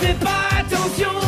Fais 0.00 0.14
pas 0.14 0.58
attention, 0.60 1.25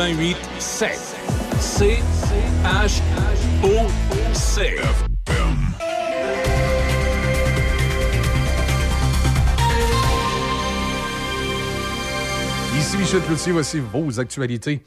88 0.00 0.36
7. 0.58 0.98
C 1.60 1.98
H. 2.64 3.02
Ici 12.78 12.96
Michel 12.96 13.20
Cloutier, 13.20 13.52
voici 13.52 13.78
vos 13.92 14.18
actualités. 14.18 14.80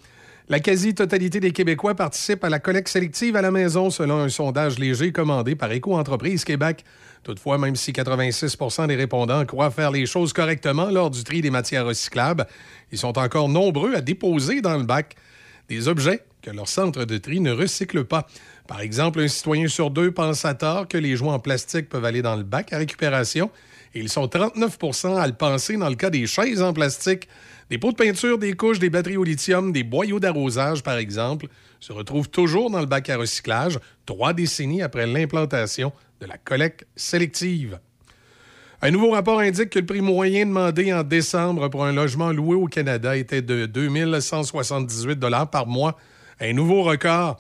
La 0.49 0.59
quasi-totalité 0.59 1.39
des 1.39 1.51
Québécois 1.51 1.93
participent 1.93 2.43
à 2.43 2.49
la 2.49 2.57
collecte 2.57 2.87
sélective 2.87 3.35
à 3.35 3.43
la 3.43 3.51
maison 3.51 3.91
selon 3.91 4.17
un 4.17 4.29
sondage 4.29 4.79
léger 4.79 5.11
commandé 5.11 5.53
par 5.53 5.71
Éco-entreprise 5.71 6.43
Québec. 6.43 6.83
Toutefois, 7.23 7.57
même 7.57 7.75
si 7.75 7.91
86% 7.91 8.87
des 8.87 8.95
répondants 8.95 9.45
croient 9.45 9.71
faire 9.71 9.91
les 9.91 10.05
choses 10.05 10.33
correctement 10.33 10.89
lors 10.89 11.09
du 11.09 11.23
tri 11.23 11.41
des 11.41 11.49
matières 11.49 11.85
recyclables, 11.85 12.45
ils 12.91 12.97
sont 12.97 13.17
encore 13.17 13.47
nombreux 13.47 13.95
à 13.95 14.01
déposer 14.01 14.61
dans 14.61 14.77
le 14.77 14.83
bac 14.83 15.15
des 15.69 15.87
objets 15.87 16.23
que 16.41 16.51
leur 16.51 16.67
centre 16.67 17.05
de 17.05 17.17
tri 17.17 17.39
ne 17.39 17.51
recycle 17.51 18.03
pas. 18.03 18.27
Par 18.67 18.81
exemple, 18.81 19.21
un 19.21 19.27
citoyen 19.29 19.67
sur 19.67 19.89
deux 19.89 20.11
pense 20.11 20.43
à 20.43 20.53
tort 20.53 20.87
que 20.87 20.97
les 20.97 21.15
jouets 21.15 21.29
en 21.29 21.39
plastique 21.39 21.87
peuvent 21.87 22.03
aller 22.03 22.21
dans 22.21 22.35
le 22.35 22.43
bac 22.43 22.73
à 22.73 22.77
récupération 22.77 23.49
et 23.95 23.99
ils 23.99 24.09
sont 24.09 24.25
39% 24.25 25.17
à 25.17 25.25
le 25.27 25.33
penser 25.33 25.77
dans 25.77 25.89
le 25.89 25.95
cas 25.95 26.09
des 26.09 26.27
chaises 26.27 26.61
en 26.61 26.73
plastique. 26.73 27.27
Des 27.69 27.77
pots 27.77 27.91
de 27.91 27.97
peinture, 27.97 28.37
des 28.37 28.53
couches, 28.53 28.79
des 28.79 28.89
batteries 28.89 29.17
au 29.17 29.23
lithium, 29.23 29.71
des 29.71 29.83
boyaux 29.83 30.19
d'arrosage, 30.19 30.83
par 30.83 30.97
exemple, 30.97 31.47
se 31.83 31.91
retrouvent 31.91 32.29
toujours 32.29 32.69
dans 32.69 32.79
le 32.79 32.85
bac 32.85 33.09
à 33.09 33.17
recyclage, 33.17 33.77
trois 34.05 34.31
décennies 34.31 34.81
après 34.81 35.05
l'implantation 35.05 35.91
de 36.21 36.25
la 36.25 36.37
collecte 36.37 36.87
sélective. 36.95 37.77
Un 38.81 38.91
nouveau 38.91 39.11
rapport 39.11 39.39
indique 39.39 39.69
que 39.69 39.79
le 39.79 39.85
prix 39.85 39.99
moyen 39.99 40.45
demandé 40.45 40.93
en 40.93 41.03
décembre 41.03 41.67
pour 41.67 41.83
un 41.83 41.91
logement 41.91 42.31
loué 42.31 42.55
au 42.55 42.67
Canada 42.67 43.17
était 43.17 43.41
de 43.41 43.65
2178 43.65 45.19
par 45.51 45.67
mois, 45.67 45.97
un 46.39 46.53
nouveau 46.53 46.83
record. 46.83 47.37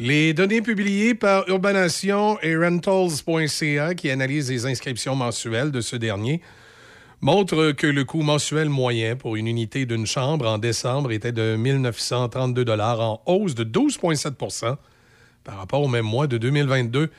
Les 0.00 0.34
données 0.34 0.62
publiées 0.62 1.14
par 1.14 1.48
Urbanation 1.48 2.40
et 2.40 2.56
Rentals.ca, 2.56 3.94
qui 3.94 4.10
analysent 4.10 4.50
les 4.50 4.66
inscriptions 4.66 5.14
mensuelles 5.14 5.70
de 5.70 5.80
ce 5.80 5.94
dernier, 5.94 6.40
montrent 7.20 7.72
que 7.72 7.86
le 7.86 8.04
coût 8.04 8.22
mensuel 8.22 8.68
moyen 8.68 9.14
pour 9.16 9.36
une 9.36 9.46
unité 9.46 9.84
d'une 9.84 10.06
chambre 10.06 10.46
en 10.46 10.58
décembre 10.58 11.12
était 11.12 11.32
de 11.32 11.56
1932 11.56 12.64
en 12.70 13.20
hausse 13.26 13.54
de 13.54 13.64
12,7% 13.64 14.76
par 15.44 15.58
rapport 15.58 15.82
au 15.82 15.88
même 15.88 16.06
mois 16.06 16.26
de 16.26 16.38
2022. 16.38 17.10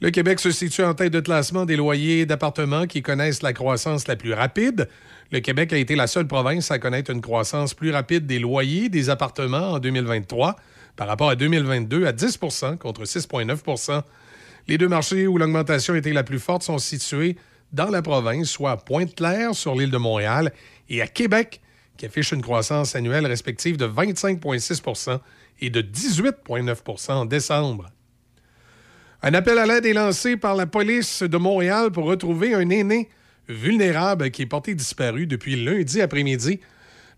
Le 0.00 0.10
Québec 0.10 0.40
se 0.40 0.50
situe 0.50 0.82
en 0.82 0.94
tête 0.94 1.12
de 1.12 1.20
classement 1.20 1.66
des 1.66 1.76
loyers 1.76 2.24
d'appartements 2.24 2.86
qui 2.86 3.02
connaissent 3.02 3.42
la 3.42 3.52
croissance 3.52 4.08
la 4.08 4.16
plus 4.16 4.32
rapide. 4.32 4.88
Le 5.30 5.40
Québec 5.40 5.74
a 5.74 5.76
été 5.76 5.94
la 5.94 6.06
seule 6.06 6.26
province 6.26 6.70
à 6.70 6.78
connaître 6.78 7.10
une 7.10 7.20
croissance 7.20 7.74
plus 7.74 7.90
rapide 7.90 8.26
des 8.26 8.38
loyers 8.38 8.88
des 8.88 9.10
appartements 9.10 9.72
en 9.72 9.78
2023 9.78 10.56
par 10.96 11.06
rapport 11.06 11.28
à 11.28 11.36
2022 11.36 12.06
à 12.06 12.12
10% 12.12 12.78
contre 12.78 13.04
6,9% 13.04 14.02
Les 14.68 14.78
deux 14.78 14.88
marchés 14.88 15.26
où 15.26 15.36
l'augmentation 15.36 15.94
était 15.94 16.14
la 16.14 16.24
plus 16.24 16.38
forte 16.38 16.62
sont 16.62 16.78
situés 16.78 17.36
dans 17.72 17.88
la 17.88 18.02
province, 18.02 18.48
soit 18.48 18.72
à 18.72 18.76
Pointe-Claire 18.76 19.54
sur 19.54 19.74
l'île 19.74 19.90
de 19.90 19.98
Montréal 19.98 20.52
et 20.88 21.02
à 21.02 21.06
Québec, 21.06 21.60
qui 21.96 22.06
affiche 22.06 22.32
une 22.32 22.42
croissance 22.42 22.96
annuelle 22.96 23.26
respective 23.26 23.76
de 23.76 23.86
25,6% 23.86 25.20
et 25.60 25.70
de 25.70 25.82
18,9% 25.82 27.12
en 27.12 27.24
décembre. 27.26 27.90
Un 29.22 29.34
appel 29.34 29.58
à 29.58 29.66
l'aide 29.66 29.84
est 29.84 29.92
lancé 29.92 30.38
par 30.38 30.54
la 30.54 30.66
police 30.66 31.22
de 31.22 31.36
Montréal 31.36 31.90
pour 31.90 32.04
retrouver 32.04 32.54
un 32.54 32.70
aîné 32.70 33.10
vulnérable 33.48 34.30
qui 34.30 34.42
est 34.42 34.46
porté 34.46 34.74
disparu 34.74 35.26
depuis 35.26 35.62
lundi 35.62 36.00
après-midi. 36.00 36.60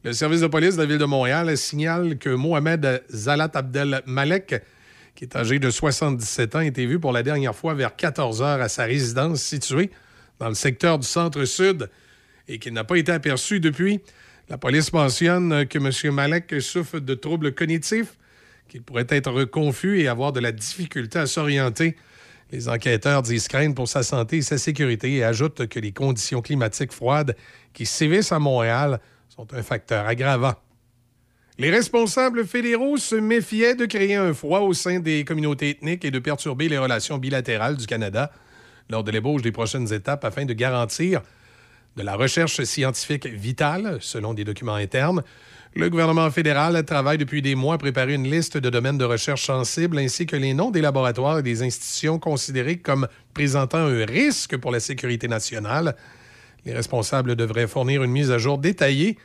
Le 0.02 0.12
service 0.12 0.40
de 0.40 0.48
police 0.48 0.75
de 0.75 0.82
la 0.82 0.87
ville 0.87 0.98
de 0.98 1.05
Montréal 1.05 1.56
signale 1.56 2.19
que 2.19 2.31
Mohamed 2.31 3.05
Zalat 3.08 3.52
Abdel 3.55 4.02
Malek, 4.06 4.64
qui 5.14 5.25
est 5.25 5.37
âgé 5.37 5.60
de 5.60 5.70
77 5.70 6.56
ans, 6.56 6.58
a 6.58 6.64
été 6.64 6.87
vu 6.87 6.98
pour 6.98 7.12
la 7.12 7.22
dernière 7.22 7.55
fois 7.55 7.75
vers 7.75 7.94
14 7.94 8.43
heures 8.43 8.60
à 8.60 8.69
sa 8.69 8.82
résidence 8.82 9.40
située 9.40 9.93
dans 10.42 10.48
le 10.48 10.56
secteur 10.56 10.98
du 10.98 11.06
centre-sud 11.06 11.88
et 12.48 12.58
qu'il 12.58 12.72
n'a 12.72 12.82
pas 12.82 12.96
été 12.96 13.12
aperçu 13.12 13.60
depuis. 13.60 14.00
La 14.48 14.58
police 14.58 14.92
mentionne 14.92 15.66
que 15.66 15.78
M. 15.78 16.12
Malek 16.12 16.60
souffre 16.60 16.98
de 16.98 17.14
troubles 17.14 17.54
cognitifs, 17.54 18.14
qu'il 18.68 18.82
pourrait 18.82 19.06
être 19.08 19.44
confus 19.44 20.00
et 20.00 20.08
avoir 20.08 20.32
de 20.32 20.40
la 20.40 20.50
difficulté 20.50 21.20
à 21.20 21.26
s'orienter. 21.26 21.96
Les 22.50 22.68
enquêteurs 22.68 23.22
disent 23.22 23.46
craindre 23.46 23.76
pour 23.76 23.86
sa 23.86 24.02
santé 24.02 24.38
et 24.38 24.42
sa 24.42 24.58
sécurité 24.58 25.14
et 25.14 25.22
ajoutent 25.22 25.68
que 25.68 25.78
les 25.78 25.92
conditions 25.92 26.42
climatiques 26.42 26.92
froides 26.92 27.36
qui 27.72 27.86
sévissent 27.86 28.32
à 28.32 28.40
Montréal 28.40 28.98
sont 29.28 29.46
un 29.54 29.62
facteur 29.62 30.08
aggravant. 30.08 30.56
Les 31.56 31.70
responsables 31.70 32.44
fédéraux 32.44 32.96
se 32.96 33.14
méfiaient 33.14 33.76
de 33.76 33.86
créer 33.86 34.16
un 34.16 34.34
froid 34.34 34.60
au 34.60 34.72
sein 34.72 34.98
des 34.98 35.24
communautés 35.24 35.70
ethniques 35.70 36.04
et 36.04 36.10
de 36.10 36.18
perturber 36.18 36.68
les 36.68 36.78
relations 36.78 37.18
bilatérales 37.18 37.76
du 37.76 37.86
Canada 37.86 38.32
lors 38.90 39.05
de 39.05 39.11
l'ébauche 39.11 39.43
des 39.43 39.52
prochaines 39.52 39.93
étapes 39.93 40.25
afin 40.25 40.44
de 40.44 40.52
garantir 40.52 41.23
de 41.96 42.02
la 42.02 42.17
recherche 42.17 42.62
scientifique 42.62 43.26
vitale, 43.26 43.99
selon 44.00 44.34
des 44.34 44.44
documents 44.44 44.75
internes. 44.75 45.23
Le 45.75 45.88
gouvernement 45.88 46.31
fédéral 46.31 46.84
travaille 46.84 47.19
depuis 47.19 47.40
des 47.40 47.55
mois 47.55 47.75
à 47.75 47.79
préparer 47.79 48.14
une 48.14 48.31
liste 48.31 48.58
de 48.58 48.70
domaines 48.70 48.99
de 48.99 49.05
recherche 49.05 49.46
sensibles 49.46 49.99
ainsi 49.99 50.26
que 50.26 50.37
les 50.37 50.52
noms 50.52 50.70
des 50.70 50.82
laboratoires 50.82 51.38
et 51.38 51.43
des 51.43 51.62
institutions 51.62 52.19
considérés 52.19 52.79
comme 52.79 53.08
présentant 53.32 53.79
un 53.79 54.05
risque 54.05 54.56
pour 54.58 54.70
la 54.70 54.81
sécurité 54.81 55.29
nationale. 55.29 55.96
Les 56.64 56.75
responsables 56.75 57.37
devraient 57.37 57.67
fournir 57.67 58.02
une 58.02 58.11
mise 58.11 58.31
à 58.31 58.38
jour 58.38 58.58
détaillée 58.58 59.19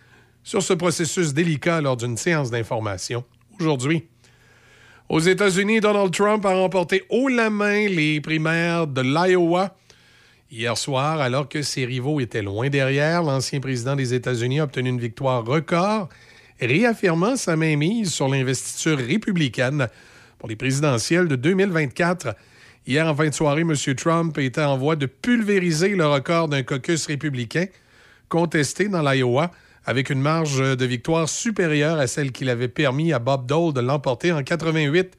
sur 0.43 0.63
ce 0.63 0.73
processus 0.73 1.33
délicat 1.33 1.81
lors 1.81 1.97
d'une 1.97 2.15
séance 2.15 2.49
d'information 2.49 3.25
aujourd'hui. 3.59 4.07
Aux 5.09 5.21
États-Unis, 5.21 5.79
Donald 5.79 6.11
Trump 6.11 6.45
a 6.45 6.53
remporté 6.53 7.05
haut 7.09 7.29
la 7.29 7.49
main 7.49 7.87
les 7.87 8.19
primaires 8.19 8.87
de 8.87 8.99
l'Iowa. 8.99 9.73
Hier 10.51 10.77
soir, 10.77 11.21
alors 11.21 11.47
que 11.47 11.61
ses 11.61 11.85
rivaux 11.85 12.19
étaient 12.19 12.41
loin 12.41 12.67
derrière, 12.67 13.23
l'ancien 13.23 13.61
président 13.61 13.95
des 13.95 14.13
États-Unis 14.13 14.59
a 14.59 14.65
obtenu 14.65 14.89
une 14.89 14.99
victoire 14.99 15.45
record, 15.45 16.09
réaffirmant 16.59 17.37
sa 17.37 17.55
mainmise 17.55 18.11
sur 18.11 18.27
l'investiture 18.27 18.97
républicaine 18.97 19.87
pour 20.39 20.49
les 20.49 20.57
présidentielles 20.57 21.29
de 21.29 21.37
2024. 21.37 22.35
Hier, 22.85 23.07
en 23.07 23.15
fin 23.15 23.29
de 23.29 23.33
soirée, 23.33 23.61
M. 23.61 23.75
Trump 23.95 24.37
était 24.37 24.61
en 24.61 24.77
voie 24.77 24.97
de 24.97 25.05
pulvériser 25.05 25.95
le 25.95 26.05
record 26.05 26.49
d'un 26.49 26.63
caucus 26.63 27.05
républicain 27.05 27.67
contesté 28.27 28.89
dans 28.89 29.09
l'Iowa 29.09 29.51
avec 29.87 30.09
une 30.09 30.19
marge 30.21 30.59
de 30.59 30.85
victoire 30.85 31.29
supérieure 31.29 31.97
à 31.97 32.07
celle 32.07 32.33
qu'il 32.33 32.49
avait 32.49 32.67
permis 32.67 33.13
à 33.13 33.19
Bob 33.19 33.47
Dole 33.47 33.71
de 33.71 33.79
l'emporter 33.79 34.33
en 34.33 34.43
88. 34.43 35.17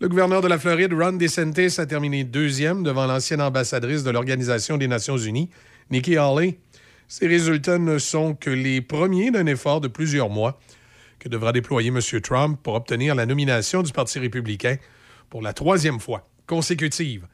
Le 0.00 0.08
gouverneur 0.08 0.42
de 0.42 0.46
la 0.46 0.58
Floride, 0.58 0.92
Ron 0.92 1.14
DeSantis, 1.14 1.80
a 1.80 1.86
terminé 1.86 2.22
deuxième 2.22 2.84
devant 2.84 3.06
l'ancienne 3.06 3.40
ambassadrice 3.40 4.04
de 4.04 4.10
l'Organisation 4.10 4.76
des 4.76 4.86
Nations 4.86 5.18
Unies, 5.18 5.50
Nikki 5.90 6.16
Haley. 6.16 6.56
Ces 7.08 7.26
résultats 7.26 7.78
ne 7.78 7.98
sont 7.98 8.34
que 8.34 8.48
les 8.48 8.80
premiers 8.80 9.32
d'un 9.32 9.46
effort 9.46 9.80
de 9.80 9.88
plusieurs 9.88 10.30
mois 10.30 10.60
que 11.18 11.28
devra 11.28 11.50
déployer 11.50 11.88
M. 11.88 12.00
Trump 12.22 12.60
pour 12.62 12.74
obtenir 12.74 13.16
la 13.16 13.26
nomination 13.26 13.82
du 13.82 13.92
Parti 13.92 14.20
républicain 14.20 14.76
pour 15.30 15.42
la 15.42 15.52
troisième 15.52 15.98
fois 15.98 16.28
consécutive. 16.46 17.26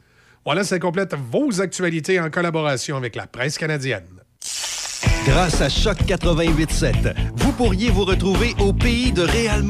Voilà, 0.46 0.64
ça 0.64 0.78
complète 0.78 1.14
vos 1.14 1.60
actualités 1.60 2.19
en 2.19 2.30
collaboration 2.30 2.96
avec 2.96 3.14
la 3.14 3.26
presse 3.26 3.58
canadienne. 3.58 4.21
Grâce 5.25 5.60
à 5.60 5.69
Choc 5.69 5.99
88.7, 6.06 7.14
vous 7.37 7.52
pourriez 7.52 7.90
vous 7.90 8.04
retrouver 8.04 8.54
au 8.58 8.72
pays 8.72 9.12
de 9.12 9.22
Réal. 9.22 9.64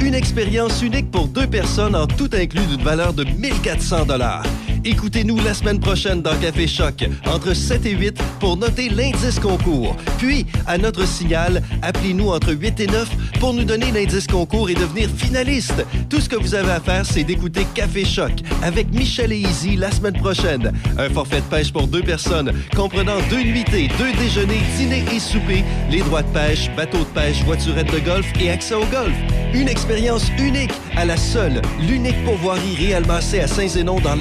Une 0.00 0.14
expérience 0.14 0.82
unique 0.82 1.10
pour 1.10 1.28
deux 1.28 1.46
personnes 1.46 1.94
en 1.96 2.06
tout 2.06 2.30
inclus 2.32 2.66
d'une 2.66 2.82
valeur 2.82 3.12
de 3.12 3.24
1400 3.24 4.06
dollars. 4.06 4.42
Écoutez-nous 4.84 5.38
la 5.38 5.54
semaine 5.54 5.80
prochaine 5.80 6.22
dans 6.22 6.36
Café 6.36 6.66
Choc, 6.66 7.04
entre 7.26 7.54
7 7.54 7.86
et 7.86 7.92
8, 7.92 8.22
pour 8.40 8.56
noter 8.56 8.88
l'indice 8.88 9.38
concours. 9.38 9.96
Puis, 10.18 10.46
à 10.66 10.78
notre 10.78 11.06
signal, 11.06 11.62
appelez-nous 11.82 12.28
entre 12.28 12.52
8 12.52 12.80
et 12.80 12.86
9 12.86 13.08
pour 13.40 13.54
nous 13.54 13.64
donner 13.64 13.90
l'indice 13.90 14.26
concours 14.26 14.70
et 14.70 14.74
devenir 14.74 15.08
finaliste. 15.16 15.84
Tout 16.08 16.20
ce 16.20 16.28
que 16.28 16.36
vous 16.36 16.54
avez 16.54 16.70
à 16.70 16.80
faire, 16.80 17.04
c'est 17.06 17.24
d'écouter 17.24 17.66
Café 17.74 18.04
Choc 18.04 18.32
avec 18.62 18.92
Michel 18.92 19.32
et 19.32 19.38
Izzy 19.38 19.76
la 19.76 19.90
semaine 19.90 20.14
prochaine. 20.14 20.72
Un 20.98 21.08
forfait 21.10 21.40
de 21.40 21.46
pêche 21.46 21.72
pour 21.72 21.86
deux 21.86 22.02
personnes, 22.02 22.52
comprenant 22.74 23.18
deux 23.30 23.42
nuitées, 23.42 23.88
deux 23.98 24.12
déjeuners, 24.18 24.62
dîner 24.76 25.04
et 25.14 25.20
souper, 25.20 25.64
les 25.90 26.00
droits 26.00 26.22
de 26.22 26.32
pêche, 26.32 26.70
bateau 26.76 26.98
de 26.98 27.04
pêche, 27.04 27.42
voiturette 27.44 27.92
de 27.92 27.98
golf 28.00 28.26
et 28.40 28.50
accès 28.50 28.74
au 28.74 28.86
golf. 28.86 29.14
Une 29.54 29.68
expérience 29.68 30.30
unique 30.38 30.72
à 30.96 31.04
la 31.04 31.16
seule, 31.16 31.62
l'unique 31.80 32.22
pourvoirie 32.24 32.94
Massé 33.06 33.40
à 33.40 33.46
Saint-Zénon 33.46 34.00
dans 34.00 34.16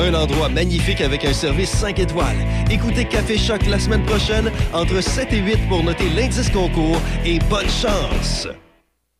Un 0.00 0.14
endroit 0.14 0.48
magnifique 0.48 1.00
avec 1.00 1.24
un 1.24 1.32
service 1.32 1.70
5 1.70 1.98
étoiles. 1.98 2.36
Écoutez 2.70 3.04
Café 3.04 3.36
Choc 3.36 3.66
la 3.66 3.78
semaine 3.78 4.04
prochaine 4.04 4.50
entre 4.72 5.00
7 5.00 5.32
et 5.32 5.38
8 5.38 5.68
pour 5.68 5.82
noter 5.82 6.08
l'indice 6.10 6.50
concours 6.50 7.00
et 7.24 7.38
bonne 7.50 7.68
chance! 7.68 8.48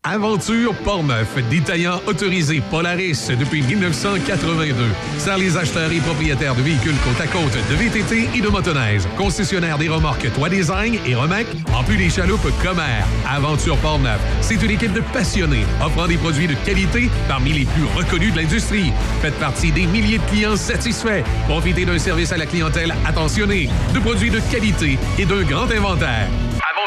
Aventure 0.02 0.74
Portneuf, 0.76 1.36
détaillant 1.50 2.00
autorisé 2.06 2.62
Polaris 2.70 3.28
depuis 3.38 3.60
1982. 3.60 4.74
Sert 5.18 5.36
les 5.36 5.58
acheteurs 5.58 5.92
et 5.92 6.00
propriétaires 6.00 6.54
de 6.54 6.62
véhicules 6.62 6.96
côte 7.04 7.20
à 7.20 7.26
côte, 7.26 7.52
de 7.68 7.74
VTT 7.74 8.30
et 8.34 8.40
de 8.40 8.48
motoneige. 8.48 9.02
Concessionnaire 9.18 9.76
des 9.76 9.90
remorques 9.90 10.32
Toit 10.32 10.48
Design 10.48 10.96
et 11.06 11.14
Remec, 11.14 11.46
en 11.74 11.84
plus 11.84 11.98
des 11.98 12.08
chaloupes 12.08 12.48
Comer. 12.62 13.04
Aventure 13.28 13.76
Portneuf, 13.76 14.18
c'est 14.40 14.62
une 14.62 14.70
équipe 14.70 14.94
de 14.94 15.02
passionnés 15.12 15.66
offrant 15.84 16.06
des 16.06 16.16
produits 16.16 16.48
de 16.48 16.54
qualité 16.64 17.10
parmi 17.28 17.52
les 17.52 17.66
plus 17.66 17.84
reconnus 17.94 18.32
de 18.32 18.38
l'industrie. 18.38 18.94
Faites 19.20 19.38
partie 19.38 19.70
des 19.70 19.84
milliers 19.84 20.16
de 20.16 20.30
clients 20.30 20.56
satisfaits. 20.56 21.24
Profitez 21.46 21.84
d'un 21.84 21.98
service 21.98 22.32
à 22.32 22.38
la 22.38 22.46
clientèle 22.46 22.94
attentionné, 23.06 23.68
de 23.92 23.98
produits 24.00 24.30
de 24.30 24.40
qualité 24.50 24.98
et 25.18 25.26
d'un 25.26 25.42
grand 25.42 25.70
inventaire. 25.70 26.30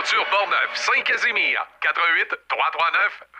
Aventure 0.03 0.25
Portneuf, 0.25 0.75
Saint-Casimir, 0.75 1.65
88 1.79 2.27
339 2.49 3.23
2250. 3.31 3.32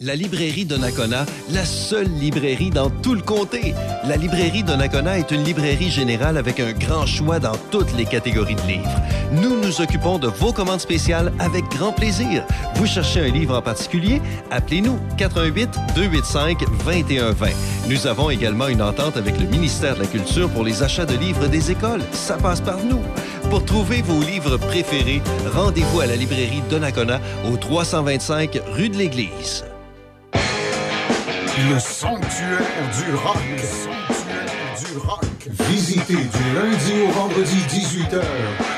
La 0.00 0.14
librairie 0.14 0.64
Donnacona, 0.64 1.26
la 1.50 1.64
seule 1.64 2.08
librairie 2.08 2.70
dans 2.70 2.88
tout 2.88 3.14
le 3.14 3.20
comté. 3.20 3.74
La 4.04 4.16
librairie 4.16 4.62
Donnacona 4.62 5.18
est 5.18 5.30
une 5.30 5.44
librairie 5.44 5.90
générale 5.90 6.38
avec 6.38 6.58
un 6.58 6.72
grand 6.72 7.04
choix 7.04 7.38
dans 7.38 7.56
toutes 7.70 7.94
les 7.96 8.06
catégories 8.06 8.54
de 8.54 8.62
livres. 8.62 9.00
Nous 9.32 9.60
nous 9.60 9.80
occupons 9.82 10.18
de 10.18 10.26
vos 10.26 10.52
commandes 10.52 10.80
spéciales 10.80 11.32
avec 11.38 11.64
grand 11.68 11.92
plaisir. 11.92 12.44
Vous 12.76 12.86
cherchez 12.86 13.20
un 13.20 13.28
livre 13.28 13.58
en 13.58 13.62
particulier? 13.62 14.22
Appelez-nous 14.50 14.98
88 15.18 15.68
285 15.94 16.64
2120. 16.86 17.48
Nous 17.88 18.06
avons 18.06 18.30
également 18.30 18.68
une 18.68 18.82
entente 18.82 19.18
avec 19.18 19.38
le 19.38 19.46
ministère 19.46 19.96
de 19.96 20.00
la 20.00 20.06
Culture 20.06 20.48
pour 20.48 20.64
les 20.64 20.82
achats 20.82 21.06
de 21.06 21.16
livres 21.16 21.46
des 21.46 21.70
écoles. 21.70 22.02
Ça 22.12 22.38
passe 22.38 22.62
par 22.62 22.78
nous. 22.78 23.02
Pour 23.50 23.64
trouver 23.64 24.00
vos 24.00 24.22
livres 24.22 24.56
préférés, 24.56 25.20
rendez-vous 25.52 26.00
à 26.00 26.06
la 26.06 26.16
librairie 26.16 26.62
Donnacona 26.70 27.20
au 27.52 27.56
325 27.56 28.60
rue 28.72 28.79
de 28.88 28.96
l'Église. 28.96 29.64
Le 30.34 31.78
sanctuaire 31.78 32.60
du 32.96 33.14
rock. 33.14 33.36
Le 33.50 33.58
sanctuaire 33.58 34.74
du 34.78 34.96
rock. 34.98 35.24
Visitez 35.68 36.14
du 36.14 36.54
lundi 36.54 37.02
au 37.06 37.10
vendredi 37.10 37.58
18h. 37.68 38.22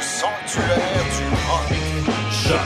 Sanctuaire 0.00 1.04
du 1.16 1.24
rock. 1.46 1.68
Choc 2.30 2.58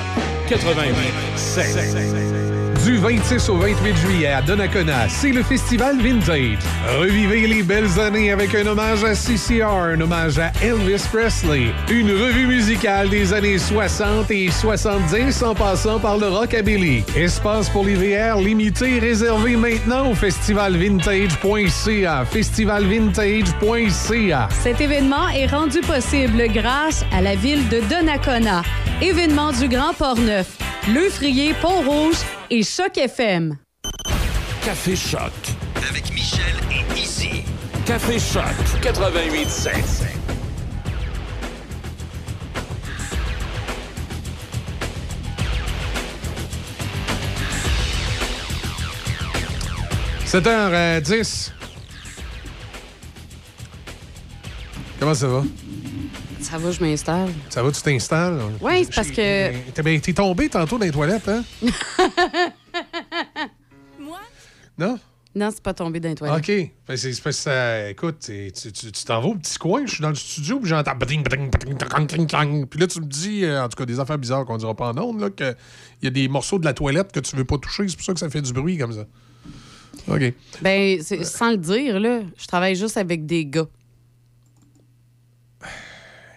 88 0.49 2.46
Du 2.87 2.97
26 2.99 3.49
au 3.49 3.57
28 3.57 3.97
juillet 3.97 4.29
à 4.29 4.43
Donnacona, 4.43 5.09
c'est 5.09 5.33
le 5.33 5.43
festival 5.43 6.01
Vintage. 6.01 6.59
Revivez 7.01 7.49
les 7.49 7.65
belles 7.65 7.99
années 7.99 8.31
avec 8.31 8.55
un 8.55 8.65
hommage 8.65 9.03
à 9.03 9.17
CCR, 9.17 9.67
un 9.67 10.01
hommage 10.01 10.39
à 10.39 10.53
Elvis 10.63 11.03
Presley, 11.13 11.73
une 11.91 12.13
revue 12.13 12.47
musicale 12.47 13.09
des 13.09 13.33
années 13.33 13.59
60 13.59 14.31
et 14.31 14.53
70 14.53 15.43
en 15.43 15.57
passant 15.57 15.99
par 15.99 16.17
le 16.17 16.29
rockabilly. 16.29 17.03
Espace 17.17 17.69
pour 17.71 17.85
les 17.85 17.97
VR 17.97 18.39
limité 18.39 19.01
réservé 19.01 19.57
maintenant 19.57 20.13
au 20.13 20.15
festivalvintage.ca. 20.15 22.25
Festivalvintage.ca. 22.25 24.49
Cet 24.63 24.81
événement 24.81 25.29
est 25.31 25.49
rendu 25.49 25.81
possible 25.81 26.45
grâce 26.55 27.05
à 27.13 27.21
la 27.21 27.35
ville 27.35 27.69
de 27.69 27.81
Donnacona. 27.91 28.63
Événement 29.03 29.51
du 29.51 29.69
Grand 29.69 29.93
Port-Neuf, 29.93 30.57
Le 30.89 31.11
Frier, 31.11 31.53
Pont-Rouge 31.61 32.19
et 32.49 32.63
Choc 32.63 32.97
FM. 32.97 33.59
Café 34.65 34.95
Choc. 34.95 35.33
Avec 35.89 36.13
Michel 36.15 36.55
et 36.71 37.01
Izzy. 37.01 37.43
Café 37.85 38.21
Choc 38.21 38.45
88 38.83 39.49
7h10. 50.25 51.51
Comment 55.01 55.15
ça 55.15 55.27
va? 55.27 55.43
Ça 56.51 56.59
va, 56.59 56.71
je 56.71 56.81
m'installe. 56.81 57.29
Ça 57.51 57.63
va, 57.63 57.73
tu 57.73 57.83
t'installes? 57.83 58.39
Oui, 58.61 58.85
c'est 58.85 58.95
parce 58.95 59.11
que- 59.11 59.71
T'es 59.73 60.01
t'es 60.01 60.13
tombé 60.13 60.49
tantôt 60.49 60.79
dans 60.79 60.85
les 60.85 60.93
toilettes, 60.93 61.29
hein? 61.29 61.43
Moi? 63.99 64.19
Non? 64.79 64.99
Non, 65.35 65.51
c'est 65.53 65.63
pas 65.63 65.75
tombé 65.75 66.01
dans 66.01 66.09
les 66.09 66.15
toilettes. 66.15 66.39
OK. 66.49 66.71
Ben, 66.89 66.97
c'est 66.97 67.11
parce 67.23 67.37
que 67.37 67.43
ça. 67.43 67.91
Écoute, 67.91 68.17
tu 68.25 68.51
tu- 68.53 68.73
tu 68.93 69.05
t'en 69.05 69.21
vas 69.21 69.29
au 69.29 69.35
petit 69.35 69.59
coin, 69.59 69.83
je 69.85 69.91
suis 69.93 70.03
dans 70.03 70.09
le 70.09 70.15
studio, 70.15 70.59
puis 70.61 70.69
j'entends. 70.69 70.93
Puis 70.97 71.07
là, 72.81 72.87
tu 72.87 73.01
me 73.01 73.07
dis, 73.07 73.45
euh, 73.45 73.63
en 73.65 73.69
tout 73.69 73.77
cas, 73.77 73.85
des 73.85 74.01
affaires 74.01 74.17
bizarres 74.19 74.45
qu'on 74.47 74.57
dira 74.57 74.75
pas 74.75 74.93
en 74.93 74.99
ondes, 74.99 75.21
là, 75.21 75.29
qu'il 75.31 75.55
y 76.03 76.07
a 76.07 76.11
des 76.11 76.29
morceaux 76.29 76.59
de 76.59 76.65
la 76.65 76.73
toilette 76.73 77.13
que 77.13 77.21
tu 77.21 77.37
veux 77.37 77.45
pas 77.45 77.59
toucher. 77.59 77.87
C'est 77.89 77.97
pour 77.97 78.05
ça 78.07 78.15
que 78.15 78.21
ça 78.21 78.31
fait 78.31 78.41
du 78.41 78.53
bruit 78.53 78.79
comme 78.79 78.93
ça. 78.93 79.05
OK. 80.09 80.33
Ben, 80.63 81.03
c'est- 81.03 81.25
sans 81.25 81.51
le 81.51 81.57
dire, 81.59 82.01
là, 82.01 82.21
je 82.39 82.47
travaille 82.47 82.77
juste 82.77 82.97
avec 82.97 83.27
des 83.27 83.45
gars. 83.45 83.67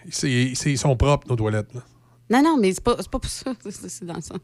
C'est- 0.08 0.52
c'est- 0.54 0.72
Ils 0.72 0.78
sont 0.78 0.96
propres, 0.96 1.26
nos 1.28 1.36
toilettes. 1.36 1.74
là. 1.74 1.82
Non, 2.30 2.42
non, 2.44 2.56
mais 2.58 2.72
c'est 2.72 2.82
pas, 2.84 2.94
c'est 3.00 3.10
pas 3.10 3.18
pour 3.18 3.30
ça. 3.30 3.52
C'est- 3.68 3.88
C'est 3.88 4.04
dans 4.06 4.20
ça. 4.20 4.34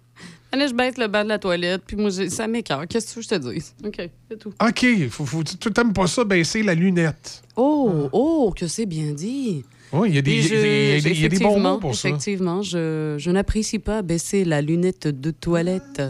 Là, 0.53 0.67
je 0.67 0.75
baisse 0.75 0.97
le 0.99 1.07
bas 1.07 1.23
de 1.23 1.29
la 1.29 1.39
toilette, 1.39 1.83
puis 1.87 1.97
moi, 1.97 2.11
j'ai- 2.11 2.31
ça 2.31 2.49
m'écœure. 2.49 2.85
Qu'est-ce 2.89 3.07
que 3.07 3.13
tu 3.13 3.17
veux 3.21 3.39
que 3.39 3.45
je 3.47 3.51
te 3.51 3.55
dise? 3.55 3.75
OK, 3.85 4.11
c'est 4.31 4.39
tout. 4.39 4.53
OK. 4.61 5.09
Faut, 5.11 5.25
faut, 5.27 5.45
tu 5.45 5.57
t'aimes 5.73 5.93
pas 5.93 6.07
ça, 6.09 6.25
baisser 6.25 6.63
la 6.65 6.75
lunette. 6.75 7.43
Oh, 7.55 8.09
oh, 8.13 8.53
que 8.57 8.67
c'est 8.67 8.87
bien 8.87 9.13
dit. 9.13 9.65
Oui, 9.93 10.09
il 10.09 10.15
y 10.17 10.19
a 10.19 10.23
des, 10.23 10.35
y 10.35 10.39
a 10.39 10.49
des- 10.49 10.49
il 10.49 10.95
y 10.95 10.97
a 10.97 11.01
des- 11.01 11.11
il 11.11 11.21
y 11.21 11.25
a 11.27 11.29
des 11.29 11.39
bons 11.39 11.61
mots 11.61 11.79
pour 11.79 11.95
ça. 11.95 12.09
Effectivement, 12.09 12.61
je, 12.61 13.15
je 13.19 13.31
n'apprécie 13.31 13.79
pas 13.79 14.03
baisser 14.03 14.45
la 14.45 14.61
lunette 14.63 15.07
de 15.07 15.31
toilette. 15.31 16.03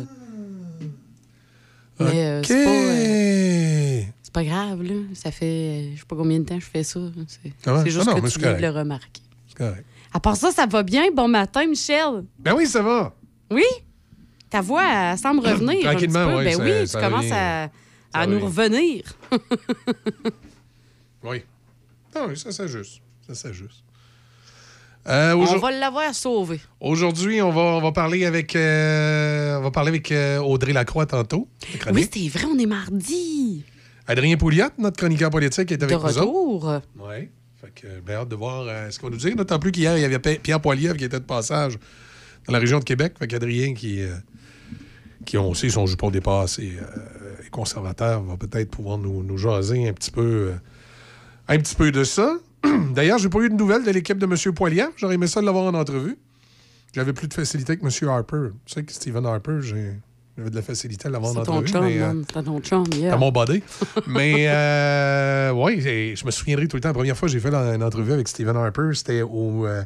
Mais 2.00 2.26
euh, 2.26 2.38
OK. 2.40 2.46
c'est 2.46 2.64
pas, 2.64 2.70
euh, 2.70 4.02
c'est 4.22 4.32
pas 4.32 4.44
grave, 4.44 4.82
là. 4.82 4.94
Ça 5.14 5.30
fait 5.30 5.90
je 5.94 6.00
sais 6.00 6.06
pas 6.06 6.16
combien 6.16 6.38
de 6.38 6.44
temps 6.44 6.60
je 6.60 6.66
fais 6.66 6.82
ça. 6.84 7.00
C'est 7.26 7.52
Ah 7.66 7.82
juste 7.84 7.98
Ah 8.02 8.14
non, 8.14 8.20
que 8.20 8.28
tu 8.28 8.38
viens 8.38 8.54
de 8.54 8.60
le 8.62 8.70
remarquer. 8.70 9.22
Correct. 9.56 9.84
À 10.12 10.20
part 10.20 10.36
ça, 10.36 10.50
ça 10.52 10.66
va 10.66 10.82
bien. 10.82 11.04
Bon 11.14 11.28
matin, 11.28 11.66
Michel. 11.66 12.24
Ben 12.38 12.54
oui, 12.54 12.66
ça 12.66 12.82
va. 12.82 13.14
Oui? 13.50 13.64
Ta 14.50 14.60
voix 14.60 14.84
elle 15.12 15.18
semble 15.18 15.40
revenir. 15.46 15.82
Tranquillement, 15.82 16.26
peu. 16.26 16.36
oui, 16.38 16.44
Ben 16.44 16.56
ça- 16.56 16.62
oui, 16.64 16.86
ça 16.86 16.98
tu 17.00 17.04
commences 17.04 17.32
à, 17.32 17.68
à 18.12 18.26
nous 18.26 18.40
revenir. 18.40 19.02
Oui. 21.22 21.42
Non, 22.14 22.26
oui, 22.28 22.36
ça 22.36 22.52
s'ajuste. 22.52 23.00
Ça 23.26 23.34
s'ajuste. 23.34 23.82
Euh, 25.08 25.34
On 25.34 25.58
va 25.58 25.70
l'avoir 25.70 26.14
sauvé. 26.14 26.60
Aujourd'hui, 26.80 27.40
on 27.42 27.50
va, 27.50 27.60
on 27.60 27.80
va 27.80 27.92
parler 27.92 28.24
avec, 28.24 28.56
euh, 28.56 29.58
on 29.58 29.62
va 29.62 29.70
parler 29.70 29.88
avec 29.90 30.10
euh, 30.10 30.38
Audrey 30.38 30.72
Lacroix 30.72 31.06
tantôt. 31.06 31.48
Oui, 31.92 32.08
c'est 32.12 32.28
vrai, 32.28 32.44
on 32.46 32.58
est 32.58 32.66
mardi. 32.66 33.64
Adrien 34.08 34.36
Pouliot, 34.36 34.66
notre 34.78 34.96
chroniqueur 34.98 35.30
politique, 35.30 35.70
est 35.72 35.76
De 35.76 35.84
avec 35.84 35.96
nous 35.96 36.04
autres. 36.04 36.20
retour. 36.20 36.80
Oui. 37.00 37.28
Fait 37.60 37.72
que, 37.74 38.00
ben, 38.00 38.14
hâte 38.16 38.28
de 38.28 38.34
voir 38.36 38.64
euh, 38.68 38.90
ce 38.90 38.98
qu'on 38.98 39.10
nous 39.10 39.16
dire. 39.16 39.34
D'autant 39.34 39.58
plus 39.58 39.72
qu'hier, 39.72 39.96
il 39.96 40.02
y 40.02 40.04
avait 40.04 40.18
Pierre 40.38 40.60
Poilievre 40.60 40.96
qui 40.96 41.04
était 41.04 41.20
de 41.20 41.24
passage 41.24 41.78
dans 42.46 42.52
la 42.52 42.58
région 42.58 42.78
de 42.78 42.84
Québec. 42.84 43.14
Fait 43.18 43.26
qu'Adrien, 43.26 43.74
qui, 43.74 44.02
euh, 44.02 44.14
qui 45.24 45.36
sait 45.54 45.70
son 45.70 45.86
jupon 45.86 46.10
dépassé, 46.10 46.74
euh, 46.80 47.44
est 47.46 47.50
conservateur, 47.50 48.22
va 48.22 48.36
peut-être 48.36 48.70
pouvoir 48.70 48.98
nous, 48.98 49.22
nous 49.22 49.38
jaser 49.38 49.88
un 49.88 49.92
petit 49.92 50.10
peu, 50.10 50.52
euh, 50.52 50.54
un 51.48 51.58
petit 51.58 51.74
peu 51.74 51.90
de 51.90 52.04
ça. 52.04 52.36
D'ailleurs, 52.94 53.18
j'ai 53.18 53.28
pas 53.28 53.40
eu 53.40 53.48
de 53.48 53.54
nouvelles 53.54 53.84
de 53.84 53.90
l'équipe 53.90 54.18
de 54.18 54.26
M. 54.26 54.54
Poilievre. 54.54 54.92
J'aurais 54.96 55.14
aimé 55.14 55.26
ça 55.26 55.40
de 55.40 55.46
l'avoir 55.46 55.64
en 55.64 55.74
entrevue. 55.74 56.16
J'avais 56.94 57.12
plus 57.12 57.28
de 57.28 57.34
facilité 57.34 57.76
que 57.76 57.84
M. 57.84 58.08
Harper. 58.08 58.48
Tu 58.64 58.74
sais 58.74 58.82
que 58.82 58.92
Stephen 58.92 59.26
Harper, 59.26 59.58
j'ai- 59.62 59.92
j'avais 60.36 60.50
de 60.50 60.54
la 60.56 60.62
facilité 60.62 61.06
à 61.08 61.10
l'avoir 61.10 61.32
C'est 61.32 61.42
ton 61.44 61.52
entrevue. 61.58 61.68
chum, 61.68 61.84
mais, 61.84 61.98
euh, 62.00 62.06
man. 62.08 62.24
C'est 62.32 62.42
ton 62.42 62.60
chum, 62.60 62.84
yeah. 62.94 63.14
à 63.14 63.16
mon 63.16 63.30
body. 63.32 63.62
Mais 64.06 64.46
euh, 64.48 65.50
oui, 65.52 65.80
je 65.80 66.24
me 66.26 66.30
souviendrai 66.30 66.68
tout 66.68 66.76
le 66.76 66.80
temps. 66.82 66.88
La 66.90 66.94
première 66.94 67.16
fois 67.16 67.28
que 67.28 67.32
j'ai 67.32 67.40
fait 67.40 67.52
une 67.54 67.82
entrevue 67.82 68.12
avec 68.12 68.28
Stephen 68.28 68.56
Harper, 68.56 68.90
c'était 68.94 69.22
au, 69.22 69.66
euh, 69.66 69.82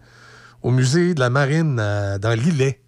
au 0.63 0.71
musée 0.71 1.15
de 1.15 1.21
la 1.21 1.31
Marine 1.31 1.79
à- 1.79 2.19
dans 2.19 2.35
l'Îlet. 2.39 2.81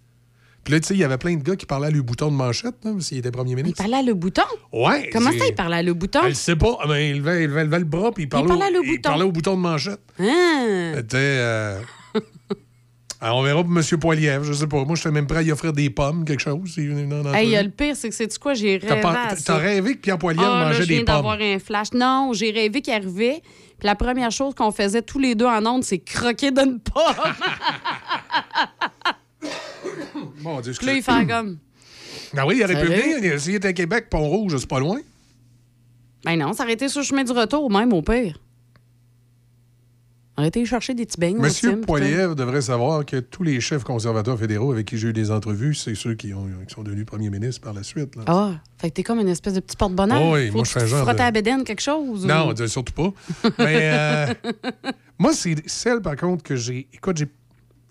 Puis 0.63 0.73
là, 0.73 0.79
tu 0.79 0.87
sais, 0.87 0.93
il 0.93 0.99
y 0.99 1.03
avait 1.03 1.17
plein 1.17 1.35
de 1.35 1.43
gars 1.43 1.55
qui 1.57 1.65
parlaient 1.65 1.87
à 1.87 1.91
le 1.91 2.01
bouton 2.01 2.31
de 2.31 2.35
manchette, 2.35 2.75
là, 2.85 2.91
s'il 2.99 3.17
était 3.17 3.31
premier 3.31 3.51
Il 3.51 3.55
ministre. 3.57 3.77
parlait 3.81 3.97
à 3.97 4.01
le 4.01 4.13
bouton? 4.13 4.43
Ouais. 4.71 5.09
Comment 5.11 5.31
c'est- 5.31 5.39
ça, 5.39 5.45
il 5.49 5.55
parlait 5.55 5.75
à 5.77 5.83
le 5.83 5.93
bouton? 5.93 6.19
Elle 6.25 6.35
sait 6.35 6.55
pas, 6.55 6.77
mais 6.87 7.09
il 7.09 7.17
levait, 7.17 7.43
il 7.43 7.49
levait- 7.49 7.61
il 7.63 7.65
levait 7.65 7.79
le 7.79 7.85
bras, 7.85 8.11
puis 8.13 8.23
il 8.23 8.29
parlait, 8.29 8.47
parlait 8.47 8.63
au, 8.63 8.67
à 8.67 8.71
le 8.71 8.79
il 8.85 8.89
bouton. 8.95 9.09
parlait 9.09 9.23
au 9.25 9.31
bouton 9.33 9.55
de 9.55 9.61
manchette. 9.61 9.99
Hein? 10.19 10.93
C'était. 10.95 11.77
Alors, 13.23 13.37
on 13.37 13.43
verra 13.43 13.63
pour 13.63 13.71
M. 13.71 13.81
Poilievre, 14.01 14.43
je 14.43 14.51
sais 14.51 14.67
pas. 14.67 14.83
Moi, 14.83 14.95
je 14.95 15.01
suis 15.01 15.09
même 15.09 15.25
prêt 15.25 15.37
à 15.37 15.41
y 15.43 15.51
offrir 15.53 15.71
des 15.71 15.89
pommes, 15.89 16.25
quelque 16.25 16.41
chose. 16.41 16.73
s'il 16.73 16.89
venait 16.89 17.05
dans 17.05 17.23
l'entrevue. 17.23 17.37
Hey, 17.37 17.55
euh, 17.55 17.63
le 17.63 17.69
pire, 17.69 17.95
c'est 17.95 18.09
que 18.09 18.15
c'est 18.15 18.37
quoi? 18.37 18.53
J'ai 18.53 18.75
rêvé 18.75 19.01
T'as 19.45 19.57
rêvé 19.57 19.95
que 19.95 19.99
Pierre 20.01 20.17
Poilievre 20.17 20.45
Ah, 20.45 20.59
là, 20.59 20.65
mangeait 20.65 20.81
je 20.81 20.87
viens 20.89 20.97
des 20.97 21.05
pommes. 21.05 21.15
d'avoir 21.15 21.39
un 21.39 21.57
flash. 21.57 21.93
Non, 21.93 22.31
j'ai 22.33 22.51
rêvé 22.51 22.81
qu'il 22.81 22.93
arrivait. 22.93 23.41
Puis 23.79 23.87
la 23.87 23.95
première 23.95 24.29
chose 24.29 24.53
qu'on 24.53 24.73
faisait 24.73 25.03
tous 25.03 25.19
les 25.19 25.35
deux 25.35 25.45
en 25.45 25.65
ondes, 25.65 25.85
c'est 25.85 25.99
croquer 25.99 26.51
d'une 26.51 26.81
pomme. 26.81 27.15
Mon 30.41 30.59
Dieu, 30.59 30.73
Puis 30.77 30.85
là, 30.85 30.93
il 30.95 31.01
fait 31.01 31.25
comme. 31.25 31.57
Ah 32.35 32.47
oui, 32.47 32.55
il 32.57 32.63
aurait 32.63 32.81
pu 32.81 32.87
venir. 32.91 33.39
S'il 33.39 33.55
était 33.55 33.67
à 33.69 33.73
Québec, 33.73 34.09
Pont-Rouge, 34.09 34.57
c'est 34.57 34.67
pas 34.67 34.79
loin. 34.79 34.99
Ben 36.25 36.35
non, 36.35 36.51
ça 36.51 36.63
aurait 36.63 36.73
été 36.73 36.89
sur 36.89 37.01
le 37.01 37.05
chemin 37.05 37.23
du 37.23 37.31
retour, 37.31 37.71
même 37.71 37.93
au 37.93 38.01
pire. 38.01 38.39
On 40.35 40.43
été 40.43 40.65
chercher 40.65 40.95
des 40.95 41.05
petits 41.05 41.19
beignes. 41.19 41.37
Monsieur 41.37 41.79
Poilievre 41.81 42.35
devrait 42.35 42.61
savoir 42.63 43.05
que 43.05 43.17
tous 43.19 43.43
les 43.43 43.61
chefs 43.61 43.83
conservateurs 43.83 44.39
fédéraux 44.39 44.71
avec 44.71 44.87
qui 44.87 44.97
j'ai 44.97 45.09
eu 45.09 45.13
des 45.13 45.29
entrevues, 45.29 45.75
c'est 45.75 45.93
ceux 45.93 46.15
qui, 46.15 46.33
ont, 46.33 46.47
qui 46.67 46.73
sont 46.73 46.81
devenus 46.81 47.05
premiers 47.05 47.29
ministres 47.29 47.61
par 47.61 47.73
la 47.73 47.83
suite. 47.83 48.15
là. 48.15 48.23
Ah, 48.25 48.51
fait 48.79 48.89
que 48.89 48.95
t'es 48.95 49.03
comme 49.03 49.19
une 49.19 49.27
espèce 49.27 49.53
de 49.53 49.59
petit 49.59 49.77
porte-bonheur. 49.77 50.19
Oh 50.19 50.33
oui, 50.33 50.47
Faut 50.47 50.55
moi, 50.55 50.63
je 50.65 50.71
fais 50.71 50.79
tu 50.79 50.85
un 50.85 50.87
genre 50.87 51.01
frottes 51.03 51.17
de- 51.17 51.21
à 51.21 51.25
la 51.25 51.31
bédaine 51.31 51.63
quelque 51.63 51.81
chose. 51.81 52.25
Non, 52.25 52.51
surtout 52.65 52.93
pas. 52.93 53.13
Mais 53.59 53.79
euh, 53.93 54.33
moi, 55.19 55.33
c'est 55.33 55.55
celle, 55.69 56.01
par 56.01 56.15
contre, 56.15 56.41
que 56.43 56.55
j'ai. 56.55 56.87
Écoute, 56.93 57.17
j'ai. 57.17 57.27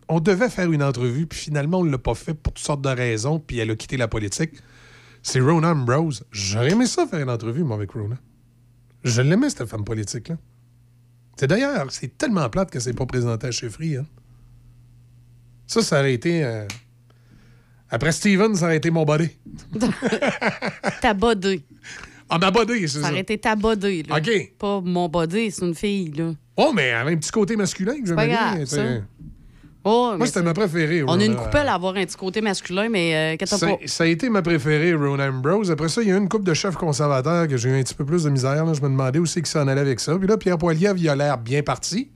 On 0.08 0.18
devait 0.18 0.50
faire 0.50 0.70
une 0.72 0.82
entrevue, 0.82 1.26
puis 1.26 1.38
finalement, 1.38 1.78
on 1.78 1.84
ne 1.84 1.92
l'a 1.92 1.98
pas 1.98 2.14
fait 2.14 2.34
pour 2.34 2.52
toutes 2.52 2.64
sortes 2.64 2.82
de 2.82 2.88
raisons, 2.88 3.38
puis 3.38 3.58
elle 3.58 3.70
a 3.70 3.76
quitté 3.76 3.96
la 3.96 4.08
politique. 4.08 4.50
C'est 5.22 5.38
Rona 5.38 5.70
Ambrose. 5.70 6.24
J'aurais 6.32 6.72
aimé 6.72 6.86
ça 6.86 7.06
faire 7.06 7.20
une 7.20 7.30
entrevue, 7.30 7.62
moi, 7.62 7.76
avec 7.76 7.92
Rona. 7.92 8.16
Je 9.04 9.22
l'aimais, 9.22 9.48
cette 9.48 9.66
femme 9.66 9.84
politique-là. 9.84 10.36
C'est 11.36 11.46
d'ailleurs, 11.46 11.90
c'est 11.90 12.16
tellement 12.18 12.48
plate 12.50 12.70
que 12.70 12.78
c'est 12.80 12.92
pas 12.92 13.06
présenté 13.06 13.46
à 13.46 13.50
chefferie. 13.50 13.96
Hein. 13.96 14.06
Ça, 15.66 15.82
ça 15.82 16.00
aurait 16.00 16.14
été. 16.14 16.44
euh, 16.44 16.66
Après 17.90 18.12
Steven, 18.12 18.54
ça 18.54 18.66
aurait 18.66 18.76
été 18.76 18.90
mon 18.90 19.04
body. 19.04 19.28
Ta 21.00 21.14
body. 21.14 21.62
Ah, 22.28 22.38
ma 22.38 22.50
body, 22.50 22.80
c'est 22.88 22.98
Ça 22.98 23.02
ça. 23.02 23.10
aurait 23.10 23.20
été 23.20 23.36
ta 23.38 23.54
body, 23.56 24.04
là. 24.04 24.16
OK. 24.16 24.52
Pas 24.58 24.80
mon 24.80 25.08
body, 25.08 25.50
c'est 25.50 25.66
une 25.66 25.74
fille, 25.74 26.10
là. 26.12 26.32
Oh, 26.56 26.72
mais 26.74 26.84
elle 26.84 26.94
avait 26.96 27.12
un 27.12 27.16
petit 27.16 27.30
côté 27.30 27.56
masculin 27.56 28.00
que 28.00 28.06
j'aimais 28.06 28.26
bien. 28.26 28.36
grave, 28.36 28.58
tu 28.60 28.66
sais. 28.66 28.76
ça. 28.76 29.00
Oh, 29.84 30.14
Moi, 30.16 30.26
c'était 30.26 30.38
c'est- 30.38 30.44
ma 30.44 30.54
préférée. 30.54 31.02
On 31.02 31.18
a 31.18 31.24
une 31.24 31.34
coupelle 31.34 31.66
à 31.68 31.74
avoir 31.74 31.96
un 31.96 32.04
petit 32.04 32.16
côté 32.16 32.40
masculin, 32.40 32.88
mais 32.88 33.36
euh, 33.36 33.46
Ça, 33.46 33.58
ça 33.84 34.04
a 34.04 34.06
été 34.06 34.28
ma 34.30 34.40
préférée, 34.40 34.94
Rona 34.94 35.28
Ambrose. 35.28 35.70
Après 35.72 35.88
ça, 35.88 36.02
il 36.02 36.08
y 36.08 36.12
a 36.12 36.14
eu 36.14 36.18
une 36.18 36.28
couple 36.28 36.44
de 36.44 36.54
chefs 36.54 36.76
conservateurs 36.76 37.48
que 37.48 37.56
j'ai 37.56 37.68
eu 37.70 37.78
un 37.78 37.82
petit 37.82 37.94
peu 37.94 38.04
plus 38.04 38.22
de 38.24 38.30
misère. 38.30 38.64
là. 38.64 38.72
Je 38.74 38.80
me 38.80 38.88
demandais 38.88 39.18
aussi 39.18 39.42
qui 39.42 39.50
s'en 39.50 39.66
allait 39.66 39.80
avec 39.80 39.98
ça. 39.98 40.16
Puis 40.16 40.28
là, 40.28 40.36
Pierre 40.36 40.58
Poilievre, 40.58 40.96
il 40.98 41.08
a 41.08 41.16
l'air 41.16 41.36
bien 41.38 41.62
parti. 41.64 42.10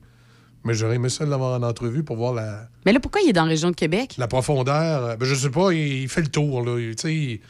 Mais 0.65 0.75
j'aurais 0.75 0.97
aimé 0.97 1.09
ça 1.09 1.25
l'avoir 1.27 1.61
en 1.61 1.63
entrevue 1.65 2.03
pour 2.05 2.17
voir 2.17 2.35
la, 2.35 2.69
Mais 2.85 2.93
là, 2.93 2.99
pourquoi 3.01 3.21
il 3.21 3.31
est 3.31 3.33
dans 3.33 3.45
la 3.45 3.51
région 3.51 3.71
de 3.71 3.77
Québec? 3.77 4.15
la 4.19 4.27
profondeur? 4.29 5.05
Euh, 5.05 5.17
Ben, 5.17 5.25
je 5.25 5.35
sais 5.35 5.51
pas, 5.51 5.73
il, 5.73 6.09
fait 6.09 6.23
le 6.23 6.27
tour. 6.29 6.65
Là, 6.65 6.77
tu 6.77 6.95
sais. 6.99 7.15
il- 7.15 7.41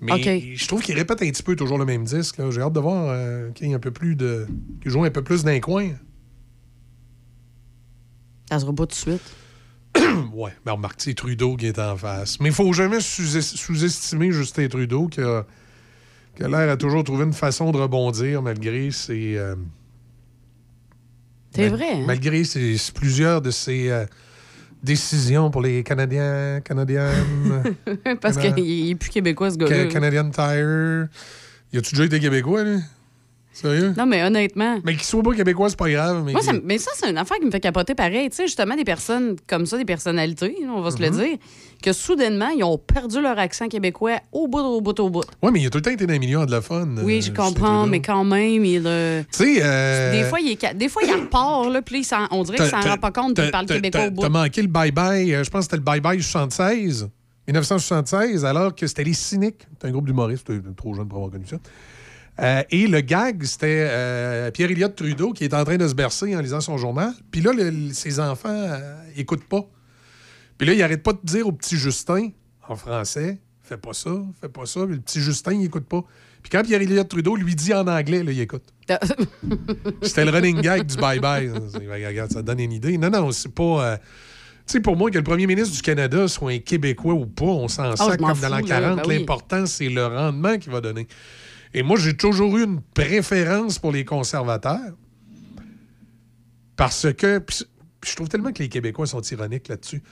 mais 0.00 0.54
je 0.56 0.66
trouve 0.68 0.82
qu'il 0.82 0.94
répète 0.96 1.22
un 1.22 1.30
petit 1.30 1.42
peu 1.42 1.54
toujours 1.56 1.78
le 1.78 1.84
même 1.84 2.04
disque. 2.04 2.36
J'ai 2.50 2.60
hâte 2.60 2.72
de 2.72 2.80
voir 2.80 3.06
euh, 3.08 3.50
qu'il 3.52 3.70
y 3.70 3.74
un 3.74 3.78
peu 3.78 3.90
plus 3.92 4.16
de. 4.16 4.46
qu'il 4.82 4.90
joue 4.90 5.04
un 5.04 5.10
peu 5.10 5.22
plus 5.22 5.44
d'un 5.44 5.60
coin. 5.60 5.90
Ça 8.50 8.58
sera 8.58 8.72
pas 8.72 8.82
tout 8.86 8.88
de 8.88 8.92
suite. 8.92 9.22
Ouais, 10.34 10.52
mais 10.66 10.72
remarque, 10.72 10.96
c'est 10.98 11.14
Trudeau 11.14 11.56
qui 11.56 11.66
est 11.66 11.78
en 11.78 11.96
face. 11.96 12.38
Mais 12.40 12.48
il 12.48 12.54
faut 12.54 12.72
jamais 12.72 13.00
sous- 13.00 13.40
sous-estimer 13.40 14.32
Justin 14.32 14.68
Trudeau 14.68 15.08
qui 15.08 15.20
a, 15.20 15.44
qui 16.36 16.42
a 16.42 16.48
l'air 16.48 16.70
à 16.70 16.76
toujours 16.76 17.04
trouver 17.04 17.24
une 17.24 17.32
façon 17.32 17.70
de 17.72 17.78
rebondir 17.78 18.42
malgré 18.42 18.90
ses. 18.90 19.36
euh, 19.36 19.54
C'est 21.54 21.70
mal- 21.70 21.78
vrai. 21.78 21.92
hein? 21.92 22.04
Malgré 22.06 22.44
ses- 22.44 22.76
plusieurs 22.94 23.40
de 23.40 23.50
ses 23.50 23.90
euh, 23.90 24.06
décisions 24.82 25.50
pour 25.50 25.62
les 25.62 25.82
Canadiens, 25.84 26.60
Canadiennes, 26.64 27.62
Parce 28.20 28.36
Cana- 28.36 28.52
qu'il 28.52 28.90
est 28.90 28.94
plus 28.96 29.10
québécois, 29.10 29.50
ce 29.50 29.56
gars-là. 29.56 29.82
Ca- 29.84 29.86
Canadian 29.86 30.30
Tire. 30.30 31.08
Y 31.72 31.78
a-tu 31.78 31.94
déjà 31.94 32.04
été 32.04 32.20
québécois, 32.20 32.64
lui? 32.64 32.78
Sérieux? 33.54 33.94
Non, 33.96 34.04
mais 34.04 34.22
honnêtement. 34.24 34.78
Mais 34.84 34.94
qu'il 34.94 35.04
soit 35.04 35.22
pas 35.22 35.32
québécois, 35.32 35.70
c'est 35.70 35.78
pas 35.78 35.88
grave. 35.88 36.24
Mais 36.26 36.32
Moi, 36.32 36.42
ça, 36.42 36.52
mais 36.64 36.76
ça, 36.76 36.90
c'est 36.96 37.08
une 37.08 37.16
affaire 37.18 37.36
qui 37.38 37.46
me 37.46 37.52
fait 37.52 37.60
capoter 37.60 37.94
pareil. 37.94 38.28
Tu 38.28 38.36
sais, 38.36 38.46
justement, 38.46 38.74
des 38.74 38.82
personnes 38.84 39.36
comme 39.46 39.64
ça, 39.64 39.78
des 39.78 39.84
personnalités, 39.84 40.56
on 40.68 40.80
va 40.80 40.90
se 40.90 40.96
Mhm. 40.96 41.02
le 41.02 41.10
dire, 41.10 41.38
que 41.80 41.92
soudainement, 41.92 42.48
ils 42.48 42.64
ont 42.64 42.78
perdu 42.78 43.20
leur 43.22 43.38
accent 43.38 43.68
québécois 43.68 44.18
au 44.32 44.48
bout, 44.48 44.58
au 44.58 44.80
bout, 44.80 44.98
au 44.98 45.08
bout. 45.08 45.22
Ouais, 45.40 45.52
mais 45.52 45.60
il 45.60 45.66
a 45.66 45.70
tout 45.70 45.78
le 45.78 45.82
temps 45.82 45.90
été 45.92 46.04
dans 46.04 46.12
les 46.14 46.18
milieux 46.18 46.38
anglophones. 46.38 47.00
Oui, 47.04 47.22
je 47.22 47.30
comprends, 47.30 47.86
mais 47.86 48.00
quand 48.02 48.24
même, 48.24 48.64
il. 48.64 48.82
Tu 48.82 48.88
sais. 49.30 49.58
euh, 49.62 50.10
Des 50.10 50.24
fois, 50.24 50.40
il 50.40 50.50
est 50.50 50.74
des 50.74 50.88
fois, 50.88 51.02
il 51.06 51.12
repart, 51.12 51.70
là, 51.70 51.80
puis 51.80 52.04
on 52.32 52.42
dirait 52.42 52.58
qu'il 52.58 52.66
s'en 52.66 52.80
rend 52.80 52.96
pas 52.96 53.12
compte, 53.12 53.34
puis 53.36 53.44
il 53.44 53.50
parle 53.52 53.66
québécois 53.66 54.06
au 54.06 54.10
bout. 54.10 54.22
T'as 54.22 54.28
manqué 54.30 54.62
le 54.62 54.68
bye-bye, 54.68 55.32
euh, 55.32 55.44
je 55.44 55.50
pense 55.50 55.68
que 55.68 55.72
c'était 55.72 55.76
le 55.76 55.82
bye-bye 55.82 56.20
76, 56.20 57.08
1976, 57.46 58.44
alors 58.44 58.74
que 58.74 58.86
c'était 58.86 59.04
les 59.04 59.12
Cyniques. 59.12 59.66
C'est 59.80 59.86
un 59.88 59.92
groupe 59.92 60.06
d'humoristes, 60.06 60.46
t'es 60.46 60.58
trop 60.76 60.94
jeune 60.94 61.06
pour 61.06 61.18
avoir 61.18 61.30
connu 61.30 61.46
ça. 61.46 61.56
Euh, 62.40 62.62
et 62.70 62.86
le 62.88 63.00
gag, 63.00 63.44
c'était 63.44 63.86
euh, 63.88 64.50
Pierre-Éliott 64.50 64.94
Trudeau 64.96 65.32
qui 65.32 65.44
est 65.44 65.54
en 65.54 65.64
train 65.64 65.76
de 65.76 65.86
se 65.86 65.94
bercer 65.94 66.34
en 66.34 66.40
lisant 66.40 66.60
son 66.60 66.76
journal. 66.78 67.12
Puis 67.30 67.40
là, 67.40 67.52
le- 67.52 67.92
ses 67.92 68.18
enfants 68.18 68.48
euh, 68.50 68.94
écoutent 69.16 69.44
pas. 69.44 69.64
Puis 70.58 70.66
là, 70.66 70.74
il 70.74 70.82
arrête 70.82 71.02
pas 71.02 71.12
de 71.12 71.20
dire 71.22 71.46
au 71.46 71.52
petit 71.52 71.76
Justin, 71.76 72.30
en 72.68 72.74
français, 72.76 73.38
fais 73.62 73.76
pas 73.76 73.92
ça, 73.92 74.10
fais 74.40 74.48
pas 74.48 74.66
ça. 74.66 74.80
Puis 74.84 74.94
le 74.96 75.00
petit 75.00 75.20
Justin, 75.20 75.52
il 75.54 75.64
écoute 75.66 75.86
pas. 75.86 76.02
Puis 76.42 76.50
quand 76.50 76.62
Pierre-Éliott 76.62 77.08
Trudeau 77.08 77.36
lui 77.36 77.54
dit 77.54 77.72
en 77.72 77.86
anglais, 77.86 78.22
là, 78.24 78.32
il 78.32 78.40
écoute. 78.40 78.64
C'était 80.02 80.24
le 80.24 80.30
running 80.30 80.60
gag 80.60 80.84
du 80.86 80.96
bye-bye. 80.96 81.52
C'est- 81.70 82.06
Regarde, 82.08 82.32
ça 82.32 82.42
donne 82.42 82.60
une 82.60 82.72
idée. 82.72 82.98
Non, 82.98 83.10
non, 83.10 83.30
c'est 83.32 83.52
pas. 83.54 83.62
euh, 83.92 83.96
Tu 84.66 84.72
sais, 84.72 84.80
pour 84.80 84.96
moi, 84.96 85.10
que 85.10 85.18
le 85.18 85.24
premier 85.24 85.46
ministre 85.46 85.74
du 85.74 85.82
Canada 85.82 86.26
soit 86.28 86.52
un 86.52 86.58
Québécois 86.58 87.14
ou 87.14 87.26
pas, 87.26 87.44
on 87.44 87.68
s'en 87.68 87.94
sac 87.96 88.20
m'en 88.20 88.28
comme 88.28 88.40
dans 88.40 88.48
l'an 88.48 88.58
fous, 88.60 88.66
là. 88.66 88.80
40. 88.80 88.96
Ben 88.96 89.02
oui. 89.06 89.18
L'important, 89.18 89.66
c'est 89.66 89.88
le 89.88 90.06
rendement 90.06 90.58
qu'il 90.58 90.72
va 90.72 90.80
donner. 90.80 91.06
Et 91.74 91.82
moi, 91.82 91.98
j'ai 91.98 92.16
toujours 92.16 92.56
eu 92.56 92.64
une 92.64 92.80
préférence 92.80 93.78
pour 93.78 93.92
les 93.92 94.04
conservateurs. 94.04 94.94
Parce 96.76 97.12
que. 97.12 97.42
je 98.04 98.14
trouve 98.14 98.28
tellement 98.28 98.52
que 98.52 98.62
les 98.62 98.68
Québécois 98.68 99.06
sont 99.06 99.22
ironiques 99.22 99.68
là-dessus. 99.68 100.02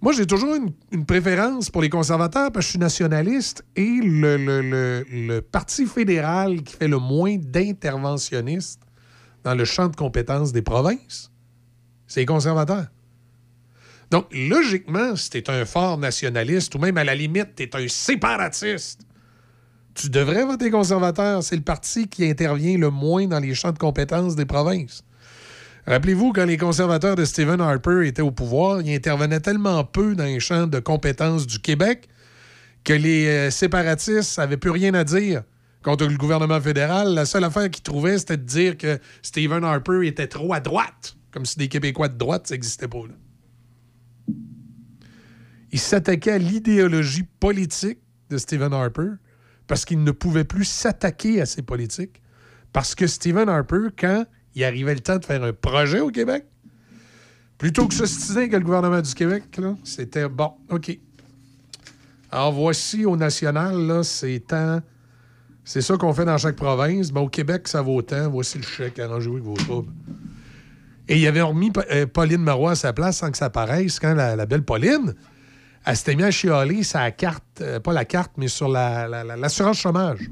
Moi, 0.00 0.12
j'ai 0.12 0.26
toujours 0.26 0.54
une, 0.56 0.72
une 0.90 1.06
préférence 1.06 1.70
pour 1.70 1.80
les 1.80 1.88
conservateurs 1.88 2.50
parce 2.50 2.64
que 2.66 2.66
je 2.66 2.70
suis 2.70 2.78
nationaliste 2.78 3.64
et 3.76 4.00
le, 4.02 4.36
le- 4.36 4.60
le- 4.62 5.04
le 5.28 5.40
Parti 5.42 5.86
fédéral 5.86 6.62
qui 6.62 6.74
fait 6.76 6.88
le 6.88 6.98
moins 6.98 7.36
d'interventionnistes 7.36 8.80
dans 9.44 9.54
le 9.54 9.64
champ 9.64 9.88
de 9.88 9.94
compétences 9.96 10.52
des 10.52 10.62
provinces, 10.62 11.30
c'est 12.08 12.20
les 12.20 12.26
conservateurs. 12.26 12.86
Donc, 14.10 14.26
logiquement, 14.32 15.14
si 15.16 15.30
tu 15.30 15.38
es 15.38 15.50
un 15.50 15.64
fort 15.64 15.98
nationaliste 15.98 16.74
ou 16.74 16.78
même 16.78 16.96
à 16.98 17.04
la 17.04 17.14
limite, 17.14 17.54
tu 17.56 17.62
es 17.62 17.76
un 17.76 17.86
séparatiste, 17.88 19.02
tu 19.94 20.08
devrais 20.08 20.44
voter 20.44 20.70
conservateur. 20.70 21.42
C'est 21.42 21.56
le 21.56 21.62
parti 21.62 22.08
qui 22.08 22.28
intervient 22.28 22.78
le 22.78 22.90
moins 22.90 23.26
dans 23.26 23.40
les 23.40 23.54
champs 23.54 23.72
de 23.72 23.78
compétences 23.78 24.36
des 24.36 24.46
provinces. 24.46 25.04
Rappelez-vous, 25.86 26.32
quand 26.32 26.44
les 26.44 26.56
conservateurs 26.56 27.16
de 27.16 27.24
Stephen 27.24 27.60
Harper 27.60 28.06
étaient 28.06 28.22
au 28.22 28.30
pouvoir, 28.30 28.80
ils 28.82 28.94
intervenaient 28.94 29.40
tellement 29.40 29.82
peu 29.84 30.14
dans 30.14 30.24
les 30.24 30.38
champs 30.38 30.66
de 30.66 30.78
compétences 30.78 31.46
du 31.46 31.58
Québec 31.58 32.08
que 32.84 32.92
les 32.92 33.26
euh, 33.26 33.50
séparatistes 33.50 34.38
n'avaient 34.38 34.56
plus 34.56 34.70
rien 34.70 34.94
à 34.94 35.04
dire 35.04 35.42
contre 35.82 36.06
le 36.06 36.16
gouvernement 36.16 36.60
fédéral. 36.60 37.14
La 37.14 37.26
seule 37.26 37.44
affaire 37.44 37.68
qu'ils 37.68 37.82
trouvaient, 37.82 38.18
c'était 38.18 38.36
de 38.36 38.44
dire 38.44 38.76
que 38.76 38.98
Stephen 39.22 39.64
Harper 39.64 40.06
était 40.06 40.28
trop 40.28 40.52
à 40.52 40.60
droite, 40.60 41.16
comme 41.32 41.44
si 41.44 41.58
des 41.58 41.68
Québécois 41.68 42.08
de 42.08 42.16
droite, 42.16 42.46
ça 42.46 42.54
n'existait 42.54 42.88
pas. 42.88 42.98
Là. 42.98 44.34
Ils 45.72 45.80
s'attaquaient 45.80 46.32
à 46.32 46.38
l'idéologie 46.38 47.24
politique 47.40 47.98
de 48.30 48.38
Stephen 48.38 48.72
Harper 48.72 49.12
parce 49.72 49.86
qu'il 49.86 50.04
ne 50.04 50.10
pouvait 50.10 50.44
plus 50.44 50.66
s'attaquer 50.66 51.40
à 51.40 51.46
ses 51.46 51.62
politiques. 51.62 52.20
Parce 52.74 52.94
que 52.94 53.06
Stephen 53.06 53.48
Harper, 53.48 53.88
quand 53.98 54.26
il 54.54 54.64
arrivait 54.64 54.92
le 54.92 55.00
temps 55.00 55.16
de 55.16 55.24
faire 55.24 55.42
un 55.42 55.54
projet 55.54 56.00
au 56.00 56.10
Québec, 56.10 56.44
plutôt 57.56 57.88
que 57.88 57.94
s'ostiner 57.94 58.50
que 58.50 58.56
le 58.56 58.64
gouvernement 58.64 59.00
du 59.00 59.14
Québec, 59.14 59.44
c'était 59.82 60.28
bon, 60.28 60.52
OK. 60.68 60.98
Alors 62.30 62.52
voici 62.52 63.06
au 63.06 63.16
national, 63.16 64.04
c'est 64.04 64.42
tant. 64.46 64.82
C'est 65.64 65.80
ça 65.80 65.96
qu'on 65.96 66.12
fait 66.12 66.26
dans 66.26 66.36
chaque 66.36 66.56
province. 66.56 67.10
Mais 67.10 67.20
au 67.20 67.28
Québec, 67.28 67.66
ça 67.66 67.80
vaut 67.80 68.02
tant. 68.02 68.28
Voici 68.28 68.58
le 68.58 68.64
chèque, 68.64 68.98
arrangez-vous 68.98 69.36
avec 69.36 69.46
vos 69.46 69.54
troubles. 69.54 69.92
Et 71.08 71.18
il 71.18 71.26
avait 71.26 71.40
remis 71.40 71.72
euh, 71.90 72.04
Pauline 72.06 72.42
Marois 72.42 72.72
à 72.72 72.74
sa 72.74 72.92
place 72.92 73.16
sans 73.16 73.30
que 73.30 73.38
ça 73.38 73.48
paraisse 73.48 73.98
quand 73.98 74.12
la 74.12 74.44
belle 74.44 74.64
Pauline, 74.64 75.14
elle 75.84 75.96
s'était 75.96 76.14
mise 76.16 76.24
à 76.26 76.30
chialer 76.30 76.82
sa 76.82 77.10
carte, 77.10 77.60
euh, 77.60 77.80
pas 77.80 77.92
la 77.92 78.04
carte, 78.04 78.32
mais 78.36 78.48
sur 78.48 78.68
la- 78.68 79.08
la- 79.08 79.24
la- 79.24 79.36
l'assurance 79.36 79.78
chômage. 79.78 80.30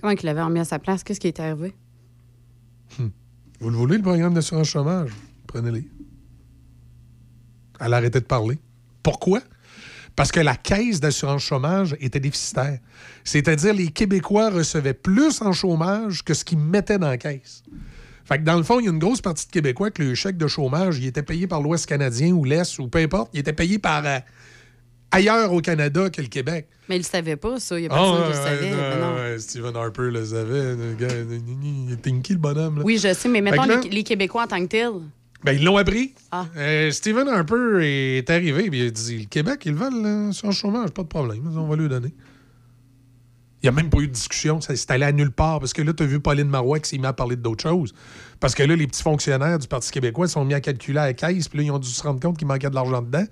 Comment 0.00 0.12
il 0.12 0.24
l'avait 0.24 0.42
remis 0.42 0.60
à 0.60 0.64
sa 0.64 0.78
place? 0.78 1.04
Qu'est-ce 1.04 1.20
qui 1.20 1.28
est 1.28 1.40
arrivé? 1.40 1.74
Vous 3.60 3.68
le 3.68 3.76
voulez, 3.76 3.96
le 3.98 4.02
programme 4.02 4.32
d'assurance 4.32 4.68
chômage? 4.68 5.10
Prenez-le. 5.46 5.84
Elle 7.80 7.92
a 7.94 7.96
arrêté 7.98 8.20
de 8.20 8.24
parler. 8.24 8.58
Pourquoi? 9.02 9.40
Parce 10.16 10.32
que 10.32 10.40
la 10.40 10.56
caisse 10.56 11.00
d'assurance 11.00 11.42
chômage 11.42 11.94
était 12.00 12.20
déficitaire. 12.20 12.78
C'est-à-dire 13.24 13.74
les 13.74 13.88
Québécois 13.88 14.50
recevaient 14.50 14.94
plus 14.94 15.40
en 15.42 15.52
chômage 15.52 16.24
que 16.24 16.32
ce 16.34 16.44
qu'ils 16.44 16.58
mettaient 16.58 16.98
dans 16.98 17.08
la 17.08 17.18
caisse. 17.18 17.62
Fait 18.30 18.38
que 18.38 18.44
dans 18.44 18.56
le 18.56 18.62
fond, 18.62 18.78
il 18.78 18.84
y 18.84 18.88
a 18.88 18.92
une 18.92 18.98
grosse 19.00 19.20
partie 19.20 19.46
de 19.46 19.50
Québécois 19.50 19.90
que 19.90 20.02
le 20.04 20.14
chèque 20.14 20.36
de 20.36 20.46
chômage, 20.46 20.98
il 20.98 21.06
était 21.06 21.22
payé 21.24 21.46
par 21.48 21.60
l'Ouest 21.60 21.86
canadien 21.86 22.30
ou 22.32 22.44
l'Est 22.44 22.78
ou 22.78 22.86
peu 22.86 22.98
importe, 23.00 23.30
il 23.34 23.40
était 23.40 23.52
payé 23.52 23.78
par 23.80 24.06
euh, 24.06 24.18
ailleurs 25.10 25.52
au 25.52 25.60
Canada 25.60 26.08
que 26.10 26.22
le 26.22 26.28
Québec. 26.28 26.68
Mais 26.88 26.96
il 26.96 27.00
le 27.00 27.04
savait 27.04 27.34
pas, 27.36 27.58
ça. 27.58 27.78
Il 27.78 27.84
y 27.84 27.86
a 27.86 27.90
Ah, 27.92 27.96
personne 27.96 28.14
ouais, 28.20 28.22
qui 28.22 28.28
le 28.30 28.34
savait. 28.44 28.70
Ben 28.70 29.00
non. 29.00 29.14
ouais, 29.16 29.38
Stephen 29.38 29.76
Harper 29.76 30.10
le 30.12 30.24
savait. 30.24 30.76
Il 31.00 31.92
est 31.92 31.96
tinky, 32.02 32.32
le 32.34 32.38
bonhomme. 32.38 32.78
là? 32.78 32.82
Oui, 32.84 32.98
je 32.98 33.12
sais, 33.12 33.28
mais 33.28 33.40
mettons 33.40 33.64
là- 33.64 33.80
les, 33.90 34.02
Québécois 34.04 34.44
en 34.44 34.46
tant 34.46 34.60
que 34.60 34.66
tels. 34.66 34.90
Ben, 35.42 35.52
ils 35.52 35.64
l'ont 35.64 35.76
appris. 35.78 36.14
Ah. 36.30 36.46
Euh, 36.56 36.90
Stephen 36.90 37.26
Harper 37.26 37.78
est 37.82 38.28
arrivé 38.30 38.66
et 38.66 38.76
il 38.76 38.86
a 38.86 38.90
dit 38.90 39.18
Le 39.18 39.24
Québec, 39.24 39.62
ils 39.64 39.72
le 39.72 39.78
veulent 39.78 40.02
là, 40.02 40.32
sur 40.32 40.46
le 40.48 40.52
chômage, 40.52 40.90
pas 40.90 41.02
de 41.02 41.08
problème, 41.08 41.50
on 41.56 41.66
va 41.66 41.76
lui 41.76 41.88
donner. 41.88 42.12
Il 43.62 43.66
n'y 43.66 43.68
a 43.68 43.72
même 43.72 43.90
pas 43.90 43.98
eu 43.98 44.08
de 44.08 44.12
discussion, 44.12 44.60
ça 44.60 44.74
s'est 44.74 44.90
allé 44.90 45.04
à 45.04 45.12
nulle 45.12 45.32
part 45.32 45.60
parce 45.60 45.74
que 45.74 45.82
là, 45.82 45.92
tu 45.92 46.02
as 46.02 46.06
vu 46.06 46.18
Pauline 46.18 46.48
Marois 46.48 46.80
qui 46.80 46.88
s'est 46.88 46.98
mis 46.98 47.06
à 47.06 47.12
parler 47.12 47.36
d'autres 47.36 47.62
choses. 47.62 47.92
Parce 48.40 48.54
que 48.54 48.62
là, 48.62 48.74
les 48.74 48.86
petits 48.86 49.02
fonctionnaires 49.02 49.58
du 49.58 49.68
Parti 49.68 49.90
québécois 49.90 50.28
sont 50.28 50.46
mis 50.46 50.54
à 50.54 50.60
calculer 50.62 50.98
à 50.98 51.06
la 51.06 51.12
caisse, 51.12 51.48
puis 51.48 51.58
là, 51.58 51.64
ils 51.64 51.70
ont 51.70 51.78
dû 51.78 51.88
se 51.88 52.02
rendre 52.02 52.20
compte 52.20 52.38
qu'il 52.38 52.46
manquait 52.46 52.70
de 52.70 52.74
l'argent 52.74 53.02
dedans. 53.02 53.24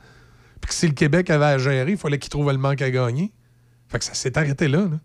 Puis 0.61 0.69
que 0.69 0.75
si 0.75 0.87
le 0.87 0.93
Québec 0.93 1.31
avait 1.31 1.47
à 1.47 1.59
gérer, 1.59 1.93
il 1.93 1.97
fallait 1.97 2.19
qu'il 2.19 2.29
trouve 2.29 2.51
le 2.51 2.59
manque 2.59 2.83
à 2.83 2.91
gagner. 2.91 3.33
Fait 3.89 3.99
que 3.99 4.05
ça 4.05 4.13
s'est 4.13 4.37
arrêté 4.37 4.69
là, 4.69 4.81
là. 4.81 4.99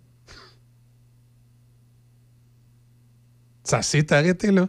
Ça 3.63 3.81
s'est 3.81 4.11
arrêté 4.11 4.51
là. 4.51 4.67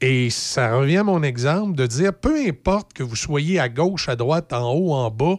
Et 0.00 0.30
ça 0.30 0.74
revient 0.74 0.96
à 0.96 1.04
mon 1.04 1.22
exemple 1.22 1.76
de 1.76 1.86
dire, 1.86 2.12
peu 2.12 2.36
importe 2.48 2.92
que 2.92 3.04
vous 3.04 3.14
soyez 3.14 3.60
à 3.60 3.68
gauche, 3.68 4.08
à 4.08 4.16
droite, 4.16 4.52
en 4.52 4.72
haut, 4.72 4.92
en 4.92 5.08
bas, 5.12 5.36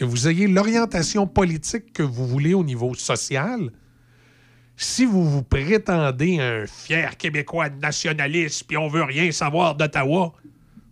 que 0.00 0.06
vous 0.06 0.28
ayez 0.28 0.46
l'orientation 0.46 1.26
politique 1.26 1.92
que 1.92 2.02
vous 2.02 2.26
voulez 2.26 2.54
au 2.54 2.64
niveau 2.64 2.94
social, 2.94 3.70
si 4.74 5.04
vous 5.04 5.28
vous 5.28 5.42
prétendez 5.42 6.40
un 6.40 6.66
fier 6.66 7.18
Québécois 7.18 7.68
nationaliste, 7.68 8.64
puis 8.66 8.78
on 8.78 8.88
veut 8.88 9.02
rien 9.02 9.30
savoir 9.30 9.74
d'Ottawa, 9.74 10.32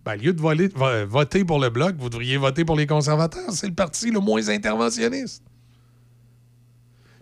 ben, 0.04 0.14
lieu 0.16 0.34
de 0.34 1.06
voter 1.06 1.42
pour 1.46 1.58
le 1.58 1.70
Bloc, 1.70 1.96
vous 1.96 2.10
devriez 2.10 2.36
voter 2.36 2.66
pour 2.66 2.76
les 2.76 2.86
conservateurs. 2.86 3.50
C'est 3.52 3.68
le 3.68 3.74
parti 3.74 4.10
le 4.10 4.20
moins 4.20 4.46
interventionniste. 4.50 5.42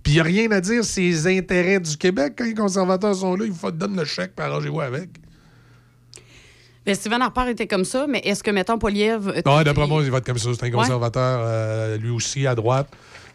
Puis 0.02 0.14
il 0.14 0.16
n'y 0.16 0.20
a 0.20 0.24
rien 0.24 0.50
à 0.50 0.60
dire, 0.60 0.84
c'est 0.84 1.02
les 1.02 1.38
intérêts 1.38 1.78
du 1.78 1.96
Québec. 1.96 2.34
Quand 2.36 2.46
les 2.46 2.54
conservateurs 2.54 3.14
sont 3.14 3.36
là, 3.36 3.44
il 3.46 3.54
faut 3.54 3.70
donner 3.70 3.98
le 3.98 4.04
chèque, 4.04 4.34
puis 4.34 4.44
arrangez-vous 4.44 4.80
avec. 4.80 5.10
Ben, 6.86 6.94
Steven 6.94 7.20
Harper 7.20 7.50
était 7.50 7.66
comme 7.66 7.84
ça, 7.84 8.06
mais 8.08 8.20
est-ce 8.20 8.42
que, 8.44 8.50
mettons, 8.52 8.78
Poliev. 8.78 9.28
euh, 9.28 9.40
Non, 9.44 9.62
d'après 9.62 9.86
moi, 9.88 10.02
il 10.04 10.10
vote 10.10 10.24
comme 10.24 10.38
ça. 10.38 10.50
C'est 10.54 10.62
un 10.62 10.66
Ouais. 10.66 10.70
conservateur, 10.72 11.40
euh, 11.42 11.96
lui 11.98 12.10
aussi, 12.10 12.46
à 12.46 12.54
droite, 12.54 12.88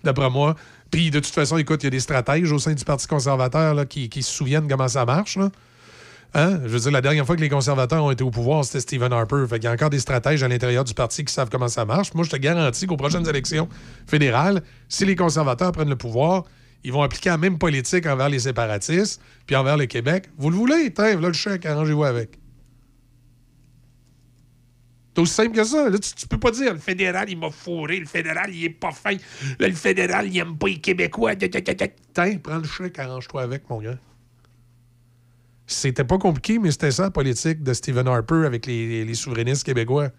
d'après 0.04 0.30
moi. 0.30 0.56
Puis, 0.90 1.12
de 1.12 1.20
toute 1.20 1.34
façon, 1.34 1.58
écoute, 1.58 1.84
il 1.84 1.86
y 1.86 1.88
a 1.88 1.92
des 1.92 2.00
stratèges 2.00 2.52
au 2.52 2.60
sein 2.60 2.74
du 2.74 2.84
Parti 2.86 3.08
conservateur 3.08 3.74
là, 3.74 3.86
qui, 3.86 4.10
qui 4.10 4.24
se 4.24 4.32
souviennent 4.32 4.68
comment 4.70 4.88
ça 4.88 5.04
marche. 5.06 5.36
Là. 5.38 5.50
Hein? 6.34 6.60
Je 6.64 6.70
veux 6.70 6.80
dire, 6.80 6.92
la 6.92 7.02
dernière 7.02 7.26
fois 7.26 7.36
que 7.36 7.42
les 7.42 7.50
conservateurs 7.50 8.04
ont 8.06 8.12
été 8.12 8.24
au 8.24 8.32
pouvoir, 8.32 8.64
c'était 8.64 8.80
Stephen 8.80 9.12
Harper. 9.12 9.44
Fait 9.50 9.56
qu'il 9.56 9.66
y 9.66 9.68
a 9.68 9.72
encore 9.74 9.90
des 9.90 10.00
stratèges 10.00 10.42
à 10.44 10.48
l'intérieur 10.48 10.86
du 10.86 10.94
parti 10.94 11.26
qui 11.26 11.34
savent 11.34 11.50
comment 11.50 11.68
ça 11.68 11.84
marche. 11.84 12.14
Moi, 12.14 12.24
je 12.24 12.30
te 12.30 12.38
garantis 12.38 12.88
qu'aux 12.88 12.96
prochaines 12.96 13.28
élections 13.28 13.68
fédérales, 14.08 14.62
si 14.88 15.06
les 15.06 15.18
conservateurs 15.18 15.74
prennent 15.74 15.90
le 15.90 15.98
pouvoir, 15.98 16.46
ils 16.86 16.92
vont 16.94 17.04
appliquer 17.04 17.30
la 17.30 17.38
même 17.38 17.58
politique 17.58 18.06
envers 18.08 18.30
les 18.30 18.40
séparatistes 18.40 19.22
puis 19.46 19.58
envers 19.58 19.76
le 19.78 19.86
Québec. 19.88 20.30
Vous 20.38 20.50
le 20.50 20.56
voulez? 20.56 20.92
Tiens, 20.94 21.20
là 21.20 21.28
le 21.28 21.34
chèque, 21.34 21.66
arrangez-vous 21.66 22.06
avec. 22.06 22.40
C'est 25.14 25.22
aussi 25.22 25.34
simple 25.34 25.56
que 25.56 25.64
ça. 25.64 25.90
Là, 25.90 26.00
tu, 26.00 26.14
tu 26.14 26.28
peux 26.28 26.38
pas 26.38 26.52
dire 26.52 26.74
le 26.74 26.80
fédéral, 26.80 27.30
il 27.30 27.38
m'a 27.38 27.50
fourré, 27.50 28.00
le 28.00 28.06
fédéral, 28.06 28.54
il 28.54 28.64
est 28.64 28.70
pas 28.70 28.92
fin, 28.92 29.16
le 29.60 29.72
fédéral, 29.74 30.28
il 30.28 30.38
aime 30.38 30.58
pas 30.58 30.68
les 30.68 30.80
Québécois. 30.80 31.36
Tiens, 31.36 32.38
prends 32.38 32.58
le 32.58 32.64
chèque, 32.64 32.98
arrange-toi 32.98 33.42
avec, 33.42 33.70
mon 33.70 33.82
gars. 33.82 33.98
C'était 35.68 36.04
pas 36.04 36.18
compliqué, 36.18 36.60
mais 36.60 36.72
c'était 36.72 36.92
ça 36.92 37.04
la 37.04 37.12
politique 37.12 37.62
de 37.64 37.74
Stephen 37.74 38.08
Harper 38.08 38.46
avec 38.46 38.66
les, 38.66 39.06
les 39.06 39.14
souverainistes 39.14 39.64
québécois. 39.64 40.10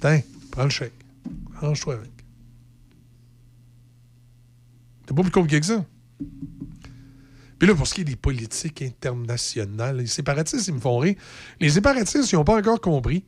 Tiens, 0.00 0.20
prends 0.50 0.64
le 0.64 0.70
chèque. 0.70 0.92
Arrange-toi 1.56 1.94
avec. 1.94 2.10
C'est 5.06 5.14
pas 5.14 5.22
plus 5.22 5.30
compliqué 5.30 5.60
que 5.60 5.66
ça. 5.66 5.84
Puis 7.58 7.68
là, 7.68 7.74
pour 7.76 7.86
ce 7.86 7.94
qui 7.94 8.00
est 8.00 8.04
des 8.04 8.16
politiques 8.16 8.82
internationales, 8.82 9.98
les 9.98 10.06
séparatistes, 10.06 10.66
ils 10.66 10.74
me 10.74 10.80
font 10.80 10.98
rire. 10.98 11.14
Les 11.60 11.70
séparatistes, 11.70 12.32
ils 12.32 12.34
n'ont 12.34 12.44
pas 12.44 12.56
encore 12.56 12.80
compris 12.80 13.24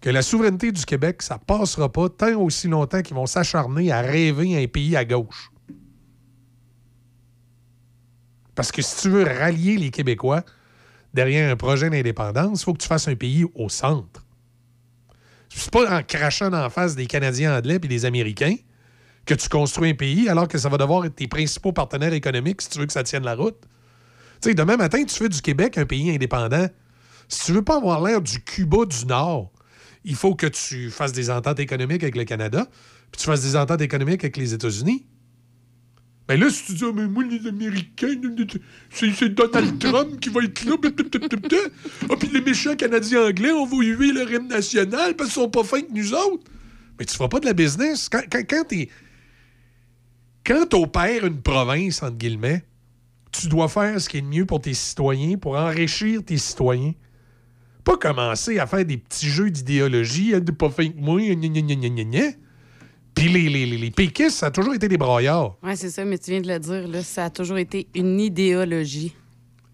que 0.00 0.10
la 0.10 0.22
souveraineté 0.22 0.72
du 0.72 0.84
Québec, 0.84 1.22
ça 1.22 1.38
passera 1.38 1.90
pas 1.90 2.08
tant 2.08 2.40
aussi 2.40 2.68
longtemps 2.68 3.02
qu'ils 3.02 3.16
vont 3.16 3.26
s'acharner 3.26 3.90
à 3.90 4.00
rêver 4.00 4.62
un 4.62 4.66
pays 4.68 4.96
à 4.96 5.04
gauche. 5.04 5.50
Parce 8.54 8.72
que 8.72 8.82
si 8.82 9.02
tu 9.02 9.10
veux 9.10 9.24
rallier 9.24 9.76
les 9.76 9.90
Québécois 9.90 10.42
derrière 11.14 11.50
un 11.50 11.56
projet 11.56 11.90
d'indépendance, 11.90 12.62
il 12.62 12.64
faut 12.64 12.72
que 12.74 12.82
tu 12.82 12.88
fasses 12.88 13.08
un 13.08 13.14
pays 13.14 13.44
au 13.54 13.68
centre. 13.68 14.24
C'est 15.48 15.70
pas 15.70 15.98
en 15.98 16.02
crachant 16.02 16.52
en 16.52 16.70
face 16.70 16.94
des 16.94 17.06
Canadiens 17.06 17.56
anglais 17.56 17.76
et 17.76 17.88
des 17.88 18.04
Américains 18.04 18.56
que 19.24 19.34
tu 19.34 19.48
construis 19.48 19.90
un 19.90 19.94
pays 19.94 20.28
alors 20.28 20.48
que 20.48 20.58
ça 20.58 20.68
va 20.68 20.78
devoir 20.78 21.04
être 21.04 21.16
tes 21.16 21.28
principaux 21.28 21.72
partenaires 21.72 22.12
économiques 22.12 22.62
si 22.62 22.70
tu 22.70 22.78
veux 22.78 22.86
que 22.86 22.92
ça 22.92 23.02
tienne 23.02 23.24
la 23.24 23.34
route. 23.34 23.60
Tu 24.40 24.50
sais, 24.50 24.54
demain 24.54 24.76
matin, 24.76 25.04
tu 25.04 25.14
fais 25.14 25.28
du 25.28 25.42
Québec 25.42 25.78
un 25.78 25.86
pays 25.86 26.10
indépendant. 26.10 26.66
Si 27.28 27.46
tu 27.46 27.52
veux 27.52 27.64
pas 27.64 27.76
avoir 27.76 28.02
l'air 28.02 28.20
du 28.20 28.40
Cuba 28.42 28.86
du 28.86 29.06
Nord, 29.06 29.52
il 30.04 30.14
faut 30.14 30.34
que 30.34 30.46
tu 30.46 30.90
fasses 30.90 31.12
des 31.12 31.30
ententes 31.30 31.60
économiques 31.60 32.02
avec 32.02 32.16
le 32.16 32.24
Canada, 32.24 32.68
puis 33.10 33.20
tu 33.20 33.26
fasses 33.26 33.42
des 33.42 33.56
ententes 33.56 33.80
économiques 33.80 34.24
avec 34.24 34.36
les 34.36 34.54
États-Unis. 34.54 35.06
Mais 36.28 36.36
là, 36.36 36.50
si 36.50 36.64
tu 36.64 36.72
dis, 36.74 36.84
Ah, 36.86 36.92
mais 36.94 37.08
moi, 37.08 37.24
les 37.24 37.46
Américains, 37.46 38.14
c'est 38.90 39.28
Donald 39.30 39.78
Trump 39.80 40.20
qui 40.20 40.28
va 40.28 40.42
être 40.42 40.64
là, 40.64 40.76
ah, 42.10 42.16
puis 42.18 42.28
les 42.32 42.40
méchants 42.42 42.76
Canadiens 42.76 43.28
anglais, 43.28 43.52
on 43.52 43.64
va 43.64 43.76
huer 43.78 44.12
le 44.12 44.30
hymne 44.30 44.48
national 44.48 45.16
parce 45.16 45.30
qu'ils 45.30 45.42
sont 45.42 45.48
pas 45.48 45.64
fins 45.64 45.80
que 45.80 45.92
nous 45.92 46.12
autres. 46.12 46.44
Mais 46.98 47.06
tu 47.06 47.14
feras 47.14 47.28
pas 47.28 47.40
de 47.40 47.46
la 47.46 47.54
business. 47.54 48.08
Quand, 48.08 48.22
quand, 48.30 48.42
quand 48.48 48.64
t'es. 48.68 48.90
Quand 50.44 50.66
t'opères 50.66 51.26
une 51.26 51.40
province, 51.40 52.02
entre 52.02 52.16
guillemets, 52.16 52.64
tu 53.32 53.48
dois 53.48 53.68
faire 53.68 54.00
ce 54.00 54.08
qui 54.08 54.18
est 54.18 54.20
le 54.22 54.26
mieux 54.26 54.46
pour 54.46 54.60
tes 54.60 54.74
citoyens, 54.74 55.36
pour 55.36 55.56
enrichir 55.56 56.22
tes 56.24 56.38
citoyens. 56.38 56.92
Pas 57.88 57.96
commencer 57.96 58.58
à 58.58 58.66
faire 58.66 58.84
des 58.84 58.98
petits 58.98 59.28
jeux 59.28 59.50
d'idéologie, 59.50 60.34
hein, 60.34 60.40
de 60.40 60.52
pas 60.52 60.68
que 60.68 60.82
moi. 60.96 61.20
Puis 63.14 63.28
les, 63.28 63.48
les, 63.48 63.66
les, 63.66 63.78
les 63.78 63.90
péquistes, 63.90 64.36
ça 64.36 64.46
a 64.46 64.50
toujours 64.50 64.74
été 64.74 64.88
des 64.88 64.98
braillards. 64.98 65.56
Oui, 65.62 65.72
c'est 65.74 65.88
ça, 65.88 66.04
mais 66.04 66.18
tu 66.18 66.30
viens 66.32 66.40
de 66.42 66.48
le 66.48 66.58
dire, 66.58 66.86
là, 66.86 67.02
ça 67.02 67.24
a 67.24 67.30
toujours 67.30 67.56
été 67.56 67.88
une 67.94 68.20
idéologie. 68.20 69.14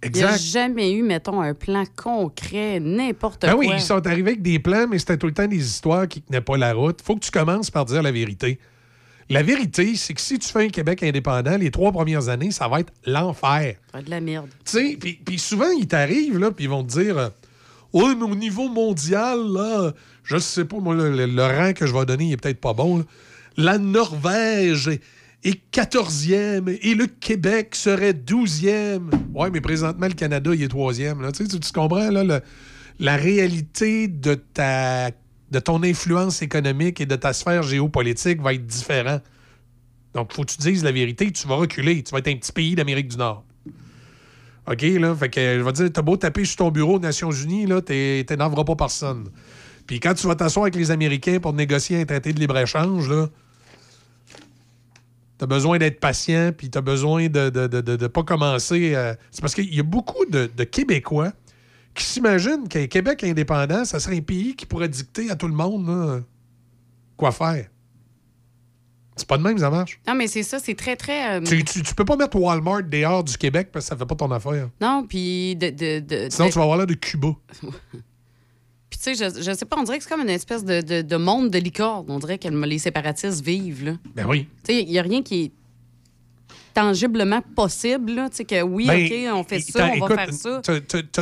Il 0.05 0.13
n'y 0.13 0.23
a 0.23 0.33
Exact. 0.33 0.43
jamais 0.43 0.93
eu, 0.93 1.03
mettons, 1.03 1.41
un 1.41 1.55
plan 1.55 1.83
concret, 1.97 2.79
n'importe 2.79 3.43
Ben 3.43 3.51
quoi. 3.55 3.59
oui, 3.59 3.69
ils 3.75 3.81
sont 3.81 4.07
arrivés 4.07 4.31
avec 4.33 4.43
des 4.43 4.59
plans, 4.61 4.87
mais 4.89 4.99
c'était 5.01 5.17
tout 5.19 5.27
le 5.27 5.35
temps 5.35 5.49
des 5.49 5.67
histoires 5.67 6.07
qui 6.07 6.23
tenaient 6.23 6.41
pas 6.41 6.57
la 6.57 6.73
route. 6.73 7.03
Faut 7.03 7.17
que 7.17 7.25
tu 7.25 7.31
commences 7.33 7.71
par 7.71 7.85
dire 7.85 8.03
la 8.03 8.13
vérité. 8.13 8.59
La 9.29 9.43
vérité, 9.43 9.95
c'est 9.97 10.15
que 10.15 10.21
si 10.21 10.39
tu 10.39 10.49
fais 10.49 10.67
un 10.67 10.69
Québec 10.69 11.03
indépendant, 11.03 11.57
les 11.57 11.71
trois 11.71 11.91
premières 11.91 12.29
années, 12.29 12.51
ça 12.53 12.69
va 12.69 12.81
être 12.81 12.93
l'enfer. 13.07 13.75
Ça 13.87 13.93
va 13.95 13.99
être 13.99 14.05
de 14.07 14.11
la 14.11 14.21
merde. 14.21 14.49
Tu 14.65 14.73
sais, 14.91 14.97
puis 15.01 15.15
puis 15.25 15.39
souvent, 15.39 15.71
ils 15.71 15.89
t'arrivent, 15.89 16.39
là, 16.39 16.51
puis 16.53 16.65
ils 16.65 16.71
vont 16.71 16.85
te 16.85 16.93
dire 16.93 17.31
Ouais, 17.95 18.15
mais 18.15 18.25
au 18.25 18.35
niveau 18.35 18.69
mondial, 18.69 19.39
là, 19.53 19.93
je 20.25 20.37
sais 20.37 20.65
pas, 20.65 20.79
moi, 20.79 20.95
le, 20.95 21.43
rang 21.43 21.73
que 21.73 21.87
je 21.87 21.95
vais 21.95 22.05
donner, 22.05 22.27
il 22.27 22.33
est 22.33 22.37
peut-être 22.37 22.61
pas 22.61 22.75
bon. 22.75 23.05
La 23.57 23.79
Norvège 23.79 24.89
est, 24.89 25.01
est 25.45 25.61
14e 25.73 26.77
et 26.83 26.95
le 26.95 27.07
Québec 27.07 27.75
serait 27.75 28.13
12e. 28.13 29.11
Ouais, 29.33 29.49
mais 29.51 29.61
présentement, 29.61 30.09
le 30.09 30.15
Canada, 30.15 30.51
il 30.55 30.63
est 30.63 30.73
3e. 30.73 31.23
Là. 31.23 31.33
Tu, 31.33 31.47
comprends, 31.73 32.11
la 32.99 33.17
réalité 33.17 34.09
de 34.09 34.39
de 35.55 35.61
ton 35.61 35.83
influence 35.85 36.43
économique 36.43 37.01
et 37.01 37.07
de 37.07 37.17
ta 37.17 37.33
sphère 37.33 37.63
géopolitique 37.63 38.43
va 38.43 38.55
être 38.55 38.67
différent. 38.67 39.21
Donc, 40.15 40.33
faut 40.33 40.43
que 40.43 40.53
tu 40.53 40.59
dises 40.59 40.83
la 40.83 40.93
vérité, 40.93 41.31
tu 41.31 41.47
vas 41.47 41.55
reculer. 41.55 42.03
Tu 42.03 42.13
vas 42.13 42.19
être 42.19 42.29
un 42.29 42.37
petit 42.37 42.53
pays 42.53 42.75
d'Amérique 42.75 43.09
du 43.09 43.17
Nord. 43.17 43.45
OK, 44.67 44.83
là? 44.83 45.15
Fait 45.15 45.29
que, 45.29 45.41
je 45.59 45.63
vais 45.63 45.73
dire, 45.73 45.93
t'as 45.93 46.03
beau 46.03 46.17
taper 46.17 46.45
sur 46.45 46.57
ton 46.57 46.71
bureau 46.71 46.97
aux 46.97 47.01
Nations 47.01 47.31
Unies, 47.31 47.67
là, 47.67 47.83
t'énerveras 47.83 48.65
pas 48.65 48.77
personne. 48.77 49.29
Puis 49.87 50.01
quand 50.01 50.15
tu 50.15 50.27
vas 50.27 50.35
t'asseoir 50.35 50.65
avec 50.65 50.77
les 50.77 50.91
Américains 50.91 51.39
pour 51.41 51.53
négocier 51.53 52.01
un 52.01 52.05
traité 52.07 52.33
de 52.33 52.41
libre-échange, 52.41 53.11
là, 53.11 53.29
t'as 55.37 55.47
besoin 55.47 55.79
d'être 55.79 56.01
patient, 56.01 56.53
puis 56.57 56.71
t'as 56.71 56.81
besoin 56.81 57.29
de 57.29 57.41
ne 57.41 57.51
de, 57.51 57.81
de- 57.81 57.97
de 57.97 58.07
pas 58.07 58.23
commencer... 58.23 58.95
à- 58.95 59.17
C'est 59.31 59.41
parce 59.43 59.55
qu'il 59.55 59.75
y 59.75 59.81
a 59.81 59.83
beaucoup 59.83 60.25
de, 60.27 60.47
Québécois 60.65 61.33
qui 61.95 62.05
s'imaginent 62.05 62.67
qu'un 62.69 62.87
Québec 62.87 63.23
indépendant, 63.23 63.85
ça 63.85 64.01
serait 64.01 64.17
un 64.17 64.23
pays 64.23 64.57
qui 64.57 64.67
pourrait 64.67 64.89
dicter 64.89 65.31
à 65.31 65.37
tout 65.37 65.47
le 65.49 65.55
monde 65.55 66.25
quoi 67.17 67.31
faire. 67.31 67.67
C'est 69.17 69.29
pas 69.29 69.39
de 69.39 69.43
même, 69.43 69.57
ça 69.59 69.71
marche. 69.71 70.01
Non, 70.09 70.15
mais 70.15 70.27
c'est 70.27 70.43
ça, 70.43 70.59
c'est 70.59 70.75
très, 70.75 70.97
très. 70.97 71.37
euh, 71.39 71.41
Tu, 71.41 71.63
tu, 71.65 71.83
tu 71.83 71.95
peux 71.95 72.05
pas 72.05 72.17
mettre 72.17 72.37
Walmart 72.37 72.83
dehors 72.83 73.23
du 73.23 73.37
Québec 73.39 73.69
parce 73.73 73.85
que 73.85 73.89
ça 73.91 73.97
fait 73.97 74.07
pas 74.07 74.17
ton 74.17 74.31
affaire. 74.33 74.69
Non, 74.81 75.07
puis 75.09 75.55
de. 75.57 75.71
de, 75.71 76.01
de- 76.01 76.29
Sinon, 76.31 76.49
tu 76.49 76.55
vas 76.55 76.63
avoir 76.63 76.79
l'air 76.79 76.87
de 76.87 76.95
Cuba. 76.95 77.29
Puis 78.91 78.99
tu 79.13 79.15
sais, 79.17 79.31
je, 79.35 79.43
je 79.43 79.57
sais 79.57 79.65
pas, 79.65 79.77
on 79.79 79.83
dirait 79.83 79.99
que 79.99 80.05
c'est 80.05 80.11
comme 80.11 80.21
une 80.21 80.31
espèce 80.31 80.65
de, 80.65 80.81
de- 80.81 81.03
de 81.03 81.17
monde 81.17 81.51
de 81.51 81.59
licorne. 81.59 82.07
On 82.09 82.19
dirait 82.21 82.39
que 82.39 82.47
les 82.49 82.79
séparatistes 82.79 83.45
vivent, 83.45 83.85
là. 83.85 83.93
Ben 84.15 84.25
oui. 84.27 84.47
Tu 84.65 84.73
sais, 84.75 84.83
il 84.83 84.91
y 84.93 84.99
a 84.99 85.03
rien 85.03 85.23
qui 85.23 85.45
est 85.45 85.53
tangiblement 86.75 87.41
possible, 87.55 88.13
là. 88.13 88.29
Tu 88.29 88.37
sais, 88.37 88.45
que 88.45 88.63
oui, 88.63 88.87
Ben, 88.87 89.07
OK, 89.07 89.35
on 89.41 89.45
fait 89.45 89.61
ça, 89.61 89.87
on 89.91 89.95
écoute, 89.95 90.09
va 90.11 90.17
faire 90.27 90.35
ça. 90.35 90.61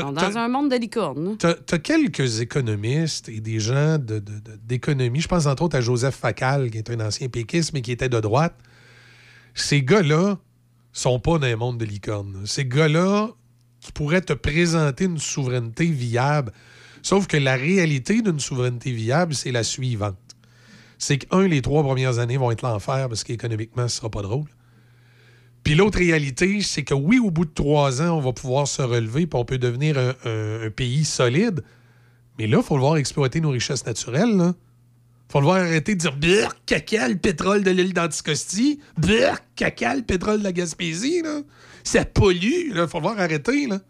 Dans 0.00 0.38
un 0.38 0.48
monde 0.48 0.70
de 0.70 0.76
licorne. 0.76 1.36
T'as 1.38 1.54
t'as 1.54 1.78
quelques 1.78 2.40
économistes 2.40 3.28
et 3.28 3.40
des 3.40 3.60
gens 3.60 3.98
de- 3.98 4.18
de- 4.18 4.18
de- 4.18 4.58
d'économie. 4.64 5.20
Je 5.20 5.28
pense 5.28 5.46
entre 5.46 5.62
autres 5.62 5.76
à 5.76 5.80
Joseph 5.80 6.16
Facal, 6.16 6.70
qui 6.70 6.78
est 6.78 6.90
un 6.90 7.00
ancien 7.00 7.28
péquiste, 7.28 7.72
mais 7.74 7.82
qui 7.82 7.92
était 7.92 8.08
de 8.08 8.18
droite. 8.18 8.54
Ces 9.54 9.82
gars-là 9.82 10.38
sont 10.92 11.20
pas 11.20 11.38
dans 11.38 11.46
un 11.46 11.56
monde 11.56 11.78
de 11.78 11.84
licorne. 11.84 12.42
Ces 12.46 12.64
gars-là 12.64 13.28
qui 13.80 13.92
pourraient 13.92 14.20
te 14.22 14.32
présenter 14.32 15.04
une 15.04 15.18
souveraineté 15.18 15.86
viable. 15.86 16.52
Sauf 17.02 17.26
que 17.26 17.36
la 17.36 17.56
réalité 17.56 18.22
d'une 18.22 18.38
souveraineté 18.40 18.92
viable, 18.92 19.34
c'est 19.34 19.50
la 19.52 19.64
suivante. 19.64 20.16
C'est 20.98 21.18
que, 21.18 21.26
un, 21.36 21.48
les 21.48 21.60
trois 21.62 21.82
premières 21.82 22.20
années 22.20 22.36
vont 22.36 22.50
être 22.52 22.62
l'enfer 22.62 23.08
parce 23.08 23.24
qu'économiquement, 23.24 23.88
ce 23.88 23.96
sera 23.96 24.08
pas 24.08 24.22
drôle. 24.22 24.46
Puis 25.64 25.74
l'autre 25.76 25.98
réalité, 25.98 26.60
c'est 26.60 26.82
que 26.82 26.94
oui, 26.94 27.18
au 27.18 27.30
bout 27.30 27.44
de 27.44 27.52
trois 27.54 28.02
ans, 28.02 28.18
on 28.18 28.20
va 28.20 28.32
pouvoir 28.32 28.66
se 28.66 28.82
relever 28.82 29.26
puis 29.26 29.38
on 29.38 29.44
peut 29.44 29.58
devenir 29.58 29.96
un, 29.98 30.70
pays 30.70 31.04
solide. 31.04 31.62
Mais 32.38 32.46
là, 32.46 32.58
il 32.58 32.64
faut 32.64 32.76
le 32.76 32.80
voir 32.80 32.96
exploiter 32.96 33.40
nos 33.40 33.50
richesses 33.50 33.86
naturelles. 33.86 34.34
Il 34.34 35.32
faut 35.32 35.38
le 35.38 35.44
voir 35.44 35.58
arrêter 35.58 35.94
de 35.94 36.00
dire 36.00 36.16
Brrr, 36.16 36.54
caca, 36.66 37.08
le 37.08 37.16
pétrole 37.16 37.62
de 37.62 37.70
l'île 37.70 37.92
d'Anticosti. 37.92 38.80
Brrr, 38.98 39.38
caca, 39.54 39.94
le 39.94 40.02
pétrole 40.02 40.40
de 40.40 40.44
la 40.44 40.52
Gaspésie. 40.52 41.22
Là. 41.22 41.40
Ça 41.84 42.04
pollue. 42.04 42.70
Il 42.70 42.86
faut 42.88 42.98
le 42.98 43.02
voir 43.02 43.20
arrêter. 43.20 43.62
Il 43.62 43.80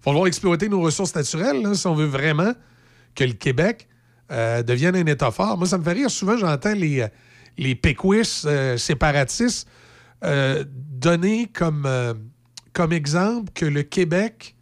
faut 0.00 0.10
le 0.10 0.16
voir 0.16 0.26
exploiter 0.28 0.68
nos 0.68 0.80
ressources 0.80 1.14
naturelles 1.14 1.62
là, 1.62 1.74
si 1.74 1.86
on 1.86 1.94
veut 1.94 2.06
vraiment 2.06 2.52
que 3.14 3.24
le 3.24 3.32
Québec 3.32 3.88
euh, 4.30 4.62
devienne 4.62 4.94
un 4.94 5.06
État 5.06 5.32
fort. 5.32 5.58
Moi, 5.58 5.66
ça 5.66 5.78
me 5.78 5.82
fait 5.82 5.94
rire. 5.94 6.10
Souvent, 6.10 6.36
j'entends 6.36 6.74
les, 6.74 7.06
les 7.56 7.74
péquistes 7.74 8.46
euh, 8.46 8.76
séparatistes 8.76 9.68
euh, 10.24 10.64
donner 10.68 11.46
comme, 11.46 11.84
euh, 11.86 12.14
comme 12.72 12.92
exemple 12.92 13.52
que 13.54 13.64
le 13.66 13.82
Québec, 13.82 14.56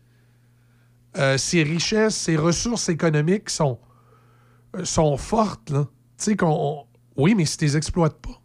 euh, 1.17 1.39
ses 1.39 1.63
richesses, 1.63 2.15
ses 2.17 2.37
ressources 2.37 2.89
économiques 2.89 3.49
sont, 3.51 3.79
sont 4.85 5.17
fortes. 5.17 5.71
Là. 5.71 5.87
Qu'on. 6.39 6.47
on- 6.51 6.87
Oui, 7.17 7.35
mais 7.35 7.45
si 7.47 7.57
tu 7.57 7.65
les 7.65 7.77
exploites 7.77 8.17
pas. 8.21 8.41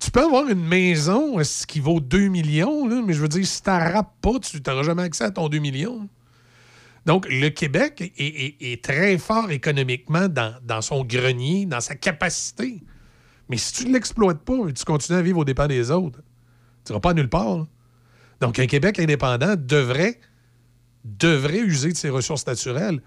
Tu 0.00 0.10
peux 0.10 0.24
avoir 0.24 0.48
une 0.48 0.64
maison 0.66 1.36
qui 1.68 1.78
vaut 1.78 2.00
2 2.00 2.28
millions, 2.28 2.88
là, 2.88 3.02
mais 3.04 3.12
je 3.12 3.20
veux 3.20 3.28
dire, 3.28 3.46
si 3.46 3.58
tu 3.62 3.64
pas, 3.70 4.38
tu 4.40 4.60
n'auras 4.66 4.82
jamais 4.82 5.02
accès 5.02 5.24
à 5.24 5.30
ton 5.30 5.48
2 5.48 5.58
millions. 5.58 6.08
Donc, 7.06 7.26
le 7.28 7.48
Québec 7.50 8.00
est, 8.00 8.12
est- 8.18 8.72
est 8.72 8.82
très 8.84 9.18
fort 9.18 9.50
économiquement 9.50 10.28
dans, 10.28 10.54
dans 10.64 10.80
son 10.80 11.04
grenier, 11.04 11.66
dans 11.66 11.80
sa 11.80 11.94
capacité. 11.94 12.82
Mais 13.50 13.56
si 13.56 13.72
tu 13.72 13.88
ne 13.88 13.92
l'exploites 13.92 14.42
pas 14.42 14.68
et 14.68 14.72
tu 14.72 14.84
continues 14.84 15.18
à 15.18 15.22
vivre 15.22 15.38
aux 15.38 15.44
dépens 15.44 15.66
des 15.66 15.90
autres, 15.90 16.20
tu 16.84 16.92
n'iras 16.92 17.00
pas 17.00 17.12
nulle 17.12 17.28
part. 17.28 17.66
Donc, 18.40 18.58
un 18.58 18.66
Québec 18.66 19.00
indépendant 19.00 19.54
devrait, 19.58 20.20
devrait 21.04 21.58
user 21.58 21.92
de 21.92 21.96
ses 21.96 22.10
ressources 22.10 22.46
naturelles. 22.46 23.02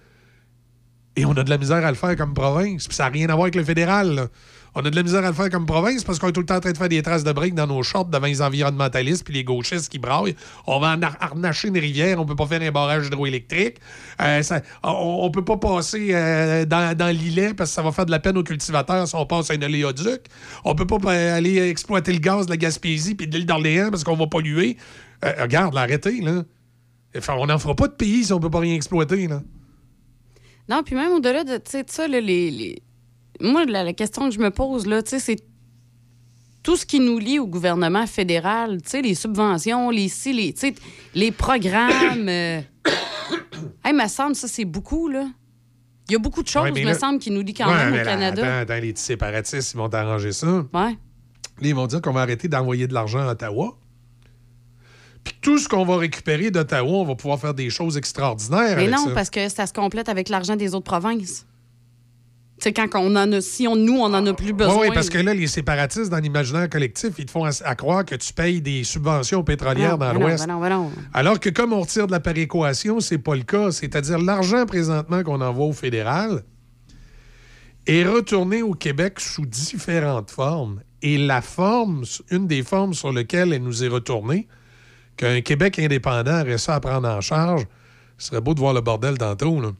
Et 1.16 1.26
on 1.26 1.32
a 1.32 1.44
de 1.44 1.50
la 1.50 1.58
misère 1.58 1.86
à 1.86 1.90
le 1.90 1.96
faire 1.96 2.16
comme 2.18 2.34
province. 2.34 2.88
Puis 2.88 2.96
ça 2.96 3.04
n'a 3.04 3.10
rien 3.10 3.30
à 3.30 3.36
voir 3.36 3.44
avec 3.44 3.56
le 3.56 3.64
fédéral. 3.64 4.30
On 4.76 4.84
a 4.84 4.90
de 4.90 4.96
la 4.96 5.04
misère 5.04 5.24
à 5.24 5.28
le 5.28 5.34
faire 5.34 5.50
comme 5.52 5.68
province 5.68 6.04
parce 6.04 6.18
qu'on 6.18 6.30
est 6.30 6.32
tout 6.32 6.40
le 6.40 6.48
temps 6.48 6.56
en 6.56 6.60
train 6.60 6.72
de 6.72 6.78
faire 6.78 6.90
des 6.90 7.02
traces 7.04 7.24
de 7.24 7.32
briques 7.32 7.54
dans 7.54 7.68
nos 7.68 7.84
shorts 7.84 8.06
devant 8.06 8.26
les 8.26 8.42
environnementalistes 8.42 9.24
puis 9.24 9.34
les 9.34 9.44
gauchistes 9.44 9.88
qui 9.90 10.00
braillent. 10.00 10.36
On 10.66 10.80
va 10.80 10.94
en 10.96 11.02
ar- 11.04 11.18
arnacher 11.20 11.68
une 11.68 11.78
rivière, 11.78 12.20
on 12.20 12.26
peut 12.26 12.36
pas 12.36 12.48
faire 12.48 12.62
un 12.62 12.72
barrage 12.72 13.06
hydroélectrique. 13.08 13.78
Euh, 14.20 14.42
on, 14.84 15.20
on 15.24 15.30
peut 15.30 15.46
pas 15.46 15.58
passer 15.58 16.10
euh, 16.12 16.66
dans, 16.66 16.98
dans 16.98 17.16
l'îlet 17.16 17.54
parce 17.54 17.70
que 17.70 17.76
ça 17.76 17.82
va 17.84 17.92
faire 17.92 18.08
de 18.08 18.12
la 18.12 18.20
peine 18.20 18.36
aux 18.38 18.44
cultivateurs 18.44 19.08
si 19.08 19.16
on 19.16 19.26
passe 19.28 19.52
à 19.52 19.54
un 19.54 19.62
oléoduc. 19.62 20.22
On 20.66 20.74
peut 20.74 20.88
pas 20.88 20.98
euh, 21.06 21.38
aller 21.38 21.70
exploiter 21.70 22.12
le 22.12 22.20
gaz 22.20 22.46
de 22.48 22.52
la 22.52 22.58
Gaspésie 22.58 23.14
puis 23.14 23.28
de 23.28 23.38
l'île 23.38 23.46
d'Orléans 23.46 23.90
parce 23.92 24.04
qu'on 24.04 24.16
va 24.16 24.26
polluer. 24.26 24.78
Euh, 25.24 25.32
regarde, 25.44 25.76
là, 25.76 25.82
arrêtez, 25.82 26.20
là. 26.22 26.44
Enfin, 27.16 27.36
on 27.38 27.46
n'en 27.46 27.60
fera 27.60 27.76
pas 27.76 27.88
de 27.88 27.94
pays 27.94 28.24
si 28.26 28.34
on 28.34 28.40
peut 28.40 28.50
pas 28.50 28.60
rien 28.60 28.74
exploiter, 28.74 29.28
là. 29.28 29.44
Non, 30.68 30.82
puis 30.84 30.96
même 30.96 31.12
au-delà 31.12 31.44
de, 31.44 31.60
ça, 31.88 32.08
là, 32.08 32.20
les- 32.20 32.82
moi, 33.42 33.66
la, 33.66 33.84
la 33.84 33.94
question 33.94 34.30
que 34.30 34.36
je 34.36 34.40
me 34.40 34.52
pose, 34.52 34.86
là, 34.86 35.02
tu 35.04 35.12
sais, 35.12 35.20
c'est 35.20 35.38
tout 36.62 36.78
ce 36.78 36.86
qui 36.86 37.00
nous 37.00 37.20
lie 37.20 37.40
au 37.40 37.48
gouvernement 37.48 38.08
fédéral, 38.08 38.80
les 39.02 39.16
subventions, 39.16 39.90
les 39.90 40.08
les, 40.26 40.56
les 41.14 41.32
programmes. 41.32 42.30
euh... 42.30 42.62
hey, 43.86 43.94
me 43.94 44.08
semble, 44.08 44.36
ça, 44.36 44.48
c'est 44.48 44.66
beaucoup, 44.66 45.08
là. 45.10 45.28
Il 46.10 46.14
y 46.14 46.16
a 46.16 46.20
beaucoup 46.20 46.44
de 46.44 46.48
choses, 46.48 46.64
Ouais, 46.64 46.84
me 46.86 46.94
semble, 46.94 47.20
qui 47.20 47.32
nous 47.32 47.42
lient 47.42 47.54
quand 47.54 47.68
Ouais, 47.70 47.78
même 47.86 47.94
au 47.94 47.98
là, 47.98 48.04
Canada. 48.04 48.42
Attends, 48.62 48.74
attends, 48.74 48.82
les 48.82 48.94
séparatistes, 48.96 49.74
ils 49.74 49.78
vont 49.78 49.90
t'arranger 49.90 50.32
ça. 50.34 50.48
Là, 50.48 50.64
Ouais. 50.74 50.98
ils 51.62 51.74
vont 51.76 51.88
dire 51.88 52.02
qu'on 52.02 52.12
va 52.12 52.22
arrêter 52.22 52.48
d'envoyer 52.48 52.88
de 52.88 52.94
l'argent 52.94 53.20
à 53.20 53.32
Ottawa. 53.32 53.78
Puis 55.24 55.34
tout 55.42 55.58
ce 55.58 55.70
qu'on 55.70 55.86
va 55.86 55.96
récupérer 55.98 56.52
d'Ottawa, 56.52 56.92
on 56.92 57.06
va 57.06 57.16
pouvoir 57.16 57.40
faire 57.40 57.54
des 57.54 57.70
choses 57.70 57.96
extraordinaires 57.96 58.76
Mais 58.76 58.84
avec 58.84 58.90
non, 58.92 59.06
ça. 59.06 59.12
parce 59.12 59.30
que 59.30 59.48
ça 59.48 59.66
se 59.66 59.72
complète 59.74 60.10
avec 60.10 60.28
l'argent 60.28 60.58
des 60.58 60.76
autres 60.76 60.84
provinces. 60.86 61.46
Sais, 62.64 62.72
quand 62.72 62.88
on 62.96 63.14
en 63.18 63.30
a, 63.34 63.42
si 63.42 63.68
on, 63.68 63.76
nous, 63.76 63.98
on 63.98 64.06
en 64.14 64.26
a 64.26 64.34
plus 64.34 64.54
besoin. 64.54 64.80
Oui, 64.80 64.88
parce 64.94 65.10
que 65.10 65.18
là, 65.18 65.34
les 65.34 65.48
séparatistes, 65.48 66.10
dans 66.10 66.20
l'imaginaire 66.20 66.70
collectif, 66.70 67.10
ils 67.18 67.26
te 67.26 67.32
font 67.32 67.44
à, 67.44 67.50
à 67.66 67.76
croire 67.76 68.06
que 68.06 68.16
tu 68.16 68.32
payes 68.32 68.62
des 68.62 68.86
subventions 68.86 69.44
pétrolières 69.44 69.98
Non, 69.98 70.06
dans 70.06 70.14
ben 70.14 70.20
l'Ouest. 70.22 70.48
ben 70.48 70.58
ben. 70.62 70.90
Alors 71.14 71.42
que 71.42 71.50
comme 71.50 71.74
on 71.74 71.82
retire 71.82 72.08
de 72.08 72.14
la 72.14 72.22
péréquation, 72.22 73.02
c'est 73.02 73.18
pas 73.18 73.36
le 73.36 73.44
cas. 73.44 73.72
C'est-à-dire 73.72 74.18
l'argent 74.18 74.66
présentement 74.66 75.24
qu'on 75.24 75.42
envoie 75.42 75.66
au 75.66 75.74
fédéral 75.74 76.44
est 77.86 78.06
retourné 78.06 78.62
au 78.62 78.76
Québec 78.76 79.20
sous 79.20 79.46
différentes 79.46 80.32
formes. 80.32 80.82
Et 81.02 81.18
la 81.18 81.42
forme, 81.42 82.06
une 82.32 82.48
des 82.48 82.64
formes 82.64 82.94
sur 82.94 83.12
lesquelles 83.12 83.52
elle 83.52 83.64
nous 83.64 83.84
est 83.84 83.90
retournée, 83.90 84.48
qu'un 85.18 85.42
Québec 85.42 85.80
indépendant 85.80 86.40
aurait 86.40 86.58
ça 86.58 86.76
à 86.76 86.80
prendre 86.80 87.10
en 87.10 87.20
charge, 87.20 87.68
ce 88.18 88.30
serait 88.30 88.40
beau 88.40 88.54
de 88.54 88.60
voir 88.62 88.74
le 88.74 88.80
bordel 88.80 89.18
tantôt, 89.18 89.60
là. 89.60 89.72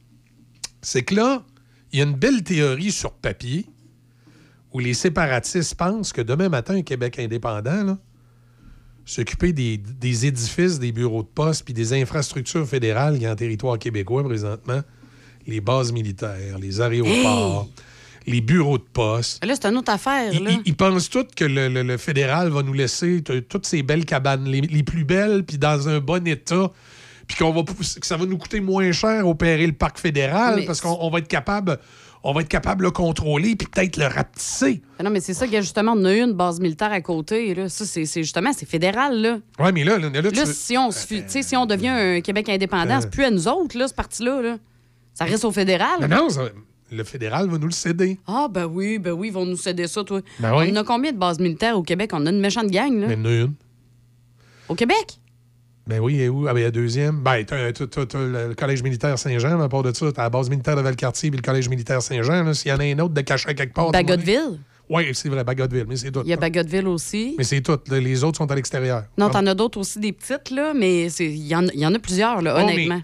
c'est 0.82 1.02
que 1.02 1.14
là, 1.14 1.42
y 1.98 2.00
a 2.00 2.04
une 2.04 2.14
belle 2.14 2.42
théorie 2.42 2.90
sur 2.92 3.12
papier 3.12 3.66
où 4.72 4.78
les 4.80 4.94
séparatistes 4.94 5.74
pensent 5.76 6.12
que 6.12 6.20
demain 6.22 6.48
matin, 6.48 6.74
un 6.76 6.82
Québec 6.82 7.18
indépendant, 7.18 7.84
là, 7.84 7.98
s'occuper 9.04 9.52
des, 9.52 9.76
des 9.76 10.26
édifices, 10.26 10.78
des 10.78 10.90
bureaux 10.92 11.22
de 11.22 11.28
poste, 11.28 11.64
puis 11.64 11.74
des 11.74 11.92
infrastructures 11.92 12.66
fédérales 12.66 13.16
qui 13.18 13.24
y 13.24 13.26
a 13.26 13.32
en 13.32 13.36
territoire 13.36 13.78
québécois 13.78 14.24
présentement, 14.24 14.80
les 15.46 15.60
bases 15.60 15.92
militaires, 15.92 16.58
les 16.58 16.80
aéroports, 16.80 17.68
les 18.26 18.40
bureaux 18.40 18.78
de 18.78 18.82
poste. 18.90 19.44
Là, 19.44 19.54
c'est 19.54 19.66
une 19.68 19.76
autre 19.76 19.92
affaire, 19.92 20.32
Ils, 20.32 20.42
là. 20.42 20.50
ils- 20.52 20.62
ils 20.64 20.74
pensent 20.74 21.10
tous 21.10 21.26
que 21.36 21.44
le, 21.44 21.68
le- 21.68 21.82
le 21.82 21.96
fédéral 21.98 22.48
va 22.48 22.62
nous 22.62 22.72
laisser 22.72 23.22
toutes 23.22 23.66
ces 23.66 23.82
belles 23.82 24.06
cabanes, 24.06 24.44
les, 24.46 24.62
les 24.62 24.82
plus 24.82 25.04
belles, 25.04 25.44
puis 25.44 25.58
dans 25.58 25.86
un 25.88 26.00
bon 26.00 26.26
état, 26.26 26.72
puis 27.26 27.36
qu'on 27.38 27.52
va 27.52 27.62
que 27.62 28.06
ça 28.06 28.16
va 28.16 28.26
nous 28.26 28.38
coûter 28.38 28.60
moins 28.60 28.90
cher 28.92 29.26
opérer 29.26 29.66
le 29.66 29.72
parc 29.72 29.98
fédéral 29.98 30.56
Mais 30.56 30.64
parce 30.66 30.80
qu'on 30.80 30.96
on 31.00 31.10
va 31.10 31.18
être 31.18 31.28
capable 31.28 31.78
on 32.26 32.32
va 32.32 32.40
être 32.40 32.48
capable 32.48 32.78
de 32.80 32.84
le 32.84 32.90
contrôler 32.90 33.54
puis 33.54 33.68
peut-être 33.70 33.98
le 33.98 34.06
rapetisser. 34.06 34.80
Non, 35.02 35.10
mais 35.10 35.20
c'est 35.20 35.34
ça, 35.34 35.44
qu'il 35.44 35.56
y 35.56 35.58
a 35.58 35.60
justement, 35.60 35.92
on 35.94 36.04
a 36.06 36.14
une 36.14 36.32
base 36.32 36.58
militaire 36.58 36.90
à 36.90 37.02
côté. 37.02 37.54
Là. 37.54 37.68
Ça, 37.68 37.84
c'est 37.84 38.06
justement, 38.22 38.50
c'est 38.56 38.64
fédéral. 38.66 39.20
Là, 39.20 39.38
Ouais, 39.58 39.72
mais 39.72 39.84
là, 39.84 39.98
là, 39.98 40.08
là, 40.08 40.22
tu 40.30 40.36
là 40.38 40.44
veux- 40.44 40.52
si, 40.54 40.78
on, 40.78 40.90
se 40.90 41.06
tu 41.06 41.42
si 41.42 41.54
on 41.54 41.66
devient 41.66 41.88
un 41.90 42.20
Québec 42.22 42.48
indépendant, 42.48 42.96
Euh. 42.96 43.00
c'est 43.02 43.10
plus 43.10 43.24
à 43.24 43.30
nous 43.30 43.46
autres, 43.46 43.76
là, 43.78 43.88
ce 43.88 43.92
parti-là. 43.92 44.40
Là. 44.40 44.56
Ça 45.12 45.26
reste 45.26 45.44
au 45.44 45.52
fédéral. 45.52 46.00
Non, 46.00 46.08
non, 46.08 46.28
ça- 46.30 46.48
le 46.90 47.04
fédéral 47.04 47.46
va 47.50 47.58
nous 47.58 47.66
le 47.66 47.72
céder. 47.72 48.18
Ah, 48.26 48.48
ben 48.50 48.64
oui, 48.64 48.98
ben 48.98 49.12
oui, 49.12 49.28
ils 49.28 49.32
vont 49.34 49.44
nous 49.44 49.58
céder 49.58 49.86
ça, 49.86 50.02
toi. 50.02 50.22
Ben 50.40 50.56
oui. 50.56 50.70
On 50.72 50.76
a 50.76 50.82
combien 50.84 51.12
de 51.12 51.18
bases 51.18 51.38
militaires 51.40 51.76
au 51.76 51.82
Québec? 51.82 52.10
On 52.14 52.24
a 52.24 52.30
une 52.30 52.40
méchante 52.40 52.68
gang, 52.70 53.00
là. 53.00 53.06
Mais 53.08 53.14
il 53.16 53.18
y 53.18 53.22
en 53.22 53.24
a 53.26 53.32
une. 53.44 53.54
Au 54.70 54.74
Québec? 54.74 55.18
Ben 55.86 56.00
oui, 56.00 56.20
et 56.20 56.28
où? 56.30 56.48
Ah, 56.48 56.54
ben, 56.54 56.60
il 56.60 56.62
y 56.62 56.66
a 56.66 56.70
deuxième. 56.70 57.20
Ben, 57.20 57.44
t'as, 57.44 57.72
t'as 57.72 58.18
le 58.18 58.54
collège 58.54 58.82
militaire 58.82 59.18
Saint-Jean, 59.18 59.60
à 59.60 59.68
part 59.68 59.82
de 59.82 59.92
ça, 59.94 60.10
t'as 60.12 60.22
la 60.22 60.30
base 60.30 60.48
militaire 60.48 60.76
de 60.76 60.80
Valcartier 60.80 61.30
puis 61.30 61.38
le 61.38 61.42
collège 61.42 61.68
militaire 61.68 62.00
Saint-Jean. 62.00 62.54
S'il 62.54 62.70
y 62.70 62.74
en 62.74 62.80
a 62.80 62.84
un 62.84 62.98
autre 63.00 63.12
de 63.14 63.20
caché 63.20 63.54
quelque 63.54 63.74
part. 63.74 63.90
Bagotville? 63.90 64.60
Oui, 64.88 65.10
c'est 65.14 65.28
vrai, 65.28 65.44
Bagotville, 65.44 65.84
mais 65.88 65.96
c'est 65.96 66.10
tout. 66.10 66.20
Il 66.24 66.28
y 66.30 66.32
a 66.32 66.36
Bagotville 66.36 66.86
aussi. 66.88 67.34
Mais 67.38 67.44
c'est 67.44 67.60
tout. 67.60 67.78
Les 67.90 68.24
autres 68.24 68.38
sont 68.38 68.50
à 68.50 68.54
l'extérieur. 68.54 69.04
Non, 69.18 69.26
Ah, 69.26 69.30
t'en 69.34 69.46
as 69.46 69.54
d'autres 69.54 69.78
aussi, 69.80 69.98
des 69.98 70.12
petites, 70.12 70.50
là, 70.50 70.72
mais 70.74 71.06
il 71.12 71.46
y, 71.46 71.54
en- 71.56 71.66
il 71.68 71.80
y 71.80 71.86
en 71.86 71.94
a 71.94 71.98
plusieurs, 71.98 72.40
là, 72.42 72.54
Oh, 72.58 72.62
honnêtement. 72.62 73.00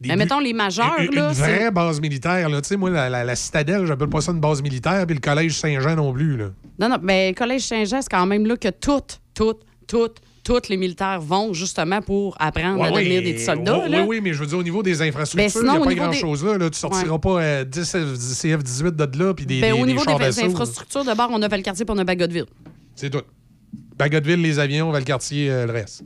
des 0.00 0.08
mais 0.10 0.16
mettons 0.16 0.38
les 0.40 0.52
majeurs, 0.52 0.96
Une, 1.00 1.14
là. 1.14 1.28
une 1.28 1.34
c'est- 1.34 1.42
vraie 1.42 1.70
base 1.70 2.00
militaire, 2.00 2.48
là. 2.48 2.60
Tu 2.62 2.68
sais, 2.68 2.76
moi, 2.76 2.88
la, 2.90 3.08
la- 3.10 3.24
la 3.24 3.36
citadelle, 3.36 3.84
j'appelle 3.86 4.08
pas 4.08 4.20
ça 4.22 4.32
une 4.32 4.40
base 4.40 4.62
militaire, 4.62 5.04
puis 5.06 5.14
le 5.14 5.20
collège 5.20 5.52
Saint-Jean 5.58 5.96
non 5.96 6.12
plus, 6.12 6.36
là. 6.36 6.46
Non, 6.78 6.88
non, 6.90 6.96
mais 7.02 7.34
Collège 7.36 7.62
Saint-Jean, 7.62 8.00
c'est 8.02 8.10
quand 8.10 8.26
même 8.26 8.46
là 8.46 8.56
que 8.56 8.68
toutes, 8.68 9.20
toutes, 9.34 9.62
toutes, 9.86 10.18
toutes 10.48 10.70
les 10.70 10.78
militaires 10.78 11.20
vont 11.20 11.52
justement 11.52 12.00
pour 12.00 12.34
apprendre 12.40 12.82
à 12.82 12.90
devenir 12.90 13.20
des 13.20 13.36
soldats. 13.36 13.80
oui, 13.84 13.90
là. 13.90 14.04
oui, 14.06 14.20
mais 14.22 14.32
je 14.32 14.40
veux 14.40 14.46
dire, 14.46 14.56
au 14.56 14.62
niveau 14.62 14.82
des 14.82 15.02
infrastructures, 15.02 15.60
Ben, 15.62 15.74
il 15.74 15.76
n'y 15.78 15.82
a 15.82 15.84
pas 15.84 15.94
grand-chose 15.94 16.42
là, 16.42 16.56
là. 16.56 16.70
Tu 16.70 16.78
sortiras 16.78 17.18
pas 17.18 17.42
euh, 17.42 17.64
10 17.64 17.94
CF-18 17.94 18.90
de 18.92 19.18
là, 19.22 19.34
puis 19.34 19.44
des, 19.44 19.60
Ben, 19.60 19.74
des, 19.74 19.82
au 19.82 19.84
des 19.84 19.92
niveau 19.92 20.06
des, 20.06 20.40
infrastructures, 20.40 21.04
d'abord, 21.04 21.28
on 21.32 21.42
a 21.42 21.48
Valcartier 21.48 21.84
puis 21.84 21.94
on 21.94 21.98
a 21.98 22.04
Bagotville. 22.04 22.46
C'est 22.94 23.10
tout. 23.10 23.20
Bagotville, 23.98 24.40
les 24.40 24.58
avions, 24.58 24.90
Valcartier, 24.90 25.50
euh, 25.50 25.66
le 25.66 25.72
reste. 25.72 26.02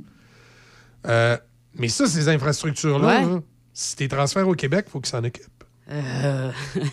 Euh, 1.07 1.37
mais 1.79 1.87
ça, 1.87 2.07
ces 2.09 2.29
infrastructures-là, 2.29 3.21
Ouais. 3.21 3.41
si 3.73 3.95
tu 3.95 4.03
les 4.03 4.09
transfères 4.09 4.49
au 4.49 4.55
Québec, 4.55 4.87
il 4.89 4.91
faut 4.91 5.01
qu'ils 5.01 5.11
s'en 5.11 5.23
occupent. 5.23 5.47
Euh. 5.89 6.51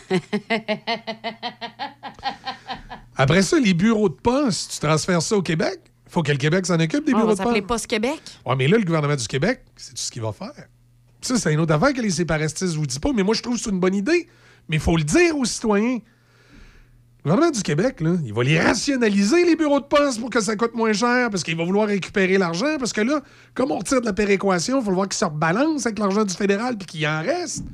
Après 3.16 3.42
ça, 3.42 3.60
les 3.60 3.74
bureaux 3.74 4.10
de 4.10 4.14
poste, 4.14 4.74
tu 4.74 4.80
transfères 4.80 5.22
ça 5.22 5.36
au 5.36 5.42
Québec, 5.42 5.80
faut 6.10 6.24
que 6.24 6.32
le 6.32 6.38
Québec 6.38 6.66
s'en 6.66 6.80
occupe 6.80 7.06
des 7.06 7.14
Ah, 7.14 7.20
bureaux 7.20 7.36
de 7.36 7.42
poste. 7.42 7.62
Poste 7.68 7.88
Québec. 7.88 8.20
Ouais, 8.46 8.56
mais 8.58 8.68
là, 8.68 8.78
le 8.78 8.84
gouvernement 8.84 9.16
du 9.16 9.28
Québec, 9.28 9.62
c'est 9.78 9.92
tout 9.94 10.02
ce 10.02 10.12
qu'il 10.12 10.22
va 10.22 10.32
faire. 10.34 10.68
Ça, 11.22 11.38
c'est 11.38 11.54
une 11.54 11.60
autre 11.60 11.74
affaire 11.74 11.94
que 11.94 12.02
les 12.02 12.10
séparatistes 12.10 12.76
vous 12.76 12.86
disent 12.86 13.00
pas, 13.00 13.12
mais 13.14 13.24
moi, 13.24 13.36
je 13.36 13.42
trouve 13.42 13.56
que 13.58 13.62
c'est 13.64 13.70
une 13.70 13.80
bonne 13.80 13.96
idée. 13.96 14.28
Mais 14.68 14.78
il 14.78 14.82
faut 14.82 14.98
le 14.98 15.04
dire 15.04 15.38
aux 15.38 15.46
citoyens. 15.46 16.00
Le 17.26 17.32
gouvernement 17.32 17.52
du 17.52 17.62
Québec, 17.62 18.00
là, 18.00 18.14
il 18.24 18.34
va 18.34 18.44
les 18.44 18.58
rationaliser, 18.60 19.44
les 19.44 19.56
bureaux 19.58 19.82
de 19.82 19.86
poste, 19.86 20.22
pour 20.22 20.30
que 20.30 20.40
ça 20.40 20.56
coûte 20.56 20.74
moins 20.74 20.94
cher, 20.94 21.30
parce 21.30 21.44
qu'il 21.44 21.58
va 21.58 21.66
vouloir 21.66 21.88
récupérer 21.88 22.38
l'argent, 22.38 22.78
parce 22.80 22.94
que 22.94 23.02
là, 23.02 23.22
comme 23.54 23.72
on 23.72 23.78
retire 23.80 24.00
de 24.00 24.06
la 24.06 24.14
péréquation, 24.14 24.80
il 24.80 24.84
faut 24.84 24.90
le 24.92 24.96
voir 24.96 25.10
qu'il 25.10 25.18
se 25.18 25.26
rebalance 25.26 25.86
avec 25.86 26.00
l'argent 26.00 26.24
du 26.24 26.34
fédéral, 26.34 26.78
puis 26.78 26.88
qu'il 26.88 27.06
en 27.08 27.22
reste. 27.22 27.66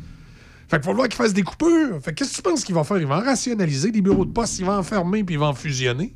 Fait 0.67 0.77
qu'il 0.77 0.83
faut 0.85 0.89
le 0.91 0.95
voir 0.95 1.07
qu'il 1.07 1.15
fasse 1.17 1.31
des 1.33 1.43
coupures. 1.43 1.99
Fait 2.01 2.11
que 2.11 2.15
qu'est-ce 2.15 2.31
que 2.31 2.35
tu 2.37 2.41
penses 2.41 2.63
qu'il 2.63 2.73
va 2.73 2.83
faire? 2.83 2.97
Il 2.97 3.05
va 3.05 3.17
en 3.17 3.23
rationaliser 3.23 3.91
des 3.91 4.01
bureaux 4.01 4.25
de 4.25 4.31
poste, 4.31 4.57
il 4.57 4.65
va 4.65 4.79
en 4.79 4.83
fermer, 4.83 5.23
puis 5.23 5.35
il 5.35 5.39
va 5.39 5.45
en 5.47 5.53
fusionner? 5.53 6.15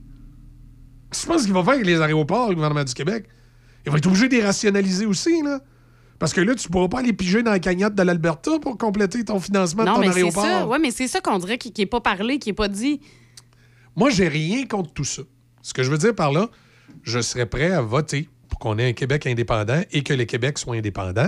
Tu 1.12 1.26
penses 1.28 1.44
qu'il 1.44 1.54
va 1.54 1.64
faire 1.64 1.74
avec 1.74 1.86
les 1.86 2.02
aéroports, 2.02 2.50
le 2.50 2.56
gouvernement 2.56 2.84
du 2.84 2.94
Québec? 2.94 3.26
Il 3.86 3.92
va 3.92 3.98
être 3.98 4.08
obligé 4.08 4.28
de 4.28 4.36
les 4.36 4.44
rationaliser 4.44 5.06
aussi, 5.06 5.42
là. 5.42 5.60
Parce 6.20 6.34
que 6.34 6.42
là, 6.42 6.54
tu 6.54 6.68
pourras 6.70 6.90
pas 6.90 7.00
aller 7.00 7.14
piger 7.14 7.44
dans 7.44 7.52
la 7.52 7.60
cagnotte 7.60 7.96
de 7.96 8.04
l'Alberta 8.04 8.60
pour 8.60 8.78
compléter 8.78 9.24
ton 9.24 9.40
financement 9.40 9.86
Non, 9.86 9.92
de 9.94 9.96
ton 9.96 10.02
mais 10.02 10.12
c'est 10.12 10.18
aéroport. 10.20 10.44
ça. 10.44 10.68
Ouais, 10.68 10.78
mais 10.80 10.92
c'est 10.92 11.08
ça 11.08 11.22
qu'on 11.22 11.40
dirait 11.40 11.58
qui 11.58 11.72
n'est 11.78 11.86
pas 11.86 12.02
parlé, 12.02 12.40
qui 12.40 12.50
n'est 12.50 12.54
pas 12.54 12.68
dit. 12.68 13.00
Moi, 13.96 14.10
j'ai 14.10 14.28
rien 14.28 14.66
contre 14.66 14.92
tout 14.94 15.06
ça. 15.06 15.22
Ce 15.62 15.74
que 15.74 15.82
je 15.82 15.90
veux 15.90 15.98
dire 15.98 16.14
par 16.14 16.32
là, 16.34 16.50
je 17.04 17.20
serais 17.22 17.46
prêt 17.46 17.72
à 17.72 17.82
voter 17.82 18.28
pour 18.50 18.60
qu'on 18.60 18.78
ait 18.78 18.90
un 18.90 18.94
Québec 18.94 19.28
indépendant 19.28 19.82
et 19.92 20.04
que 20.04 20.14
le 20.14 20.26
Québec 20.26 20.58
soit 20.58 20.76
indépendant 20.76 21.28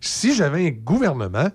si 0.00 0.34
j'avais 0.34 0.66
un 0.66 0.70
gouvernement 0.70 1.50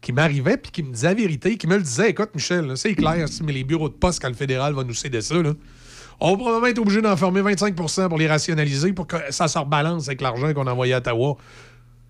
qui 0.00 0.12
m'arrivait 0.12 0.56
puis 0.56 0.72
qui 0.72 0.82
me 0.82 0.92
disait 0.92 1.08
la 1.08 1.14
vérité, 1.14 1.56
qui 1.56 1.66
me 1.66 1.76
le 1.76 1.82
disait, 1.82 2.10
écoute, 2.10 2.30
Michel, 2.34 2.70
c'est 2.76 2.94
clair, 2.94 3.26
mais 3.44 3.52
les 3.52 3.64
bureaux 3.64 3.88
de 3.88 3.94
poste, 3.94 4.20
quand 4.22 4.28
le 4.28 4.34
fédéral 4.34 4.72
va 4.74 4.84
nous 4.84 4.94
céder 4.94 5.20
ça, 5.20 5.34
là, 5.42 5.52
on 6.20 6.32
va 6.32 6.36
probablement 6.36 6.66
être 6.66 6.78
obligé 6.78 7.00
d'en 7.02 7.16
fermer 7.16 7.40
25% 7.42 8.08
pour 8.08 8.18
les 8.18 8.28
rationaliser 8.28 8.92
pour 8.92 9.06
que 9.06 9.16
ça 9.30 9.48
se 9.48 9.58
rebalance 9.58 10.08
avec 10.08 10.20
l'argent 10.20 10.52
qu'on 10.54 10.66
envoyait 10.66 10.94
à 10.94 10.98
Ottawa. 10.98 11.36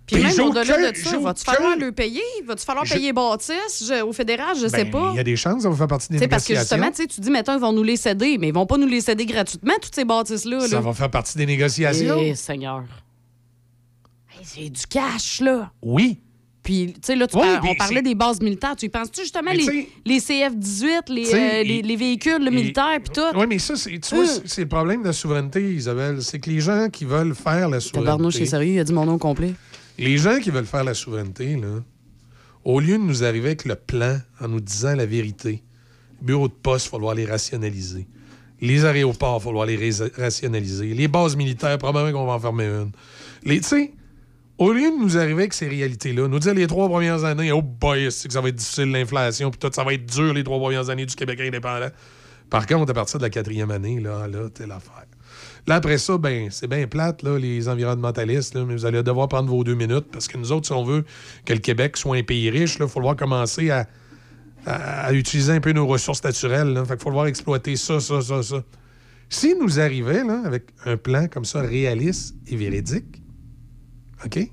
Puis 0.07 0.21
même 0.21 0.41
au-delà 0.41 0.91
de 0.91 0.97
ça, 0.97 1.19
va-tu 1.21 1.45
falloir 1.45 1.77
le 1.77 1.93
payer? 1.93 2.21
Va-tu 2.45 2.65
falloir 2.65 2.85
Je- 2.85 2.95
payer 2.95 3.13
Baptiste? 3.13 3.85
Je- 3.87 4.03
au 4.03 4.13
fédéral? 4.13 4.57
Je 4.61 4.67
sais 4.67 4.83
Ben, 4.85 4.91
pas. 4.91 5.11
Il 5.13 5.17
y 5.19 5.21
a 5.21 5.23
des 5.23 5.37
chances, 5.37 5.63
ça 5.63 5.71
va 5.71 5.77
faire 5.77 5.87
partie 5.87 6.09
des 6.09 6.17
Tu 6.17 6.25
sais, 6.25 6.29
parce 6.29 6.45
que 6.45 6.53
négociations. 6.53 6.77
justement, 6.79 6.91
tu 6.91 7.03
sais, 7.03 7.07
tu 7.09 7.21
dis, 7.21 7.31
mettons, 7.31 7.55
ils 7.55 7.61
vont 7.61 7.73
nous 7.73 7.85
les 7.85 7.97
céder, 7.97 8.37
mais 8.37 8.49
ils 8.49 8.55
vont 8.55 8.67
pas 8.67 8.77
nous 8.77 8.89
les 8.89 9.01
céder 9.01 9.25
gratuitement, 9.25 9.75
toutes 9.81 9.95
ces 9.95 10.05
bâtisses-là. 10.05 10.61
ça 10.61 10.75
là. 10.77 10.81
va 10.81 10.93
faire 10.95 11.11
partie 11.11 11.39
des 11.39 11.47
négociations. 11.47 12.19
Eh, 12.21 12.35
Seigneur. 12.35 12.83
Hey, 14.33 14.41
c'est 14.45 14.69
du 14.71 14.87
cash, 14.89 15.41
là. 15.41 15.71
Oui. 15.81 16.19
Puis, 16.71 16.93
tu 16.93 17.01
sais, 17.03 17.17
là, 17.17 17.27
tu 17.27 17.37
puis 17.37 17.49
on 17.69 17.75
parlait 17.75 18.01
des 18.01 18.15
bases 18.15 18.41
militaires. 18.41 18.77
Tu 18.77 18.87
y 18.87 18.89
penses-tu 18.89 19.23
justement 19.23 19.51
les, 19.51 19.59
tu 19.59 19.65
sais- 19.65 19.89
les 20.07 20.21
CF-18, 20.21 21.13
les, 21.13 21.35
euh, 21.35 21.63
les, 21.65 21.83
les 21.83 21.97
véhicules 21.97 22.39
le 22.45 22.51
militaires, 22.53 23.01
puis 23.03 23.13
tout? 23.13 23.37
Oui, 23.37 23.47
mais 23.49 23.59
ça, 23.59 23.75
c'est, 23.75 23.99
tu 23.99 24.15
vois, 24.15 24.23
Euh. 24.25 24.39
c'est- 24.45 24.61
le 24.61 24.69
problème 24.69 25.01
de 25.03 25.09
la 25.09 25.13
souveraineté, 25.13 25.75
Isabelle. 25.75 26.23
C'est 26.23 26.39
que 26.39 26.49
les 26.49 26.61
gens 26.61 26.87
qui 26.89 27.05
veulent 27.05 27.35
faire 27.35 27.69
la 27.69 27.81
Tabarnouche, 27.81 28.35
c'est 28.35 28.45
souveraineté. 28.47 28.47
sérieux, 28.47 28.73
il 28.75 28.79
a 28.79 28.85
dit 28.85 28.93
mon 28.93 29.05
nom 29.05 29.19
complet. 29.19 29.53
Les 29.99 30.17
gens 30.17 30.39
qui 30.39 30.51
veulent 30.51 30.65
faire 30.65 30.85
la 30.85 30.95
souveraineté, 30.95 31.57
là, 31.57 31.81
au 32.65 32.79
lieu 32.79 32.99
de 32.99 33.03
nous 33.03 33.25
arriver 33.25 33.47
avec 33.49 33.65
le 33.65 33.75
plan 33.75 34.19
en 34.41 34.47
nous 34.47 34.61
disant 34.61 34.95
la 34.95 35.07
vérité, 35.07 35.65
bureaux 36.23 36.47
de 36.47 36.53
poste, 36.53 36.87
il 36.87 36.91
va 36.91 36.99
falloir 36.99 37.15
les 37.17 37.27
rationaliser. 37.27 38.07
Les 38.61 38.85
aéroports, 38.85 39.39
il 39.39 39.41
va 39.41 39.45
falloir 39.45 39.67
les 39.67 39.93
rationaliser. 40.17 40.95
Les 40.95 41.09
bases 41.09 41.35
militaires, 41.35 41.79
probablement 41.79 42.17
qu'on 42.17 42.27
va 42.27 42.35
en 42.35 42.39
fermer 42.39 42.67
une. 42.67 42.93
Les, 43.43 43.61
tu 43.61 43.67
sais, 43.67 43.93
au 44.61 44.73
lieu 44.75 44.91
de 44.91 45.03
nous 45.03 45.17
arriver 45.17 45.43
avec 45.43 45.55
ces 45.55 45.67
réalités-là, 45.69 46.29
nous 46.29 46.39
dire 46.39 46.53
les 46.53 46.67
trois 46.67 46.87
premières 46.87 47.25
années, 47.25 47.51
oh 47.51 47.63
boy, 47.63 48.13
c'est 48.13 48.29
que 48.29 48.35
ça 48.35 48.43
va 48.43 48.51
être 48.51 48.57
difficile 48.57 48.91
l'inflation, 48.93 49.51
puis 49.51 49.59
tout, 49.59 49.71
ça 49.73 49.83
va 49.83 49.95
être 49.95 50.05
dur 50.05 50.35
les 50.35 50.45
trois 50.45 50.59
premières 50.59 50.91
années 50.91 51.07
du 51.07 51.17
Québec 51.17 51.41
indépendant. 51.41 51.89
Par 52.51 52.67
contre, 52.67 52.91
à 52.91 52.95
partir 52.95 53.19
de 53.19 53.25
la 53.25 53.31
quatrième 53.31 53.71
année, 53.71 54.01
là, 54.01 54.29
là, 54.29 54.51
telle 54.53 54.71
affaire. 54.71 55.07
Là, 55.67 55.77
après 55.77 55.97
ça, 55.97 56.19
ben, 56.19 56.49
c'est 56.51 56.67
bien 56.67 56.87
plate, 56.87 57.23
là, 57.23 57.39
les 57.39 57.71
environnementalistes, 57.71 58.55
là, 58.55 58.67
mais 58.67 58.75
vous 58.75 58.85
allez 58.85 59.03
devoir 59.03 59.29
prendre 59.29 59.49
vos 59.49 59.65
deux 59.65 59.75
minutes 59.75 60.09
parce 60.13 60.29
que 60.29 60.37
nous 60.37 60.53
autres, 60.53 60.67
si 60.67 60.73
on 60.73 60.85
veut 60.85 61.05
que 61.47 61.55
le 61.55 61.61
Québec 61.61 61.97
soit 61.97 62.17
un 62.17 62.23
pays 62.23 62.51
riche, 62.51 62.75
il 62.75 62.81
faut 62.81 62.89
falloir 62.89 63.17
commencer 63.17 63.71
à 63.71 63.87
utiliser 65.15 65.55
un 65.55 65.61
peu 65.61 65.73
nos 65.73 65.87
ressources 65.87 66.23
naturelles. 66.23 66.75
Là. 66.75 66.85
Fait 66.85 66.95
qu'il 66.95 67.03
faut 67.03 67.09
falloir 67.09 67.27
exploiter 67.27 67.77
ça, 67.77 67.99
ça, 67.99 68.21
ça, 68.21 68.43
ça. 68.43 68.63
Si 69.31 69.55
nous 69.59 69.81
arrivait 69.81 70.23
là, 70.23 70.43
avec 70.45 70.65
un 70.85 70.99
plan 70.99 71.29
comme 71.29 71.47
ça, 71.47 71.63
réaliste 71.63 72.35
et 72.47 72.57
véridique, 72.57 73.20
OK? 74.25 74.37
Il 74.37 74.49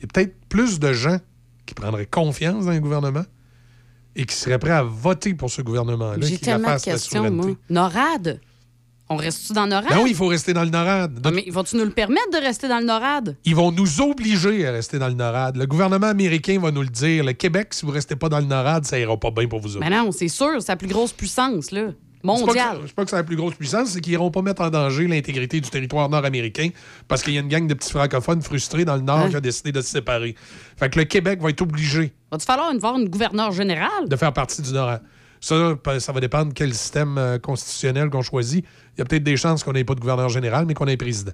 y 0.00 0.04
a 0.04 0.06
peut-être 0.06 0.34
plus 0.48 0.80
de 0.80 0.92
gens 0.92 1.18
qui 1.66 1.74
prendraient 1.74 2.06
confiance 2.06 2.64
dans 2.64 2.72
le 2.72 2.80
gouvernement 2.80 3.24
et 4.16 4.24
qui 4.24 4.34
seraient 4.34 4.58
prêts 4.58 4.70
à 4.70 4.82
voter 4.82 5.34
pour 5.34 5.50
ce 5.50 5.62
gouvernement-là 5.62 6.26
J'ai 6.26 6.38
tellement 6.38 6.74
de 6.74 6.80
questions, 6.80 7.30
moi. 7.30 7.50
NORAD? 7.68 8.40
On 9.12 9.16
reste-tu 9.16 9.52
dans 9.52 9.66
NORAD? 9.66 9.88
Ben 9.88 9.98
oui, 10.02 10.10
il 10.10 10.16
faut 10.16 10.28
rester 10.28 10.52
dans 10.52 10.62
le 10.62 10.70
NORAD. 10.70 11.20
Ah, 11.24 11.30
mais 11.32 11.44
vont-tu 11.50 11.76
nous 11.76 11.84
le 11.84 11.90
permettre 11.90 12.30
de 12.32 12.36
rester 12.38 12.68
dans 12.68 12.78
le 12.78 12.86
NORAD? 12.86 13.36
Ils 13.44 13.56
vont 13.56 13.72
nous 13.72 14.00
obliger 14.00 14.66
à 14.66 14.70
rester 14.70 15.00
dans 15.00 15.08
le 15.08 15.14
NORAD. 15.14 15.56
Le 15.56 15.66
gouvernement 15.66 16.06
américain 16.06 16.60
va 16.60 16.70
nous 16.70 16.82
le 16.82 16.88
dire. 16.88 17.24
Le 17.24 17.32
Québec, 17.32 17.74
si 17.74 17.84
vous 17.84 17.90
restez 17.90 18.14
pas 18.14 18.28
dans 18.28 18.38
le 18.38 18.46
NORAD, 18.46 18.84
ça 18.84 18.98
ira 19.00 19.18
pas 19.18 19.32
bien 19.32 19.48
pour 19.48 19.60
vous 19.60 19.76
autres. 19.76 19.84
Mais 19.84 19.90
non, 19.90 20.12
c'est 20.12 20.28
sûr, 20.28 20.62
c'est 20.62 20.70
la 20.70 20.76
plus 20.76 20.86
grosse 20.88 21.12
puissance, 21.12 21.72
là. 21.72 21.90
Mondiale. 22.22 22.78
C'est 22.86 22.94
pas 22.94 23.04
que 23.04 23.10
c'est 23.10 23.16
la 23.16 23.24
plus 23.24 23.36
grosse 23.36 23.54
puissance, 23.54 23.88
c'est 23.90 24.00
qu'ils 24.00 24.12
iront 24.12 24.30
pas 24.30 24.42
mettre 24.42 24.62
en 24.62 24.70
danger 24.70 25.06
l'intégrité 25.06 25.60
du 25.60 25.70
territoire 25.70 26.08
nord-américain 26.08 26.68
parce 27.08 27.22
qu'il 27.22 27.32
y 27.34 27.38
a 27.38 27.40
une 27.40 27.48
gang 27.48 27.66
de 27.66 27.74
petits 27.74 27.90
francophones 27.90 28.42
frustrés 28.42 28.84
dans 28.84 28.96
le 28.96 29.02
nord 29.02 29.20
Hein? 29.20 29.28
qui 29.30 29.36
a 29.36 29.40
décidé 29.40 29.72
de 29.72 29.80
se 29.80 29.88
séparer. 29.88 30.34
Fait 30.76 30.90
que 30.90 30.98
le 30.98 31.04
Québec 31.06 31.40
va 31.40 31.50
être 31.50 31.62
obligé 31.62 32.12
Va-tu 32.30 32.44
falloir 32.44 32.70
une, 32.72 32.78
voir 32.78 32.96
une 32.98 33.08
gouverneure 33.08 33.52
générale? 33.52 34.08
de 34.08 34.16
faire 34.16 34.32
partie 34.32 34.60
du 34.62 34.72
NORAD. 34.72 35.02
Ça, 35.40 35.74
ça 35.98 36.12
va 36.12 36.20
dépendre 36.20 36.52
quel 36.54 36.74
système 36.74 37.16
euh, 37.16 37.38
constitutionnel 37.38 38.10
qu'on 38.10 38.20
choisit. 38.20 38.62
Il 38.96 38.98
y 38.98 39.02
a 39.02 39.04
peut-être 39.06 39.22
des 39.24 39.38
chances 39.38 39.64
qu'on 39.64 39.72
n'ait 39.72 39.84
pas 39.84 39.94
de 39.94 40.00
gouverneur 40.00 40.28
général, 40.28 40.66
mais 40.66 40.74
qu'on 40.74 40.86
ait 40.86 40.92
un 40.92 40.96
président. 40.98 41.32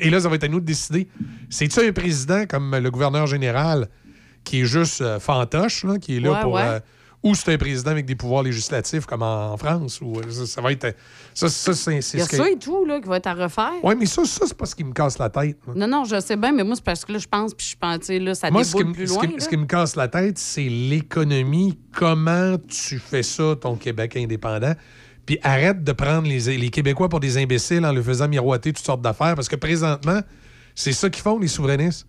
Et 0.00 0.10
là, 0.10 0.18
ça 0.20 0.28
va 0.28 0.34
être 0.34 0.44
à 0.44 0.48
nous 0.48 0.58
de 0.60 0.64
décider. 0.66 1.06
C'est-tu 1.48 1.80
un 1.80 1.92
président 1.92 2.46
comme 2.46 2.76
le 2.76 2.90
gouverneur 2.90 3.28
général 3.28 3.88
qui 4.42 4.62
est 4.62 4.64
juste 4.64 5.00
euh, 5.02 5.20
fantoche, 5.20 5.84
là, 5.84 5.98
qui 5.98 6.16
est 6.16 6.20
là 6.20 6.32
Ouais, 6.32 6.40
pour. 6.42 6.52
ouais. 6.54 6.62
euh, 6.64 6.80
ou 7.22 7.34
c'est 7.34 7.52
un 7.52 7.58
président 7.58 7.90
avec 7.90 8.06
des 8.06 8.14
pouvoirs 8.14 8.42
législatifs 8.42 9.04
comme 9.06 9.22
en, 9.22 9.52
en 9.52 9.56
France? 9.56 10.00
Ou, 10.00 10.18
euh, 10.18 10.30
ça, 10.30 10.46
ça 10.46 10.60
va 10.60 10.70
être. 10.72 10.84
euh, 10.84 10.92
Ça, 11.34 11.48
ça 11.48 11.74
c'est 11.74 12.00
c'est 12.00 12.18
Il 12.18 12.20
y 12.20 12.22
a 12.22 12.26
ce 12.26 12.30
que- 12.30 12.36
ça 12.36 12.48
et 12.50 12.56
tout, 12.58 12.84
là, 12.84 13.00
qui 13.00 13.08
va 13.08 13.16
être 13.16 13.26
à 13.26 13.34
refaire. 13.34 13.72
Oui, 13.82 13.94
mais 13.98 14.06
ça, 14.06 14.24
ça 14.24 14.44
c'est 14.46 14.56
pas 14.56 14.66
ce 14.66 14.74
qui 14.74 14.84
me 14.84 14.92
casse 14.92 15.18
la 15.18 15.28
tête. 15.28 15.56
moi. 15.66 15.74
Non, 15.76 15.88
non, 15.88 16.04
je 16.04 16.20
sais 16.20 16.36
bien, 16.36 16.52
mais 16.52 16.62
moi, 16.64 16.76
c'est 16.76 16.84
parce 16.84 17.04
que 17.04 17.12
là, 17.12 17.18
je 17.18 17.26
pense, 17.26 17.54
puis 17.54 17.66
je 17.72 17.76
pense, 17.76 17.98
tu 18.00 18.04
sais, 18.06 18.18
là, 18.18 18.34
ça 18.34 18.50
Moi, 18.50 18.62
ce 18.64 18.72
qui, 18.72 18.78
déboule 18.78 18.90
me- 18.90 18.94
plus 18.96 19.08
ce 19.08 19.14
loin. 19.14 19.26
qui- 19.26 19.32
là. 19.34 19.40
ce 19.40 19.48
qui 19.48 19.56
me 19.56 19.66
casse 19.66 19.96
la 19.96 20.08
tête, 20.08 20.38
c'est 20.38 20.68
l'économie. 20.68 21.78
Comment 21.92 22.56
tu 22.68 22.98
fais 22.98 23.22
ça, 23.22 23.54
ton 23.60 23.76
Québec 23.76 24.16
indépendant? 24.16 24.74
Puis 25.26 25.38
arrête 25.42 25.84
de 25.84 25.92
prendre 25.92 26.26
les, 26.28 26.56
les 26.56 26.70
Québécois 26.70 27.08
pour 27.08 27.20
des 27.20 27.36
imbéciles 27.36 27.84
en 27.84 27.92
leur 27.92 28.04
faisant 28.04 28.28
miroiter 28.28 28.72
toutes 28.72 28.84
sortes 28.86 29.02
d'affaires. 29.02 29.34
Parce 29.34 29.48
que 29.48 29.56
présentement, 29.56 30.20
C'est 30.74 30.92
ça 30.92 31.10
qu'ils 31.10 31.22
font, 31.24 31.38
les 31.40 31.48
souverainistes. 31.48 32.06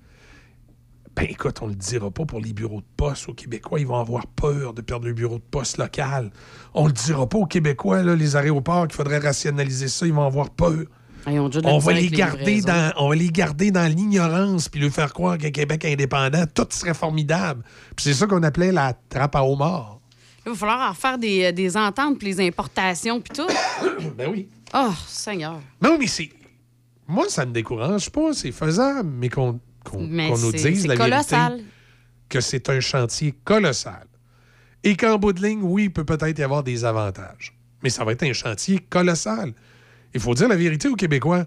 Ben 1.20 1.28
écoute, 1.30 1.58
on 1.62 1.68
le 1.68 1.76
dira 1.76 2.10
pas 2.10 2.24
pour 2.24 2.40
les 2.40 2.54
bureaux 2.54 2.80
de 2.80 2.86
poste. 2.96 3.28
Aux 3.28 3.34
Québécois, 3.34 3.82
ils 3.82 3.86
vont 3.86 4.00
avoir 4.00 4.26
peur 4.26 4.74
de 4.74 4.82
perdre 4.82 5.06
le 5.06 5.12
bureau 5.12 5.36
de 5.36 5.44
poste 5.44 5.78
local. 5.78 6.32
On 6.74 6.88
le 6.88 6.94
dira 6.94 7.28
pas 7.28 7.40
aux 7.40 7.46
Québécois, 7.46 8.04
là, 8.04 8.16
les 8.16 8.38
aéroports, 8.38 8.88
qu'il 8.88 8.96
faudrait 8.96 9.18
rationaliser 9.18 9.90
ça, 9.90 10.08
ils 10.08 10.14
vont 10.14 10.26
avoir 10.26 10.50
peur. 10.50 10.86
On 11.28 11.78
va, 11.80 11.92
les 11.92 12.08
garder 12.08 12.62
dans, 12.62 12.94
on 12.96 13.10
va 13.10 13.16
les 13.16 13.32
garder 13.32 13.70
dans 13.70 13.86
l'ignorance 13.86 14.70
puis 14.70 14.80
leur 14.80 14.92
faire 14.92 15.12
croire 15.12 15.38
qu'un 15.38 15.52
Québec 15.52 15.84
indépendant, 15.84 16.46
tout 16.54 16.68
serait 16.70 16.94
formidable. 16.94 17.64
Puis 17.98 18.06
c'est 18.06 18.14
ça 18.14 18.26
qu'on 18.26 18.42
appelait 18.44 18.72
la 18.72 18.94
trappe 19.10 19.36
à 19.36 19.44
homard. 19.44 20.00
Il 20.46 20.54
va 20.54 20.58
falloir 20.58 20.90
en 20.90 20.94
faire 20.94 21.18
des, 21.18 21.44
euh, 21.44 21.52
des 21.52 21.76
ententes 21.76 22.18
pour 22.18 22.30
les 22.30 22.48
importations 22.48 23.20
puis 23.20 23.34
tout. 23.36 23.48
Ben 24.18 24.30
oui. 24.32 24.48
Oh, 24.74 24.94
Seigneur. 25.06 25.60
Non, 25.82 25.98
mais 26.00 26.08
c'est. 26.08 26.30
Moi, 27.10 27.26
ça 27.28 27.46
me 27.46 27.52
décourage 27.52 28.10
pas, 28.10 28.32
c'est 28.34 28.54
faisable, 28.54 29.10
mais 29.12 29.28
qu'on 29.28 29.60
qu'on- 29.92 30.38
nous 30.38 30.52
dise 30.52 30.88
la 30.88 30.96
colossal. 30.96 31.52
vérité 31.54 31.70
que 32.30 32.42
c'est 32.42 32.70
un 32.70 32.80
chantier 32.80 33.34
colossal. 33.44 34.06
Et 34.84 34.96
qu'en 34.96 35.18
bout 35.18 35.34
de 35.34 35.42
ligne, 35.42 35.60
oui, 35.62 35.86
il 35.86 35.92
peut 35.92 36.06
peut-être 36.06 36.38
y 36.40 36.44
avoir 36.44 36.64
des 36.64 36.86
avantages. 36.86 37.54
Mais 37.84 37.90
ça 37.90 38.04
va 38.06 38.12
être 38.14 38.24
un 38.24 38.34
chantier 38.34 38.80
colossal. 38.90 39.54
Il 40.14 40.20
faut 40.22 40.34
dire 40.34 40.48
la 40.48 40.56
vérité 40.56 40.88
aux 40.88 40.96
Québécois. 40.96 41.46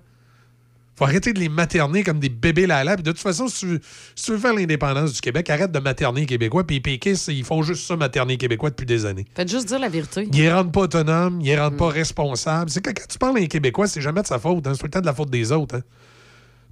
faut 0.95 1.05
arrêter 1.05 1.33
de 1.33 1.39
les 1.41 1.49
materner 1.49 2.05
comme 2.05 2.21
des 2.21 2.29
bébés 2.29 2.67
là 2.67 2.85
Puis 2.97 3.03
de 3.03 3.11
toute 3.13 3.21
façon, 3.21 3.49
si 3.49 3.61
tu, 3.61 3.67
veux, 3.67 3.81
si 4.15 4.27
tu 4.27 4.33
veux 4.33 4.39
faire 4.39 4.53
l'indépendance 4.53 5.15
du 5.15 5.21
Québec, 5.23 5.49
arrête 5.49 5.73
de 5.73 5.79
materner 5.79 6.21
les 6.21 6.27
Québécois. 6.27 6.67
Puis 6.67 6.77
les 6.77 6.81
péquistes, 6.83 7.29
ils 7.29 7.45
font 7.45 7.63
juste 7.63 7.87
ça, 7.87 7.97
materner 7.97 8.35
les 8.35 8.39
Québécois 8.39 8.69
depuis 8.71 8.85
des 8.87 9.07
années. 9.07 9.25
Faites 9.35 9.51
juste 9.51 9.67
dire 9.69 9.79
la 9.79 9.89
vérité. 9.89 10.29
Ils 10.31 10.39
les 10.39 10.53
rendent 10.53 10.71
pas 10.73 10.83
autonomes, 10.83 11.41
ils 11.41 11.47
les 11.47 11.59
rendent 11.59 11.79
pas 11.79 11.89
responsables. 11.89 12.71
C'est 12.71 12.83
que 12.83 12.91
quand 12.91 13.07
tu 13.09 13.19
parles 13.19 13.39
à 13.39 13.41
un 13.41 13.47
Québécois, 13.47 13.87
c'est 13.87 14.03
jamais 14.03 14.21
de 14.21 14.27
sa 14.27 14.39
faute. 14.39 14.67
hein. 14.67 14.73
C'est 14.75 14.81
tout 14.81 14.85
le 14.87 14.91
temps 14.91 15.01
de 15.01 15.07
la 15.07 15.15
faute 15.15 15.31
des 15.31 15.51
autres. 15.51 15.77
hein. 15.77 15.83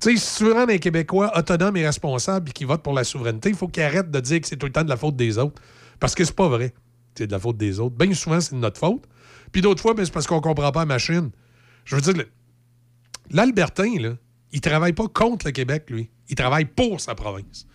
Tu 0.01 0.13
sais, 0.13 0.17
si 0.17 0.39
tu 0.39 0.45
veux 0.45 0.53
rendre 0.55 0.73
un 0.73 0.79
Québécois 0.79 1.31
autonome 1.37 1.77
et 1.77 1.85
responsable 1.85 2.49
et 2.49 2.53
qui 2.53 2.65
vote 2.65 2.83
pour 2.83 2.95
la 2.95 3.05
souveraineté, 3.05 3.51
il 3.51 3.55
faut 3.55 3.69
qu'il 3.69 3.83
arrête 3.83 4.11
de 4.11 4.21
dire 4.21 4.41
que 4.41 4.49
c'est 4.49 4.57
tout 4.57 4.67
le 4.67 4.73
temps 4.73 4.85
de 4.85 4.89
la 4.89 4.97
faute 4.97 5.17
des 5.17 5.37
autres. 5.37 5.61
Parce 5.99 6.15
que 6.15 6.25
c'est 6.25 6.35
pas 6.35 6.49
vrai. 6.49 6.73
C'est 7.15 7.27
de 7.27 7.33
la 7.33 7.39
faute 7.39 7.59
des 7.59 7.81
autres. 7.81 7.97
Bien 7.97 8.15
souvent, 8.15 8.41
c'est 8.41 8.55
de 8.55 8.61
notre 8.61 8.79
faute. 8.79 9.05
Puis 9.53 9.61
d'autres 9.61 9.83
fois, 9.83 9.93
ben, 9.93 10.05
c'est 10.05 10.13
parce 10.13 10.27
qu'on 10.27 10.41
comprend 10.41 10.73
pas 10.73 10.81
la 10.81 10.87
machine. 10.87 11.31
Je 11.85 11.97
veux 11.97 12.01
dire, 12.01 12.25
l'Albertain, 13.31 13.99
là, 13.99 14.15
il 14.53 14.61
travaille 14.63 14.95
pas 14.95 15.07
contre 15.09 15.47
le 15.47 15.53
Québec, 15.53 15.91
lui. 15.91 16.09
Il 16.31 16.35
travaille 16.35 16.65
pour 16.65 17.01
sa 17.01 17.15
province. 17.15 17.67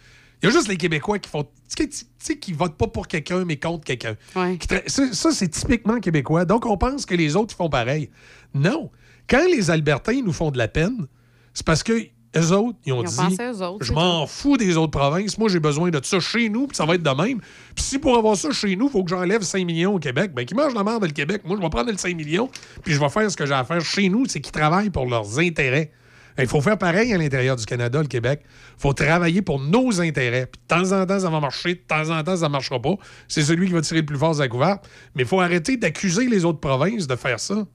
Il 0.42 0.48
y 0.48 0.50
a 0.50 0.52
juste 0.52 0.68
les 0.68 0.78
Québécois 0.78 1.20
qui 1.20 1.30
font. 1.30 1.48
Tu 1.76 1.88
sais, 2.18 2.40
qui 2.40 2.54
votent 2.54 2.78
pas 2.78 2.88
pour 2.88 3.08
quelqu'un, 3.08 3.46
mais 3.46 3.58
contre 3.58 3.86
quelqu'un. 3.86 4.16
Ouais. 4.36 4.58
Ça, 4.88 5.32
c'est 5.32 5.48
typiquement 5.48 6.00
québécois. 6.00 6.46
Donc, 6.46 6.66
on 6.66 6.78
pense 6.78 7.06
que 7.06 7.16
les 7.16 7.36
autres 7.36 7.54
ils 7.54 7.58
font 7.58 7.70
pareil. 7.70 8.10
Non. 8.54 8.90
Quand 9.30 9.46
les 9.48 9.70
Albertains 9.70 10.22
nous 10.24 10.34
font 10.34 10.52
de 10.52 10.58
la 10.58 10.68
peine, 10.68 11.08
c'est 11.54 11.66
parce 11.66 11.84
que 11.84 11.94
eux 12.38 12.52
autres, 12.52 12.78
ils 12.86 12.94
ont 12.94 13.04
Ils 13.04 13.22
ont 13.22 13.28
dit 13.28 13.38
aux 13.42 13.62
autres, 13.62 13.86
Je 13.86 13.94
m'en 13.94 14.28
fous 14.28 14.58
des 14.58 14.78
autres 14.78 14.98
provinces. 14.98 15.38
Moi, 15.38 15.50
j'ai 15.50 15.60
besoin 15.60 15.90
de 15.90 16.00
ça 16.04 16.20
chez 16.20 16.50
nous, 16.50 16.68
puis 16.68 16.76
ça 16.76 16.86
va 16.86 16.96
être 16.96 17.04
de 17.04 17.10
même. 17.10 17.40
Puis 17.76 17.84
si 17.84 18.00
pour 18.00 18.18
avoir 18.18 18.36
ça 18.36 18.52
chez 18.52 18.76
nous, 18.76 18.88
il 18.88 18.92
faut 18.92 19.04
que 19.04 19.10
j'enlève 19.10 19.42
5 19.42 19.66
millions 19.66 19.96
au 19.96 20.00
Québec, 20.00 20.32
ben 20.34 20.46
qui 20.46 20.54
mange 20.54 20.74
la 20.74 20.84
merde 20.84 21.04
le 21.04 21.12
Québec. 21.12 21.42
Moi, 21.46 21.58
je 21.58 21.62
vais 21.62 21.70
prendre 21.70 21.92
le 21.92 21.98
5 21.98 22.16
millions, 22.16 22.50
puis 22.84 22.94
je 22.94 23.00
vais 23.00 23.10
faire 23.10 23.30
ce 23.30 23.38
que 23.38 23.46
j'ai 23.46 23.54
à 23.54 23.64
faire 23.64 23.82
chez 23.82 24.10
nous, 24.10 24.26
c'est 24.28 24.42
qu'ils 24.42 24.52
travaillent 24.52 24.90
pour 24.90 25.06
leurs 25.06 25.40
intérêts. 25.40 25.92
Il 26.38 26.48
faut 26.48 26.62
faire 26.62 26.78
pareil 26.78 27.14
à 27.14 27.18
l'intérieur 27.18 27.56
du 27.56 27.66
Canada, 27.66 28.02
le 28.02 28.08
Québec. 28.08 28.42
Il 28.44 28.82
faut 28.82 28.94
travailler 28.94 29.42
pour 29.42 29.60
nos 29.60 30.02
intérêts. 30.02 30.48
Puis 30.48 30.62
de 30.62 30.68
temps 30.68 30.92
en 30.92 31.06
temps, 31.06 31.20
ça 31.20 31.30
va 31.30 31.40
marcher. 31.40 31.76
De 31.76 31.80
temps 31.80 32.10
en 32.10 32.24
temps, 32.24 32.36
ça 32.36 32.48
ne 32.48 32.52
marchera 32.52 32.82
pas. 32.82 32.96
C'est 33.28 33.42
celui 33.44 33.68
qui 33.68 33.74
va 33.74 33.82
tirer 33.82 34.02
le 34.02 34.06
plus 34.06 34.18
fort 34.18 34.36
de 34.36 34.40
la 34.40 34.50
couverte. 34.50 34.86
Mais 35.16 35.24
il 35.24 35.28
faut 35.28 35.40
arrêter 35.40 35.78
d'accuser 35.78 36.28
les 36.28 36.44
autres 36.44 36.60
provinces 36.60 37.08
de 37.08 37.16
faire 37.16 37.40
ça. 37.40 37.66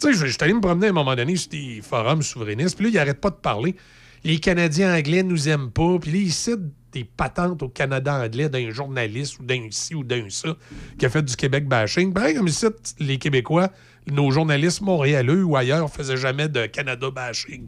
Tu 0.00 0.12
sais, 0.12 0.14
je 0.14 0.26
suis 0.26 0.36
allé 0.40 0.54
me 0.54 0.60
promener 0.60 0.88
à 0.88 0.90
un 0.90 0.94
moment 0.94 1.14
donné 1.14 1.36
sur 1.36 1.50
des 1.50 1.80
forums 1.82 2.22
souverainistes, 2.22 2.76
puis 2.76 2.86
là, 2.86 2.90
ils 2.90 2.94
n'arrêtent 2.96 3.20
pas 3.20 3.30
de 3.30 3.36
parler. 3.36 3.76
Les 4.24 4.38
Canadiens 4.38 4.94
anglais 4.96 5.22
nous 5.22 5.48
aiment 5.48 5.70
pas, 5.70 5.98
puis 6.00 6.10
là, 6.12 6.18
ils 6.18 6.32
citent 6.32 6.72
des 6.92 7.04
patentes 7.04 7.62
au 7.62 7.68
Canada 7.68 8.14
anglais 8.14 8.48
d'un 8.48 8.70
journaliste 8.70 9.40
ou 9.40 9.44
d'un 9.44 9.66
ci 9.70 9.94
ou 9.94 10.04
d'un 10.04 10.30
ça 10.30 10.56
qui 10.98 11.04
a 11.04 11.10
fait 11.10 11.22
du 11.22 11.36
Québec 11.36 11.66
bashing. 11.68 12.12
Pareil 12.12 12.36
comme 12.36 12.46
ils 12.46 12.52
citent 12.52 12.94
les 13.00 13.18
Québécois, 13.18 13.70
nos 14.10 14.30
journalistes 14.30 14.80
montréalais 14.80 15.42
ou 15.42 15.56
ailleurs 15.56 15.90
faisaient 15.90 16.16
jamais 16.16 16.48
de 16.48 16.66
Canada 16.66 17.10
bashing. 17.10 17.66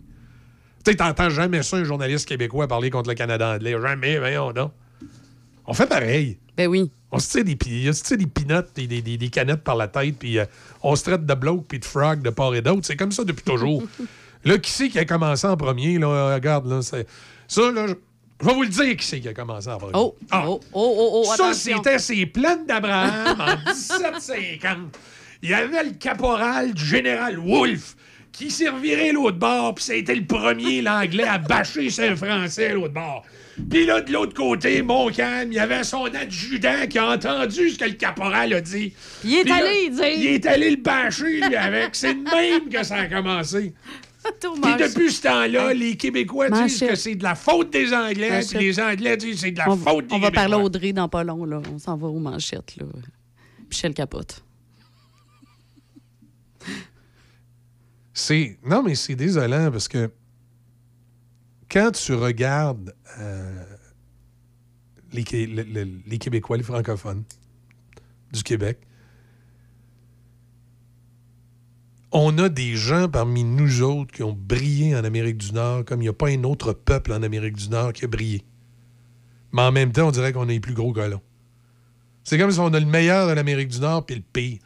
Tu 0.85 0.93
sais, 0.93 0.97
t'entends 0.97 1.29
jamais 1.29 1.63
ça, 1.65 1.79
un 1.79 1.85
journaliste 1.85 2.29
québécois 2.29 2.69
parler 2.69 2.91
contre 2.91 3.09
le 3.09 3.17
Canada 3.17 3.55
anglais. 3.55 3.75
Jamais, 3.81 4.19
voyons 4.19 4.53
donc. 4.53 4.73
On 5.67 5.75
fait 5.75 5.87
pareil. 5.87 6.39
Ben 6.57 6.69
oui. 6.69 6.91
On 7.13 7.19
se 7.19 7.31
tire 7.31 7.45
des, 7.45 7.89
on 7.89 7.93
se 7.93 8.03
tire 8.03 8.17
des 8.19 8.27
pinottes, 8.27 8.71
des, 8.75 8.87
des- 8.87 9.17
des- 9.17 9.29
canettes 9.29 9.63
par 9.63 9.77
la 9.77 9.89
tête, 9.89 10.17
puis 10.19 10.39
euh, 10.39 10.45
on 10.83 10.97
se 10.97 11.05
traite 11.05 11.25
de 11.25 11.35
bloke 11.35 11.67
puis 11.69 11.79
de 11.79 11.85
frog 11.85 12.21
de 12.23 12.31
part 12.31 12.55
et 12.55 12.63
d'autre. 12.63 12.81
C'est 12.85 12.97
comme 12.97 13.13
ça 13.13 13.25
depuis 13.25 13.45
toujours. 13.45 13.83
là, 14.45 14.59
qui 14.59 14.71
c'est 14.71 14.89
qui 14.89 14.99
a 14.99 15.05
commencé 15.05 15.47
en 15.47 15.57
premier? 15.57 15.99
Là? 15.99 16.35
Regarde, 16.35 16.67
là. 16.67 16.83
Ça, 16.83 16.97
là, 16.99 17.87
je 18.41 18.47
vais 18.47 18.53
vous 18.55 18.63
le 18.63 18.69
dire 18.69 18.97
qui 18.97 19.07
c'est 19.07 19.21
qui 19.21 19.29
a 19.29 19.35
commencé 19.35 19.69
en 19.69 19.79
premier. 19.79 19.93
Oh, 19.95 20.17
Ah. 20.31 20.45
oh, 20.49 20.61
oh, 20.73 20.95
oh, 20.99 21.23
oh, 21.27 21.37
Ça, 21.37 21.53
c'était 21.55 21.99
ces 21.99 22.27
plaines 22.27 22.67
d'Abraham 22.67 23.41
en 23.41 23.57
1750. 23.71 24.79
Il 25.43 25.51
y 25.51 25.55
avait 25.55 25.85
le 25.85 25.91
caporal 25.93 26.73
du 26.75 26.85
général 26.85 27.39
Wolfe 27.39 27.95
qui 28.33 28.51
servirait 28.51 29.13
l'autre 29.13 29.39
bord, 29.39 29.75
puis 29.75 29.85
ça 29.85 29.93
a 29.93 29.97
été 29.97 30.15
le 30.15 30.27
premier, 30.27 30.83
l'anglais, 30.83 31.25
à 31.25 31.39
bâcher 31.39 31.89
le 31.99 32.17
français 32.17 32.73
l'autre 32.75 32.93
bord. 32.95 33.25
Puis 33.71 33.87
là, 33.87 34.01
de 34.03 34.13
l'autre 34.13 34.35
côté, 34.35 34.83
mon 34.83 35.11
calme, 35.11 35.51
il 35.53 35.57
y 35.57 35.59
avait 35.59 35.83
son 35.83 36.05
adjudant 36.05 36.87
qui 36.89 36.99
a 36.99 37.11
entendu 37.11 37.71
ce 37.71 37.79
que 37.79 37.87
le 37.87 37.93
caporal 37.93 38.53
a 38.53 38.61
dit. 38.61 38.93
Il 39.25 39.35
est 39.35 39.45
là, 39.45 39.57
allé 39.57 39.91
dire. 39.91 40.19
Il 40.19 40.27
est 40.27 40.47
allé 40.47 40.71
le 40.71 40.77
bâcher, 40.77 41.41
lui, 41.41 41.57
avec. 41.57 41.95
C'est 41.95 42.15
de 42.15 42.23
même 42.23 42.69
que 42.69 42.83
ça 42.85 42.97
a 42.97 43.07
commencé. 43.07 43.73
Puis 44.41 44.75
depuis 44.79 45.13
ce 45.13 45.23
temps-là, 45.23 45.73
les 45.73 45.97
Québécois 45.97 46.51
disent 46.51 46.81
que 46.81 46.95
c'est 46.97 47.15
de 47.15 47.23
la 47.23 47.35
faute 47.35 47.73
des 47.73 47.95
Anglais, 47.95 48.41
puis 48.49 48.59
les 48.59 48.81
Anglais 48.81 49.17
disent 49.17 49.37
que 49.37 49.41
c'est 49.41 49.51
de 49.53 49.59
la 49.59 49.71
On, 49.71 49.77
faute 49.77 50.09
des 50.09 50.15
on 50.15 50.19
va 50.19 50.31
parler 50.31 50.55
à. 50.55 50.59
Audrey 50.59 50.93
dans 50.93 51.09
pas 51.09 51.25
long, 51.25 51.45
là. 51.45 51.63
On 51.73 51.79
s'en 51.79 51.97
va 51.97 52.09
aux 52.09 52.19
manchettes, 52.19 52.77
là. 52.77 52.87
Michel 53.69 53.95
Capote. 53.95 54.43
C'est 58.13 58.59
non, 58.65 58.83
mais 58.83 58.95
c'est 58.95 59.15
désolant 59.15 59.71
parce 59.71 59.89
que 59.89 60.11
quand 61.71 61.93
tu 61.93 62.15
regardes 62.15 62.95
euh, 63.19 63.65
les, 65.13 65.25
les 66.07 66.19
Québécois, 66.19 66.57
les 66.57 66.63
francophones 66.63 67.25
du 68.33 68.43
Québec, 68.43 68.79
on 72.13 72.39
a 72.39 72.49
des 72.49 72.77
gens 72.77 73.09
parmi 73.09 73.45
nous 73.45 73.83
autres 73.83 74.13
qui 74.13 74.23
ont 74.23 74.33
brillé 74.33 74.97
en 74.97 75.05
Amérique 75.05 75.37
du 75.37 75.53
Nord 75.53 75.85
comme 75.85 76.01
il 76.01 76.05
n'y 76.05 76.09
a 76.09 76.15
pas 76.15 76.29
un 76.29 76.45
autre 76.45 76.73
peuple 76.73 77.13
en 77.13 77.23
Amérique 77.23 77.57
du 77.57 77.69
Nord 77.69 77.93
qui 77.93 78.05
a 78.05 78.09
brillé. 78.09 78.43
Mais 79.53 79.63
en 79.63 79.73
même 79.73 79.93
temps, 79.93 80.09
on 80.09 80.11
dirait 80.11 80.33
qu'on 80.33 80.49
est 80.49 80.55
les 80.55 80.61
plus 80.61 80.75
gros 80.75 80.93
colons. 80.93 81.21
C'est 82.25 82.39
comme 82.39 82.51
si 82.51 82.59
on 82.59 82.73
a 82.73 82.81
le 82.81 82.87
meilleur 82.87 83.29
de 83.29 83.33
l'Amérique 83.33 83.69
du 83.69 83.81
Nord 83.81 84.07
puis 84.07 84.17
le 84.17 84.23
pire. 84.23 84.59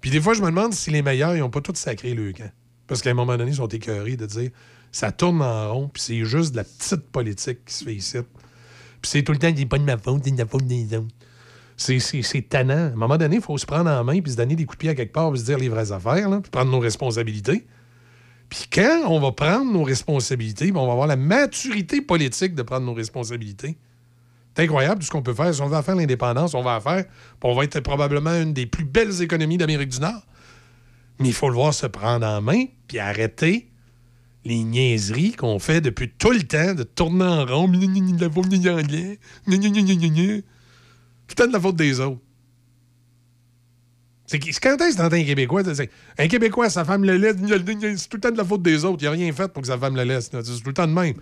Puis 0.00 0.10
des 0.10 0.20
fois, 0.20 0.34
je 0.34 0.42
me 0.42 0.46
demande 0.46 0.74
si 0.74 0.90
les 0.90 1.02
meilleurs, 1.02 1.36
ils 1.36 1.40
n'ont 1.40 1.50
pas 1.50 1.60
tous 1.60 1.74
sacré 1.74 2.14
le 2.14 2.32
camp. 2.32 2.50
Parce 2.86 3.02
qu'à 3.02 3.10
un 3.10 3.14
moment 3.14 3.36
donné, 3.36 3.50
ils 3.50 3.56
sont 3.56 3.68
écœurés 3.68 4.16
de 4.16 4.26
dire 4.26 4.50
ça 4.92 5.10
tourne 5.10 5.40
en 5.40 5.72
rond, 5.72 5.88
puis 5.88 6.02
c'est 6.02 6.24
juste 6.24 6.52
de 6.52 6.58
la 6.58 6.64
petite 6.64 7.10
politique 7.10 7.64
qui 7.64 7.74
se 7.74 7.84
fait 7.84 7.94
ici. 7.94 8.18
Puis 9.00 9.10
c'est 9.10 9.22
tout 9.22 9.32
le 9.32 9.38
temps, 9.38 9.52
c'est 9.56 9.66
pas 9.66 9.78
de 9.78 9.84
ma 9.84 9.96
faute, 9.96 10.20
c'est 10.22 10.30
de 10.30 10.38
la 10.38 10.46
faute 10.46 10.66
des 10.66 10.96
autres. 10.96 11.08
C'est, 11.76 12.48
tannant. 12.48 12.74
À 12.74 12.76
un 12.76 12.90
moment 12.94 13.16
donné, 13.16 13.36
il 13.36 13.42
faut 13.42 13.56
se 13.58 13.66
prendre 13.66 13.90
en 13.90 14.04
main, 14.04 14.20
puis 14.20 14.32
se 14.32 14.36
donner 14.36 14.54
des 14.54 14.66
coups 14.66 14.76
de 14.76 14.80
pied 14.80 14.90
à 14.90 14.94
quelque 14.94 15.12
part, 15.12 15.30
puis 15.32 15.40
se 15.40 15.46
dire 15.46 15.58
les 15.58 15.70
vraies 15.70 15.90
affaires, 15.90 16.28
puis 16.42 16.50
prendre 16.50 16.70
nos 16.70 16.78
responsabilités. 16.78 17.66
Puis 18.50 18.66
quand 18.70 19.04
on 19.06 19.18
va 19.18 19.32
prendre 19.32 19.72
nos 19.72 19.82
responsabilités, 19.82 20.66
puis 20.66 20.76
on 20.76 20.86
va 20.86 20.92
avoir 20.92 21.06
la 21.06 21.16
maturité 21.16 22.02
politique 22.02 22.54
de 22.54 22.62
prendre 22.62 22.84
nos 22.84 22.94
responsabilités, 22.94 23.78
c'est 24.54 24.64
incroyable 24.64 25.00
tout 25.00 25.06
ce 25.06 25.10
qu'on 25.10 25.22
peut 25.22 25.32
faire. 25.32 25.54
Si 25.54 25.62
on 25.62 25.68
va 25.68 25.82
faire 25.82 25.96
l'indépendance, 25.96 26.52
on 26.52 26.62
va 26.62 26.74
la 26.74 26.80
faire, 26.80 27.04
on 27.42 27.54
va 27.54 27.64
être 27.64 27.80
probablement 27.80 28.34
une 28.34 28.52
des 28.52 28.66
plus 28.66 28.84
belles 28.84 29.22
économies 29.22 29.56
d'Amérique 29.56 29.88
du 29.88 30.00
Nord. 30.00 30.26
Mais 31.18 31.28
il 31.28 31.34
faut 31.34 31.48
le 31.48 31.54
voir 31.54 31.72
se 31.72 31.86
prendre 31.86 32.26
en 32.26 32.42
main, 32.42 32.66
puis 32.86 32.98
arrêter 32.98 33.71
les 34.44 34.64
niaiseries 34.64 35.32
qu'on 35.32 35.58
fait 35.58 35.80
depuis 35.80 36.10
tout 36.10 36.32
le 36.32 36.42
temps, 36.42 36.74
de 36.74 36.82
tourner 36.82 37.24
en 37.24 37.46
rond, 37.46 37.68
la 37.68 38.30
faute 38.30 38.48
tout 38.48 38.52
le 41.30 41.34
temps 41.34 41.46
de 41.46 41.52
la 41.52 41.60
faute 41.60 41.76
des 41.76 42.00
autres. 42.00 42.20
C'est 44.26 44.38
quand 44.38 44.80
est-ce 44.80 44.96
que 44.96 45.02
un 45.02 45.24
Québécois, 45.24 45.62
un 46.18 46.28
Québécois, 46.28 46.70
sa 46.70 46.84
femme 46.84 47.04
le 47.04 47.16
laisse, 47.16 47.36
c'est 47.38 48.08
tout 48.08 48.16
le 48.16 48.20
temps 48.20 48.30
de 48.30 48.38
la 48.38 48.44
faute 48.44 48.62
des 48.62 48.84
autres, 48.84 48.98
il 49.02 49.04
n'a 49.04 49.10
rien 49.10 49.32
fait 49.32 49.48
pour 49.48 49.62
que 49.62 49.68
sa 49.68 49.78
femme 49.78 49.94
le 49.94 50.04
laisse, 50.04 50.30
c'est 50.32 50.42
tout 50.42 50.68
le 50.68 50.72
temps 50.72 50.86
de 50.86 50.92
même. 50.92 51.14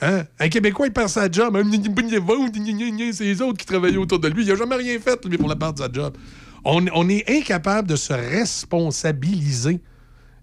Hein? 0.00 0.24
Un 0.38 0.48
Québécois, 0.48 0.86
il 0.86 0.92
perd 0.92 1.08
sa 1.08 1.30
job, 1.30 1.56
c'est 1.56 3.24
les 3.24 3.42
autres 3.42 3.58
qui 3.58 3.66
travaillaient 3.66 3.96
autour 3.96 4.18
de 4.18 4.28
lui, 4.28 4.44
il 4.44 4.48
n'a 4.48 4.56
jamais 4.56 4.76
rien 4.76 4.98
fait, 5.00 5.20
pour 5.38 5.48
la 5.48 5.56
part 5.56 5.72
de 5.72 5.78
sa 5.78 5.90
job. 5.90 6.16
On 6.64 7.08
est 7.08 7.30
incapable 7.30 7.88
de 7.88 7.96
se 7.96 8.12
responsabiliser 8.12 9.80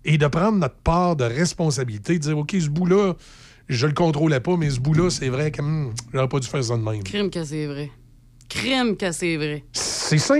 et 0.06 0.18
de 0.18 0.28
prendre 0.28 0.58
notre 0.58 0.78
part 0.78 1.16
de 1.16 1.26
responsabilité, 1.26 2.14
de 2.14 2.20
dire, 2.20 2.38
OK, 2.38 2.56
ce 2.60 2.70
bout-là, 2.70 3.14
je 3.68 3.86
le 3.86 3.94
contrôlais 3.94 4.40
pas, 4.40 4.58
mais 4.58 4.70
ce 4.70 4.80
bout-là, 4.80 5.10
c'est 5.10 5.30
vrai 5.30 5.52
que 5.52 5.62
hum, 5.62 5.94
j'aurais 6.14 6.28
pas 6.28 6.40
dû 6.40 6.48
faire 6.48 6.64
ça 6.64 6.78
de 6.78 6.82
même. 6.82 7.04
Crime 7.04 7.30
que 7.30 7.44
c'est 7.44 7.68
vrai. 7.68 7.92
Crime 8.48 8.98
que 8.98 9.12
c'est 9.12 9.38
vrai. 9.38 9.64
C'est 9.74 10.18
ça. 10.18 10.36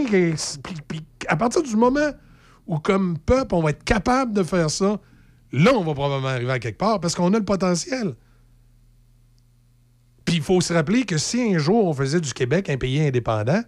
puis 0.88 1.02
à 1.28 1.36
partir 1.36 1.62
du 1.62 1.76
moment 1.76 2.10
où, 2.66 2.80
comme 2.80 3.18
peuple, 3.20 3.54
on 3.56 3.62
va 3.62 3.72
être 3.72 3.84
capable 3.84 4.34
de 4.34 4.44
faire 4.44 4.70
ça, 4.70 5.00
là, 5.52 5.72
on 5.76 5.84
va 5.84 5.94
probablement 5.94 6.30
arriver 6.30 6.52
à 6.52 6.60
quelque 6.60 6.78
part 6.78 7.00
parce 7.00 7.16
qu'on 7.16 7.34
a 7.34 7.38
le 7.38 7.46
potentiel. 7.46 8.16
Puis 10.26 10.38
il 10.38 10.44
faut 10.44 10.62
se 10.62 10.74
rappeler 10.74 11.06
que 11.06 11.18
si 11.18 11.42
un 11.56 11.58
jour 11.58 11.86
on 11.88 11.94
faisait 11.94 12.22
du 12.22 12.34
Québec 12.34 12.70
un 12.70 12.78
pays 12.78 13.02
indépendant, 13.02 13.62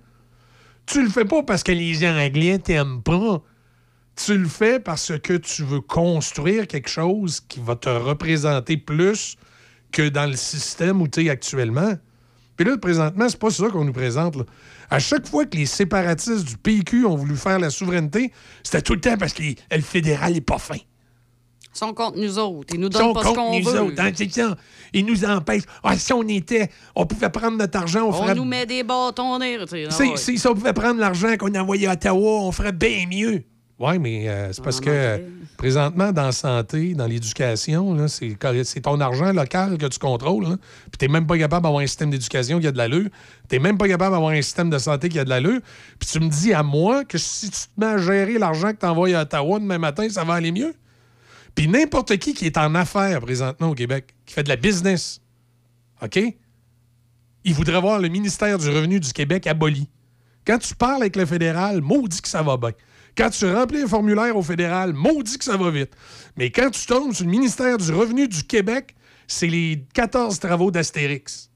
tu 0.86 1.04
le 1.04 1.10
fais 1.10 1.26
pas 1.26 1.42
parce 1.44 1.64
que 1.64 1.72
les 1.72 2.06
Anglais 2.08 2.60
t'aiment 2.60 3.02
pas. 3.02 3.42
Tu 4.16 4.38
le 4.38 4.48
fais 4.48 4.80
parce 4.80 5.12
que 5.20 5.34
tu 5.38 5.64
veux 5.64 5.82
construire 5.82 6.68
quelque 6.68 6.90
chose 6.90 7.42
qui 7.48 7.60
va 7.60 7.76
te 7.76 7.90
représenter 7.90 8.78
plus 8.78 9.36
que 9.92 10.10
dans 10.10 10.26
le 10.30 10.36
système 10.36 11.02
où 11.02 11.08
tu 11.08 11.26
es 11.26 11.30
actuellement. 11.30 11.94
Puis 12.58 12.66
là, 12.70 12.78
présentement, 12.78 13.28
c'est 13.30 13.40
pas 13.40 13.50
ça 13.50 13.68
qu'on 13.70 13.86
nous 13.86 13.94
présente. 13.94 14.36
là. 14.36 14.44
À 14.90 15.00
chaque 15.00 15.28
fois 15.28 15.46
que 15.46 15.56
les 15.58 15.66
séparatistes 15.66 16.44
du 16.46 16.58
PQ 16.58 17.06
ont 17.06 17.16
voulu 17.16 17.36
faire 17.36 17.58
la 17.60 17.70
souveraineté, 17.70 18.32
c'était 18.64 18.82
tout 18.82 18.94
le 18.94 19.00
temps 19.02 19.18
parce 19.18 19.34
que 19.34 19.42
les- 19.42 19.56
le 19.72 19.82
fédéral 19.82 20.36
est 20.36 20.42
pas 20.42 20.58
fin. 20.60 20.76
Ils 20.76 21.78
sont 21.78 21.94
contre 21.94 22.18
nous 22.20 22.38
autres. 22.38 22.74
Ils 22.76 22.80
nous 22.82 22.88
Ils 22.88 22.90
donnent 22.92 23.02
sont 23.02 23.14
pas 23.14 23.24
ce 23.24 23.30
qu'on 23.30 23.58
nous 23.58 23.64
veut. 23.66 23.82
autres. 23.82 24.02
hein. 24.02 24.56
Ils 24.94 25.06
nous 25.06 25.24
empêchent. 25.26 25.64
Ah, 25.84 25.98
si 25.98 26.12
on 26.12 26.22
était, 26.28 26.70
on 26.96 27.06
pouvait 27.06 27.30
prendre 27.30 27.58
notre 27.58 27.80
argent, 27.80 28.02
on, 28.04 28.10
On 28.10 28.14
ferait. 28.24 28.36
nous 28.36 28.44
met 28.44 28.66
des 28.66 28.84
bâtons 28.84 29.38
les- 29.40 29.58
tu 29.60 29.68
sais, 29.68 29.86
ah 29.88 29.92
Si, 29.92 30.04
ouais. 30.04 30.18
si, 30.18 30.38
si 30.38 30.48
on 30.48 30.54
pouvait 30.54 30.74
prendre 30.74 31.00
l'argent 31.00 31.36
qu'on 31.38 31.56
envoyait 31.56 31.88
à 31.88 31.94
Ottawa, 31.94 32.42
on 32.42 32.52
ferait 32.52 32.74
bien 32.74 33.06
mieux. 33.10 33.44
Oui, 33.82 33.98
mais 33.98 34.30
euh, 34.30 34.54
c'est 34.54 34.64
parce 34.64 34.78
En 34.78 34.82
que 34.82 34.90
euh, 34.92 35.18
présentement, 35.58 36.12
dans 36.12 36.26
la 36.26 36.32
santé, 36.32 36.94
dans 36.94 37.08
l'éducation, 37.08 37.98
c'est 38.08 38.82
ton 38.82 39.00
argent 39.00 39.34
local 39.34 39.80
que 39.80 39.88
tu 39.88 39.98
contrôles. 39.98 40.44
là. 40.44 40.58
Puis 40.92 41.00
tu 41.00 41.06
n'es 41.06 41.12
même 41.12 41.26
pas 41.26 41.36
capable 41.40 41.64
d'avoir 41.64 41.82
un 41.82 41.88
système 41.88 42.12
d'éducation 42.12 42.60
qui 42.60 42.68
a 42.68 42.72
de 42.72 42.78
l'allure. 42.78 43.10
Tu 43.50 43.56
n'es 43.56 43.60
même 43.60 43.80
pas 43.80 43.88
capable 43.88 44.14
d'avoir 44.14 44.34
un 44.34 44.42
système 44.44 44.70
de 44.70 44.78
santé 44.78 45.10
qui 45.10 45.18
a 45.18 45.24
de 45.24 45.30
l'allure. 45.30 45.62
Puis 45.98 46.10
tu 46.12 46.20
me 46.20 46.30
dis 46.30 46.54
à 46.54 46.62
moi 46.62 47.06
que 47.06 47.18
si 47.18 47.50
tu 47.50 47.60
te 47.60 47.80
mets 47.80 47.88
à 47.88 47.98
gérer 47.98 48.38
l'argent 48.38 48.72
que 48.72 48.78
tu 48.78 48.86
envoies 48.86 49.16
à 49.16 49.24
Ottawa 49.24 49.60
demain 49.60 49.80
matin, 49.80 50.08
ça 50.10 50.24
va 50.24 50.36
aller 50.36 50.52
mieux? 50.52 50.76
Puis 51.56 51.68
n'importe 51.68 52.16
qui 52.18 52.36
qui 52.36 52.46
est 52.46 52.58
en 52.60 52.76
affaires 52.76 53.20
présentement 53.22 53.70
au 53.70 53.76
Québec, 53.76 54.14
qui 54.28 54.36
fait 54.36 54.44
de 54.44 54.50
la 54.50 54.58
business, 54.58 55.22
OK? 56.04 56.20
Il 57.44 57.54
voudrait 57.56 57.82
voir 57.82 58.00
le 58.00 58.10
ministère 58.10 58.60
du 58.60 58.70
Revenu 58.70 59.00
du 59.00 59.12
Québec 59.12 59.48
aboli. 59.48 59.90
Quand 60.46 60.60
tu 60.60 60.76
parles 60.76 61.02
avec 61.02 61.16
le 61.16 61.26
fédéral, 61.26 61.82
maudit 61.82 62.22
que 62.22 62.28
ça 62.28 62.44
va 62.44 62.58
bien. 62.58 62.72
Quand 63.18 63.30
tu 63.30 63.46
remplis 63.46 63.82
un 63.82 63.88
formulaire 63.88 64.36
au 64.38 64.42
fédéral, 64.42 64.94
maudit 64.94 65.38
que 65.38 65.44
ça 65.44 65.58
va 65.58 65.70
vite. 65.70 65.92
Mais 66.38 66.50
quand 66.50 66.70
tu 66.70 66.86
tombes 66.86 67.14
sur 67.14 67.26
le 67.26 67.32
ministère 67.32 67.78
du 67.78 67.92
Revenu 67.92 68.28
du 68.28 68.44
Québec, 68.44 68.96
c'est 69.28 69.48
les 69.48 69.86
14 69.94 70.40
travaux 70.40 70.72
d'Astérix. 70.72 71.50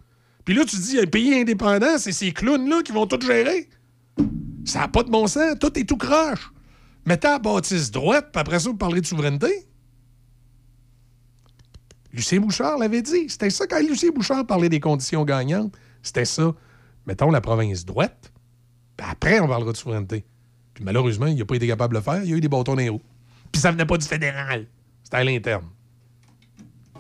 Puis 0.43 0.53
là, 0.53 0.64
tu 0.66 0.78
dis, 0.78 0.99
un 0.99 1.06
pays 1.06 1.34
indépendant, 1.34 1.97
c'est 1.97 2.12
ces 2.12 2.32
clowns-là 2.32 2.84
qui 2.84 2.91
vont 2.91 3.08
tout 3.08 3.20
gérer. 3.20 3.70
Ça 4.66 4.80
n'a 4.80 4.88
pas 4.88 5.03
de 5.03 5.10
bon 5.10 5.28
sens. 5.28 5.58
Tout 5.60 5.78
est 5.80 5.86
tout 5.86 5.97
croche. 5.97 6.51
Mettez 7.06 7.28
à 7.28 7.39
bâtisse 7.39 7.91
droite, 7.91 8.30
puis 8.32 8.41
après 8.41 8.60
ça, 8.60 8.70
vous 8.70 8.76
parlerez 8.76 9.01
de 9.01 9.06
souveraineté. 9.06 9.68
Lucien 12.14 12.39
Bouchard 12.39 12.78
l'avait 12.78 13.01
dit. 13.01 13.30
C'était 13.30 13.49
ça 13.49 13.68
quand 13.68 13.80
Lucien 13.80 14.10
Bouchard 14.10 14.45
parlait 14.45 14.70
des 14.70 14.80
conditions 14.80 15.24
gagnantes. 15.24 15.76
C'était 16.01 16.26
ça. 16.26 16.53
Mettons 17.06 17.30
la 17.30 17.41
province 17.41 17.86
droite, 17.86 18.32
puis 18.97 19.08
après, 19.10 19.39
on 19.39 19.47
parlera 19.47 19.72
de 19.72 19.78
souveraineté. 19.78 20.26
Puis 20.76 20.84
malheureusement, 20.84 21.26
il 21.26 21.36
n'a 21.38 21.46
pas 21.46 21.56
été 21.56 21.68
capable 21.68 21.94
de 21.94 22.00
le 22.00 22.04
faire. 22.04 22.24
Il 22.24 22.30
y 22.30 22.34
a 22.34 22.38
eu 22.38 22.42
des 22.42 22.50
bâtons 22.50 22.76
dans 22.76 22.82
les 22.82 22.90
roues. 22.90 23.02
Puis 23.52 23.62
ça 23.62 23.72
venait 23.72 23.86
pas 23.86 23.98
du 23.98 24.06
fédéral. 24.06 24.68
C'était 25.04 25.18
à 25.18 25.24
l'interne. 25.24 25.66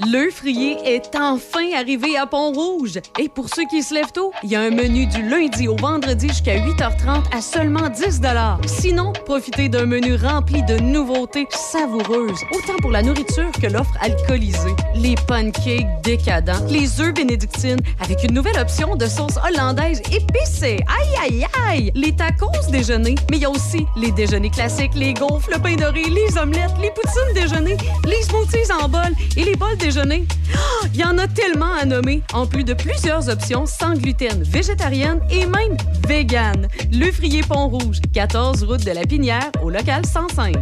Le 0.03 0.29
frier 0.29 0.77
est 0.83 1.15
enfin 1.15 1.71
arrivé 1.73 2.17
à 2.17 2.25
Pont-Rouge. 2.25 2.99
Et 3.17 3.29
pour 3.29 3.47
ceux 3.47 3.63
qui 3.69 3.81
se 3.81 3.93
lèvent 3.93 4.11
tôt, 4.11 4.33
il 4.43 4.49
y 4.49 4.55
a 4.57 4.59
un 4.59 4.69
menu 4.69 5.07
du 5.07 5.23
lundi 5.23 5.69
au 5.69 5.77
vendredi 5.77 6.27
jusqu'à 6.27 6.57
8h30 6.57 7.33
à 7.33 7.41
seulement 7.41 7.87
10 7.87 8.19
Sinon, 8.65 9.13
profitez 9.25 9.69
d'un 9.69 9.85
menu 9.85 10.15
rempli 10.15 10.63
de 10.63 10.77
nouveautés 10.79 11.47
savoureuses, 11.49 12.41
autant 12.51 12.75
pour 12.81 12.91
la 12.91 13.03
nourriture 13.03 13.49
que 13.53 13.67
l'offre 13.67 13.95
alcoolisée. 14.01 14.75
Les 14.95 15.15
pancakes 15.29 15.87
décadents, 16.03 16.65
les 16.67 16.99
œufs 16.99 17.13
bénédictines 17.13 17.79
avec 18.01 18.21
une 18.25 18.33
nouvelle 18.33 18.59
option 18.59 18.97
de 18.97 19.05
sauce 19.05 19.37
hollandaise 19.47 20.01
épicée. 20.11 20.83
Aïe, 20.99 21.15
aïe, 21.23 21.45
aïe! 21.69 21.91
Les 21.95 22.13
tacos 22.13 22.51
déjeuner, 22.69 23.15
mais 23.31 23.37
il 23.37 23.43
y 23.43 23.45
a 23.45 23.49
aussi 23.49 23.85
les 23.95 24.11
déjeuners 24.11 24.49
classiques, 24.49 24.93
les 24.95 25.13
gaufres, 25.13 25.49
le 25.49 25.61
pain 25.61 25.75
doré, 25.75 26.03
les 26.03 26.37
omelettes, 26.37 26.75
les 26.81 26.91
poutines 26.91 27.33
déjeuner, 27.33 27.77
les 28.05 28.21
smoothies 28.23 28.71
en 28.81 28.89
bol 28.89 29.13
et 29.37 29.43
les 29.45 29.55
bols 29.55 29.77
Ah, 29.87 30.87
Il 30.93 30.99
y 30.99 31.03
en 31.03 31.19
a 31.19 31.27
tellement 31.27 31.71
à 31.79 31.85
nommer, 31.85 32.23
en 32.33 32.47
plus 32.47 32.63
de 32.63 32.73
plusieurs 32.73 33.29
options 33.29 33.67
sans 33.67 33.93
gluten, 33.93 34.41
végétarienne 34.41 35.19
et 35.29 35.45
même 35.45 35.77
vegan. 36.07 36.67
Le 36.91 37.11
Frier 37.11 37.41
Pont-Rouge, 37.41 37.99
14 38.11 38.63
route 38.63 38.83
de 38.83 38.91
la 38.91 39.03
Pinière, 39.03 39.51
au 39.61 39.69
local 39.69 40.03
105. 40.03 40.55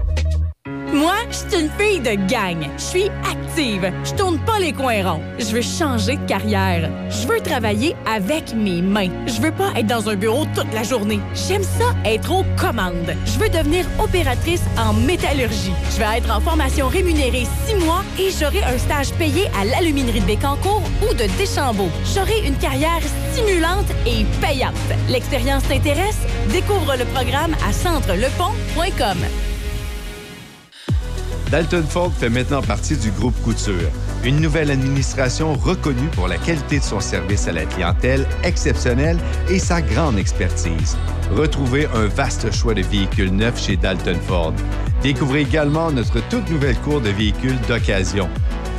Moi, 0.94 1.16
je 1.32 1.38
suis 1.38 1.64
une 1.64 1.72
fille 1.72 2.00
de 2.00 2.14
gang. 2.30 2.70
Je 2.78 2.84
suis 2.84 3.10
active. 3.30 3.92
Je 4.04 4.14
tourne 4.14 4.38
pas 4.46 4.60
les 4.60 4.74
coins 4.74 5.04
ronds. 5.04 5.22
Je 5.40 5.46
veux 5.46 5.62
changer 5.64 6.18
de 6.18 6.26
carrière. 6.28 6.88
Je 7.10 7.28
veux 7.28 7.40
travailler 7.40 7.96
avec 8.06 8.54
mes 8.54 8.84
mains. 8.84 9.10
Je 9.26 9.42
veux 9.42 9.52
pas 9.52 9.72
être 9.76 9.88
dans 9.88 10.08
un 10.08 10.16
bureau 10.16 10.46
toute 10.54 10.72
la 10.72 10.84
journée. 10.84 11.20
J'aime 11.34 11.64
ça 11.64 11.96
être 12.06 12.32
aux 12.32 12.46
commandes. 12.58 13.16
Je 13.26 13.40
veux 13.40 13.50
devenir 13.50 13.86
opératrice 14.00 14.62
en 14.78 14.94
métallurgie. 14.94 15.74
Je 15.94 15.98
vais 15.98 16.18
être 16.20 16.32
en 16.32 16.40
formation 16.40 16.88
rémunérée 16.90 17.48
six 17.66 17.76
mois 17.84 18.04
et 18.20 18.30
j'aurai 18.30 18.64
un 18.64 18.78
stage 18.78 19.12
payé 19.14 19.48
à 19.60 19.66
l'aluminerie 19.66 20.22
de 20.22 20.26
Bécancour 20.28 20.84
ou 21.10 21.14
de 21.16 21.26
Deschambault. 21.40 21.90
J'aurai 22.14 22.46
une 22.46 22.58
carrière 22.58 23.02
stimulante 23.32 23.90
et 24.06 24.26
payante. 24.46 24.76
L'expérience 25.10 25.64
t'intéresse? 25.64 26.20
Découvre 26.52 26.96
le 26.98 27.06
programme 27.06 27.56
à 27.68 27.74
centrelepont.com. 27.74 29.53
Dalton 31.54 31.84
Ford 31.88 32.12
fait 32.12 32.32
maintenant 32.32 32.64
partie 32.64 32.98
du 32.98 33.12
groupe 33.12 33.40
Couture, 33.44 33.92
une 34.24 34.40
nouvelle 34.40 34.72
administration 34.72 35.54
reconnue 35.54 36.08
pour 36.16 36.28
la 36.28 36.40
qualité 36.40 36.80
de 36.80 36.84
son 36.84 37.00
service 37.00 37.48
à 37.48 37.52
la 37.52 37.66
clientèle 37.66 38.26
exceptionnelle 38.44 39.20
et 39.52 39.60
sa 39.60 39.84
grande 39.84 40.18
expertise. 40.18 40.98
Retrouvez 41.36 41.86
un 41.94 42.08
vaste 42.08 42.52
choix 42.52 42.74
de 42.74 42.82
véhicules 42.82 43.30
neufs 43.30 43.64
chez 43.64 43.78
Dalton 43.78 44.18
Ford. 44.26 44.56
Découvrez 45.04 45.42
également 45.42 45.92
notre 45.92 46.28
toute 46.28 46.50
nouvelle 46.50 46.78
cour 46.78 47.02
de 47.02 47.10
véhicules 47.10 47.62
d'occasion. 47.68 48.28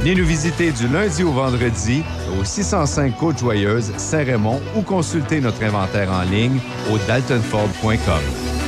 Venez 0.00 0.16
nous 0.16 0.26
visiter 0.26 0.72
du 0.72 0.88
lundi 0.88 1.22
au 1.22 1.30
vendredi 1.30 2.02
au 2.40 2.42
605 2.42 3.16
Côte-Joyeuse, 3.16 3.92
Saint-Raymond 3.98 4.60
ou 4.74 4.82
consultez 4.82 5.40
notre 5.40 5.62
inventaire 5.62 6.10
en 6.10 6.22
ligne 6.22 6.58
au 6.92 6.98
daltonford.com. 7.06 8.63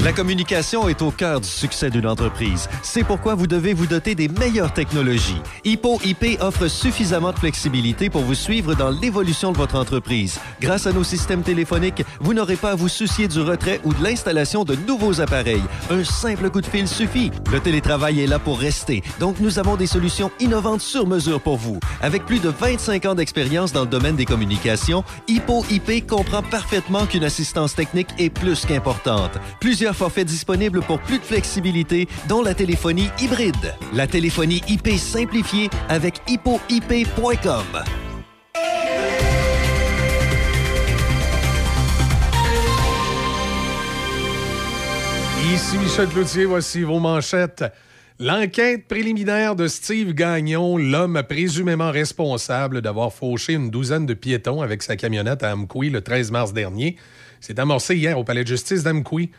La 0.00 0.12
communication 0.12 0.88
est 0.88 1.00
au 1.02 1.10
cœur 1.10 1.40
du 1.40 1.48
succès 1.48 1.88
d'une 1.88 2.06
entreprise. 2.06 2.68
C'est 2.82 3.04
pourquoi 3.04 3.34
vous 3.34 3.46
devez 3.46 3.72
vous 3.72 3.86
doter 3.86 4.14
des 4.14 4.28
meilleures 4.28 4.72
technologies. 4.72 5.40
Hippo 5.64 5.98
IP 6.04 6.40
offre 6.40 6.68
suffisamment 6.68 7.32
de 7.32 7.38
flexibilité 7.38 8.10
pour 8.10 8.22
vous 8.22 8.34
suivre 8.34 8.74
dans 8.74 8.90
l'évolution 8.90 9.52
de 9.52 9.56
votre 9.56 9.76
entreprise. 9.76 10.38
Grâce 10.60 10.86
à 10.86 10.92
nos 10.92 11.04
systèmes 11.04 11.42
téléphoniques, 11.42 12.04
vous 12.20 12.34
n'aurez 12.34 12.56
pas 12.56 12.72
à 12.72 12.74
vous 12.74 12.88
soucier 12.88 13.28
du 13.28 13.40
retrait 13.40 13.80
ou 13.84 13.94
de 13.94 14.02
l'installation 14.02 14.64
de 14.64 14.76
nouveaux 14.86 15.20
appareils. 15.20 15.62
Un 15.90 16.04
simple 16.04 16.50
coup 16.50 16.60
de 16.60 16.66
fil 16.66 16.86
suffit. 16.86 17.30
Le 17.50 17.60
télétravail 17.60 18.20
est 18.20 18.26
là 18.26 18.38
pour 18.38 18.58
rester, 18.58 19.02
donc 19.20 19.40
nous 19.40 19.58
avons 19.58 19.76
des 19.76 19.86
solutions 19.86 20.30
innovantes 20.40 20.82
sur 20.82 21.06
mesure 21.06 21.40
pour 21.40 21.56
vous. 21.56 21.80
Avec 22.02 22.26
plus 22.26 22.40
de 22.40 22.50
25 22.50 23.06
ans 23.06 23.14
d'expérience 23.14 23.72
dans 23.72 23.82
le 23.82 23.86
domaine 23.86 24.16
des 24.16 24.26
communications, 24.26 25.04
Hippo 25.28 25.64
IP 25.70 26.06
comprend 26.06 26.42
parfaitement 26.42 27.06
qu'une 27.06 27.24
assistance 27.24 27.74
technique 27.74 28.08
est 28.18 28.30
plus 28.30 28.66
qu'importante. 28.66 29.38
Forfaits 29.92 30.26
disponibles 30.26 30.80
pour 30.82 31.00
plus 31.00 31.18
de 31.18 31.24
flexibilité, 31.24 32.08
dont 32.28 32.42
la 32.42 32.54
téléphonie 32.54 33.10
hybride. 33.20 33.74
La 33.92 34.06
téléphonie 34.06 34.62
IP 34.68 34.88
simplifiée 34.96 35.68
avec 35.88 36.20
hippoip.com. 36.28 37.84
Ici 45.52 45.78
Michel 45.78 46.08
Cloutier, 46.08 46.46
voici 46.46 46.82
vos 46.82 46.98
manchettes. 46.98 47.64
L'enquête 48.18 48.88
préliminaire 48.88 49.56
de 49.56 49.68
Steve 49.68 50.12
Gagnon, 50.12 50.76
l'homme 50.76 51.22
présumément 51.28 51.90
responsable 51.90 52.80
d'avoir 52.80 53.12
fauché 53.12 53.52
une 53.52 53.70
douzaine 53.70 54.06
de 54.06 54.14
piétons 54.14 54.62
avec 54.62 54.82
sa 54.82 54.96
camionnette 54.96 55.42
à 55.42 55.52
Amqui 55.52 55.90
le 55.90 56.00
13 56.00 56.30
mars 56.30 56.52
dernier, 56.52 56.96
s'est 57.40 57.60
amorcée 57.60 57.96
hier 57.96 58.18
au 58.18 58.24
palais 58.24 58.44
de 58.44 58.48
justice 58.48 58.84
d'Amqui. 58.84 59.32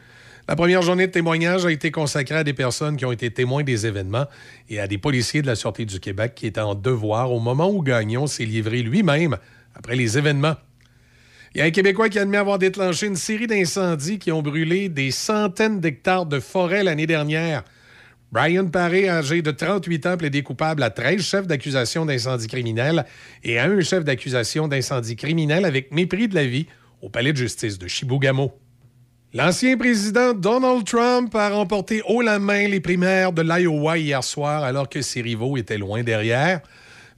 La 0.48 0.56
première 0.56 0.84
journée 0.84 1.08
de 1.08 1.12
témoignage 1.12 1.66
a 1.66 1.72
été 1.72 1.90
consacrée 1.90 2.36
à 2.36 2.44
des 2.44 2.54
personnes 2.54 2.98
qui 2.98 3.06
ont 3.06 3.12
été 3.12 3.32
témoins 3.32 3.64
des 3.64 3.88
événements 3.88 4.28
et 4.70 4.80
à 4.80 4.88
des 4.88 5.00
policiers 5.00 5.42
de 5.42 5.48
la 5.48 5.56
Sûreté 5.56 5.86
du 5.86 6.00
Québec 6.00 6.34
qui 6.36 6.46
étaient 6.46 6.62
en 6.62 6.76
devoir 6.76 7.32
au 7.32 7.40
moment 7.40 7.68
où 7.72 7.82
Gagnon 7.82 8.28
s'est 8.28 8.46
livré 8.46 8.84
lui-même 8.84 9.38
après 9.74 9.96
les 9.96 10.20
événements. 10.20 10.54
Il 11.56 11.60
y 11.60 11.62
a 11.62 11.66
un 11.66 11.72
Québécois 11.72 12.10
qui 12.10 12.20
admet 12.20 12.38
avoir 12.38 12.60
déclenché 12.60 13.08
une 13.08 13.16
série 13.16 13.48
d'incendies 13.48 14.20
qui 14.20 14.32
ont 14.32 14.44
brûlé 14.44 14.88
des 14.88 15.10
centaines 15.10 15.80
d'hectares 15.80 16.28
de 16.28 16.40
forêt 16.40 16.84
l'année 16.84 17.08
dernière. 17.08 17.64
Brian 18.32 18.68
Paré, 18.68 19.10
âgé 19.10 19.42
de 19.42 19.50
38 19.50 20.06
ans, 20.06 20.18
plaidé 20.18 20.44
coupable 20.44 20.84
à 20.84 20.92
13 20.92 21.22
chefs 21.22 21.48
d'accusation 21.48 22.06
d'incendie 22.06 22.48
criminel 22.48 23.06
et 23.44 23.58
à 23.58 23.66
un 23.66 23.82
chef 23.82 24.04
d'accusation 24.04 24.68
d'incendie 24.68 25.16
criminel 25.16 25.66
avec 25.66 25.92
mépris 25.92 26.28
de 26.28 26.36
la 26.36 26.46
vie 26.46 26.68
au 27.02 27.10
palais 27.10 27.32
de 27.32 27.38
justice 27.38 27.80
de 27.80 27.88
Chibougamau. 27.88 28.54
L'ancien 29.38 29.76
président 29.76 30.34
Donald 30.34 30.86
Trump 30.86 31.36
a 31.36 31.50
remporté 31.50 32.02
haut 32.08 32.22
la 32.22 32.40
main 32.40 32.70
les 32.70 32.80
primaires 32.80 33.34
de 33.34 33.42
l'Iowa 33.42 33.98
hier 33.98 34.24
soir 34.24 34.64
alors 34.64 34.88
que 34.88 35.02
ses 35.02 35.22
rivaux 35.22 35.58
étaient 35.58 35.78
loin 35.78 36.04
derrière. 36.04 36.62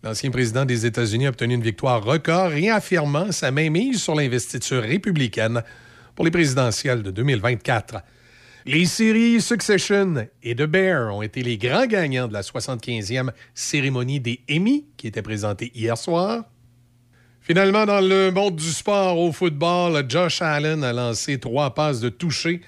L'ancien 0.01 0.31
président 0.31 0.65
des 0.65 0.87
États-Unis 0.87 1.27
a 1.27 1.29
obtenu 1.29 1.53
une 1.53 1.61
victoire 1.61 2.03
record, 2.03 2.49
réaffirmant 2.49 3.31
sa 3.31 3.51
mainmise 3.51 4.01
sur 4.01 4.15
l'investiture 4.15 4.81
républicaine 4.81 5.61
pour 6.15 6.25
les 6.25 6.31
présidentielles 6.31 7.03
de 7.03 7.11
2024. 7.11 7.97
Les 8.65 8.87
séries 8.87 9.39
Succession 9.39 10.27
et 10.41 10.55
The 10.55 10.63
Bear 10.63 11.15
ont 11.15 11.21
été 11.21 11.43
les 11.43 11.59
grands 11.59 11.85
gagnants 11.85 12.27
de 12.27 12.33
la 12.33 12.41
75e 12.41 13.29
cérémonie 13.53 14.19
des 14.19 14.39
Emmy 14.49 14.87
qui 14.97 15.05
était 15.05 15.21
présentée 15.21 15.71
hier 15.75 15.95
soir. 15.95 16.45
Finalement, 17.47 17.85
dans 17.85 18.01
le 18.01 18.29
monde 18.29 18.57
du 18.57 18.69
sport 18.69 19.17
au 19.17 19.31
football, 19.31 20.03
Josh 20.09 20.41
Allen 20.41 20.83
a 20.83 20.91
lancé 20.91 21.39
trois 21.39 21.73
passes 21.73 22.01
de 22.01 22.09
toucher 22.09 22.59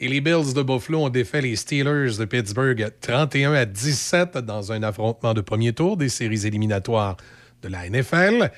et 0.00 0.08
les 0.08 0.20
Bills 0.20 0.54
de 0.54 0.60
Buffalo 0.60 1.04
ont 1.04 1.08
défait 1.08 1.40
les 1.40 1.54
Steelers 1.54 2.18
de 2.18 2.24
Pittsburgh 2.24 2.84
31 3.00 3.52
à 3.52 3.64
17 3.64 4.38
dans 4.38 4.72
un 4.72 4.82
affrontement 4.82 5.34
de 5.34 5.40
premier 5.40 5.72
tour 5.72 5.96
des 5.96 6.08
séries 6.08 6.48
éliminatoires 6.48 7.16
de 7.62 7.68
la 7.68 7.88
NFL. 7.88 8.50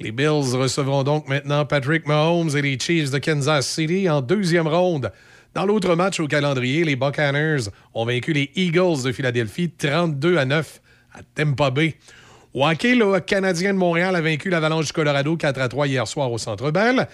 Les 0.00 0.12
Bills 0.12 0.56
recevront 0.56 1.02
donc 1.02 1.28
maintenant 1.28 1.66
Patrick 1.66 2.06
Mahomes 2.06 2.56
et 2.56 2.62
les 2.62 2.78
Chiefs 2.78 3.10
de 3.10 3.18
Kansas 3.18 3.68
City 3.68 4.08
en 4.08 4.22
deuxième 4.22 4.66
ronde. 4.66 5.12
Dans 5.52 5.66
l'autre 5.66 5.94
match 5.94 6.20
au 6.20 6.26
calendrier, 6.26 6.84
les 6.84 6.96
Buccaneers 6.96 7.68
ont 7.92 8.06
vaincu 8.06 8.32
les 8.32 8.50
Eagles 8.56 9.02
de 9.04 9.12
Philadelphie 9.12 9.68
32 9.68 10.38
à 10.38 10.46
9 10.46 10.80
à 11.12 11.18
Tampa 11.34 11.70
Bay. 11.70 11.96
Au 12.58 12.66
hockey, 12.66 12.96
le 12.96 13.20
Canadien 13.20 13.72
de 13.72 13.78
Montréal 13.78 14.16
a 14.16 14.20
vaincu 14.20 14.50
l'Avalanche 14.50 14.86
du 14.86 14.92
Colorado 14.92 15.36
4 15.36 15.60
à 15.60 15.68
3 15.68 15.86
hier 15.86 16.08
soir 16.08 16.32
au 16.32 16.38
Centre 16.38 16.72
Bell. 16.72 17.06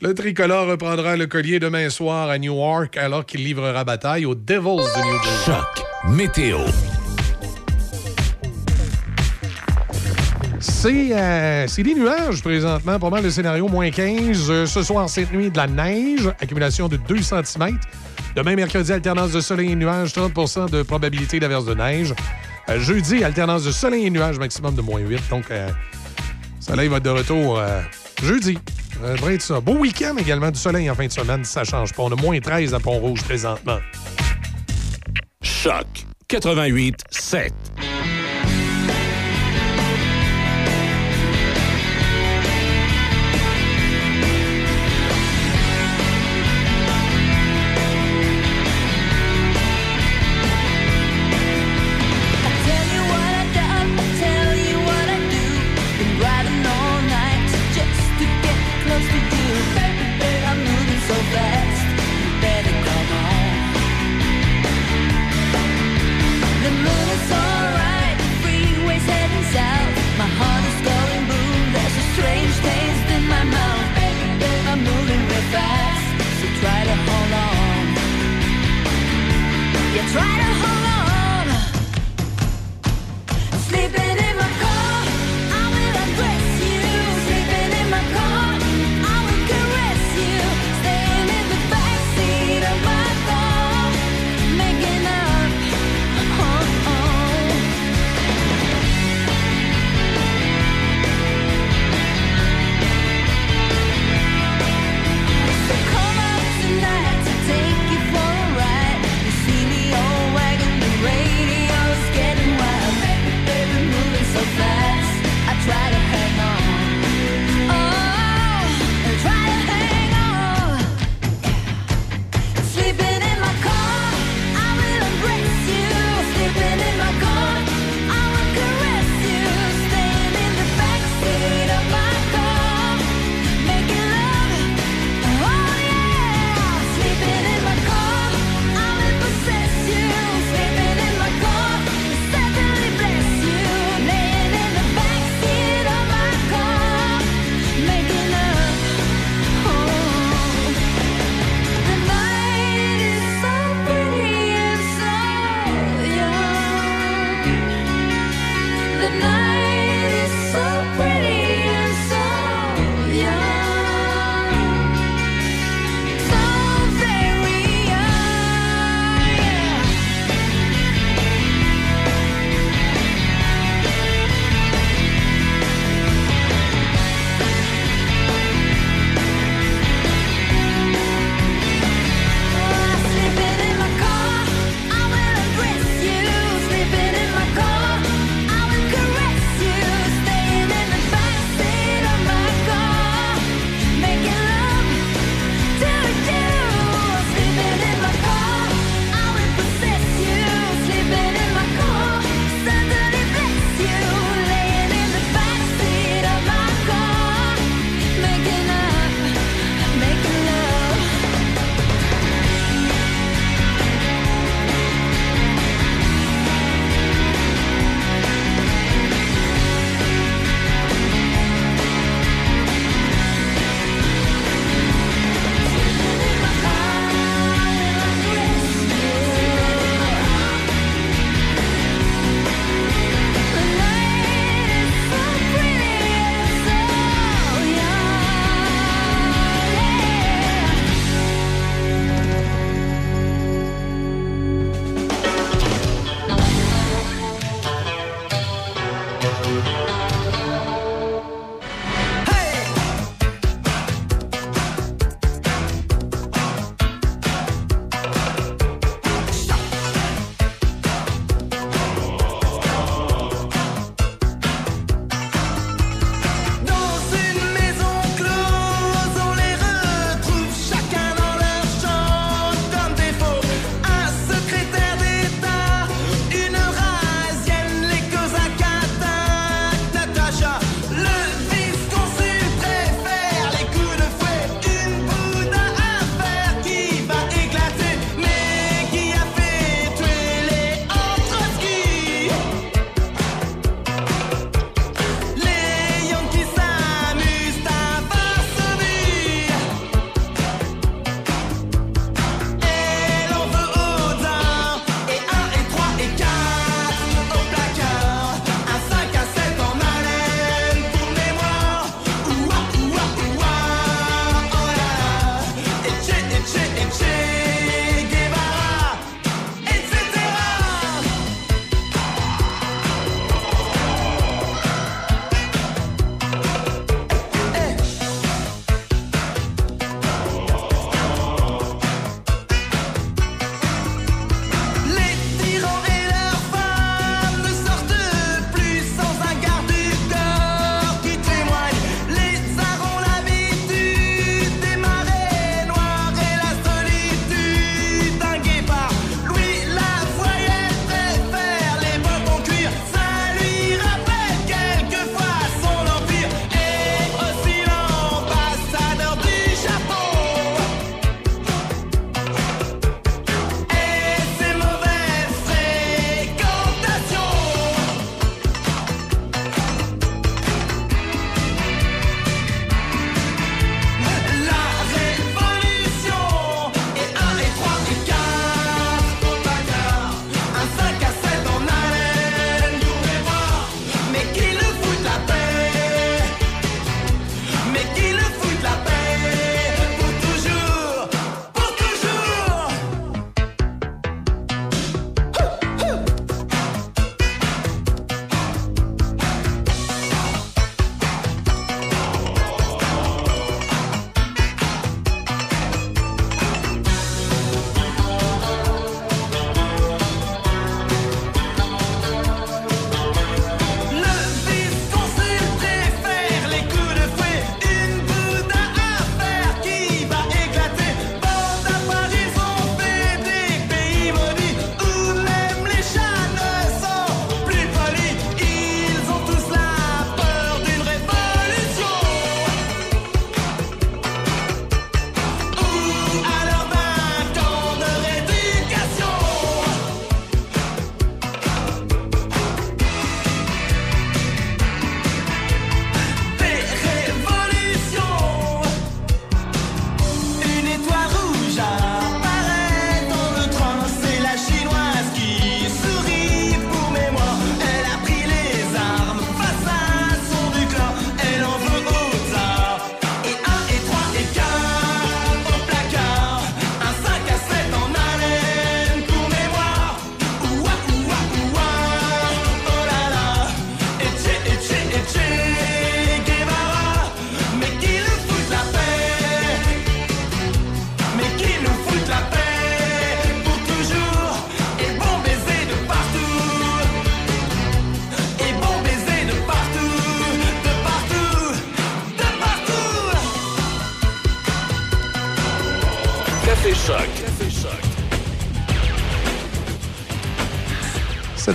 Le 0.00 0.14
tricolore 0.14 0.68
reprendra 0.68 1.16
le 1.16 1.26
collier 1.26 1.58
demain 1.58 1.90
soir 1.90 2.30
à 2.30 2.38
Newark 2.38 2.96
alors 2.96 3.26
qu'il 3.26 3.42
livrera 3.42 3.82
bataille 3.82 4.26
aux 4.26 4.36
Devils 4.36 4.60
de 4.60 5.04
New 5.04 5.22
Jersey. 5.24 5.44
Choc 5.44 5.84
météo. 6.08 6.58
C'est 10.60 11.08
euh, 11.10 11.66
des 11.66 11.94
nuages 11.96 12.40
présentement, 12.40 13.00
pas 13.00 13.10
mal 13.10 13.24
le 13.24 13.30
scénario 13.30 13.66
moins 13.66 13.90
15. 13.90 14.50
Euh, 14.50 14.66
ce 14.66 14.84
soir, 14.84 15.08
cette 15.08 15.32
nuit, 15.32 15.50
de 15.50 15.56
la 15.56 15.66
neige, 15.66 16.28
accumulation 16.40 16.86
de 16.86 16.96
2 16.96 17.22
cm. 17.22 17.76
Demain, 18.36 18.54
mercredi, 18.54 18.92
alternance 18.92 19.32
de 19.32 19.40
soleil 19.40 19.72
et 19.72 19.74
nuages, 19.74 20.12
30 20.12 20.70
de 20.70 20.84
probabilité 20.84 21.40
d'averse 21.40 21.64
de 21.64 21.74
neige. 21.74 22.14
Euh, 22.68 22.78
jeudi, 22.80 23.24
alternance 23.24 23.64
de 23.64 23.70
soleil 23.72 24.06
et 24.06 24.10
nuages, 24.10 24.38
maximum 24.38 24.74
de 24.74 24.82
moins 24.82 25.00
8. 25.00 25.20
Donc, 25.30 25.50
euh, 25.50 25.68
le 25.68 26.64
soleil 26.64 26.88
va 26.88 26.98
être 26.98 27.02
de 27.02 27.10
retour 27.10 27.58
euh, 27.58 27.80
jeudi. 28.22 28.58
Euh, 29.02 29.16
devrait 29.16 29.34
être 29.34 29.42
ça. 29.42 29.60
Beau 29.60 29.74
week-end 29.74 30.16
également 30.16 30.50
du 30.50 30.58
soleil 30.58 30.88
en 30.88 30.94
fin 30.94 31.06
de 31.06 31.12
semaine, 31.12 31.44
ça 31.44 31.64
change 31.64 31.92
pas. 31.92 32.02
On 32.04 32.12
a 32.12 32.16
moins 32.16 32.38
13 32.38 32.74
à 32.74 32.80
Pont-Rouge 32.80 33.22
présentement. 33.24 33.78
Choc 35.42 35.86
88 36.28 36.94
7. 37.10 37.52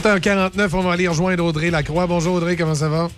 7h49, 0.02 0.70
on 0.76 0.82
va 0.82 0.92
aller 0.92 1.08
rejoindre 1.08 1.44
Audrey 1.44 1.72
Lacroix. 1.72 2.06
Bonjour 2.06 2.36
Audrey, 2.36 2.56
comment 2.56 2.76
ça 2.76 2.88
va? 2.88 3.10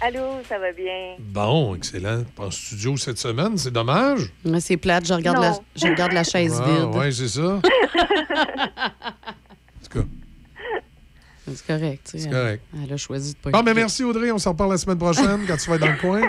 Allô, 0.00 0.20
ça 0.48 0.58
va 0.58 0.72
bien? 0.72 1.16
Bon, 1.18 1.74
excellent. 1.74 2.24
Pas 2.34 2.46
en 2.46 2.50
studio 2.50 2.96
cette 2.96 3.18
semaine, 3.18 3.58
c'est 3.58 3.70
dommage. 3.70 4.32
Ouais, 4.44 4.58
C'est 4.60 4.78
plate, 4.78 5.06
je 5.06 5.12
regarde, 5.12 5.42
la, 5.42 5.52
je 5.76 5.86
regarde 5.86 6.12
la 6.12 6.24
chaise 6.24 6.60
Ah, 6.64 6.66
vide. 6.66 6.94
ouais, 6.96 7.12
c'est 7.12 7.28
ça. 7.28 7.60
C'est 11.44 11.66
correct. 11.66 12.00
tu 12.04 12.12
sais, 12.12 12.18
C'est 12.20 12.24
elle- 12.28 12.32
correct. 12.32 12.62
Elle 12.84 12.92
a 12.92 12.96
choisi 12.96 13.32
de 13.34 13.38
pas 13.38 13.50
Bon, 13.50 13.62
mais 13.64 13.74
merci 13.74 14.04
Audrey, 14.04 14.30
on 14.30 14.38
s'en 14.38 14.52
reparle 14.52 14.70
la 14.70 14.78
semaine 14.78 14.96
prochaine 14.96 15.40
quand 15.46 15.56
tu 15.56 15.68
vas 15.68 15.74
être 15.74 15.82
dans 15.82 15.90
le 15.90 15.98
coin. 15.98 16.22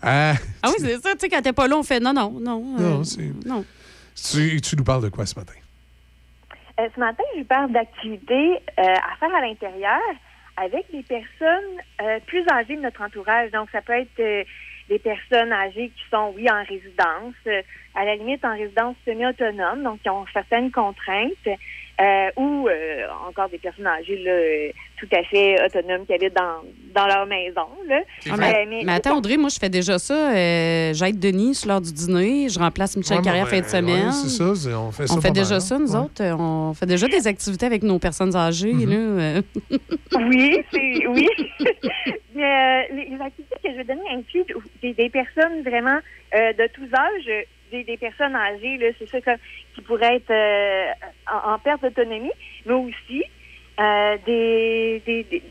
Ah, 0.00 0.34
Ah 0.62 0.68
oui, 0.70 0.74
c'est 0.78 0.94
ça. 1.02 1.12
Tu 1.14 1.18
sais, 1.22 1.28
quand 1.28 1.42
t'es 1.42 1.52
pas 1.52 1.66
là, 1.68 1.76
on 1.76 1.82
fait 1.82 1.98
non, 2.00 2.14
non, 2.14 2.30
non. 2.40 2.76
euh, 2.78 2.82
Non, 2.82 3.04
c'est- 3.04 3.32
non. 3.44 3.64
tu, 4.30 4.60
tu 4.62 4.76
nous 4.76 4.84
parles 4.84 5.02
de 5.02 5.08
quoi 5.08 5.26
ce 5.26 5.34
matin? 5.34 5.52
Euh, 6.78 6.88
ce 6.94 7.00
matin, 7.00 7.24
je 7.36 7.42
parle 7.42 7.72
d'activités 7.72 8.60
euh, 8.78 8.82
à 8.82 9.16
faire 9.18 9.34
à 9.34 9.40
l'intérieur 9.40 10.00
avec 10.58 10.84
des 10.92 11.02
personnes 11.02 11.80
euh, 12.02 12.18
plus 12.26 12.44
âgées 12.50 12.76
de 12.76 12.82
notre 12.82 13.02
entourage. 13.02 13.50
Donc, 13.50 13.70
ça 13.70 13.80
peut 13.80 13.94
être 13.94 14.20
euh, 14.20 14.44
des 14.88 14.98
personnes 14.98 15.52
âgées 15.52 15.88
qui 15.88 16.02
sont, 16.10 16.32
oui, 16.36 16.50
en 16.50 16.62
résidence, 16.64 17.34
euh, 17.46 17.62
à 17.94 18.04
la 18.04 18.16
limite 18.16 18.44
en 18.44 18.52
résidence 18.52 18.96
semi-autonome, 19.06 19.82
donc 19.82 20.02
qui 20.02 20.10
ont 20.10 20.26
certaines 20.32 20.70
contraintes, 20.70 21.48
euh, 22.00 22.28
ou 22.36 22.68
euh, 22.68 23.06
encore 23.28 23.48
des 23.48 23.58
personnes 23.58 23.86
âgées 23.86 24.18
là, 24.22 24.30
euh, 24.32 24.68
tout 24.98 25.08
à 25.12 25.22
fait 25.24 25.56
autonomes 25.64 26.04
qui 26.06 26.12
habitent 26.14 26.34
dans, 26.36 26.62
dans 26.94 27.06
leur 27.06 27.26
maison. 27.26 27.66
Là. 27.86 28.00
Ah, 28.30 28.34
mais, 28.38 28.52
Euh, 28.66 28.82
mais 28.84 28.92
attends, 28.92 29.16
Audrey, 29.18 29.36
moi, 29.36 29.48
je 29.50 29.58
fais 29.58 29.68
déjà 29.68 29.98
ça. 29.98 30.32
Euh, 30.34 30.92
J'aide 30.94 31.18
Denis 31.18 31.54
sur 31.54 31.68
l'heure 31.68 31.80
du 31.80 31.92
dîner. 31.92 32.48
Je 32.48 32.58
remplace 32.58 32.96
Michel 32.96 33.18
Ouais, 33.18 33.22
Carrière 33.24 33.44
ben, 33.44 33.50
fin 33.50 33.60
de 33.60 33.66
semaine. 33.66 34.06
ouais, 34.06 34.12
c'est 34.12 34.28
ça, 34.28 34.78
on 34.78 34.90
fait 34.92 35.06
ça 35.06 35.14
On 35.16 35.20
fait 35.20 35.30
déjà 35.30 35.50
mal, 35.56 35.60
ça, 35.60 35.78
nous 35.78 35.92
Ouais. 35.94 36.00
autres. 36.00 36.22
On 36.38 36.74
fait 36.74 36.86
déjà 36.86 37.08
des 37.08 37.26
activités 37.26 37.66
avec 37.66 37.82
nos 37.82 37.98
personnes 37.98 38.34
âgées. 38.36 38.72
Mm-hmm. 38.72 38.90
là, 38.90 38.96
euh. 39.22 39.42
Oui, 40.28 40.62
c'est 40.72 41.06
oui. 41.06 41.28
Mais 42.34 42.44
euh, 42.44 42.94
les, 42.94 43.04
les 43.16 43.20
activités 43.20 43.56
que 43.64 43.70
je 43.70 43.76
vais 43.76 43.84
donner 43.84 44.02
incluent 44.12 44.44
des, 44.82 44.92
des 44.92 45.08
personnes 45.10 45.62
vraiment 45.62 45.98
euh, 46.34 46.52
de 46.52 46.68
tous 46.74 46.84
âges, 46.94 47.46
des, 47.70 47.96
personnes 47.96 48.34
âgées, 48.34 48.76
là, 48.78 48.88
c'est 48.98 49.08
ça 49.08 49.20
que- 49.20 49.40
qui 49.74 49.82
pourraient 49.82 50.16
être 50.16 50.30
euh, 50.30 50.86
en, 51.32 51.58
perte 51.58 51.82
d'autonomie, 51.82 52.30
mais 52.64 52.74
aussi 52.74 53.24
euh, 53.80 54.16
des, 54.24 55.02
des, 55.06 55.42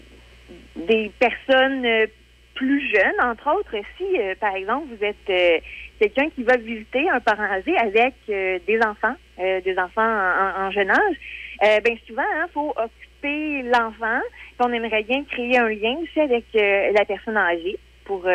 des, 0.75 1.11
personnes 1.19 1.85
euh, 1.85 2.07
plus 2.55 2.89
jeunes, 2.89 3.21
entre 3.21 3.53
autres, 3.53 3.75
si, 3.97 4.05
par 4.39 4.55
exemple, 4.55 4.87
vous 4.89 5.03
êtes 5.03 5.61
quelqu'un 5.99 6.29
qui 6.29 6.43
va 6.43 6.55
visiter 6.55 7.09
un 7.09 7.19
parent 7.19 7.43
âgé 7.43 7.75
avec 7.77 8.13
des 8.27 8.79
enfants, 8.85 9.15
des 9.37 9.75
enfants 9.77 10.01
en, 10.01 10.67
en- 10.67 10.71
jeune 10.71 10.89
âge, 10.89 11.15
euh, 11.63 11.81
ben 11.81 11.97
souvent, 12.07 12.23
il 12.33 12.51
faut 12.53 12.73
occuper 12.77 13.61
l'enfant, 13.63 14.21
on 14.59 14.71
aimerait 14.71 15.03
bien 15.03 15.25
créer 15.25 15.57
un 15.57 15.67
lien 15.67 15.97
aussi 16.01 16.17
avec 16.21 16.45
la 16.53 17.03
personne 17.03 17.35
âgée 17.35 17.77
pour 18.05 18.25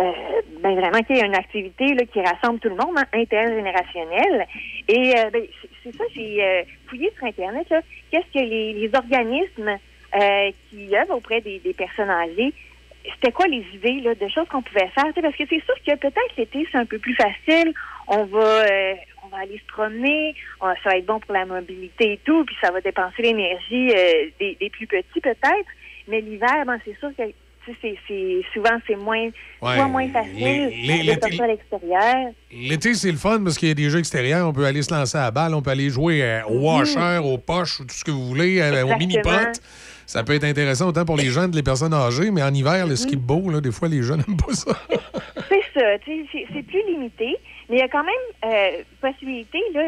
euh, 0.00 0.12
ben 0.60 0.74
vraiment 0.76 1.02
qu'il 1.02 1.16
y 1.16 1.20
ait 1.20 1.26
une 1.26 1.34
activité 1.34 1.94
là, 1.94 2.04
qui 2.06 2.20
rassemble 2.22 2.58
tout 2.60 2.70
le 2.70 2.76
monde, 2.76 2.96
hein, 2.96 3.04
intergénérationnelle. 3.12 4.46
Et 4.88 5.12
euh, 5.18 5.30
ben, 5.30 5.42
c'est- 5.82 5.96
ça, 5.96 6.04
j'ai 6.14 6.42
euh, 6.42 6.62
fouillé 6.86 7.12
sur 7.16 7.26
Internet, 7.26 7.66
qu'est-ce 8.10 8.32
que 8.32 8.44
les, 8.44 8.90
organismes 8.94 9.76
euh, 10.14 10.50
qui 10.68 10.96
œuvrent 10.96 11.16
auprès 11.16 11.40
des, 11.42 11.60
personnes 11.76 12.10
âgées, 12.10 12.52
c'était 13.04 13.32
quoi 13.32 13.46
les 13.46 13.64
idées 13.74 14.00
là, 14.00 14.14
de 14.14 14.28
choses 14.28 14.48
qu'on 14.48 14.62
pouvait 14.62 14.88
faire? 14.88 15.12
Parce 15.14 15.36
que 15.36 15.44
c'est 15.48 15.64
sûr 15.64 15.74
que 15.86 15.94
peut-être 15.96 16.36
l'été, 16.36 16.66
c'est 16.72 16.78
un 16.78 16.86
peu 16.86 16.98
plus 16.98 17.14
facile. 17.14 17.72
On 18.08 18.24
va 18.24 18.64
on 19.22 19.28
va 19.28 19.42
aller 19.42 19.58
se 19.58 19.72
promener, 19.72 20.34
ça 20.60 20.74
va 20.86 20.96
être 20.96 21.06
bon 21.06 21.20
pour 21.20 21.32
la 21.34 21.44
mobilité 21.44 22.14
et 22.14 22.20
tout, 22.24 22.44
puis 22.44 22.56
ça 22.60 22.72
va 22.72 22.80
dépenser 22.80 23.22
l'énergie 23.22 23.92
des, 24.40 24.56
des 24.58 24.70
plus 24.70 24.86
petits 24.86 25.20
peut-être. 25.20 25.68
Mais 26.08 26.20
l'hiver, 26.20 26.64
ben, 26.66 26.78
c'est 26.84 26.98
sûr 26.98 27.10
que 27.16 27.22
tu 27.64 27.72
sais, 27.72 27.78
c'est, 27.82 27.98
c'est, 28.08 28.40
souvent 28.54 28.76
c'est 28.86 28.96
moins, 28.96 29.28
Ouais, 29.62 29.84
moins 29.86 30.08
facile 30.08 30.32
les- 30.38 31.02
les- 31.02 31.16
de 31.16 31.20
sortir 31.20 31.42
à 31.42 31.46
l'extérieur. 31.46 32.32
L'été, 32.52 32.94
c'est 32.94 33.10
le 33.12 33.18
fun 33.18 33.42
parce 33.44 33.58
qu'il 33.58 33.68
y 33.68 33.70
a 33.70 33.74
des 33.74 33.90
jeux 33.90 33.98
extérieurs. 33.98 34.48
On 34.48 34.52
peut 34.52 34.64
aller 34.64 34.82
se 34.82 34.92
lancer 34.92 35.18
à 35.18 35.22
la 35.22 35.30
balle, 35.30 35.54
on 35.54 35.62
peut 35.62 35.70
aller 35.70 35.90
jouer 35.90 36.22
euh, 36.22 36.42
au 36.48 36.60
washer, 36.60 37.18
aux 37.22 37.38
poches, 37.38 37.80
ou 37.80 37.84
tout 37.84 37.94
ce 37.94 38.04
que 38.04 38.10
vous 38.10 38.26
voulez, 38.26 38.60
euh, 38.60 38.84
au 38.86 38.96
mini-pot. 38.96 39.30
Ça 40.06 40.24
peut 40.24 40.34
être 40.34 40.42
intéressant 40.44 40.88
autant 40.88 41.04
pour 41.04 41.16
les 41.16 41.26
jeunes 41.30 41.52
que 41.52 41.56
les 41.56 41.62
personnes 41.62 41.94
âgées, 41.94 42.32
mais 42.32 42.42
en 42.42 42.52
hiver, 42.52 42.84
le 42.86 42.96
ski 42.96 43.14
beau, 43.16 43.48
là, 43.48 43.60
des 43.60 43.70
fois, 43.70 43.86
les 43.86 44.02
jeunes 44.02 44.24
n'aiment 44.26 44.36
pas 44.36 44.52
ça. 44.54 44.72
C'est 45.48 45.62
ça, 45.72 45.86
c'est, 46.04 46.62
plus 46.64 46.82
limité, 46.88 47.36
mais 47.68 47.76
il 47.76 47.78
y 47.78 47.82
a 47.82 47.88
quand 47.88 48.02
même 48.02 48.14
euh, 48.52 48.82
possibilité, 49.00 49.58
là, 49.72 49.82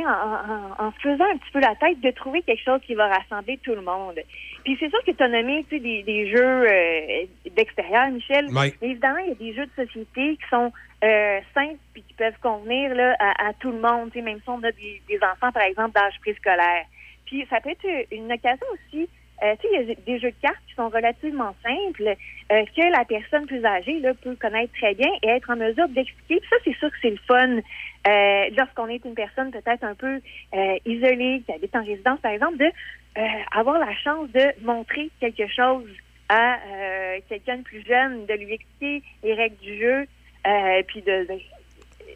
en, 0.00 0.08
en, 0.08 0.86
en 0.86 0.92
se 0.92 0.98
faisant 1.00 1.24
un 1.24 1.36
petit 1.36 1.50
peu 1.52 1.60
la 1.60 1.74
tête, 1.76 2.00
de 2.00 2.10
trouver 2.10 2.42
quelque 2.42 2.62
chose 2.62 2.80
qui 2.86 2.94
va 2.94 3.08
rassembler 3.08 3.58
tout 3.62 3.74
le 3.74 3.82
monde. 3.82 4.18
Puis 4.64 4.76
c'est 4.80 4.88
sûr 4.88 5.02
que 5.04 5.10
tu 5.10 5.22
as 5.22 5.28
nommé, 5.28 5.64
des, 5.70 6.02
des 6.02 6.30
jeux 6.30 6.66
euh, 6.68 7.26
d'extérieur, 7.54 8.08
Michel. 8.10 8.46
Oui. 8.48 8.74
Mais 8.80 8.88
évidemment, 8.90 9.18
il 9.18 9.28
y 9.28 9.32
a 9.32 9.34
des 9.34 9.54
jeux 9.54 9.66
de 9.66 9.84
société 9.84 10.36
qui 10.36 10.48
sont 10.50 10.72
euh, 11.04 11.40
simples 11.54 11.78
puis 11.92 12.02
qui 12.02 12.14
peuvent 12.14 12.38
convenir 12.42 12.94
là, 12.94 13.14
à, 13.18 13.48
à 13.48 13.52
tout 13.54 13.70
le 13.70 13.80
monde, 13.80 14.10
même 14.14 14.38
si 14.38 14.48
on 14.48 14.62
a 14.62 14.72
des, 14.72 15.02
des 15.08 15.18
enfants, 15.18 15.52
par 15.52 15.64
exemple, 15.64 15.92
d'âge 15.92 16.18
préscolaire. 16.20 16.86
Puis 17.26 17.46
ça 17.50 17.60
peut 17.60 17.70
être 17.70 17.86
une 18.10 18.32
occasion 18.32 18.66
aussi 18.72 19.08
euh, 19.42 19.54
tu 19.60 19.68
sais, 19.68 19.74
il 19.74 19.88
y 19.88 19.92
a 19.92 19.94
des 19.94 20.18
jeux 20.20 20.30
de 20.30 20.40
cartes 20.40 20.62
qui 20.68 20.74
sont 20.74 20.88
relativement 20.88 21.54
simples, 21.62 22.14
euh, 22.52 22.64
que 22.76 22.92
la 22.92 23.04
personne 23.04 23.46
plus 23.46 23.64
âgée 23.64 23.98
là, 23.98 24.14
peut 24.14 24.36
connaître 24.36 24.72
très 24.74 24.94
bien 24.94 25.08
et 25.22 25.28
être 25.28 25.50
en 25.50 25.56
mesure 25.56 25.88
d'expliquer. 25.88 26.40
Puis 26.40 26.48
ça, 26.48 26.56
c'est 26.64 26.76
sûr 26.76 26.90
que 26.90 26.96
c'est 27.02 27.10
le 27.10 27.18
fun 27.26 27.60
euh, 28.06 28.44
lorsqu'on 28.56 28.88
est 28.88 29.04
une 29.04 29.14
personne 29.14 29.50
peut-être 29.50 29.84
un 29.84 29.94
peu 29.94 30.20
euh, 30.54 30.76
isolée, 30.84 31.42
qui 31.46 31.52
habite 31.52 31.74
en 31.76 31.84
résidence, 31.84 32.20
par 32.20 32.32
exemple, 32.32 32.58
de 32.58 32.66
euh, 32.66 33.22
avoir 33.52 33.78
la 33.78 33.94
chance 33.96 34.28
de 34.30 34.64
montrer 34.64 35.10
quelque 35.20 35.46
chose 35.48 35.88
à 36.28 36.56
euh, 36.66 37.18
quelqu'un 37.28 37.58
de 37.58 37.62
plus 37.62 37.84
jeune, 37.86 38.26
de 38.26 38.34
lui 38.34 38.54
expliquer 38.54 39.02
les 39.22 39.34
règles 39.34 39.56
du 39.56 39.78
jeu, 39.78 40.06
euh, 40.46 40.82
puis 40.88 41.02
de, 41.02 41.24
de- 41.26 41.40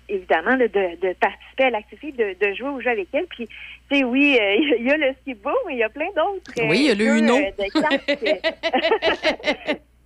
évidemment 0.09 0.57
de, 0.57 0.67
de 0.67 1.13
participer 1.15 1.65
à 1.65 1.71
l'activité, 1.71 2.13
de, 2.13 2.47
de 2.47 2.55
jouer 2.55 2.69
au 2.71 2.81
jeu 2.81 2.91
avec 2.91 3.09
elle. 3.13 3.27
Puis, 3.27 3.47
tu 3.47 3.99
sais, 3.99 4.05
oui, 4.05 4.39
euh, 4.41 4.55
il 4.79 4.87
y 4.87 4.91
a 4.91 4.97
le 4.97 5.13
ski 5.21 5.35
beau, 5.35 5.57
mais 5.67 5.75
il 5.75 5.79
y 5.79 5.83
a 5.83 5.89
plein 5.91 6.09
d'autres. 6.17 6.53
euh, 6.59 6.69
Oui, 6.69 6.79
il 6.81 6.87
y 6.87 6.91
a 6.91 6.95
le 6.95 7.19
Uno. 7.19 7.37
de. 7.39 7.69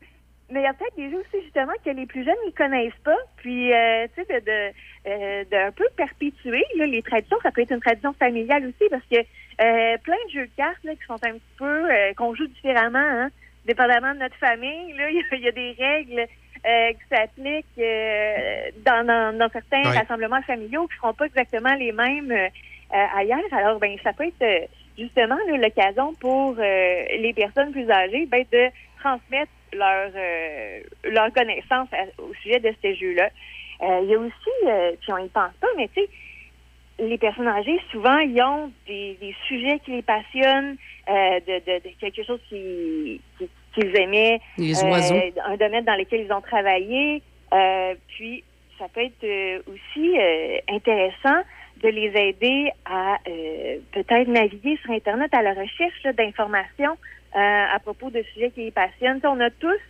mais 0.53 0.61
il 0.61 0.65
y 0.65 0.67
a 0.67 0.75
peut-être 0.75 0.97
des 0.97 1.11
jeux 1.11 1.19
aussi, 1.19 1.43
justement, 1.45 1.73
que 1.85 1.91
les 1.91 2.07
plus 2.07 2.25
jeunes 2.25 2.35
ne 2.47 2.51
connaissent 2.53 2.93
pas. 3.05 3.17
Puis, 3.39 3.73
euh, 3.73 4.07
tu 4.15 4.23
sais, 4.25 4.41
de, 4.41 4.45
de, 4.45 4.73
euh, 5.09 5.45
de 5.51 5.57
un 5.57 5.73
peu 5.73 5.87
perpétuer 5.97 6.65
là, 6.77 6.87
les 6.87 7.03
traditions. 7.03 7.39
Ça 7.43 7.51
peut 7.51 7.63
être 7.63 7.73
une 7.73 7.81
tradition 7.81 8.13
familiale 8.13 8.67
aussi, 8.67 8.89
parce 8.91 9.05
que 9.11 9.17
euh, 9.19 9.97
plein 9.99 10.17
de 10.27 10.31
jeux 10.33 10.47
de 10.47 10.51
cartes 10.57 10.85
là, 10.85 10.93
qui 10.95 11.05
sont 11.07 11.15
un 11.25 11.33
petit 11.33 11.55
peu, 11.59 11.91
euh, 11.91 12.13
qu'on 12.15 12.35
joue 12.35 12.47
différemment, 12.47 12.99
hein, 12.99 13.31
dépendamment 13.67 14.15
de 14.15 14.21
notre 14.21 14.37
famille. 14.37 14.93
Là, 14.95 15.11
il 15.11 15.17
y 15.17 15.21
a- 15.21 15.37
il 15.37 15.41
y, 15.41 15.49
a 15.49 15.53
des 15.53 15.75
règles 15.79 16.27
euh, 16.67 16.93
qui 16.93 17.09
s'appliquent 17.11 17.67
euh, 17.79 18.71
dans, 18.85 19.07
dans, 19.07 19.37
dans 19.39 19.49
certains 19.51 19.83
rassemblements 19.99 20.43
familiaux 20.43 20.87
qui 20.87 20.95
ne 20.95 20.99
seront 20.99 21.15
pas 21.15 21.27
exactement 21.27 21.75
les 21.75 21.93
mêmes 21.93 22.49
ailleurs. 22.91 23.41
Alors, 23.53 23.79
ben, 23.79 23.97
ça 24.05 24.13
peut 24.13 24.27
être 24.27 24.69
justement 24.99 25.39
l'occasion 25.49 26.13
pour 26.21 26.57
euh, 26.59 27.03
les 27.19 27.33
personnes 27.35 27.73
plus 27.73 27.91
âgées 27.91 28.27
ben, 28.27 28.45
de 28.53 28.69
transmettre 29.01 29.51
leur, 29.73 30.11
euh, 30.15 30.81
leur 31.05 31.33
connaissance 31.33 31.89
à- 31.93 32.23
au 32.23 32.33
sujet 32.43 32.61
de 32.61 32.73
ces 32.83 32.95
jeux-là. 32.97 33.29
Euh, 33.83 34.01
il 34.05 34.11
y 34.11 34.15
a 34.15 34.19
aussi, 34.19 34.51
euh, 34.67 34.93
puis 35.01 35.13
on 35.13 35.19
y 35.19 35.29
pense 35.29 35.53
pas, 35.61 35.67
mais 35.77 35.89
tu 35.89 36.01
sais, 36.03 36.09
les 36.99 37.19
personnes 37.19 37.49
âgées, 37.49 37.81
souvent, 37.91 38.19
ils 38.19 38.41
ont 38.43 38.71
des, 38.87 39.15
des 39.21 39.35
sujets 39.49 39.79
qui 39.81 39.93
les 39.93 40.03
passionnent, 40.03 40.77
de, 41.09 41.41
de, 41.59 41.89
de 41.89 41.95
quelque 41.99 42.23
chose 42.23 42.39
qui, 42.49 43.21
qui- 43.39 43.49
qu'ils 43.75 43.97
aimaient, 43.99 44.41
Les 44.59 44.75
oiseaux. 44.85 45.17
un 45.45 45.57
domaine 45.57 45.85
dans 45.85 45.97
lequel 45.97 46.21
ils 46.27 46.33
ont 46.33 46.43
travaillé. 46.43 47.23
Puis, 48.09 48.45
ça 48.79 48.87
peut 48.89 49.01
être 49.01 49.63
aussi 49.69 50.17
intéressant 50.69 51.43
de 51.83 51.89
les 51.89 52.13
aider 52.15 52.71
à 52.85 53.17
euh, 53.29 53.79
peut-être 53.93 54.29
naviguer 54.29 54.77
sur 54.83 54.93
Internet 54.93 55.33
à 55.35 55.43
la 55.43 55.55
recherche 55.55 56.03
d'informations 56.15 56.97
à 57.35 57.79
propos 57.81 58.11
de 58.11 58.23
sujets 58.35 58.51
qui 58.51 58.65
les 58.65 58.71
passionnent. 58.71 59.21
On 59.25 59.41
a 59.41 59.51
tous, 59.51 59.81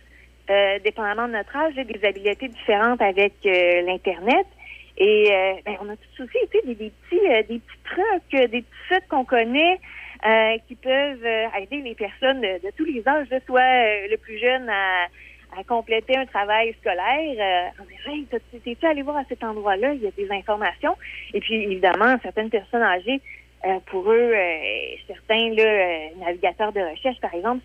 euh, 0.49 0.79
dépendamment 0.79 1.27
de 1.27 1.33
notre 1.33 1.55
âge, 1.55 1.75
des 1.75 2.05
habiletés 2.05 2.47
différentes 2.47 3.01
avec 3.01 3.33
euh, 3.45 3.81
l'Internet. 3.81 4.47
Et 4.97 5.31
euh, 5.31 5.53
ben, 5.65 5.75
on 5.81 5.89
a 5.89 5.95
tous 5.95 6.23
aussi 6.23 6.37
tu 6.51 6.59
sais, 6.59 6.67
des, 6.67 6.75
petits 6.75 7.27
euh, 7.27 7.41
des 7.43 7.59
petits 7.59 7.83
trucs, 7.83 8.33
euh, 8.35 8.47
des 8.47 8.61
petits 8.61 8.87
sites 8.87 9.07
qu'on 9.09 9.25
connaît 9.25 9.79
euh, 10.25 10.57
qui 10.67 10.75
peuvent 10.75 11.25
euh, 11.25 11.47
aider 11.59 11.81
les 11.81 11.95
personnes 11.95 12.41
de, 12.41 12.63
de 12.63 12.71
tous 12.77 12.85
les 12.85 13.01
âges, 13.07 13.27
là, 13.29 13.39
soit 13.45 13.61
euh, 13.61 14.07
le 14.11 14.17
plus 14.17 14.37
jeune 14.37 14.69
à, 14.69 15.05
à 15.59 15.63
compléter 15.63 16.15
un 16.15 16.25
travail 16.25 16.75
scolaire. 16.79 17.71
Euh, 17.77 17.81
on 17.81 17.85
dit, 17.85 17.95
hey, 18.05 18.25
t'es-tu 18.63 18.85
allé 18.85 19.01
voir 19.01 19.17
à 19.17 19.23
cet 19.27 19.43
endroit-là? 19.43 19.93
Il 19.93 20.03
y 20.03 20.07
a 20.07 20.11
des 20.11 20.31
informations. 20.31 20.95
Et 21.33 21.39
puis, 21.39 21.55
évidemment, 21.55 22.15
certaines 22.21 22.49
personnes 22.49 22.83
âgées, 22.83 23.19
euh, 23.65 23.79
pour 23.87 24.11
eux, 24.11 24.33
euh, 24.33 24.95
certains 25.07 25.49
là, 25.53 25.63
euh, 25.63 26.07
navigateurs 26.19 26.73
de 26.73 26.81
recherche, 26.81 27.19
par 27.21 27.33
exemple, 27.33 27.61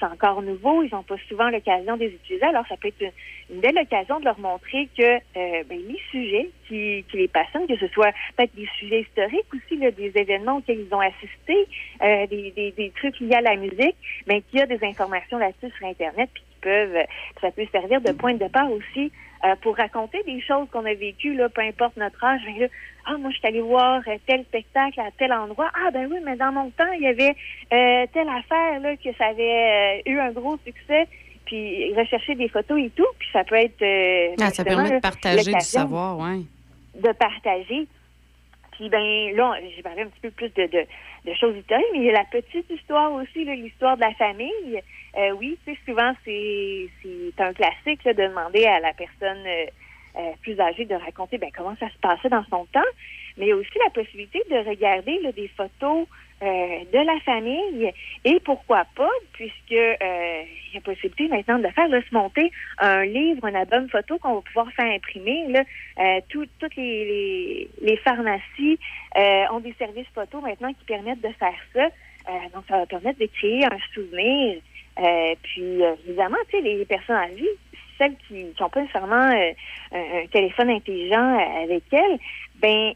c'est 0.00 0.06
encore 0.06 0.42
nouveau, 0.42 0.82
ils 0.82 0.90
n'ont 0.92 1.02
pas 1.02 1.16
souvent 1.28 1.50
l'occasion 1.50 1.96
de 1.96 2.04
les 2.04 2.14
utiliser. 2.14 2.44
Alors, 2.44 2.66
ça 2.68 2.76
peut 2.76 2.88
être 2.88 3.12
une, 3.50 3.60
belle 3.60 3.78
occasion 3.78 4.18
de 4.20 4.24
leur 4.24 4.38
montrer 4.38 4.88
que 4.96 5.02
euh, 5.02 5.64
ben, 5.68 5.78
les 5.86 6.00
sujets 6.10 6.50
qui, 6.66 7.04
qui 7.10 7.16
les 7.16 7.28
passionnent, 7.28 7.66
que 7.66 7.76
ce 7.76 7.88
soit 7.88 8.12
peut-être 8.36 8.54
des 8.54 8.68
sujets 8.78 9.02
historiques 9.02 9.52
aussi, 9.54 9.76
là, 9.76 9.90
des 9.90 10.12
événements 10.14 10.56
auxquels 10.58 10.80
ils 10.80 10.94
ont 10.94 11.00
assisté, 11.00 11.66
euh, 12.02 12.26
des, 12.26 12.50
des, 12.52 12.70
des 12.72 12.90
trucs 12.96 13.18
liés 13.20 13.34
à 13.34 13.40
la 13.40 13.56
musique, 13.56 13.96
mais 14.26 14.42
qu'il 14.42 14.60
y 14.60 14.62
a 14.62 14.66
des 14.66 14.82
informations 14.84 15.38
là-dessus 15.38 15.74
sur 15.76 15.86
Internet, 15.86 16.30
puis 16.32 16.42
qui 16.42 16.60
peuvent, 16.62 17.04
ça 17.40 17.50
peut 17.50 17.66
servir 17.70 18.00
de 18.00 18.12
point 18.12 18.34
de 18.34 18.38
départ 18.38 18.70
aussi 18.70 19.12
euh, 19.44 19.54
pour 19.62 19.76
raconter 19.76 20.22
des 20.24 20.40
choses 20.40 20.68
qu'on 20.70 20.84
a 20.84 20.94
vécues, 20.94 21.34
là, 21.34 21.48
peu 21.48 21.62
importe 21.62 21.96
notre 21.96 22.22
âge. 22.24 22.40
Là, 22.58 22.66
ah, 23.06 23.16
moi, 23.18 23.30
je 23.30 23.38
suis 23.38 23.46
allée 23.46 23.60
voir 23.60 24.02
euh, 24.06 24.16
tel 24.26 24.42
spectacle 24.44 25.00
à 25.00 25.10
tel 25.18 25.32
endroit. 25.32 25.70
Ah, 25.74 25.90
ben 25.90 26.08
oui, 26.10 26.18
mais 26.24 26.36
dans 26.36 26.52
mon 26.52 26.70
temps, 26.70 26.92
il 26.96 27.02
y 27.02 27.06
avait 27.06 27.34
euh, 27.72 28.06
telle 28.12 28.28
affaire 28.28 28.80
là, 28.80 28.96
que 28.96 29.12
ça 29.16 29.26
avait 29.26 30.02
euh, 30.06 30.10
eu 30.10 30.18
un 30.18 30.30
gros 30.32 30.58
succès. 30.64 31.06
Puis 31.46 31.92
rechercher 31.94 32.36
des 32.36 32.48
photos 32.48 32.78
et 32.80 32.90
tout. 32.90 33.06
Puis 33.18 33.28
ça 33.32 33.42
peut 33.42 33.56
être. 33.56 33.82
euh, 33.82 34.36
Ah, 34.40 34.50
ça 34.50 34.62
permet 34.62 34.90
de 34.90 35.00
partager 35.00 35.52
du 35.52 35.60
savoir, 35.60 36.16
oui. 36.18 36.46
de 36.94 37.10
partager. 37.12 37.88
Puis 38.72 38.88
ben 38.88 39.34
là, 39.34 39.54
j'ai 39.76 39.82
parlé 39.82 40.02
un 40.02 40.06
petit 40.06 40.20
peu 40.22 40.30
plus 40.30 40.48
de, 40.54 40.66
de, 40.66 40.86
de 41.24 41.34
choses 41.34 41.56
historiques, 41.56 41.86
mais 41.92 41.98
il 41.98 42.04
y 42.04 42.10
a 42.10 42.12
la 42.12 42.24
petite 42.24 42.68
histoire 42.70 43.12
aussi, 43.12 43.44
l'histoire 43.44 43.96
de 43.96 44.02
la 44.02 44.14
famille. 44.14 44.80
Euh, 45.18 45.32
oui, 45.32 45.58
tu 45.64 45.72
sais, 45.72 45.78
souvent 45.86 46.12
c'est 46.24 46.88
un 47.38 47.52
classique 47.52 48.04
là, 48.04 48.14
de 48.14 48.22
demander 48.22 48.64
à 48.64 48.80
la 48.80 48.92
personne 48.92 49.44
euh, 49.46 49.66
euh, 50.16 50.32
plus 50.42 50.58
âgée 50.58 50.84
de 50.84 50.94
raconter 50.94 51.38
ben, 51.38 51.50
comment 51.56 51.76
ça 51.78 51.88
se 51.88 51.98
passait 51.98 52.28
dans 52.28 52.44
son 52.44 52.64
temps. 52.66 52.80
Mais 53.36 53.46
il 53.46 53.48
y 53.48 53.52
a 53.52 53.56
aussi 53.56 53.78
la 53.84 53.90
possibilité 53.90 54.42
de 54.50 54.56
regarder 54.68 55.18
là, 55.20 55.32
des 55.32 55.48
photos 55.48 56.06
de 56.40 57.04
la 57.06 57.20
famille 57.20 57.92
et 58.24 58.40
pourquoi 58.40 58.84
pas, 58.96 59.10
puisque 59.32 59.72
euh, 59.72 60.42
il 60.68 60.74
y 60.74 60.78
a 60.78 60.80
possibilité 60.80 61.28
maintenant 61.28 61.58
de 61.58 61.68
faire 61.68 61.88
là, 61.88 62.00
se 62.00 62.14
monter 62.14 62.50
un 62.78 63.04
livre, 63.04 63.44
un 63.44 63.54
album 63.54 63.88
photo 63.88 64.18
qu'on 64.18 64.34
va 64.36 64.40
pouvoir 64.40 64.70
faire 64.72 64.90
imprimer. 64.90 65.46
Là, 65.48 65.62
euh, 65.98 66.20
tout- 66.28 66.46
toutes 66.58 66.76
les, 66.76 67.04
les, 67.04 67.70
les 67.82 67.96
pharmacies 67.98 68.78
euh, 69.16 69.44
ont 69.52 69.60
des 69.60 69.74
services 69.78 70.06
photo 70.14 70.40
maintenant 70.40 70.72
qui 70.72 70.84
permettent 70.84 71.20
de 71.22 71.32
faire 71.38 71.58
ça. 71.74 71.84
Euh, 72.28 72.32
donc, 72.54 72.64
ça 72.68 72.78
va 72.78 72.86
permettre 72.86 73.18
de 73.18 73.26
créer 73.26 73.64
un 73.64 73.78
souvenir. 73.94 74.60
Euh, 74.98 75.34
puis, 75.42 75.82
euh, 75.82 75.94
évidemment, 76.06 76.36
tu 76.50 76.56
sais, 76.56 76.62
les 76.62 76.84
personnes 76.84 77.16
âgées, 77.16 77.48
celles 77.98 78.16
qui 78.28 78.46
n'ont 78.60 78.68
pas 78.68 78.80
nécessairement 78.80 79.30
euh, 79.30 79.52
un, 79.92 80.26
téléphone 80.28 80.70
intelligent 80.70 81.38
euh, 81.38 81.64
avec 81.64 81.84
elles, 81.92 82.18
ben, 82.56 82.92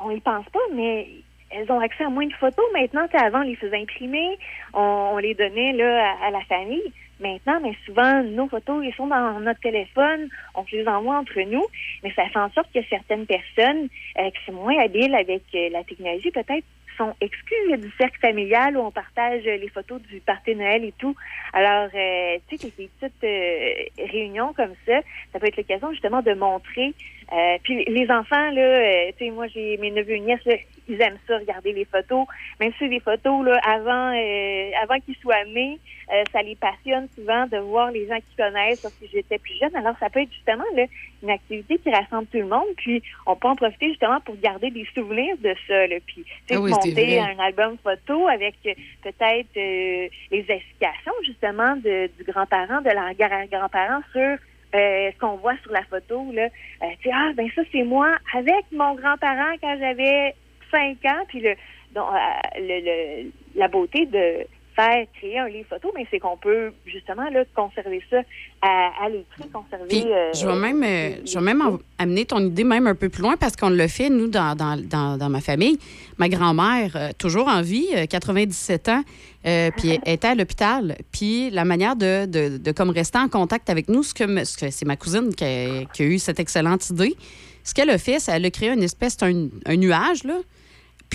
on 0.00 0.10
y 0.10 0.20
pense 0.20 0.46
pas, 0.50 0.60
mais 0.72 1.06
elles 1.54 1.70
ont 1.70 1.80
accès 1.80 2.04
à 2.04 2.10
moins 2.10 2.26
de 2.26 2.32
photos 2.34 2.64
maintenant. 2.72 3.06
Avant, 3.12 3.40
on 3.40 3.42
les 3.42 3.56
faisait 3.56 3.80
imprimer, 3.80 4.38
on, 4.72 5.16
les 5.18 5.34
donnait 5.34 5.72
là 5.72 6.14
à, 6.22 6.30
la 6.30 6.40
famille. 6.42 6.92
Maintenant, 7.20 7.60
mais 7.62 7.74
souvent, 7.86 8.24
nos 8.24 8.48
photos, 8.48 8.84
ils 8.84 8.92
sont 8.94 9.06
dans 9.06 9.38
notre 9.38 9.60
téléphone, 9.60 10.28
on 10.56 10.66
se 10.66 10.74
les 10.74 10.86
envoie 10.86 11.16
entre 11.16 11.40
nous, 11.42 11.64
mais 12.02 12.12
ça 12.12 12.28
fait 12.28 12.40
en 12.40 12.50
sorte 12.50 12.68
que 12.74 12.80
certaines 12.90 13.24
personnes 13.24 13.88
euh, 14.18 14.30
qui 14.30 14.44
sont 14.44 14.52
moins 14.52 14.76
habiles 14.80 15.14
avec 15.14 15.42
euh, 15.54 15.68
la 15.70 15.84
technologie, 15.84 16.32
peut-être 16.32 16.64
sont 16.96 17.14
exclues 17.20 17.70
là, 17.70 17.76
du 17.76 17.90
cercle 17.98 18.18
familial 18.20 18.76
où 18.76 18.80
on 18.80 18.90
partage 18.90 19.42
euh, 19.46 19.56
les 19.56 19.68
photos 19.68 20.00
du 20.02 20.20
party 20.20 20.54
Noël 20.54 20.84
et 20.84 20.92
tout. 20.98 21.14
Alors, 21.52 21.88
euh, 21.94 22.38
tu 22.48 22.56
sais, 22.56 22.72
ces 22.76 22.88
petites 22.88 23.24
euh, 23.24 24.06
réunions 24.10 24.52
comme 24.52 24.74
ça, 24.86 25.00
ça 25.32 25.38
peut 25.38 25.46
être 25.46 25.56
l'occasion 25.56 25.90
justement 25.92 26.22
de 26.22 26.34
montrer. 26.34 26.94
Euh, 27.32 27.58
puis 27.62 27.84
les 27.84 28.10
enfants, 28.10 28.50
là, 28.50 28.60
euh, 28.60 29.12
tu 29.18 29.24
sais, 29.24 29.30
moi 29.30 29.46
j'ai 29.48 29.76
mes 29.78 29.90
neveux 29.90 30.16
et 30.16 30.20
nièces, 30.20 30.44
là, 30.44 30.54
ils 30.88 31.00
aiment 31.00 31.18
ça, 31.26 31.38
regarder 31.38 31.72
les 31.72 31.84
photos. 31.84 32.26
Même 32.60 32.72
si 32.72 32.78
c'est 32.80 32.88
des 32.88 33.00
photos 33.00 33.44
là, 33.44 33.58
avant, 33.64 34.12
euh, 34.14 34.70
avant 34.82 35.00
qu'ils 35.00 35.16
soient 35.16 35.44
nés, 35.46 35.78
euh, 36.12 36.22
ça 36.32 36.42
les 36.42 36.56
passionne 36.56 37.08
souvent 37.14 37.46
de 37.46 37.56
voir 37.58 37.90
les 37.90 38.06
gens 38.06 38.16
qu'ils 38.16 38.44
connaissent 38.44 38.82
lorsque 38.82 39.06
j'étais 39.10 39.38
plus 39.38 39.56
jeune. 39.58 39.74
Alors, 39.74 39.94
ça 39.98 40.10
peut 40.10 40.20
être 40.20 40.32
justement 40.32 40.64
là, 40.76 40.84
une 41.22 41.30
activité 41.30 41.78
qui 41.78 41.90
rassemble 41.90 42.26
tout 42.26 42.38
le 42.38 42.46
monde. 42.46 42.68
Puis, 42.76 43.02
on 43.26 43.36
peut 43.36 43.48
en 43.48 43.56
profiter 43.56 43.88
justement 43.88 44.20
pour 44.20 44.36
garder 44.36 44.70
des 44.70 44.86
souvenirs 44.94 45.36
de 45.38 45.54
ça. 45.66 45.86
Là. 45.86 45.96
Puis, 46.06 46.24
tu 46.24 46.32
sais, 46.48 46.54
Ah 46.56 46.60
oui, 46.60 46.70
monter 46.70 47.20
un 47.20 47.38
album 47.38 47.76
photo 47.82 48.28
avec 48.28 48.56
peut-être 48.62 49.56
euh, 49.56 50.08
les 50.30 50.44
explications 50.48 51.12
justement 51.24 51.76
de, 51.76 52.10
du 52.18 52.24
grand-parent, 52.24 52.82
de 52.82 52.90
l'arrière-grand-parent 52.90 54.02
sur 54.12 54.36
euh, 54.74 55.10
ce 55.12 55.18
qu'on 55.18 55.36
voit 55.36 55.56
sur 55.62 55.72
la 55.72 55.84
photo. 55.84 56.30
Là. 56.32 56.48
Euh, 56.82 56.86
tu 57.00 57.10
ah, 57.12 57.32
ben 57.36 57.48
ça, 57.54 57.62
c'est 57.72 57.84
moi 57.84 58.08
avec 58.34 58.64
mon 58.72 58.94
grand-parent 58.94 59.54
quand 59.60 59.76
j'avais 59.78 60.34
5 60.70 61.04
ans. 61.06 61.24
Puis, 61.28 61.40
le, 61.40 61.54
donc, 61.92 62.06
euh, 62.12 62.58
le, 62.60 62.80
le- 63.24 63.32
la 63.54 63.68
beauté 63.68 64.06
de 64.06 64.46
faire 64.76 65.06
créer 65.16 65.38
un 65.38 65.48
livre 65.48 65.68
photo, 65.68 65.92
mais 65.94 66.06
c'est 66.10 66.18
qu'on 66.18 66.36
peut 66.36 66.72
justement 66.86 67.28
là, 67.30 67.44
conserver 67.54 68.02
ça 68.10 68.18
à, 68.62 68.90
à 69.04 69.08
l'écrit, 69.08 69.48
conserver. 69.52 69.86
Puis, 69.88 70.04
euh, 70.12 70.32
je 70.34 70.46
vais 70.46 70.56
même, 70.56 70.82
euh, 70.82 71.16
je 71.24 71.34
vais 71.38 71.44
même 71.44 71.62
en- 71.62 71.78
amener 71.98 72.24
ton 72.24 72.40
idée 72.40 72.64
même 72.64 72.86
un 72.86 72.94
peu 72.94 73.08
plus 73.08 73.22
loin 73.22 73.36
parce 73.36 73.54
qu'on 73.56 73.70
le 73.70 73.86
fait, 73.88 74.10
nous, 74.10 74.28
dans, 74.28 74.56
dans, 74.56 74.76
dans, 74.82 75.16
dans 75.16 75.28
ma 75.30 75.40
famille. 75.40 75.78
Ma 76.18 76.28
grand-mère, 76.28 76.92
euh, 76.96 77.10
toujours 77.18 77.48
en 77.48 77.62
vie, 77.62 77.86
euh, 77.94 78.06
97 78.06 78.88
ans, 78.88 79.02
puis 79.44 79.98
elle 80.04 80.14
était 80.14 80.28
à 80.28 80.34
l'hôpital. 80.34 80.96
Puis 81.12 81.50
la 81.50 81.64
manière 81.64 81.96
de, 81.96 82.26
de, 82.26 82.56
de 82.58 82.72
comme 82.72 82.90
rester 82.90 83.18
en 83.18 83.28
contact 83.28 83.68
avec 83.70 83.88
nous, 83.88 84.02
ce 84.02 84.14
que, 84.14 84.24
me- 84.24 84.44
ce 84.44 84.56
que 84.56 84.70
c'est 84.70 84.86
ma 84.86 84.96
cousine 84.96 85.34
qui 85.34 85.44
a, 85.44 85.84
qui 85.92 86.02
a 86.02 86.06
eu 86.06 86.18
cette 86.18 86.40
excellente 86.40 86.88
idée. 86.90 87.14
Ce 87.62 87.72
qu'elle 87.74 87.90
a 87.90 87.98
fait, 87.98 88.18
c'est 88.18 88.32
qu'elle 88.32 88.44
a 88.44 88.50
créé 88.50 88.70
une 88.70 88.82
espèce, 88.82 89.16
un, 89.22 89.48
un 89.66 89.76
nuage, 89.76 90.24
là. 90.24 90.38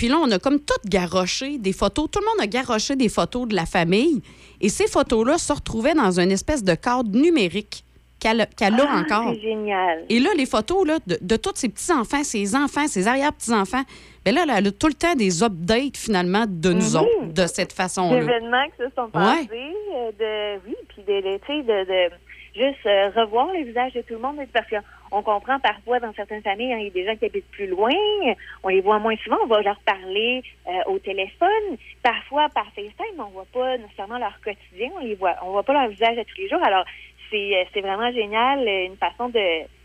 Puis 0.00 0.08
là, 0.08 0.16
on 0.18 0.30
a 0.30 0.38
comme 0.38 0.58
tout 0.60 0.80
garoché 0.88 1.58
des 1.58 1.74
photos. 1.74 2.08
Tout 2.10 2.20
le 2.20 2.24
monde 2.24 2.40
a 2.42 2.46
garoché 2.46 2.96
des 2.96 3.10
photos 3.10 3.46
de 3.46 3.54
la 3.54 3.66
famille. 3.66 4.22
Et 4.62 4.70
ces 4.70 4.86
photos-là 4.86 5.36
se 5.36 5.52
retrouvaient 5.52 5.92
dans 5.92 6.18
une 6.18 6.30
espèce 6.30 6.64
de 6.64 6.74
cadre 6.74 7.10
numérique 7.10 7.84
qu'elle 8.18 8.46
qu'elle 8.56 8.80
a 8.80 8.86
ah, 8.88 9.00
encore. 9.00 9.34
C'est 9.34 9.42
génial. 9.42 10.06
Et 10.08 10.18
là, 10.18 10.30
les 10.34 10.46
photos 10.46 10.86
là, 10.86 11.00
de, 11.06 11.18
de 11.20 11.36
tous 11.36 11.52
ses 11.56 11.68
petits-enfants, 11.68 12.24
ses 12.24 12.56
enfants, 12.56 12.86
ses 12.86 13.08
arrière-petits-enfants, 13.08 13.82
bien 14.24 14.32
là, 14.32 14.44
elle 14.56 14.68
a 14.68 14.72
tout 14.72 14.86
le 14.86 14.94
temps 14.94 15.14
des 15.14 15.42
updates, 15.42 15.98
finalement, 15.98 16.46
de 16.48 16.72
nous 16.72 16.96
Mhm. 16.96 17.02
autres, 17.02 17.32
de 17.34 17.46
cette 17.46 17.74
façon-là. 17.74 18.20
D'événements 18.20 18.68
qui 18.68 18.82
se 18.82 18.90
sont 18.96 19.10
passés, 19.10 19.48
euh, 19.52 20.12
de, 20.18 20.60
oui, 20.66 20.76
puis 20.88 21.02
de, 21.06 21.12
de, 21.12 21.36
de, 21.36 21.84
de 21.84 22.14
juste 22.54 22.86
euh, 22.86 23.10
revoir 23.20 23.52
les 23.52 23.64
visages 23.64 23.92
de 23.92 24.00
tout 24.00 24.14
le 24.14 24.20
monde, 24.20 24.36
parce 24.54 24.66
qu'on 25.10 25.22
comprend 25.22 25.58
parfois 25.58 26.00
dans 26.00 26.12
certaines 26.14 26.42
familles, 26.42 26.72
hein, 26.72 26.78
il 26.78 26.84
y 26.84 26.86
a 26.88 26.90
des 26.90 27.04
gens 27.04 27.16
qui 27.16 27.26
habitent 27.26 27.50
plus 27.50 27.66
loin, 27.66 27.90
on 28.62 28.68
les 28.68 28.80
voit 28.80 28.98
moins 28.98 29.16
souvent, 29.16 29.38
on 29.42 29.46
va 29.46 29.60
leur 29.62 29.80
parler 29.80 30.42
euh, 30.68 30.92
au 30.92 30.98
téléphone, 30.98 31.76
parfois 32.02 32.48
par 32.54 32.66
FaceTime, 32.74 33.18
on 33.18 33.30
voit 33.30 33.46
pas 33.52 33.76
nécessairement 33.78 34.18
leur 34.18 34.40
quotidien, 34.40 34.90
on 34.96 35.04
les 35.04 35.16
voit, 35.16 35.34
on 35.42 35.50
voit 35.50 35.64
pas 35.64 35.72
leur 35.72 35.88
visage 35.88 36.16
à 36.16 36.24
tous 36.24 36.36
les 36.38 36.48
jours, 36.48 36.62
alors 36.62 36.84
c'est 37.30 37.56
euh, 37.56 37.80
vraiment 37.80 38.12
génial, 38.12 38.66
euh, 38.66 38.86
une 38.86 38.96
façon 38.96 39.28
de 39.28 39.80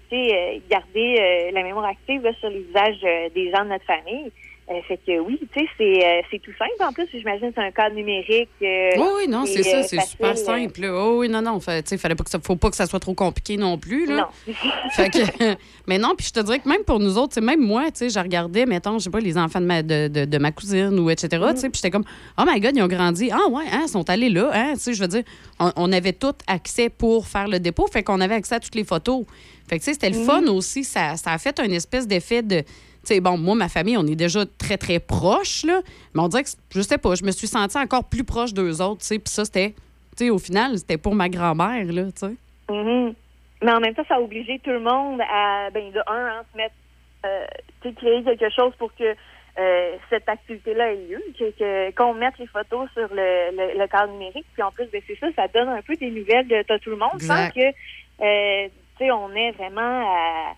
garder 0.70 1.52
la 1.52 1.64
mémoire 1.64 1.86
active 1.86 2.22
là, 2.22 2.32
sur 2.40 2.48
les 2.50 2.60
visages 2.60 3.02
des 3.34 3.52
gens 3.52 3.66
de 3.66 3.70
notre 3.70 3.84
famille. 3.84 4.32
Euh, 4.68 4.82
fait 4.88 4.97
que 5.05 5.20
oui, 5.20 5.39
tu 5.53 5.59
sais, 5.59 5.68
c'est 5.78 6.03
euh, 6.03 6.22
c'est 6.32 6.39
tout 6.39 6.51
simple. 6.57 6.72
En 6.80 6.91
plus, 6.91 7.07
j'imagine 7.13 7.49
que 7.49 7.53
c'est 7.55 7.61
un 7.61 7.70
cadre 7.72 7.95
numérique. 7.95 8.49
euh, 8.63 8.89
Oui, 8.97 9.07
oui, 9.18 9.28
non, 9.30 9.45
c'est 9.45 9.61
ça, 9.61 9.78
euh, 9.78 9.84
c'est 9.88 10.01
super 10.01 10.36
simple. 10.36 10.86
Oh, 10.91 11.18
oui, 11.20 11.30
non, 11.30 11.43
non, 11.43 11.59
fait, 11.59 11.88
fallait 11.99 12.16
pas 12.16 12.24
que 12.24 12.32
ça, 12.32 12.39
faut 12.43 12.55
pas 12.55 12.72
que 12.72 12.76
ça 12.76 12.88
soit 12.88 12.99
trop 12.99 13.13
compliqué 13.13 13.57
non 13.57 13.78
plus. 13.78 14.07
Là. 14.07 14.28
Non. 14.47 14.53
Fait 14.89 15.11
que, 15.11 15.20
mais 15.88 15.99
non, 15.99 16.16
puis 16.18 16.26
je 16.26 16.32
te 16.34 16.39
dirais 16.39 16.57
que 16.57 16.68
même 16.68 16.84
pour 16.84 16.99
nous 16.99 17.16
autres, 17.20 17.39
même 17.41 17.61
moi, 17.61 17.84
tu 17.91 17.99
sais, 17.99 18.09
je 18.09 18.18
regardais, 18.18 18.66
mettons, 18.66 18.97
je 18.97 19.03
sais 19.03 19.09
pas, 19.11 19.20
les 19.20 19.38
enfants 19.38 19.61
de 19.61 19.66
ma, 19.68 19.84
de, 19.84 20.07
de- 20.07 20.26
de 20.26 20.38
ma 20.39 20.51
cousine 20.51 20.97
ou 20.97 21.11
etc., 21.11 21.28
tu 21.53 21.57
sais, 21.61 21.70
puis 21.70 21.76
j'étais 21.78 21.91
comme, 21.91 22.05
oh 22.39 22.43
my 22.47 22.59
God, 22.59 22.72
ils 22.76 22.82
ont 22.82 22.88
grandi. 22.88 23.30
Ah 23.32 23.47
ouais, 23.51 23.66
hein, 23.72 23.82
ils 23.86 23.89
sont 23.89 24.09
allés 24.09 24.30
là, 24.30 24.49
hein, 24.51 24.74
tu 24.74 24.80
sais, 24.80 24.93
je 24.95 25.01
veux 25.01 25.07
dire, 25.07 25.24
on, 25.59 25.72
on 25.76 25.91
avait 25.91 26.13
tout 26.13 26.34
accès 26.47 26.89
pour 26.89 27.28
faire 27.28 27.47
le 27.47 27.59
dépôt, 27.59 27.86
fait 27.86 28.01
qu'on 28.01 28.20
avait 28.20 28.34
accès 28.36 28.55
à 28.55 28.59
toutes 28.59 28.74
les 28.76 28.84
photos. 28.84 29.26
Fait 29.70 29.78
que, 29.78 29.84
tu 29.84 29.91
sais, 29.91 29.93
c'était 29.93 30.09
le 30.09 30.18
Mhm. 30.18 30.26
fun 30.26 30.43
aussi, 30.47 30.84
ça, 30.84 31.18
ça 31.18 31.34
a 31.34 31.38
fait 31.38 31.59
un 31.59 31.70
espèce 31.70 32.07
d'effet 32.07 32.41
de... 32.41 32.63
Sais, 33.06 33.20
bon, 33.20 33.38
moi, 33.38 33.56
ma 33.56 33.70
famille, 33.70 33.97
on 33.97 34.08
est 34.08 34.16
déjà 34.16 34.45
très, 34.58 34.78
très 34.78 34.99
proches, 34.99 35.64
là, 35.64 35.82
mais 36.14 36.22
on 36.22 36.28
dirait 36.28 36.43
que, 36.43 36.49
je 36.74 36.82
sais 36.82 36.97
pas, 36.97 37.16
je 37.16 37.24
me 37.24 37.32
suis 37.32 37.47
sentie 37.47 37.78
encore 37.78 38.03
plus 38.06 38.24
proche 38.24 38.53
d'eux 38.53 38.82
autres, 38.82 39.01
tu 39.01 39.08
sais, 39.08 39.20
puis 39.20 39.32
ça, 39.32 39.45
c'était, 39.45 39.72
tu 40.18 40.26
sais, 40.26 40.30
au 40.30 40.39
final, 40.39 40.78
c'était 40.78 40.97
pour 40.97 41.14
ma 41.16 41.30
grand-mère, 41.30 41.86
là, 41.86 42.03
tu 42.06 42.28
sais. 42.28 42.36
Mhm. 42.70 43.14
Mais 43.62 43.72
en 43.72 43.80
même 43.80 43.93
temps, 43.93 44.03
ça 44.08 44.16
a 44.16 44.20
obligé 44.20 44.60
tout 44.60 44.72
le 44.72 44.80
monde 44.80 45.22
à, 45.22 45.70
ben, 45.72 45.91
de 45.91 45.99
un, 46.08 46.28
hein, 46.28 46.43
se 46.51 46.58
mettre, 46.58 46.76
euh, 47.26 47.45
tu 47.82 47.89
sais, 47.89 47.95
créer 47.95 48.24
quelque 48.24 48.49
chose 48.53 48.74
pour 48.78 48.93
que 48.95 49.16
euh, 49.58 49.95
cette 50.10 50.28
activité-là 50.28 50.91
ait 50.91 50.97
lieu, 51.08 51.22
qu'on 51.95 52.14
mette 52.14 52.38
les 52.38 52.47
photos 52.47 52.89
sur 52.93 53.08
le, 53.14 53.51
le, 53.56 53.80
le 53.80 53.88
cadre 53.88 54.12
numérique. 54.12 54.45
Puis 54.53 54.62
en 54.62 54.72
plus, 54.72 54.86
ben, 54.91 55.01
c'est 55.08 55.18
ça, 55.18 55.28
ça 55.36 55.47
donne 55.47 55.70
un 55.70 55.82
peu 55.82 55.95
des 55.95 56.12
nouvelles 56.12 56.47
de, 56.47 56.58
de 56.58 56.78
tout 56.80 56.89
le 56.89 56.97
monde 56.97 57.16
Exact. 57.16 57.34
sans 57.36 57.49
que, 57.51 57.68
euh, 57.68 58.68
tu 58.97 59.06
sais, 59.06 59.12
on 59.12 59.32
ait 59.34 59.51
vraiment 59.51 59.82
à, 59.82 60.53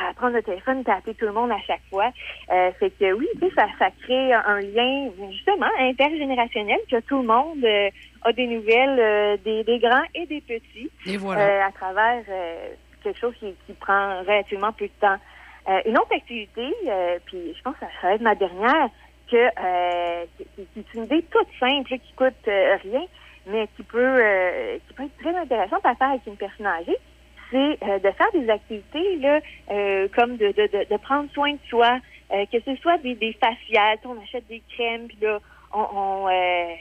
à 0.00 0.14
prendre 0.14 0.34
le 0.34 0.42
téléphone 0.42 0.82
et 0.86 0.90
à 0.90 0.96
appeler 0.96 1.14
tout 1.14 1.26
le 1.26 1.32
monde 1.32 1.50
à 1.52 1.60
chaque 1.66 1.82
fois. 1.90 2.10
Euh, 2.50 2.70
fait 2.78 2.90
que 2.90 3.12
oui, 3.12 3.28
tu 3.40 3.48
sais, 3.48 3.54
ça, 3.54 3.66
ça 3.78 3.88
crée 4.02 4.32
un 4.32 4.60
lien, 4.60 5.10
justement, 5.30 5.66
intergénérationnel, 5.78 6.78
que 6.90 7.00
tout 7.00 7.18
le 7.18 7.26
monde 7.26 7.64
euh, 7.64 7.90
a 8.22 8.32
des 8.32 8.46
nouvelles 8.46 8.98
euh, 8.98 9.36
des, 9.44 9.64
des 9.64 9.78
grands 9.78 10.04
et 10.14 10.26
des 10.26 10.40
petits 10.40 10.90
Et 11.06 11.16
voilà. 11.16 11.42
euh, 11.42 11.68
à 11.68 11.72
travers 11.72 12.22
euh, 12.28 12.68
quelque 13.02 13.18
chose 13.18 13.34
qui, 13.38 13.54
qui 13.66 13.72
prend 13.74 14.20
relativement 14.20 14.72
peu 14.72 14.86
de 14.86 14.92
temps. 15.00 15.18
Euh, 15.68 15.80
une 15.86 15.96
autre 15.98 16.14
activité, 16.14 16.74
euh, 16.88 17.18
puis 17.26 17.54
je 17.56 17.62
pense 17.62 17.74
que 17.74 17.86
ça 18.00 18.08
va 18.08 18.14
être 18.14 18.20
ma 18.22 18.34
dernière, 18.34 18.88
que 19.30 19.36
euh, 19.36 20.24
qui, 20.56 20.62
est 20.80 20.94
une 20.94 21.04
idée 21.04 21.24
toute 21.30 21.46
simple, 21.60 21.98
qui 21.98 22.12
coûte 22.14 22.34
rien, 22.46 23.04
mais 23.46 23.68
qui 23.76 23.82
peut, 23.82 23.98
euh, 23.98 24.78
qui 24.86 24.94
peut 24.94 25.04
être 25.04 25.16
très 25.18 25.36
intéressante 25.36 25.84
à 25.84 25.94
faire 25.94 26.10
avec 26.10 26.26
une 26.26 26.36
personne 26.36 26.66
âgée, 26.66 26.96
euh, 27.56 27.98
de 27.98 28.10
faire 28.10 28.32
des 28.32 28.48
activités 28.50 29.16
là, 29.16 29.40
euh, 29.70 30.08
comme 30.16 30.36
de, 30.36 30.48
de, 30.48 30.66
de, 30.72 30.86
de 30.90 30.96
prendre 30.98 31.30
soin 31.32 31.52
de 31.52 31.58
soi, 31.68 31.98
euh, 32.32 32.44
que 32.50 32.58
ce 32.60 32.74
soit 32.76 32.98
des, 32.98 33.14
des 33.14 33.32
faciales, 33.34 33.98
on 34.04 34.20
achète 34.22 34.46
des 34.48 34.62
crèmes, 34.74 35.06
puis 35.08 35.18
là, 35.20 35.38
on, 35.72 35.86
on, 35.94 36.28
euh, 36.28 36.74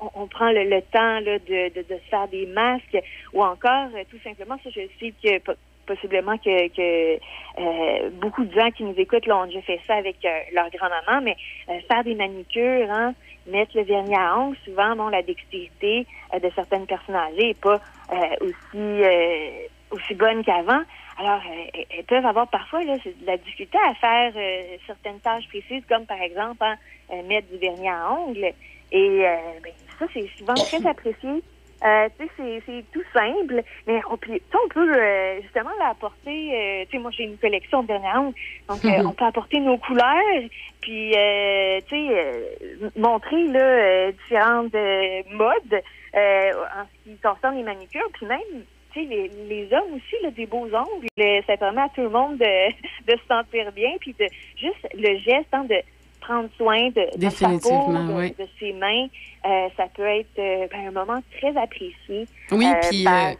on, 0.00 0.10
on 0.22 0.26
prend 0.26 0.50
le, 0.50 0.64
le 0.64 0.82
temps 0.82 1.20
là, 1.20 1.38
de, 1.38 1.74
de, 1.74 1.82
de 1.88 1.98
faire 2.10 2.28
des 2.28 2.46
masques, 2.46 2.98
ou 3.32 3.42
encore, 3.42 3.88
euh, 3.94 4.04
tout 4.10 4.18
simplement, 4.24 4.56
ça, 4.62 4.70
je 4.70 4.80
sais 5.00 5.14
que 5.22 5.38
po- 5.38 5.58
possiblement 5.86 6.36
que, 6.38 6.68
que 6.68 7.18
euh, 7.58 8.10
beaucoup 8.10 8.44
de 8.44 8.52
gens 8.52 8.70
qui 8.72 8.82
nous 8.82 8.94
écoutent 8.96 9.26
là, 9.26 9.38
ont 9.38 9.46
déjà 9.46 9.62
fait 9.62 9.80
ça 9.86 9.94
avec 9.94 10.16
euh, 10.24 10.40
leur 10.52 10.68
grand-maman, 10.70 11.22
mais 11.22 11.36
euh, 11.68 11.78
faire 11.90 12.02
des 12.02 12.16
manicures, 12.16 12.90
hein, 12.90 13.14
mettre 13.46 13.76
le 13.76 13.84
vernis 13.84 14.16
à 14.16 14.36
ongles, 14.36 14.56
souvent, 14.64 14.96
bon, 14.96 15.08
la 15.08 15.22
dextérité 15.22 16.04
de 16.34 16.50
certaines 16.56 16.86
personnes 16.86 17.14
âgées 17.14 17.48
n'est 17.48 17.54
pas 17.54 17.80
aussi 18.40 19.04
aussi 19.90 20.14
bonne 20.14 20.44
qu'avant. 20.44 20.82
Alors, 21.18 21.40
euh, 21.46 21.80
elles- 21.90 22.04
peuvent 22.04 22.26
avoir 22.26 22.48
parfois 22.48 22.84
là, 22.84 22.96
de 22.96 23.26
la 23.26 23.36
difficulté 23.36 23.78
à 23.88 23.94
faire 23.94 24.32
euh, 24.36 24.76
certaines 24.86 25.20
tâches 25.20 25.48
précises, 25.48 25.84
comme 25.88 26.06
par 26.06 26.20
exemple 26.20 26.58
hein, 26.64 26.76
euh, 27.12 27.22
mettre 27.22 27.48
du 27.48 27.58
vernis 27.58 27.88
à 27.88 28.12
ongles. 28.12 28.52
Et 28.92 29.26
euh, 29.26 29.36
ben, 29.62 29.72
ça, 29.98 30.06
c'est 30.14 30.28
souvent 30.38 30.58
très 30.60 30.84
apprécié. 30.86 31.42
Euh, 31.84 32.08
tu 32.18 32.26
sais, 32.36 32.62
c'est- 32.64 32.90
tout 32.90 33.02
simple, 33.12 33.62
mais 33.86 34.00
on 34.10 34.16
peut, 34.16 34.38
on 34.54 34.68
peut 34.68 34.94
euh, 34.96 35.42
justement 35.42 35.70
l'apporter. 35.78 36.54
Euh, 36.80 36.84
tu 36.86 36.96
sais, 36.96 36.98
moi, 37.02 37.10
j'ai 37.10 37.24
une 37.24 37.36
collection 37.38 37.82
de 37.82 37.88
vernis 37.88 38.06
à 38.06 38.20
ongles, 38.20 38.34
donc 38.68 38.82
euh, 38.86 38.98
on 39.06 39.12
peut 39.12 39.26
apporter 39.26 39.60
nos 39.60 39.76
couleurs, 39.76 40.42
puis 40.80 41.12
euh, 41.14 41.80
tu 41.88 41.96
sais, 41.96 42.08
euh, 42.18 42.90
montrer 42.96 43.44
là 43.48 43.60
euh, 43.60 44.12
différentes 44.12 44.74
euh, 44.74 45.22
modes 45.32 45.82
euh, 46.14 46.52
en 46.76 46.86
ce 46.86 47.10
qui 47.10 47.18
concerne 47.20 47.56
les 47.56 47.62
manicures, 47.62 48.08
puis 48.14 48.24
même 48.26 48.64
les, 49.04 49.30
les 49.48 49.68
hommes 49.72 49.94
aussi, 49.94 50.22
là, 50.22 50.30
des 50.30 50.46
beaux 50.46 50.66
ongles, 50.66 51.08
euh, 51.20 51.40
ça 51.46 51.56
permet 51.56 51.82
à 51.82 51.88
tout 51.94 52.02
le 52.02 52.10
monde 52.10 52.38
de, 52.38 52.68
de 53.12 53.18
se 53.18 53.26
sentir 53.28 53.72
bien, 53.72 53.90
puis 54.00 54.14
de 54.18 54.26
juste 54.56 54.86
le 54.94 55.18
geste 55.18 55.48
hein, 55.52 55.64
de 55.64 55.76
prendre 56.20 56.48
soin 56.56 56.88
de, 56.90 57.18
de 57.18 57.30
sa 57.30 57.48
peau, 57.48 57.92
de, 57.92 58.12
oui. 58.18 58.34
de 58.38 58.46
ses 58.58 58.72
mains, 58.72 59.06
euh, 59.44 59.68
ça 59.76 59.84
peut 59.94 60.02
être 60.02 60.38
euh, 60.38 60.66
ben, 60.72 60.88
un 60.88 60.90
moment 60.90 61.22
très 61.38 61.56
apprécié. 61.56 62.26
Oui, 62.50 62.66
euh, 62.66 62.88
puis, 62.90 63.04
par, 63.04 63.28
euh, 63.30 63.34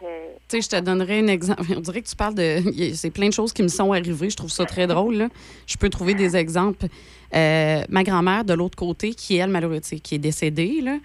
tu 0.48 0.60
sais, 0.60 0.60
je 0.60 0.68
te 0.68 0.80
donnerai 0.80 1.18
un 1.18 1.26
exemple. 1.26 1.62
On 1.76 1.80
dirait 1.80 2.02
que 2.02 2.08
tu 2.08 2.14
parles 2.14 2.34
de. 2.34 2.62
C'est 2.94 3.10
plein 3.10 3.28
de 3.28 3.32
choses 3.32 3.52
qui 3.52 3.62
me 3.62 3.68
sont 3.68 3.92
arrivées. 3.92 4.30
Je 4.30 4.36
trouve 4.36 4.50
ça 4.50 4.64
très 4.64 4.86
drôle. 4.86 5.16
là. 5.16 5.28
Je 5.66 5.76
peux 5.76 5.88
trouver 5.88 6.14
des 6.14 6.36
exemples. 6.36 6.86
Euh, 7.34 7.82
ma 7.88 8.04
grand-mère, 8.04 8.44
de 8.44 8.54
l'autre 8.54 8.76
côté, 8.76 9.14
qui, 9.14 9.36
elle, 9.36 9.50
malheureusement, 9.50 9.98
qui 10.02 10.14
est 10.14 10.18
décédée, 10.18 10.80
là, 10.80 10.98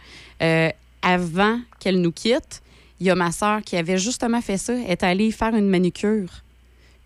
euh, 0.44 0.70
avant 1.02 1.60
qu'elle 1.80 2.00
nous 2.00 2.12
quitte, 2.12 2.62
il 3.02 3.08
y 3.08 3.10
a 3.10 3.16
ma 3.16 3.32
sœur 3.34 3.62
qui 3.64 3.76
avait 3.76 3.98
justement 3.98 4.40
fait 4.42 4.58
ça. 4.58 4.74
Elle 4.74 4.90
est 4.92 5.04
allée 5.04 5.32
faire 5.32 5.54
une 5.56 5.68
manicure. 5.68 6.30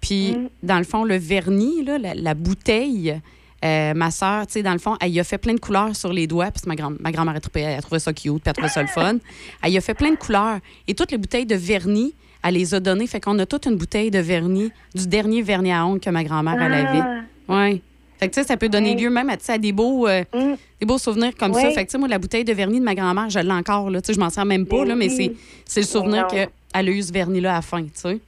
Puis, 0.02 0.36
dans 0.62 0.78
le 0.78 0.84
fond, 0.84 1.04
le 1.04 1.16
vernis, 1.18 1.84
là, 1.84 1.98
la, 1.98 2.14
la 2.14 2.34
bouteille, 2.36 3.20
euh, 3.64 3.94
ma 3.96 4.12
sœur, 4.12 4.46
tu 4.46 4.54
sais, 4.54 4.62
dans 4.64 4.74
le 4.74 4.78
fond, 4.78 4.96
elle 5.02 5.12
y 5.12 5.20
a 5.20 5.24
fait 5.24 5.40
plein 5.40 5.54
de 5.56 5.60
couleurs 5.60 5.96
sur 5.96 6.14
les 6.14 6.28
doigts, 6.28 6.52
que 6.52 6.60
ma, 6.68 6.76
grand- 6.76 6.94
ma 7.00 7.12
grand-mère 7.12 7.36
a 7.36 7.40
trouvé, 7.40 7.62
elle 7.62 7.80
a 7.80 7.82
trouvé 7.82 8.00
ça 8.00 8.14
cute, 8.14 8.34
puis 8.34 8.42
elle 8.46 8.50
a 8.52 8.54
trouvé 8.54 8.68
ça 8.70 8.82
le 8.84 8.88
fun. 8.88 9.18
Elle 9.64 9.72
y 9.72 9.78
a 9.78 9.82
fait 9.82 9.96
plein 9.96 10.12
de 10.12 10.16
couleurs. 10.18 10.60
Et 10.88 10.94
toutes 10.94 11.12
les 11.12 11.18
bouteilles 11.18 11.46
de 11.48 11.56
vernis, 11.56 12.14
elle 12.44 12.54
les 12.54 12.76
a 12.76 12.80
données. 12.80 13.08
Fait 13.08 13.20
qu'on 13.20 13.40
a 13.40 13.46
toute 13.48 13.66
une 13.66 13.76
bouteille 13.78 14.12
de 14.12 14.20
vernis, 14.20 14.72
du 14.94 15.08
dernier 15.08 15.42
vernis 15.42 15.72
à 15.72 15.86
ongles 15.88 16.00
que 16.02 16.10
ma 16.12 16.24
grand-mère, 16.24 16.62
elle 16.62 16.74
Ah. 16.74 16.90
avait. 16.90 17.04
Oui. 17.74 17.82
Fait 18.20 18.30
que, 18.30 18.34
tu 18.34 18.42
sais, 18.42 18.48
ça 18.48 18.58
peut 18.58 18.70
donner 18.70 18.96
Oui. 18.96 19.02
lieu 19.04 19.10
même 19.10 19.30
à, 19.30 19.36
à 19.48 19.58
des 19.58 19.72
beaux, 19.72 20.08
euh, 20.08 20.24
des 20.80 20.86
beaux 20.86 20.98
souvenirs 20.98 21.34
comme 21.38 21.54
ça. 21.54 21.70
Fait 21.72 21.86
que, 21.86 21.98
moi, 21.98 22.08
la 22.08 22.20
bouteille 22.20 22.44
de 22.46 22.54
vernis 22.54 22.80
de 22.80 22.86
ma 22.86 22.96
grand-mère, 22.96 23.30
je 23.30 23.40
l'ai 23.40 23.52
encore, 23.52 23.90
là. 23.90 24.02
Tu 24.02 24.08
sais, 24.08 24.14
je 24.14 24.20
m'en 24.20 24.30
sers 24.30 24.46
même 24.46 24.66
pas, 24.66 24.82
Mais 24.84 24.86
là, 24.90 24.96
mais 24.96 25.10
oui. 25.10 25.38
c'est, 25.66 25.82
le 25.82 25.86
souvenir 25.86 26.28
qu'elle 26.28 26.50
a 26.74 26.84
eu 26.84 27.02
ce 27.02 27.12
vernis-là 27.14 27.52
à 27.52 27.56
la 27.56 27.62
fin, 27.62 27.84
tu 27.84 27.90
sais. 27.94 28.20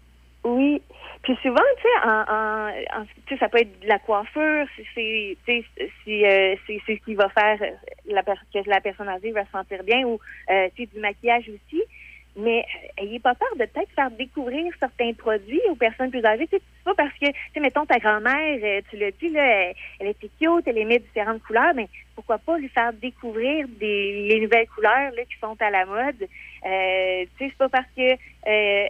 Oui. 0.44 0.82
Puis 1.24 1.36
souvent, 1.42 1.56
tu 1.76 1.82
sais, 1.84 2.08
en, 2.08 2.22
en, 2.22 3.02
en- 3.02 3.06
tu 3.26 3.34
sais, 3.34 3.38
ça 3.40 3.50
peut 3.50 3.58
être 3.60 3.82
de 3.82 3.88
la 3.88 4.00
coiffure, 4.00 4.66
c'est, 4.96 5.36
euh, 6.08 6.56
ce 6.68 6.94
qui 7.04 7.16
va 7.16 7.28
faire 7.30 7.60
la, 8.08 8.24
que 8.24 8.70
la 8.70 8.80
personne 8.80 9.10
âgée 9.10 9.32
va 9.32 9.44
se 9.46 9.52
sentir 9.52 9.84
bien 9.84 10.04
ou, 10.06 10.20
euh, 10.50 10.68
du 10.78 11.00
maquillage 11.00 11.50
aussi. 11.50 11.84
Mais 12.38 12.60
euh, 12.60 13.04
ayez 13.04 13.20
pas 13.20 13.36
peur 13.36 13.50
de 13.56 13.66
peut-être 13.66 13.92
faire 13.96 14.12
découvrir 14.12 14.72
certains 14.80 15.14
produits 15.14 15.62
aux 15.70 15.76
personnes 15.76 16.12
plus 16.12 16.24
âgées. 16.24 16.48
Tu 16.48 16.58
sais, 16.58 16.62
c'est 16.62 16.84
pas 16.84 16.94
parce 16.96 17.14
que, 17.14 17.26
tu 17.26 17.34
sais, 17.54 17.60
mettons 17.60 17.86
ta 17.86 18.00
grand-mère, 18.00 18.60
euh, 18.64 18.82
tu 18.90 18.98
l'as 18.98 19.12
dit, 19.12 19.30
là, 19.30 19.74
elle, 20.00 20.08
était 20.08 20.30
cute, 20.40 20.68
elle 20.68 20.78
aimait 20.78 21.00
différentes 21.00 21.42
couleurs, 21.44 21.74
mais 21.76 21.88
pourquoi 22.16 22.38
pas 22.38 22.58
lui 22.58 22.70
faire 22.70 22.94
découvrir 22.94 23.68
des, 23.68 24.28
les 24.30 24.40
nouvelles 24.40 24.68
couleurs 24.68 25.12
là, 25.16 25.26
qui 25.26 25.38
sont 25.40 25.58
à 25.60 25.70
la 25.70 25.86
mode. 25.86 26.28
Euh, 26.66 27.26
tu 27.38 27.46
sais, 27.46 27.52
c'est 27.52 27.58
pas 27.58 27.70
parce 27.70 27.88
que 27.96 28.14
euh, 28.14 28.88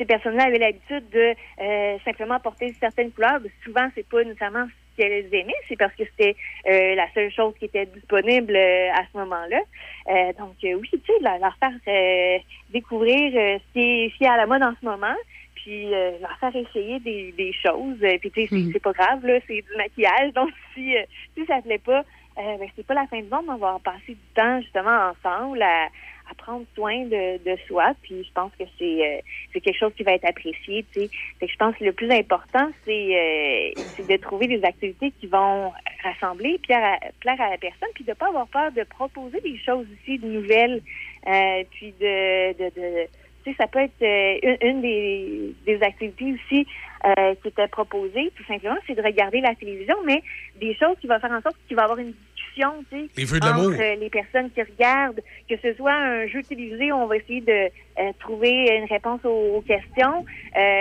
ces 0.00 0.06
personnes-là 0.06 0.44
avaient 0.44 0.58
l'habitude 0.58 1.08
de 1.10 1.34
euh, 1.60 1.98
simplement 2.04 2.40
porter 2.40 2.74
certaines 2.80 3.12
couleurs. 3.12 3.40
Souvent, 3.62 3.88
c'est 3.94 4.08
pas 4.08 4.24
nécessairement 4.24 4.66
ce 4.66 4.79
qu'elles 4.96 5.32
aimaient, 5.34 5.52
c'est 5.68 5.76
parce 5.76 5.94
que 5.94 6.04
c'était 6.04 6.36
euh, 6.68 6.94
la 6.94 7.06
seule 7.14 7.30
chose 7.32 7.54
qui 7.58 7.66
était 7.66 7.86
disponible 7.86 8.54
euh, 8.56 8.90
à 8.92 9.04
ce 9.12 9.18
moment-là. 9.18 9.60
Euh, 10.08 10.32
donc, 10.38 10.56
euh, 10.64 10.74
oui, 10.74 10.88
tu 10.92 10.98
sais, 11.06 11.12
leur, 11.22 11.38
leur 11.38 11.56
faire 11.58 11.72
euh, 11.88 12.38
découvrir 12.70 13.32
euh, 13.36 13.58
ce, 13.58 13.72
qui 13.72 13.80
est, 13.80 14.10
ce 14.10 14.16
qui 14.18 14.24
est 14.24 14.28
à 14.28 14.36
la 14.36 14.46
mode 14.46 14.62
en 14.62 14.74
ce 14.80 14.84
moment, 14.84 15.14
puis 15.54 15.92
euh, 15.94 16.12
leur 16.20 16.36
faire 16.38 16.54
essayer 16.56 17.00
des, 17.00 17.32
des 17.32 17.52
choses. 17.52 17.98
Euh, 18.02 18.18
puis, 18.18 18.30
tu 18.30 18.42
sais, 18.42 18.48
c'est- 18.48 18.72
c'est 18.72 18.82
pas 18.82 18.92
grave, 18.92 19.24
là, 19.26 19.38
c'est 19.46 19.62
du 19.62 19.76
maquillage. 19.76 20.32
Donc, 20.34 20.50
si, 20.74 20.96
euh, 20.96 21.02
si 21.36 21.44
ça 21.46 21.60
plaît 21.62 21.78
pas, 21.78 22.04
euh, 22.38 22.56
ben, 22.58 22.68
c'est 22.76 22.86
pas 22.86 22.94
la 22.94 23.06
fin 23.06 23.20
du 23.20 23.28
monde. 23.28 23.46
On 23.48 23.56
va 23.56 23.78
passer 23.82 24.14
du 24.14 24.26
temps, 24.34 24.60
justement, 24.60 25.10
ensemble 25.10 25.60
à, 25.62 25.86
à 26.30 26.34
prendre 26.36 26.64
soin 26.74 27.04
de, 27.04 27.38
de 27.44 27.56
soi. 27.66 27.92
Puis 28.02 28.24
je 28.24 28.32
pense 28.32 28.52
que 28.58 28.64
c'est 28.78 29.06
euh, 29.06 29.20
c'est 29.52 29.60
quelque 29.60 29.78
chose 29.78 29.92
qui 29.96 30.02
va 30.04 30.12
être 30.12 30.24
apprécié. 30.24 30.84
Tu 30.92 31.00
sais. 31.00 31.10
Je 31.42 31.56
pense 31.56 31.76
que 31.76 31.84
le 31.84 31.92
plus 31.92 32.10
important, 32.10 32.70
c'est 32.84 33.16
euh, 33.16 33.82
c'est 33.96 34.06
de 34.06 34.16
trouver 34.16 34.46
des 34.46 34.62
activités 34.64 35.12
qui 35.20 35.26
vont 35.26 35.72
rassembler, 36.02 36.58
plaire 36.58 36.84
à, 36.84 36.98
plaire 37.20 37.40
à 37.40 37.50
la 37.50 37.58
personne, 37.58 37.88
puis 37.94 38.04
de 38.04 38.12
pas 38.12 38.28
avoir 38.28 38.46
peur 38.48 38.72
de 38.72 38.84
proposer 38.84 39.40
des 39.40 39.58
choses 39.58 39.86
aussi 39.92 40.18
de 40.18 40.26
nouvelles, 40.26 40.82
euh, 41.26 41.64
puis 41.72 41.92
de, 42.00 42.52
de, 42.52 42.80
de 42.80 43.08
tu 43.44 43.50
sais, 43.50 43.56
ça 43.58 43.66
peut 43.66 43.80
être 43.80 44.02
euh, 44.02 44.56
une, 44.60 44.68
une 44.68 44.80
des, 44.82 45.54
des 45.66 45.82
activités 45.82 46.32
aussi 46.34 46.66
euh, 47.06 47.34
qui 47.42 47.48
était 47.48 47.68
proposée, 47.68 48.30
tout 48.36 48.44
simplement, 48.44 48.76
c'est 48.86 48.94
de 48.94 49.02
regarder 49.02 49.40
la 49.40 49.54
télévision, 49.54 49.96
mais 50.04 50.22
des 50.60 50.74
choses 50.74 50.96
qui 51.00 51.06
vont 51.06 51.18
faire 51.18 51.32
en 51.32 51.40
sorte 51.40 51.56
qu'il 51.66 51.76
va 51.76 51.82
y 51.82 51.84
avoir 51.84 51.98
une 51.98 52.12
discussion, 52.36 52.72
tu 52.90 52.98
sais, 52.98 53.08
Les 53.16 53.24
entre 53.70 53.80
euh, 53.82 53.94
les 53.96 54.10
personnes 54.10 54.50
qui 54.50 54.60
regardent, 54.62 55.20
que 55.48 55.56
ce 55.62 55.72
soit 55.74 55.92
un 55.94 56.26
jeu 56.26 56.42
télévisé 56.42 56.92
où 56.92 56.96
on 56.96 57.06
va 57.06 57.16
essayer 57.16 57.40
de 57.40 57.52
euh, 57.52 58.12
trouver 58.18 58.66
une 58.76 58.84
réponse 58.84 59.24
aux, 59.24 59.56
aux 59.56 59.62
questions, 59.62 60.24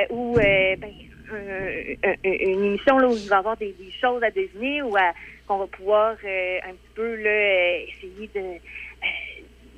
ou 0.10 0.34
ben, 0.36 0.80
un- 1.32 2.10
un- 2.10 2.16
une 2.24 2.66
émission 2.66 2.98
là, 2.98 3.08
où 3.08 3.14
il 3.16 3.30
va 3.30 3.36
y 3.36 3.40
avoir 3.40 3.56
des, 3.58 3.74
des 3.80 3.92
choses 4.02 4.22
à 4.24 4.32
deviner 4.32 4.82
ou 4.82 4.96
à- 4.98 5.14
qu'on 5.48 5.58
va 5.60 5.68
pouvoir 5.68 6.12
un 6.14 6.72
petit 6.72 6.94
peu 6.96 7.16
là, 7.16 7.78
essayer 7.78 8.30
de, 8.36 8.60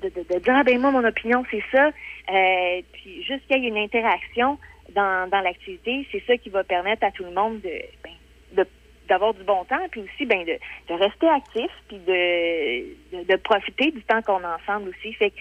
de, 0.01 0.39
dire 0.39 0.55
ah, 0.55 0.63
ben 0.63 0.79
moi 0.79 0.91
mon 0.91 1.03
opinion 1.03 1.43
c'est 1.51 1.63
ça. 1.71 1.87
Euh, 1.87 2.81
puis 2.93 3.23
juste 3.23 3.45
qu'il 3.47 3.63
y 3.63 3.65
ait 3.65 3.69
une 3.69 3.77
interaction 3.77 4.57
dans, 4.93 5.29
dans 5.29 5.41
l'activité 5.41 6.07
c'est 6.11 6.23
ça 6.25 6.37
qui 6.37 6.49
va 6.49 6.63
permettre 6.63 7.05
à 7.05 7.11
tout 7.11 7.23
le 7.23 7.31
monde 7.31 7.61
de 7.61 7.81
ben, 8.03 8.65
d'avoir 9.07 9.33
du 9.33 9.43
bon 9.43 9.65
temps 9.65 9.87
puis 9.91 10.01
aussi 10.01 10.25
ben 10.25 10.45
de, 10.45 10.57
de 10.87 10.93
rester 10.93 11.27
actif 11.27 11.71
puis 11.87 11.97
de, 11.97 13.17
de, 13.17 13.23
de 13.27 13.35
profiter 13.37 13.91
du 13.91 14.01
temps 14.03 14.21
qu'on 14.21 14.43
a 14.43 14.57
ensemble 14.57 14.89
aussi. 14.89 15.13
Fait 15.13 15.31
que 15.31 15.35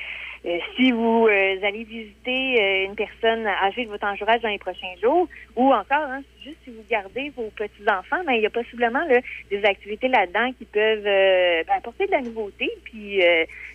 euh, 0.47 0.59
si 0.75 0.91
vous 0.91 1.27
euh, 1.29 1.67
allez 1.67 1.85
visiter 1.85 2.61
euh, 2.61 2.87
une 2.87 2.95
personne 2.95 3.47
âgée 3.47 3.85
de 3.85 3.91
votre 3.91 4.07
entourage 4.07 4.41
dans 4.41 4.49
les 4.49 4.59
prochains 4.59 4.95
jours, 5.03 5.29
ou 5.55 5.73
encore, 5.73 6.09
hein, 6.09 6.23
juste 6.43 6.57
si 6.65 6.71
vous 6.71 6.83
gardez 6.89 7.31
vos 7.37 7.51
petits-enfants, 7.55 8.25
ben, 8.27 8.33
il 8.33 8.43
y 8.43 8.47
a 8.47 8.51
possiblement 8.51 9.05
là, 9.07 9.21
des 9.51 9.63
activités 9.65 10.09
là-dedans 10.09 10.51
qui 10.59 10.65
peuvent 10.65 11.05
ben, 11.05 11.77
apporter 11.77 12.07
de 12.07 12.13
la 12.13 12.23
nouveauté. 12.23 12.71
Puis 12.85 13.21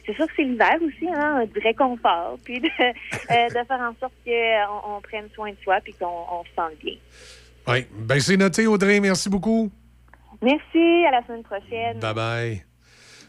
c'est 0.06 0.16
sûr 0.16 0.26
que 0.26 0.34
c'est 0.36 0.44
l'hiver 0.44 0.76
aussi, 0.82 1.08
hein, 1.08 1.46
du 1.54 1.60
réconfort, 1.60 2.40
puis 2.44 2.60
de, 2.60 2.68
de 2.70 3.68
faire 3.68 3.82
en 3.82 3.94
sorte 4.00 4.14
qu'on 4.26 4.96
on 4.96 5.02
prenne 5.02 5.30
soin 5.36 5.52
de 5.52 5.58
soi 5.64 5.80
puis 5.84 5.94
qu'on 5.94 6.26
on 6.32 6.44
se 6.46 6.50
sente 6.56 6.78
bien. 6.84 6.96
Oui. 7.68 7.86
Ben, 7.92 8.20
c'est 8.20 8.38
noté, 8.38 8.66
Audrey. 8.66 9.00
Merci 9.00 9.30
beaucoup. 9.30 9.72
Merci, 10.42 11.06
à 11.08 11.12
la 11.12 11.24
semaine 11.26 11.44
prochaine. 11.44 12.00
Bye 12.00 12.14
bye. 12.14 12.75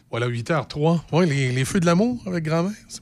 Voilà, 0.09 0.29
8h03. 0.29 0.99
Oui, 1.11 1.27
les, 1.27 1.51
les 1.51 1.65
feux 1.65 1.79
de 1.79 1.85
l'amour 1.85 2.21
avec 2.25 2.43
grand-mère. 2.43 2.71
c'est? 2.87 3.01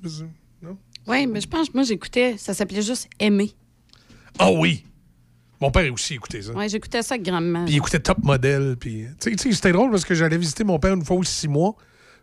Non? 0.62 0.78
Oui, 1.08 1.28
mais 1.28 1.42
je 1.42 1.48
pense 1.48 1.70
que 1.70 1.74
moi, 1.76 1.84
j'écoutais, 1.84 2.36
ça 2.38 2.54
s'appelait 2.54 2.82
juste 2.82 3.08
Aimer. 3.20 3.52
Ah 4.40 4.52
oui! 4.52 4.84
Mon 5.62 5.72
père 5.72 5.92
aussi 5.94 6.16
écoutait 6.16 6.42
ça. 6.42 6.52
Oui, 6.56 6.68
j'écoutais 6.68 7.02
ça 7.02 7.14
avec 7.16 7.26
grand-maman. 7.26 7.66
Puis 7.66 7.76
il 7.76 7.78
écoutait 7.78 8.00
Top 8.00 8.18
Model. 8.24 8.76
Puis, 8.78 9.06
tu 9.20 9.38
sais- 9.38 9.52
c'était 9.54 9.72
drôle 9.72 9.90
parce 9.92 10.04
que 10.04 10.14
j'allais 10.14 10.38
visiter 10.38 10.64
mon 10.64 10.80
père 10.80 10.94
une 10.94 11.06
fois 11.06 11.16
ou 11.16 11.24
six 11.24 11.48
mois. 11.48 11.76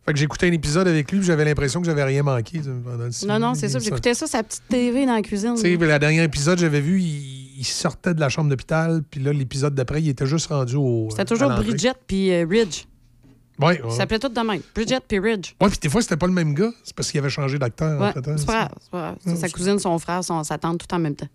Fait 0.04 0.12
que 0.12 0.18
j'écoutais 0.18 0.48
un 0.48 0.52
épisode 0.52 0.88
avec 0.88 1.10
lui, 1.12 1.18
puis 1.20 1.26
j'avais 1.28 1.44
l'impression 1.44 1.80
que 1.80 1.86
j'avais 1.86 2.02
rien 2.02 2.24
manqué 2.24 2.58
pendant 2.58 3.04
le 3.04 3.26
Non, 3.26 3.38
non, 3.38 3.54
c'est 3.54 3.68
ça. 3.68 3.78
J'écoutais 3.78 4.14
ça, 4.14 4.26
sa 4.26 4.42
petite 4.42 4.64
TV 4.68 5.06
dans 5.06 5.14
la 5.14 5.22
cuisine. 5.22 5.54
Tu 5.54 5.60
sais, 5.60 5.76
le 5.76 5.98
dernier 5.98 6.24
épisode, 6.24 6.58
j'avais 6.58 6.80
vu, 6.80 7.00
il, 7.00 7.60
il 7.60 7.64
sortait 7.64 8.12
de 8.12 8.18
la 8.18 8.28
chambre 8.28 8.50
d'hôpital, 8.50 9.04
puis 9.08 9.20
là, 9.20 9.32
l'épisode 9.32 9.74
d'après, 9.76 10.02
il 10.02 10.08
était 10.08 10.26
juste 10.26 10.48
rendu 10.48 10.74
au. 10.74 11.06
C'était 11.10 11.24
toujours. 11.24 11.50
Bridget 11.50 11.92
puis 12.06 12.32
euh, 12.32 12.44
Ridge. 12.50 12.84
Ouais, 13.58 13.76
Ça 13.78 13.86
ouais. 13.86 13.90
s'appelait 13.96 14.18
tout 14.18 14.28
de 14.28 14.40
même. 14.40 14.60
Bridget 14.74 15.00
puis 15.06 15.18
Ridge. 15.18 15.52
Ouais, 15.60 15.68
puis 15.68 15.78
des 15.78 15.88
fois, 15.88 16.00
c'était 16.02 16.16
pas 16.16 16.26
le 16.26 16.32
même 16.32 16.54
gars. 16.54 16.70
C'est 16.84 16.94
parce 16.96 17.10
qu'il 17.10 17.18
avait 17.20 17.30
changé 17.30 17.58
d'acteur. 17.58 18.00
Ouais, 18.00 18.08
entre-temps, 18.08 18.36
c'est 18.38 18.46
pas 18.46 18.70
grave. 18.90 19.16
c'est 19.24 19.36
sa 19.36 19.48
cousine, 19.48 19.78
son 19.78 19.98
frère, 19.98 20.24
son, 20.24 20.42
sa 20.42 20.58
tante, 20.58 20.86
tout 20.86 20.94
en 20.94 20.98
même 20.98 21.14
temps. 21.14 21.28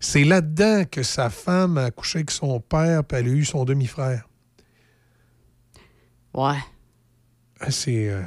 C'est 0.00 0.24
là-dedans 0.24 0.84
que 0.90 1.02
sa 1.04 1.30
femme 1.30 1.78
a 1.78 1.90
couché 1.90 2.18
avec 2.20 2.30
son 2.32 2.58
père, 2.58 3.04
puis 3.04 3.18
elle 3.18 3.26
a 3.26 3.30
eu 3.30 3.44
son 3.44 3.64
demi-frère. 3.64 4.26
Ouais. 6.34 6.56
Ah, 7.60 7.70
C'est 7.70 8.08
euh, 8.08 8.22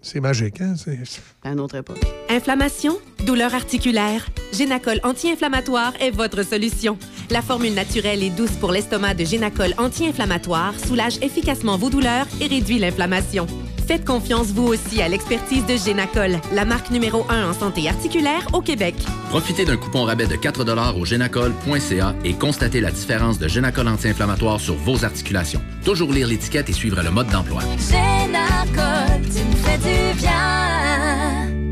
c'est 0.00 0.20
magique, 0.20 0.60
hein? 0.60 0.74
C'est- 0.76 0.98
à 1.42 1.50
une 1.50 1.60
autre 1.60 1.74
époque. 1.74 1.98
Inflammation, 2.30 2.96
douleur 3.26 3.54
articulaire, 3.54 4.26
Génacol 4.52 5.00
anti-inflammatoire 5.02 5.92
est 6.00 6.10
votre 6.12 6.42
solution. 6.44 6.96
La 7.30 7.42
formule 7.42 7.74
naturelle 7.74 8.22
et 8.22 8.30
douce 8.30 8.52
pour 8.52 8.70
l'estomac 8.70 9.14
de 9.14 9.24
Génacol 9.24 9.74
anti-inflammatoire 9.78 10.74
soulage 10.78 11.18
efficacement 11.22 11.76
vos 11.76 11.90
douleurs 11.90 12.26
et 12.40 12.46
réduit 12.46 12.78
l'inflammation. 12.78 13.46
Faites 13.86 14.04
confiance 14.04 14.48
vous 14.48 14.66
aussi 14.66 15.00
à 15.00 15.08
l'expertise 15.08 15.64
de 15.66 15.76
Génacol, 15.76 16.38
la 16.52 16.64
marque 16.64 16.90
numéro 16.90 17.24
1 17.28 17.50
en 17.50 17.52
santé 17.52 17.88
articulaire 17.88 18.46
au 18.52 18.60
Québec. 18.60 18.94
Profitez 19.28 19.64
d'un 19.64 19.76
coupon 19.76 20.04
rabais 20.04 20.26
de 20.26 20.34
4 20.34 20.96
au 20.96 21.04
génacol.ca 21.04 22.14
et 22.24 22.34
constatez 22.34 22.80
la 22.80 22.90
différence 22.90 23.38
de 23.38 23.46
Génacol 23.48 23.88
anti-inflammatoire 23.88 24.60
sur 24.60 24.74
vos 24.74 25.04
articulations. 25.04 25.62
Toujours 25.84 26.12
lire 26.12 26.26
l'étiquette 26.26 26.68
et 26.68 26.72
suivre 26.72 27.00
le 27.02 27.10
mode 27.10 27.28
d'emploi. 27.28 27.62
Génacol, 27.78 29.20
tu 29.22 29.44
me 29.44 29.56
fais 29.56 29.78
du 29.78 30.18
bien. 30.18 31.65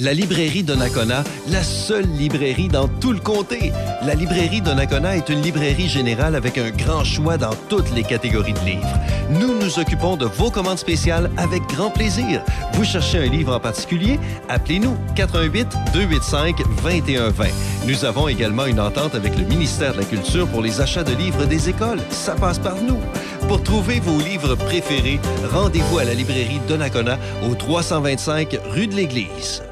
La 0.00 0.12
librairie 0.12 0.64
Donnacona, 0.64 1.22
la 1.50 1.62
seule 1.62 2.08
librairie 2.18 2.66
dans 2.66 2.88
tout 2.88 3.12
le 3.12 3.20
comté. 3.20 3.70
La 4.04 4.16
librairie 4.16 4.60
Donnacona 4.60 5.16
est 5.16 5.28
une 5.28 5.40
librairie 5.40 5.88
générale 5.88 6.34
avec 6.34 6.58
un 6.58 6.70
grand 6.70 7.04
choix 7.04 7.36
dans 7.36 7.54
toutes 7.68 7.94
les 7.94 8.02
catégories 8.02 8.54
de 8.54 8.58
livres. 8.64 8.98
Nous 9.30 9.56
nous 9.56 9.78
occupons 9.78 10.16
de 10.16 10.26
vos 10.26 10.50
commandes 10.50 10.80
spéciales 10.80 11.30
avec 11.36 11.62
grand 11.68 11.90
plaisir. 11.90 12.42
Vous 12.72 12.82
cherchez 12.82 13.18
un 13.18 13.30
livre 13.30 13.54
en 13.54 13.60
particulier? 13.60 14.18
Appelez-nous 14.48 14.96
88 15.14 15.68
285 15.92 16.56
2120. 16.82 17.46
Nous 17.86 18.04
avons 18.04 18.26
également 18.26 18.66
une 18.66 18.80
entente 18.80 19.14
avec 19.14 19.38
le 19.38 19.44
ministère 19.44 19.92
de 19.92 19.98
la 19.98 20.06
Culture 20.06 20.48
pour 20.48 20.60
les 20.60 20.80
achats 20.80 21.04
de 21.04 21.14
livres 21.14 21.44
des 21.46 21.68
écoles. 21.68 22.00
Ça 22.10 22.34
passe 22.34 22.58
par 22.58 22.82
nous. 22.82 22.98
Pour 23.46 23.62
trouver 23.62 24.00
vos 24.00 24.18
livres 24.18 24.56
préférés, 24.56 25.20
rendez-vous 25.52 25.98
à 25.98 26.04
la 26.04 26.14
librairie 26.14 26.60
Donnacona 26.66 27.16
au 27.48 27.54
325 27.54 28.58
rue 28.72 28.88
de 28.88 28.96
l'Église. 28.96 29.62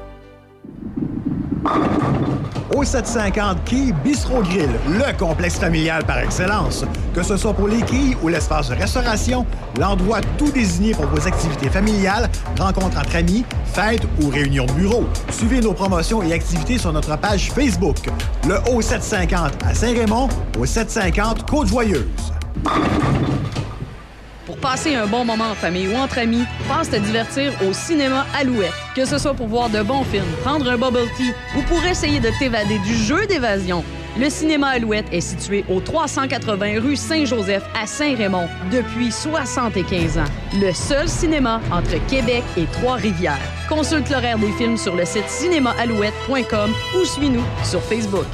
Au 2.75 2.83
750 2.83 3.63
Quai 3.65 3.93
Bistro 4.03 4.41
Grill, 4.41 4.69
le 4.87 5.17
complexe 5.17 5.59
familial 5.59 6.03
par 6.05 6.17
excellence. 6.19 6.83
Que 7.13 7.21
ce 7.21 7.37
soit 7.37 7.53
pour 7.53 7.67
les 7.67 7.81
quilles 7.81 8.17
ou 8.23 8.27
l'espace 8.27 8.69
de 8.69 8.75
restauration, 8.75 9.45
l'endroit 9.79 10.21
tout 10.37 10.49
désigné 10.49 10.93
pour 10.93 11.05
vos 11.05 11.27
activités 11.27 11.69
familiales, 11.69 12.29
rencontres 12.59 12.97
entre 12.97 13.15
amis, 13.15 13.45
fêtes 13.65 14.07
ou 14.21 14.29
réunions 14.29 14.65
de 14.65 14.71
bureau. 14.71 15.05
Suivez 15.29 15.61
nos 15.61 15.73
promotions 15.73 16.23
et 16.23 16.33
activités 16.33 16.77
sur 16.77 16.91
notre 16.91 17.17
page 17.17 17.51
Facebook. 17.51 17.97
Le 18.47 18.55
O750 18.71 19.51
à 19.65 19.73
Saint-Raymond, 19.73 20.29
au 20.59 20.65
750 20.65 21.49
Côte-Joyeuse. 21.49 22.33
Pour 24.45 24.57
passer 24.57 24.95
un 24.95 25.07
bon 25.07 25.23
moment 25.23 25.51
en 25.51 25.55
famille 25.55 25.87
ou 25.87 25.95
entre 25.95 26.19
amis, 26.19 26.43
passe 26.67 26.89
te 26.89 26.97
divertir 26.97 27.53
au 27.67 27.71
cinéma 27.71 28.25
Alouette. 28.37 28.73
Que 28.95 29.05
ce 29.05 29.17
soit 29.17 29.33
pour 29.33 29.47
voir 29.47 29.69
de 29.69 29.81
bons 29.81 30.03
films, 30.03 30.31
prendre 30.43 30.69
un 30.69 30.77
bubble 30.77 31.07
tea 31.15 31.33
ou 31.57 31.61
pour 31.63 31.83
essayer 31.85 32.19
de 32.19 32.29
t'évader 32.39 32.77
du 32.79 32.93
jeu 32.93 33.25
d'évasion, 33.25 33.83
le 34.19 34.29
cinéma 34.29 34.67
Alouette 34.67 35.07
est 35.11 35.21
situé 35.21 35.65
au 35.69 35.79
380 35.79 36.81
rue 36.81 36.95
Saint-Joseph 36.95 37.63
à 37.73 37.87
Saint-Raymond 37.87 38.47
depuis 38.71 39.11
75 39.11 40.19
ans. 40.19 40.31
Le 40.61 40.71
seul 40.71 41.07
cinéma 41.07 41.61
entre 41.71 42.05
Québec 42.07 42.43
et 42.57 42.65
Trois-Rivières. 42.65 43.39
Consulte 43.69 44.09
l'horaire 44.09 44.37
des 44.37 44.51
films 44.51 44.77
sur 44.77 44.95
le 44.95 45.05
site 45.05 45.27
cinémaalouette.com 45.27 46.71
ou 46.99 47.05
suis-nous 47.05 47.43
sur 47.63 47.81
Facebook. 47.81 48.27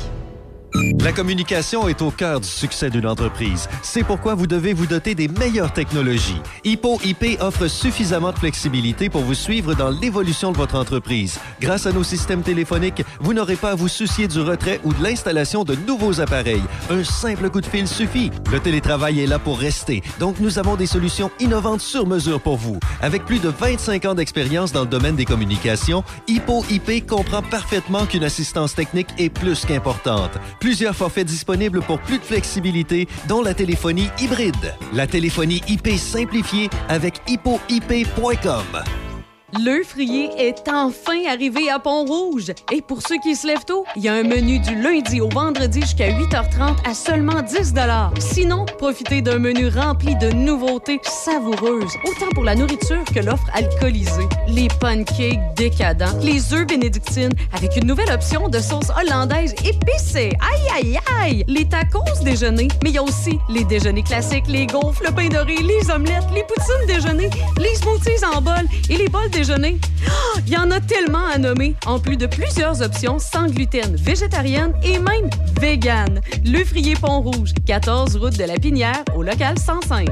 La 1.00 1.12
communication 1.12 1.88
est 1.88 2.02
au 2.02 2.12
cœur 2.12 2.42
du 2.42 2.48
succès 2.48 2.90
d'une 2.90 3.08
entreprise. 3.08 3.68
C'est 3.82 4.04
pourquoi 4.04 4.36
vous 4.36 4.48
devez 4.48 4.74
vous 4.74 4.86
doter 4.86 5.16
des 5.16 5.28
meilleures 5.28 5.74
technologies. 5.74 6.42
Hippo 6.64 7.00
IP 7.04 7.42
offre 7.42 7.68
suffisamment 7.68 8.32
de 8.32 8.38
flexibilité 8.38 9.10
pour 9.10 9.22
vous 9.22 9.34
suivre 9.34 9.74
dans 9.74 9.90
l'évolution 9.90 10.52
de 10.52 10.58
votre 10.58 10.76
entreprise. 10.76 11.40
Grâce 11.60 11.88
à 11.88 11.92
nos 11.92 12.04
systèmes 12.04 12.44
téléphoniques, 12.44 13.04
vous 13.20 13.34
n'aurez 13.34 13.56
pas 13.56 13.72
à 13.72 13.76
vous 13.76 13.88
soucier 13.88 14.28
du 14.28 14.42
retrait 14.42 14.80
ou 14.84 14.94
de 14.94 15.02
l'installation 15.04 15.64
de 15.64 15.76
nouveaux 15.76 16.22
appareils. 16.22 16.62
Un 16.90 17.04
simple 17.04 17.50
coup 17.50 17.62
de 17.62 17.66
fil 17.66 17.88
suffit. 17.88 18.30
Le 18.52 18.60
télétravail 18.60 19.22
est 19.22 19.28
là 19.28 19.40
pour 19.40 19.58
rester, 19.58 20.04
donc 20.20 20.40
nous 20.40 20.60
avons 20.60 20.76
des 20.76 20.88
solutions 20.88 21.32
innovantes 21.40 21.82
sur 21.82 22.06
mesure 22.06 22.42
pour 22.42 22.58
vous. 22.58 22.80
Avec 23.02 23.26
plus 23.26 23.40
de 23.40 23.50
25 23.50 24.06
ans 24.06 24.16
d'expérience 24.16 24.72
dans 24.72 24.82
le 24.82 24.88
domaine 24.88 25.16
des 25.16 25.26
communications, 25.26 26.04
Hippo 26.28 26.64
IP 26.70 27.08
comprend 27.08 27.42
parfaitement 27.42 28.06
qu'une 28.06 28.24
assistance 28.24 28.76
technique 28.76 29.10
est 29.18 29.30
plus 29.30 29.66
qu'importante. 29.66 30.32
Plusieurs 30.60 30.96
forfaits 30.96 31.28
disponibles 31.28 31.82
pour 31.82 32.00
plus 32.00 32.20
de 32.20 32.24
flexibilité, 32.24 33.08
dont 33.28 33.42
la 33.42 33.54
téléphonie 33.54 34.10
hybride. 34.20 34.76
La 34.94 35.08
téléphonie 35.08 35.62
IP 35.68 35.90
simplifiée 35.98 36.70
avec 36.90 37.22
hippoip.com. 37.28 39.09
Le 39.58 39.84
frier 39.84 40.30
est 40.38 40.70
enfin 40.70 41.26
arrivé 41.28 41.70
à 41.72 41.80
Pont-Rouge. 41.80 42.52
Et 42.72 42.82
pour 42.82 43.02
ceux 43.02 43.18
qui 43.24 43.36
se 43.36 43.48
lèvent 43.48 43.66
tôt, 43.66 43.84
il 43.96 44.04
y 44.04 44.08
a 44.08 44.14
un 44.14 44.24
menu 44.24 44.60
du 44.60 44.76
lundi 44.76 45.22
au 45.22 45.30
vendredi 45.30 45.82
jusqu'à 45.82 46.10
8h30 46.10 46.76
à 46.86 46.94
seulement 46.94 47.42
10 47.42 47.74
Sinon, 48.20 48.66
profitez 48.78 49.22
d'un 49.22 49.40
menu 49.40 49.68
rempli 49.68 50.16
de 50.18 50.32
nouveautés 50.32 51.00
savoureuses, 51.04 51.94
autant 52.06 52.30
pour 52.36 52.44
la 52.44 52.54
nourriture 52.54 53.04
que 53.14 53.22
l'offre 53.22 53.50
alcoolisée. 53.54 54.30
Les 54.48 54.68
pancakes 54.80 55.40
décadents, 55.56 56.18
les 56.22 56.54
œufs 56.54 56.68
bénédictines 56.68 57.34
avec 57.54 57.76
une 57.76 57.88
nouvelle 57.88 58.12
option 58.12 58.50
de 58.50 58.60
sauce 58.60 58.92
hollandaise 59.02 59.56
épicée. 59.66 60.32
Aïe, 60.54 60.70
aïe, 60.76 61.00
aïe! 61.22 61.44
Les 61.48 61.68
tacos 61.68 62.04
déjeuner, 62.24 62.68
mais 62.84 62.92
il 62.92 62.96
y 62.96 63.00
a 63.00 63.04
aussi 63.04 63.40
les 63.50 63.64
déjeuners 63.64 64.04
classiques, 64.04 64.48
les 64.48 64.68
gaufres, 64.68 65.02
le 65.04 65.12
pain 65.12 65.28
doré, 65.28 65.56
les 65.56 65.90
omelettes, 65.90 66.30
les 66.36 66.44
poutines 66.44 66.86
déjeuner, 66.88 67.30
les 67.58 67.76
smoothies 67.76 68.24
en 68.36 68.42
bol 68.42 68.66
et 68.90 68.98
les 68.98 69.08
bols 69.08 69.30
Il 70.48 70.54
y 70.54 70.58
en 70.58 70.70
a 70.70 70.82
tellement 70.82 71.26
à 71.26 71.38
nommer, 71.38 71.74
en 71.86 71.98
plus 71.98 72.18
de 72.18 72.26
plusieurs 72.26 72.82
options 72.82 73.20
sans 73.20 73.48
gluten, 73.48 73.96
végétarienne 73.96 74.74
et 74.84 75.00
même 75.00 75.30
vegan. 75.62 76.20
Le 76.44 76.66
Frier 76.66 76.96
Pont-Rouge, 76.96 77.54
14 77.66 78.18
route 78.18 78.38
de 78.38 78.44
la 78.44 78.56
Pinière, 78.56 79.02
au 79.16 79.24
local 79.24 79.58
105. 79.58 80.10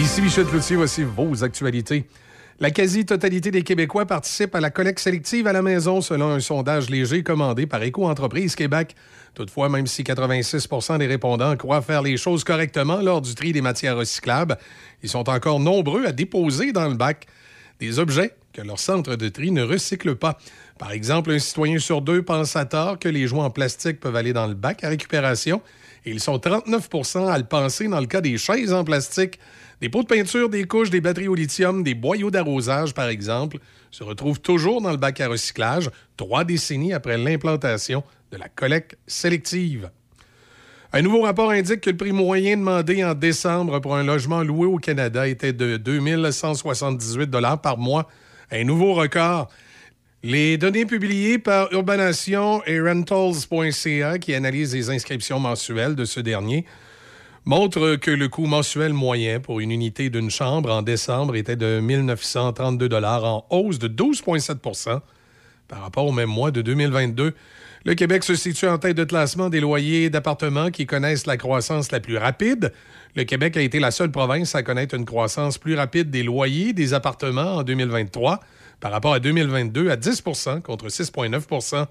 Ici 0.00 0.20
Michel 0.20 0.46
Cloutier, 0.46 0.74
voici 0.74 1.04
vos 1.04 1.44
actualités. 1.44 2.08
La 2.60 2.72
quasi-totalité 2.72 3.52
des 3.52 3.62
Québécois 3.62 4.04
participent 4.04 4.56
à 4.56 4.60
la 4.60 4.70
collecte 4.70 4.98
sélective 4.98 5.46
à 5.46 5.52
la 5.52 5.62
maison 5.62 6.00
selon 6.00 6.30
un 6.30 6.40
sondage 6.40 6.90
léger 6.90 7.22
commandé 7.22 7.68
par 7.68 7.84
Éco-entreprise 7.84 8.56
Québec. 8.56 8.96
Toutefois, 9.34 9.68
même 9.68 9.86
si 9.86 10.02
86 10.02 10.66
des 10.98 11.06
répondants 11.06 11.56
croient 11.56 11.82
faire 11.82 12.02
les 12.02 12.16
choses 12.16 12.42
correctement 12.42 13.00
lors 13.00 13.20
du 13.20 13.36
tri 13.36 13.52
des 13.52 13.60
matières 13.60 13.96
recyclables, 13.96 14.58
ils 15.04 15.08
sont 15.08 15.28
encore 15.30 15.60
nombreux 15.60 16.04
à 16.04 16.10
déposer 16.10 16.72
dans 16.72 16.88
le 16.88 16.94
bac 16.94 17.26
des 17.78 18.00
objets 18.00 18.34
que 18.52 18.62
leur 18.62 18.80
centre 18.80 19.14
de 19.14 19.28
tri 19.28 19.52
ne 19.52 19.62
recycle 19.62 20.16
pas. 20.16 20.36
Par 20.80 20.90
exemple, 20.90 21.30
un 21.30 21.38
citoyen 21.38 21.78
sur 21.78 22.02
deux 22.02 22.22
pense 22.22 22.56
à 22.56 22.64
tort 22.64 22.98
que 22.98 23.08
les 23.08 23.28
jouets 23.28 23.42
en 23.42 23.50
plastique 23.50 24.00
peuvent 24.00 24.16
aller 24.16 24.32
dans 24.32 24.48
le 24.48 24.54
bac 24.54 24.82
à 24.82 24.88
récupération 24.88 25.62
et 26.04 26.10
ils 26.10 26.20
sont 26.20 26.38
39% 26.38 27.28
à 27.28 27.38
le 27.38 27.44
penser 27.44 27.86
dans 27.86 28.00
le 28.00 28.06
cas 28.06 28.20
des 28.20 28.36
chaises 28.36 28.72
en 28.72 28.82
plastique. 28.82 29.38
Des 29.80 29.88
pots 29.88 30.02
de 30.02 30.08
peinture, 30.08 30.48
des 30.48 30.64
couches, 30.64 30.90
des 30.90 31.00
batteries 31.00 31.28
au 31.28 31.36
lithium, 31.36 31.84
des 31.84 31.94
boyaux 31.94 32.30
d'arrosage, 32.30 32.94
par 32.94 33.08
exemple, 33.08 33.58
se 33.92 34.02
retrouvent 34.02 34.40
toujours 34.40 34.80
dans 34.80 34.90
le 34.90 34.96
bac 34.96 35.20
à 35.20 35.28
recyclage, 35.28 35.90
trois 36.16 36.44
décennies 36.44 36.92
après 36.92 37.16
l'implantation 37.16 38.02
de 38.32 38.36
la 38.36 38.48
collecte 38.48 38.98
sélective. 39.06 39.90
Un 40.92 41.02
nouveau 41.02 41.22
rapport 41.22 41.50
indique 41.50 41.82
que 41.82 41.90
le 41.90 41.96
prix 41.96 42.12
moyen 42.12 42.56
demandé 42.56 43.04
en 43.04 43.14
décembre 43.14 43.78
pour 43.78 43.94
un 43.94 44.02
logement 44.02 44.42
loué 44.42 44.66
au 44.66 44.78
Canada 44.78 45.28
était 45.28 45.52
de 45.52 45.76
2178 45.76 47.30
par 47.62 47.78
mois, 47.78 48.08
un 48.50 48.64
nouveau 48.64 48.94
record. 48.94 49.48
Les 50.24 50.58
données 50.58 50.86
publiées 50.86 51.38
par 51.38 51.72
Urbanation 51.72 52.64
et 52.64 52.80
Rentals.ca, 52.80 54.18
qui 54.18 54.34
analysent 54.34 54.74
les 54.74 54.90
inscriptions 54.90 55.38
mensuelles 55.38 55.94
de 55.94 56.04
ce 56.04 56.18
dernier, 56.18 56.64
montrent 57.48 57.96
que 57.96 58.10
le 58.10 58.28
coût 58.28 58.44
mensuel 58.44 58.92
moyen 58.92 59.40
pour 59.40 59.60
une 59.60 59.70
unité 59.70 60.10
d'une 60.10 60.28
chambre 60.28 60.70
en 60.70 60.82
décembre 60.82 61.34
était 61.34 61.56
de 61.56 61.80
1932 61.80 62.90
en 62.92 63.46
hausse 63.48 63.78
de 63.78 63.88
12,7% 63.88 65.00
par 65.66 65.80
rapport 65.80 66.04
au 66.04 66.12
même 66.12 66.28
mois 66.28 66.50
de 66.50 66.60
2022. 66.60 67.32
Le 67.86 67.94
Québec 67.94 68.22
se 68.22 68.34
situe 68.34 68.68
en 68.68 68.76
tête 68.76 68.98
de 68.98 69.04
classement 69.04 69.48
des 69.48 69.60
loyers 69.60 70.10
d'appartements 70.10 70.70
qui 70.70 70.84
connaissent 70.84 71.24
la 71.24 71.38
croissance 71.38 71.90
la 71.90 72.00
plus 72.00 72.18
rapide. 72.18 72.70
Le 73.16 73.24
Québec 73.24 73.56
a 73.56 73.62
été 73.62 73.80
la 73.80 73.92
seule 73.92 74.12
province 74.12 74.54
à 74.54 74.62
connaître 74.62 74.94
une 74.94 75.06
croissance 75.06 75.56
plus 75.56 75.74
rapide 75.74 76.10
des 76.10 76.24
loyers 76.24 76.74
des 76.74 76.92
appartements 76.92 77.56
en 77.56 77.62
2023 77.62 78.40
par 78.78 78.92
rapport 78.92 79.14
à 79.14 79.20
2022 79.20 79.88
à 79.88 79.96
10% 79.96 80.60
contre 80.60 80.88
6,9% 80.88 81.86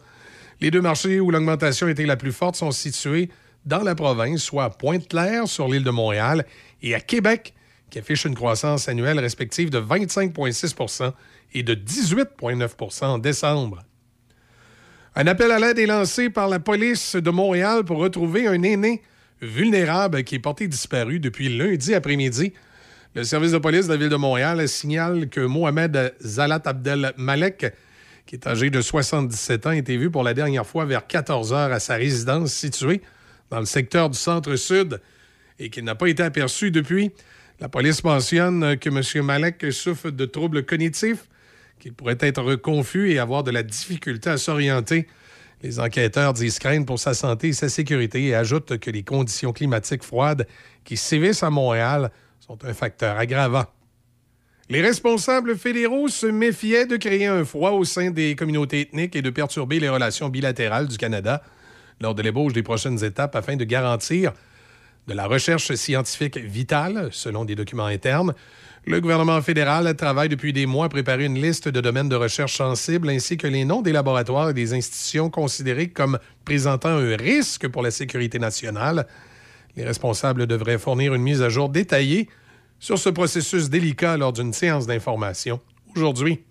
Les 0.61 0.69
deux 0.69 0.81
marchés 0.81 1.19
où 1.19 1.31
l'augmentation 1.31 1.87
était 1.87 2.05
la 2.05 2.15
plus 2.15 2.31
forte 2.31 2.57
sont 2.57 2.69
situés 2.69 3.31
dans 3.67 3.83
la 3.83 3.95
province, 3.95 4.41
soit 4.41 4.63
à 4.63 4.69
Pointe-Claire 4.69 5.47
sur 5.47 5.67
l'île 5.67 5.83
de 5.83 5.91
Montréal 5.91 6.45
et 6.81 6.95
à 6.95 7.01
Québec, 7.01 7.53
qui 7.89 7.99
affiche 7.99 8.25
une 8.25 8.33
croissance 8.33 8.87
annuelle 8.87 9.19
respective 9.19 9.69
de 9.69 9.79
25,6% 9.79 11.11
et 11.53 11.63
de 11.63 11.75
18,9% 11.75 13.05
en 13.05 13.17
décembre. 13.17 13.83
Un 15.15 15.27
appel 15.27 15.51
à 15.51 15.59
l'aide 15.59 15.79
est 15.79 15.85
lancé 15.85 16.29
par 16.29 16.47
la 16.47 16.59
police 16.59 17.15
de 17.15 17.29
Montréal 17.29 17.83
pour 17.83 17.97
retrouver 17.97 18.47
un 18.47 18.63
aîné 18.63 19.01
vulnérable 19.41 20.23
qui 20.23 20.35
est 20.35 20.39
porté 20.39 20.67
disparu 20.67 21.19
depuis 21.19 21.55
lundi 21.55 21.93
après-midi. 21.93 22.53
Le 23.15 23.23
service 23.23 23.51
de 23.51 23.57
police 23.57 23.87
de 23.87 23.93
la 23.93 23.97
ville 23.97 24.09
de 24.09 24.15
Montréal 24.15 24.67
signale 24.69 25.27
que 25.27 25.41
Mohamed 25.41 26.13
Zalat 26.21 26.61
Abdel 26.65 27.13
Malek, 27.17 27.73
qui 28.25 28.35
est 28.35 28.47
âgé 28.47 28.69
de 28.69 28.79
77 28.79 29.65
ans, 29.65 29.71
a 29.71 29.75
été 29.75 29.97
vu 29.97 30.09
pour 30.09 30.23
la 30.23 30.33
dernière 30.33 30.65
fois 30.65 30.85
vers 30.85 31.05
14 31.05 31.51
heures 31.51 31.71
à 31.73 31.79
sa 31.79 31.95
résidence 31.95 32.53
située 32.53 33.01
dans 33.49 33.59
le 33.59 33.65
secteur 33.65 34.09
du 34.09 34.17
centre-sud 34.17 35.01
et 35.59 35.69
qu'il 35.69 35.83
n'a 35.83 35.95
pas 35.95 36.07
été 36.07 36.23
aperçu 36.23 36.71
depuis. 36.71 37.11
La 37.59 37.69
police 37.69 38.03
mentionne 38.03 38.77
que 38.77 38.89
M. 38.89 39.25
Malek 39.25 39.71
souffre 39.71 40.09
de 40.09 40.25
troubles 40.25 40.63
cognitifs, 40.63 41.27
qu'il 41.79 41.93
pourrait 41.93 42.17
être 42.19 42.55
confus 42.55 43.11
et 43.11 43.19
avoir 43.19 43.43
de 43.43 43.51
la 43.51 43.63
difficulté 43.63 44.29
à 44.29 44.37
s'orienter. 44.37 45.07
Les 45.63 45.79
enquêteurs 45.79 46.33
disent 46.33 46.59
craindre 46.59 46.85
pour 46.85 46.99
sa 46.99 47.15
santé 47.15 47.49
et 47.49 47.53
sa 47.53 47.69
sécurité 47.69 48.27
et 48.27 48.35
ajoutent 48.35 48.77
que 48.77 48.91
les 48.91 49.03
conditions 49.03 49.53
climatiques 49.53 50.03
froides 50.03 50.47
qui 50.83 50.97
sévissent 50.97 51.41
à 51.41 51.49
Montréal 51.49 52.11
sont 52.39 52.63
un 52.63 52.73
facteur 52.73 53.17
aggravant. 53.17 53.65
Les 54.69 54.81
responsables 54.81 55.57
fédéraux 55.57 56.09
se 56.09 56.27
méfiaient 56.27 56.85
de 56.85 56.97
créer 56.97 57.25
un 57.25 57.45
froid 57.45 57.71
au 57.71 57.85
sein 57.85 58.11
des 58.11 58.35
communautés 58.35 58.81
ethniques 58.81 59.15
et 59.15 59.21
de 59.21 59.29
perturber 59.29 59.79
les 59.79 59.89
relations 59.89 60.29
bilatérales 60.29 60.87
du 60.87 60.97
Canada 60.97 61.41
lors 62.01 62.15
de 62.15 62.21
l'ébauche 62.21 62.53
des 62.53 62.63
prochaines 62.63 63.03
étapes 63.03 63.35
afin 63.35 63.55
de 63.55 63.63
garantir 63.63 64.33
de 65.07 65.13
la 65.13 65.25
recherche 65.25 65.73
scientifique 65.73 66.37
vitale, 66.37 67.09
selon 67.11 67.45
des 67.45 67.55
documents 67.55 67.85
internes. 67.85 68.33
Le 68.85 69.01
gouvernement 69.01 69.41
fédéral 69.41 69.93
travaille 69.95 70.29
depuis 70.29 70.53
des 70.53 70.65
mois 70.65 70.85
à 70.85 70.89
préparer 70.89 71.25
une 71.25 71.41
liste 71.41 71.67
de 71.67 71.81
domaines 71.81 72.09
de 72.09 72.15
recherche 72.15 72.55
sensibles 72.55 73.09
ainsi 73.09 73.37
que 73.37 73.47
les 73.47 73.65
noms 73.65 73.81
des 73.81 73.91
laboratoires 73.91 74.49
et 74.49 74.53
des 74.53 74.73
institutions 74.73 75.29
considérés 75.29 75.89
comme 75.89 76.19
présentant 76.45 76.89
un 76.89 77.15
risque 77.15 77.67
pour 77.67 77.83
la 77.83 77.91
sécurité 77.91 78.39
nationale. 78.39 79.07
Les 79.75 79.83
responsables 79.83 80.47
devraient 80.47 80.77
fournir 80.77 81.13
une 81.13 81.21
mise 81.21 81.41
à 81.41 81.49
jour 81.49 81.69
détaillée 81.69 82.29
sur 82.79 82.97
ce 82.97 83.09
processus 83.09 83.69
délicat 83.69 84.17
lors 84.17 84.33
d'une 84.33 84.53
séance 84.53 84.87
d'information 84.87 85.59
aujourd'hui. 85.95 86.46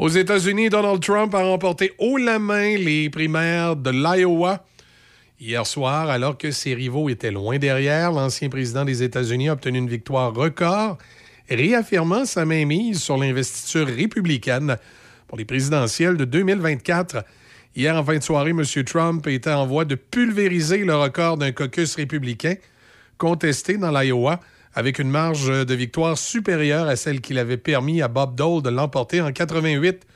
Aux 0.00 0.08
États-Unis, 0.08 0.70
Donald 0.70 1.02
Trump 1.02 1.34
a 1.34 1.42
remporté 1.42 1.92
haut 1.98 2.16
la 2.16 2.38
main 2.38 2.74
les 2.78 3.10
primaires 3.10 3.76
de 3.76 3.90
l'Iowa. 3.90 4.64
Hier 5.38 5.66
soir, 5.66 6.08
alors 6.08 6.38
que 6.38 6.50
ses 6.52 6.72
rivaux 6.72 7.10
étaient 7.10 7.30
loin 7.30 7.58
derrière, 7.58 8.10
l'ancien 8.10 8.48
président 8.48 8.86
des 8.86 9.02
États-Unis 9.02 9.50
a 9.50 9.52
obtenu 9.52 9.76
une 9.76 9.90
victoire 9.90 10.34
record, 10.34 10.96
réaffirmant 11.50 12.24
sa 12.24 12.46
mainmise 12.46 13.02
sur 13.02 13.18
l'investiture 13.18 13.86
républicaine 13.86 14.78
pour 15.28 15.36
les 15.36 15.44
présidentielles 15.44 16.16
de 16.16 16.24
2024. 16.24 17.22
Hier, 17.76 17.94
en 17.94 18.02
fin 18.02 18.16
de 18.16 18.22
soirée, 18.22 18.52
M. 18.52 18.64
Trump 18.86 19.26
était 19.26 19.52
en 19.52 19.66
voie 19.66 19.84
de 19.84 19.96
pulvériser 19.96 20.78
le 20.78 20.96
record 20.96 21.36
d'un 21.36 21.52
caucus 21.52 21.94
républicain 21.96 22.54
contesté 23.18 23.76
dans 23.76 23.90
l'Iowa 23.90 24.40
avec 24.74 24.98
une 24.98 25.10
marge 25.10 25.48
de 25.48 25.74
victoire 25.74 26.16
supérieure 26.16 26.86
à 26.86 26.96
celle 26.96 27.20
qu'il 27.20 27.38
avait 27.38 27.56
permis 27.56 28.02
à 28.02 28.08
Bob 28.08 28.34
Dole 28.34 28.62
de 28.62 28.70
l'emporter 28.70 29.20
en 29.20 29.32
88. 29.32 30.06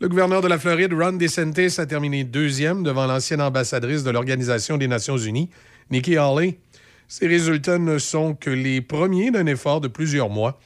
Le 0.00 0.08
gouverneur 0.08 0.40
de 0.40 0.48
la 0.48 0.58
Floride, 0.58 0.94
Ron 0.94 1.12
DeSantis, 1.12 1.78
a 1.78 1.86
terminé 1.86 2.24
deuxième 2.24 2.82
devant 2.82 3.06
l'ancienne 3.06 3.42
ambassadrice 3.42 4.02
de 4.02 4.10
l'Organisation 4.10 4.78
des 4.78 4.88
Nations 4.88 5.18
Unies, 5.18 5.50
Nikki 5.90 6.16
Haley. 6.16 6.58
Ces 7.06 7.26
résultats 7.26 7.78
ne 7.78 7.98
sont 7.98 8.34
que 8.34 8.50
les 8.50 8.80
premiers 8.80 9.30
d'un 9.30 9.46
effort 9.46 9.80
de 9.80 9.88
plusieurs 9.88 10.30
mois 10.30 10.58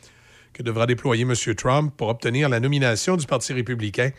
que 0.53 0.63
devra 0.63 0.87
déployer 0.87 1.23
M. 1.23 1.35
Trump 1.57 1.93
pour 1.97 2.09
obtenir 2.09 2.49
la 2.49 2.61
nomination 2.61 3.17
du 3.17 3.27
Parti 3.27 3.53
républicain 3.53 4.11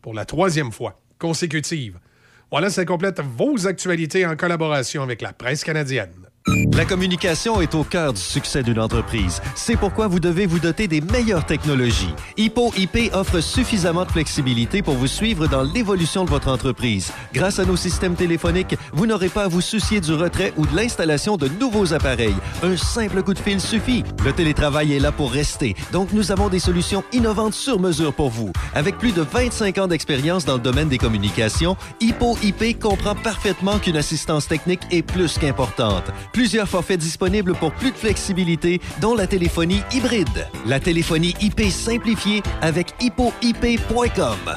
pour 0.00 0.14
la 0.14 0.24
troisième 0.24 0.72
fois 0.72 0.98
consécutive. 1.18 1.98
Voilà, 2.50 2.70
ça 2.70 2.84
complète 2.84 3.20
vos 3.20 3.66
actualités 3.66 4.26
en 4.26 4.36
collaboration 4.36 5.02
avec 5.02 5.22
la 5.22 5.32
presse 5.32 5.64
canadienne. 5.64 6.21
La 6.72 6.84
communication 6.84 7.60
est 7.60 7.74
au 7.74 7.84
cœur 7.84 8.12
du 8.12 8.20
succès 8.20 8.62
d'une 8.62 8.80
entreprise. 8.80 9.40
C'est 9.54 9.76
pourquoi 9.76 10.08
vous 10.08 10.18
devez 10.18 10.46
vous 10.46 10.58
doter 10.58 10.88
des 10.88 11.00
meilleures 11.00 11.46
technologies. 11.46 12.14
Hippo 12.36 12.72
IP 12.76 13.14
offre 13.14 13.40
suffisamment 13.40 14.04
de 14.04 14.10
flexibilité 14.10 14.82
pour 14.82 14.94
vous 14.94 15.06
suivre 15.06 15.46
dans 15.46 15.62
l'évolution 15.62 16.24
de 16.24 16.30
votre 16.30 16.48
entreprise. 16.48 17.12
Grâce 17.32 17.60
à 17.60 17.64
nos 17.64 17.76
systèmes 17.76 18.16
téléphoniques, 18.16 18.76
vous 18.92 19.06
n'aurez 19.06 19.28
pas 19.28 19.44
à 19.44 19.48
vous 19.48 19.60
soucier 19.60 20.00
du 20.00 20.14
retrait 20.14 20.52
ou 20.56 20.66
de 20.66 20.74
l'installation 20.74 21.36
de 21.36 21.46
nouveaux 21.46 21.94
appareils. 21.94 22.34
Un 22.64 22.76
simple 22.76 23.22
coup 23.22 23.34
de 23.34 23.38
fil 23.38 23.60
suffit. 23.60 24.02
Le 24.24 24.32
télétravail 24.32 24.94
est 24.94 25.00
là 25.00 25.12
pour 25.12 25.30
rester, 25.30 25.76
donc 25.92 26.12
nous 26.12 26.32
avons 26.32 26.48
des 26.48 26.58
solutions 26.58 27.04
innovantes 27.12 27.54
sur 27.54 27.78
mesure 27.78 28.12
pour 28.12 28.30
vous. 28.30 28.52
Avec 28.74 28.98
plus 28.98 29.12
de 29.12 29.22
25 29.22 29.78
ans 29.78 29.86
d'expérience 29.86 30.44
dans 30.44 30.54
le 30.54 30.60
domaine 30.60 30.88
des 30.88 30.98
communications, 30.98 31.76
Hippo 32.00 32.36
IP 32.42 32.80
comprend 32.80 33.14
parfaitement 33.14 33.78
qu'une 33.78 33.96
assistance 33.96 34.48
technique 34.48 34.82
est 34.90 35.02
plus 35.02 35.38
qu'importante. 35.38 36.10
Plusieurs 36.32 36.68
forfaits 36.68 36.98
disponibles 36.98 37.54
pour 37.54 37.72
plus 37.72 37.90
de 37.90 37.96
flexibilité, 37.96 38.80
dont 39.00 39.14
la 39.14 39.26
téléphonie 39.26 39.82
hybride. 39.92 40.48
La 40.66 40.80
téléphonie 40.80 41.34
IP 41.40 41.62
simplifiée 41.70 42.42
avec 42.62 42.94
hippoip.com. 43.00 44.56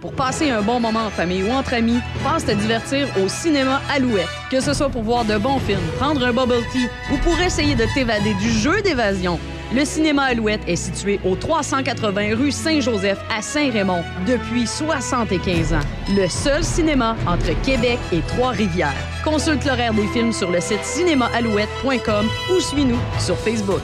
Pour 0.00 0.12
passer 0.12 0.50
un 0.50 0.60
bon 0.60 0.80
moment 0.80 1.06
en 1.06 1.10
famille 1.10 1.42
ou 1.42 1.50
entre 1.50 1.74
amis, 1.74 1.98
passe 2.22 2.44
te 2.44 2.52
divertir 2.52 3.08
au 3.22 3.28
cinéma 3.28 3.80
Alouette. 3.90 4.28
Que 4.50 4.60
ce 4.60 4.74
soit 4.74 4.90
pour 4.90 5.02
voir 5.02 5.24
de 5.24 5.38
bons 5.38 5.58
films, 5.58 5.80
prendre 5.98 6.22
un 6.24 6.32
bubble 6.32 6.62
tea 6.72 6.88
ou 7.12 7.16
pour 7.18 7.38
essayer 7.40 7.74
de 7.74 7.84
t'évader 7.94 8.34
du 8.34 8.50
jeu 8.50 8.82
d'évasion. 8.82 9.38
Le 9.72 9.84
cinéma 9.84 10.24
Alouette 10.24 10.60
est 10.66 10.76
situé 10.76 11.18
au 11.24 11.34
380 11.36 12.36
rue 12.36 12.52
Saint-Joseph 12.52 13.18
à 13.34 13.40
Saint-Raymond 13.40 14.02
depuis 14.26 14.66
75 14.66 15.72
ans. 15.72 15.80
Le 16.14 16.28
seul 16.28 16.62
cinéma 16.62 17.16
entre 17.26 17.60
Québec 17.62 17.98
et 18.12 18.20
Trois-Rivières. 18.20 18.94
Consulte 19.24 19.64
l'horaire 19.64 19.94
des 19.94 20.06
films 20.08 20.32
sur 20.32 20.50
le 20.50 20.60
site 20.60 20.84
cinémaalouette.com 20.84 22.26
ou 22.54 22.60
suis-nous 22.60 22.98
sur 23.18 23.36
Facebook. 23.38 23.82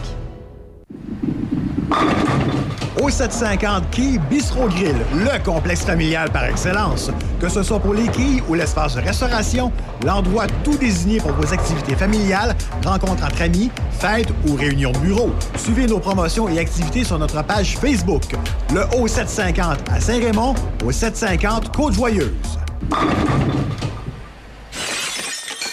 Au 3.00 3.08
750 3.08 3.90
Quai 3.90 4.18
Bistro 4.28 4.68
Grill, 4.68 4.96
le 5.14 5.42
complexe 5.42 5.82
familial 5.82 6.30
par 6.30 6.44
excellence. 6.44 7.10
Que 7.40 7.48
ce 7.48 7.62
soit 7.62 7.78
pour 7.80 7.94
les 7.94 8.08
quilles 8.08 8.42
ou 8.46 8.52
l'espace 8.52 8.94
de 8.94 9.00
restauration, 9.00 9.72
l'endroit 10.04 10.46
tout 10.64 10.76
désigné 10.76 11.18
pour 11.18 11.32
vos 11.32 11.50
activités 11.50 11.96
familiales, 11.96 12.54
rencontres 12.84 13.24
entre 13.24 13.40
amis, 13.40 13.70
fêtes 13.92 14.28
ou 14.46 14.54
réunions 14.54 14.92
de 14.92 14.98
bureau. 14.98 15.30
Suivez 15.56 15.86
nos 15.86 15.98
promotions 15.98 16.46
et 16.50 16.58
activités 16.58 17.04
sur 17.04 17.18
notre 17.18 17.42
page 17.42 17.78
Facebook. 17.78 18.36
Le 18.74 18.80
O750 18.98 19.76
à 19.90 19.98
Saint-Raymond, 19.98 20.54
au 20.84 20.92
750 20.92 21.74
Côte-Joyeuse. 21.74 22.58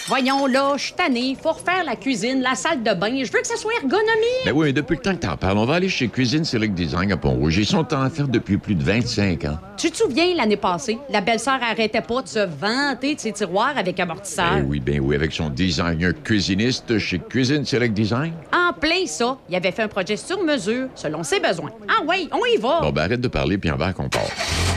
Voyons 0.08 0.46
là, 0.46 0.72
je 0.78 0.84
suis 0.84 0.94
tannée. 0.94 1.36
Faut 1.38 1.52
refaire 1.52 1.84
la 1.84 1.94
cuisine, 1.94 2.40
la 2.40 2.54
salle 2.54 2.82
de 2.82 2.94
bain. 2.94 3.10
Je 3.22 3.30
veux 3.30 3.40
que 3.40 3.46
ça 3.46 3.56
soit 3.56 3.74
ergonomique. 3.74 4.46
Ben 4.46 4.52
oui, 4.54 4.68
mais 4.68 4.72
depuis 4.72 4.96
le 4.96 5.02
temps 5.02 5.14
que 5.14 5.20
t'en 5.20 5.36
parles, 5.36 5.58
on 5.58 5.66
va 5.66 5.74
aller 5.74 5.90
chez 5.90 6.08
Cuisine 6.08 6.46
Select 6.46 6.72
Design 6.72 7.12
à 7.12 7.18
Pont-Rouge. 7.18 7.58
Ils 7.58 7.66
sont 7.66 7.92
en 7.92 8.08
faire 8.08 8.26
depuis 8.26 8.56
plus 8.56 8.74
de 8.74 8.82
25 8.82 9.44
ans. 9.44 9.58
Tu 9.76 9.90
te 9.90 9.98
souviens, 9.98 10.34
l'année 10.34 10.56
passée, 10.56 10.98
la 11.10 11.20
belle-sœur 11.20 11.58
arrêtait 11.62 12.00
pas 12.00 12.22
de 12.22 12.28
se 12.28 12.38
vanter 12.38 13.16
de 13.16 13.20
ses 13.20 13.32
tiroirs 13.32 13.76
avec 13.76 14.00
amortisseur? 14.00 14.54
Ben 14.54 14.66
oui, 14.66 14.80
ben 14.80 14.98
oui, 14.98 15.14
avec 15.14 15.30
son 15.30 15.50
designer 15.50 16.14
cuisiniste 16.24 16.98
chez 16.98 17.18
Cuisine 17.18 17.66
Select 17.66 17.92
Design. 17.92 18.32
En 18.50 18.72
plein 18.72 19.04
ça, 19.04 19.36
il 19.50 19.56
avait 19.56 19.72
fait 19.72 19.82
un 19.82 19.88
projet 19.88 20.16
sur 20.16 20.42
mesure, 20.42 20.88
selon 20.94 21.22
ses 21.22 21.38
besoins. 21.38 21.70
Ah 21.86 22.02
oui, 22.08 22.30
on 22.32 22.46
y 22.46 22.56
va. 22.56 22.80
Bon, 22.80 22.92
ben 22.92 23.02
arrête 23.02 23.20
de 23.20 23.28
parler, 23.28 23.58
puis 23.58 23.70
en 23.70 23.76
va 23.76 23.92
qu'on 23.92 24.08
part. 24.08 24.22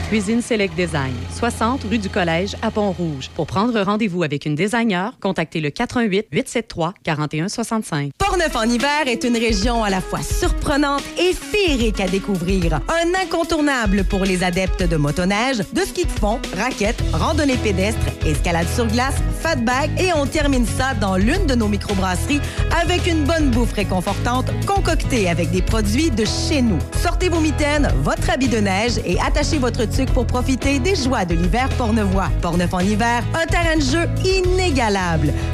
Cuisine 0.08 0.42
Select 0.42 0.74
Design, 0.74 1.14
60 1.38 1.84
rue 1.84 1.96
du 1.96 2.10
Collège 2.10 2.54
à 2.60 2.70
Pont-Rouge. 2.70 3.30
Pour 3.34 3.46
prendre 3.46 3.80
rendez-vous 3.80 4.22
avec 4.22 4.44
une 4.44 4.54
designer, 4.54 5.14
contactez 5.22 5.60
le 5.60 5.70
88 5.70 6.26
873 6.32 6.92
4165. 7.04 8.10
Portneuf 8.18 8.56
en 8.56 8.64
hiver 8.64 9.06
est 9.06 9.24
une 9.24 9.36
région 9.36 9.84
à 9.84 9.90
la 9.90 10.00
fois 10.00 10.20
surprenante 10.22 11.04
et 11.18 11.32
féerique 11.32 12.00
à 12.00 12.08
découvrir. 12.08 12.80
Un 12.88 13.22
incontournable 13.22 14.04
pour 14.04 14.24
les 14.24 14.42
adeptes 14.42 14.82
de 14.82 14.96
motoneige, 14.96 15.58
de 15.72 15.80
ski 15.80 16.04
de 16.04 16.10
fond, 16.10 16.40
raquettes, 16.56 17.02
randonnée 17.12 17.56
pédestre, 17.56 18.06
escalade 18.26 18.66
sur 18.74 18.86
glace, 18.86 19.14
fatback 19.40 19.90
et 19.98 20.12
on 20.14 20.26
termine 20.26 20.66
ça 20.66 20.94
dans 20.94 21.16
l'une 21.16 21.46
de 21.46 21.54
nos 21.54 21.68
microbrasseries 21.68 22.40
avec 22.80 23.06
une 23.06 23.24
bonne 23.24 23.50
bouffe 23.50 23.72
réconfortante 23.72 24.50
concoctée 24.66 25.28
avec 25.28 25.50
des 25.50 25.62
produits 25.62 26.10
de 26.10 26.24
chez 26.24 26.62
nous. 26.62 26.78
Sortez 27.00 27.28
vos 27.28 27.40
mitaines, 27.40 27.88
votre 28.02 28.28
habit 28.30 28.48
de 28.48 28.58
neige 28.58 28.98
et 29.04 29.20
attachez 29.20 29.58
votre 29.58 29.84
tuque 29.84 30.12
pour 30.12 30.26
profiter 30.26 30.78
des 30.78 30.96
joies 30.96 31.24
de 31.24 31.34
l'hiver 31.34 31.68
pornevois. 31.78 32.30
Portneuf 32.40 32.74
en 32.74 32.80
hiver, 32.80 33.22
un 33.34 33.46
terrain 33.46 33.76
de 33.76 33.82
jeu 33.82 34.08
inégalable. 34.24 35.11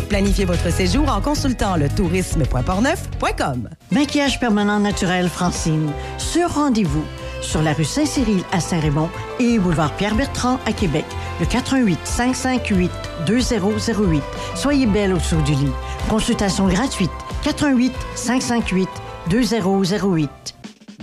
Planifiez 0.09 0.45
votre 0.45 0.73
séjour 0.73 1.09
en 1.11 1.21
consultant 1.21 1.77
le 1.77 1.89
tourisme.portneuf.com. 1.89 3.69
Maquillage 3.91 4.41
permanent 4.41 4.81
naturel 4.81 5.29
Francine. 5.29 5.91
Sur 6.19 6.55
rendez-vous. 6.55 7.05
sur 7.41 7.63
la 7.63 7.73
rue 7.73 7.85
Saint-Cyril 7.85 8.43
à 8.53 8.61
Saint-Raymond 8.61 9.09
et 9.39 9.59
boulevard 9.59 9.93
Pierre-Bertrand 9.93 10.59
à 10.67 10.73
Québec. 10.73 11.05
Le 11.41 11.47
88 11.47 11.99
558 12.05 12.91
2008. 13.27 14.23
Soyez 14.55 14.87
belle 14.87 15.13
au-dessous 15.15 15.41
du 15.43 15.53
lit. 15.53 15.73
Consultation 16.09 16.67
gratuite. 16.67 17.11
88 17.45 17.93
558 18.17 18.89
2008. 19.31 20.58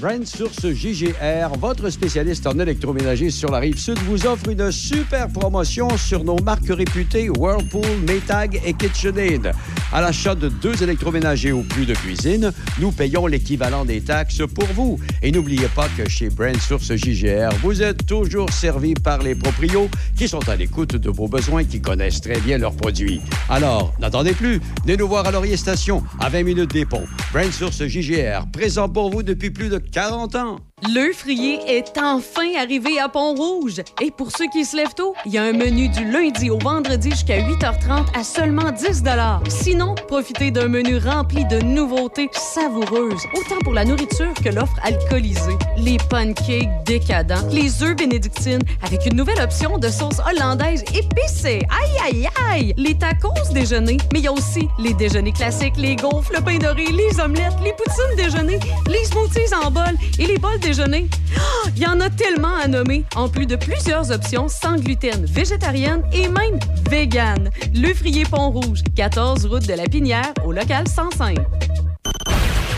Brand 0.06 0.23
Source 0.23 0.72
JGR, 0.72 1.57
votre 1.60 1.90
spécialiste 1.90 2.45
en 2.45 2.60
électroménager 2.60 3.32
sur 3.32 3.49
la 3.49 3.57
rive 3.57 3.80
sud, 3.80 3.98
vous 4.06 4.27
offre 4.27 4.49
une 4.49 4.72
super 4.72 5.27
promotion 5.30 5.88
sur 5.98 6.23
nos 6.23 6.38
marques 6.44 6.69
réputées 6.69 7.27
Whirlpool, 7.27 7.88
Maytag 8.06 8.61
et 8.64 8.76
KitchenAid. 8.76 9.52
À 9.91 10.02
l'achat 10.02 10.36
de 10.36 10.49
deux 10.49 10.84
électroménagers 10.84 11.53
ou 11.53 11.64
plus 11.64 11.88
de 11.88 11.95
cuisine, 11.95 12.52
nous 12.80 12.91
payons 12.91 13.26
l'équivalent 13.26 13.84
des 13.84 14.02
taxes 14.02 14.44
pour 14.53 14.68
vous. 14.76 14.99
Et 15.23 15.32
n'oubliez 15.32 15.69
pas 15.69 15.88
que 15.98 16.07
chez 16.07 16.30
Brand 16.30 16.56
Source 16.57 16.95
JGR, 16.95 17.49
vous 17.64 17.82
êtes 17.82 18.06
toujours 18.06 18.52
servi 18.52 18.94
par 18.94 19.23
les 19.23 19.34
proprios 19.34 19.90
qui 20.15 20.27
sont 20.27 20.48
à 20.48 20.56
l'écoute 20.56 20.98
de 20.98 21.10
vos 21.10 21.27
besoins, 21.27 21.64
qui 21.64 21.82
connaissent 21.82 22.22
très 22.22 22.40
bien 22.41 22.60
leurs 22.60 22.76
produits. 22.76 23.22
Alors, 23.49 23.91
n'attendez 23.99 24.34
plus, 24.34 24.61
venez 24.84 24.98
nous 24.98 25.07
voir 25.07 25.26
à 25.26 25.32
Laurier 25.32 25.57
Station, 25.57 26.03
à 26.19 26.30
20 26.30 26.44
minutes 26.44 26.73
des 26.73 26.86
ponts. 26.86 27.07
Brand 27.34 27.52
Source 27.52 27.84
JGR, 27.88 28.45
présent 28.53 28.88
pour 28.88 29.10
vous 29.10 29.23
depuis 29.23 29.49
plus 29.49 29.69
de 29.69 29.80
40 29.95 30.35
ans. 30.35 30.59
Le 30.84 31.14
frier 31.14 31.60
est 31.68 31.97
enfin 31.97 32.52
arrivé 32.60 32.99
à 32.99 33.07
Pont-Rouge. 33.07 33.81
Et 34.02 34.11
pour 34.11 34.30
ceux 34.35 34.47
qui 34.52 34.65
se 34.65 34.76
lèvent 34.76 34.93
tôt, 34.93 35.15
il 35.26 35.31
y 35.31 35.38
a 35.38 35.43
un 35.43 35.53
menu 35.53 35.88
du 35.88 36.03
lundi 36.03 36.49
au 36.49 36.57
vendredi 36.57 37.11
jusqu'à 37.11 37.39
8h30 37.39 38.07
à 38.14 38.26
seulement 38.26 38.72
10 38.73 39.03
Sinon, 39.47 39.95
profitez 40.10 40.52
d'un 40.52 40.68
menu 40.68 40.97
rempli 40.97 41.45
de 41.45 41.61
nouveautés 41.61 42.30
savoureuses, 42.34 43.23
autant 43.38 43.57
pour 43.64 43.72
la 43.72 43.85
nourriture 43.85 44.34
que 44.43 44.49
l'offre 44.49 44.77
alcoolisée. 44.84 45.57
Les 45.77 45.95
pancakes 46.10 46.84
décadents, 46.85 47.47
les 47.52 47.81
œufs 47.81 47.95
bénédictines 47.95 48.64
avec 48.84 49.06
une 49.06 49.15
nouvelle 49.15 49.39
option 49.39 49.77
de 49.77 49.88
sauce 49.88 50.19
hollandaise 50.30 50.84
épicée. 50.93 51.61
Aïe, 51.69 51.97
aïe, 52.06 52.30
aïe! 52.52 52.73
Les 52.76 52.97
tacos 52.97 53.31
déjeuner, 53.53 53.95
mais 54.11 54.19
il 54.19 54.26
y 54.26 54.27
a 54.27 54.34
aussi 54.34 54.68
les 54.77 54.93
déjeuners 54.93 55.31
classiques, 55.31 55.77
les 55.77 55.95
gaufres, 55.95 56.34
le 56.34 56.41
pain 56.41 56.57
doré, 56.57 56.85
les 56.88 57.18
omelettes, 57.22 57.56
les 57.64 57.72
poutines 57.72 58.15
déjeuner, 58.18 58.60
les 58.88 59.06
smoothies 59.06 59.56
en 59.64 59.72
bol 59.72 59.95
et 60.19 60.26
les 60.26 60.38
bols 60.38 60.60
déjeuner? 60.65 61.07
Ah, 61.37 61.69
Il 61.75 61.83
y 61.83 61.85
en 61.85 61.99
a 61.99 62.09
tellement 62.09 62.55
à 62.55 62.67
nommer, 62.67 63.03
en 63.15 63.29
plus 63.29 63.45
de 63.45 63.55
plusieurs 63.55 64.11
options 64.11 64.47
sans 64.47 64.77
gluten, 64.77 65.25
végétarienne 65.25 66.01
et 66.11 66.27
même 66.27 66.59
vegan. 66.89 67.51
Le 67.75 67.93
Frier 67.93 68.23
Pont-Rouge, 68.23 68.79
14 68.95 69.45
route 69.45 69.67
de 69.67 69.73
la 69.73 69.83
Pinière, 69.83 70.33
au 70.43 70.51
local 70.51 70.87
105. 70.87 71.37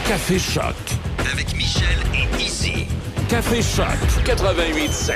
Café 0.07 0.37
Choc. 0.37 0.75
Avec 1.31 1.55
Michel 1.55 1.97
et 2.13 2.43
Izzy. 2.43 2.87
Café 3.29 3.61
Choc 3.61 3.85
88.7. 4.25 5.13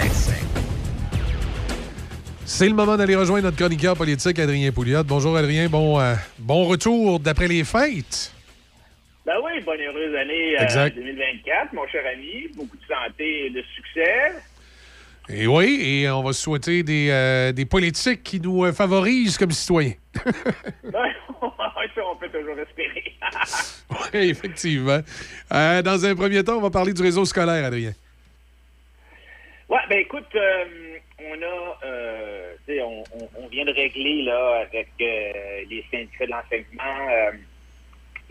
C'est 2.45 2.67
le 2.69 2.75
moment 2.75 2.95
d'aller 2.95 3.15
rejoindre 3.15 3.45
notre 3.45 3.57
chroniqueur 3.57 3.95
politique, 3.97 4.39
Adrien 4.39 4.71
Pouliot. 4.71 5.03
Bonjour, 5.03 5.35
Adrien. 5.35 5.67
Bon, 5.67 5.99
euh, 5.99 6.15
bon 6.39 6.65
retour 6.65 7.19
d'après 7.19 7.47
les 7.47 7.63
fêtes. 7.63 8.31
Ben 9.25 9.35
oui, 9.43 9.61
bonne 9.61 9.79
heureuse 9.81 10.15
année 10.15 10.57
euh, 10.59 10.63
Exact. 10.63 10.95
2024, 10.95 11.73
mon 11.73 11.87
cher 11.87 12.03
ami. 12.11 12.47
Beaucoup 12.55 12.77
de 12.77 12.85
santé 12.85 13.45
et 13.45 13.49
de 13.51 13.61
succès. 13.75 14.31
Et 15.29 15.45
oui, 15.47 15.79
et 15.83 16.09
on 16.09 16.23
va 16.23 16.33
souhaiter 16.33 16.81
des, 16.83 17.09
euh, 17.11 17.51
des 17.51 17.65
politiques 17.65 18.23
qui 18.23 18.39
nous 18.39 18.65
euh, 18.65 18.73
favorisent 18.73 19.37
comme 19.37 19.51
citoyens. 19.51 19.93
Ben, 20.83 21.05
ça, 21.95 22.01
on 22.05 22.15
peut 22.15 22.29
toujours 22.29 22.57
espérer. 22.59 23.13
oui, 24.13 24.29
effectivement. 24.29 24.99
Euh, 25.53 25.81
dans 25.81 26.05
un 26.05 26.15
premier 26.15 26.43
temps, 26.43 26.57
on 26.57 26.61
va 26.61 26.69
parler 26.69 26.93
du 26.93 27.01
réseau 27.01 27.23
scolaire, 27.25 27.65
Adrien. 27.65 27.91
ouais, 29.69 29.79
ben 29.89 29.99
écoute, 29.99 30.25
euh, 30.35 30.65
on 31.19 31.41
a, 31.41 31.77
euh, 31.85 32.53
tu 32.67 32.73
sais, 32.73 32.81
on, 32.81 33.03
on- 33.39 33.47
vient 33.47 33.65
de 33.65 33.71
régler 33.73 34.23
là 34.23 34.63
avec 34.67 34.89
euh, 35.01 35.31
les 35.69 35.83
syndicats 35.91 36.25
de 36.25 36.31
l'enseignement. 36.31 37.31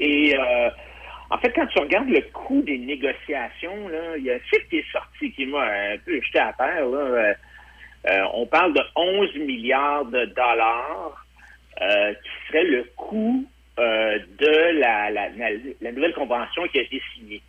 Et 0.01 0.35
euh, 0.37 0.71
en 1.31 1.39
fait, 1.39 1.53
quand 1.53 1.67
tu 1.67 1.79
regardes 1.79 2.09
le 2.09 2.23
coût 2.33 2.63
des 2.63 2.79
négociations, 2.79 3.89
il 4.17 4.25
y 4.25 4.31
a 4.31 4.39
chiffre 4.41 4.67
qui 4.69 4.79
est 4.79 4.93
sorti 4.93 5.31
qui 5.33 5.47
m'a 5.47 5.63
un 5.63 5.99
peu 6.05 6.21
jeté 6.21 6.41
à 6.41 6.53
terre. 6.55 6.87
Euh, 6.87 7.33
euh, 8.07 8.23
on 8.33 8.47
parle 8.47 8.73
de 8.73 8.81
11 8.97 9.37
milliards 9.37 10.07
de 10.07 10.25
dollars 10.25 11.27
qui 11.79 12.49
serait 12.49 12.65
le 12.65 12.85
coût 12.97 13.47
de 13.79 14.81
la 14.81 15.93
nouvelle 15.93 16.15
convention 16.15 16.67
qui 16.69 16.79
a 16.79 16.83
été 16.83 17.01
signée. 17.15 17.41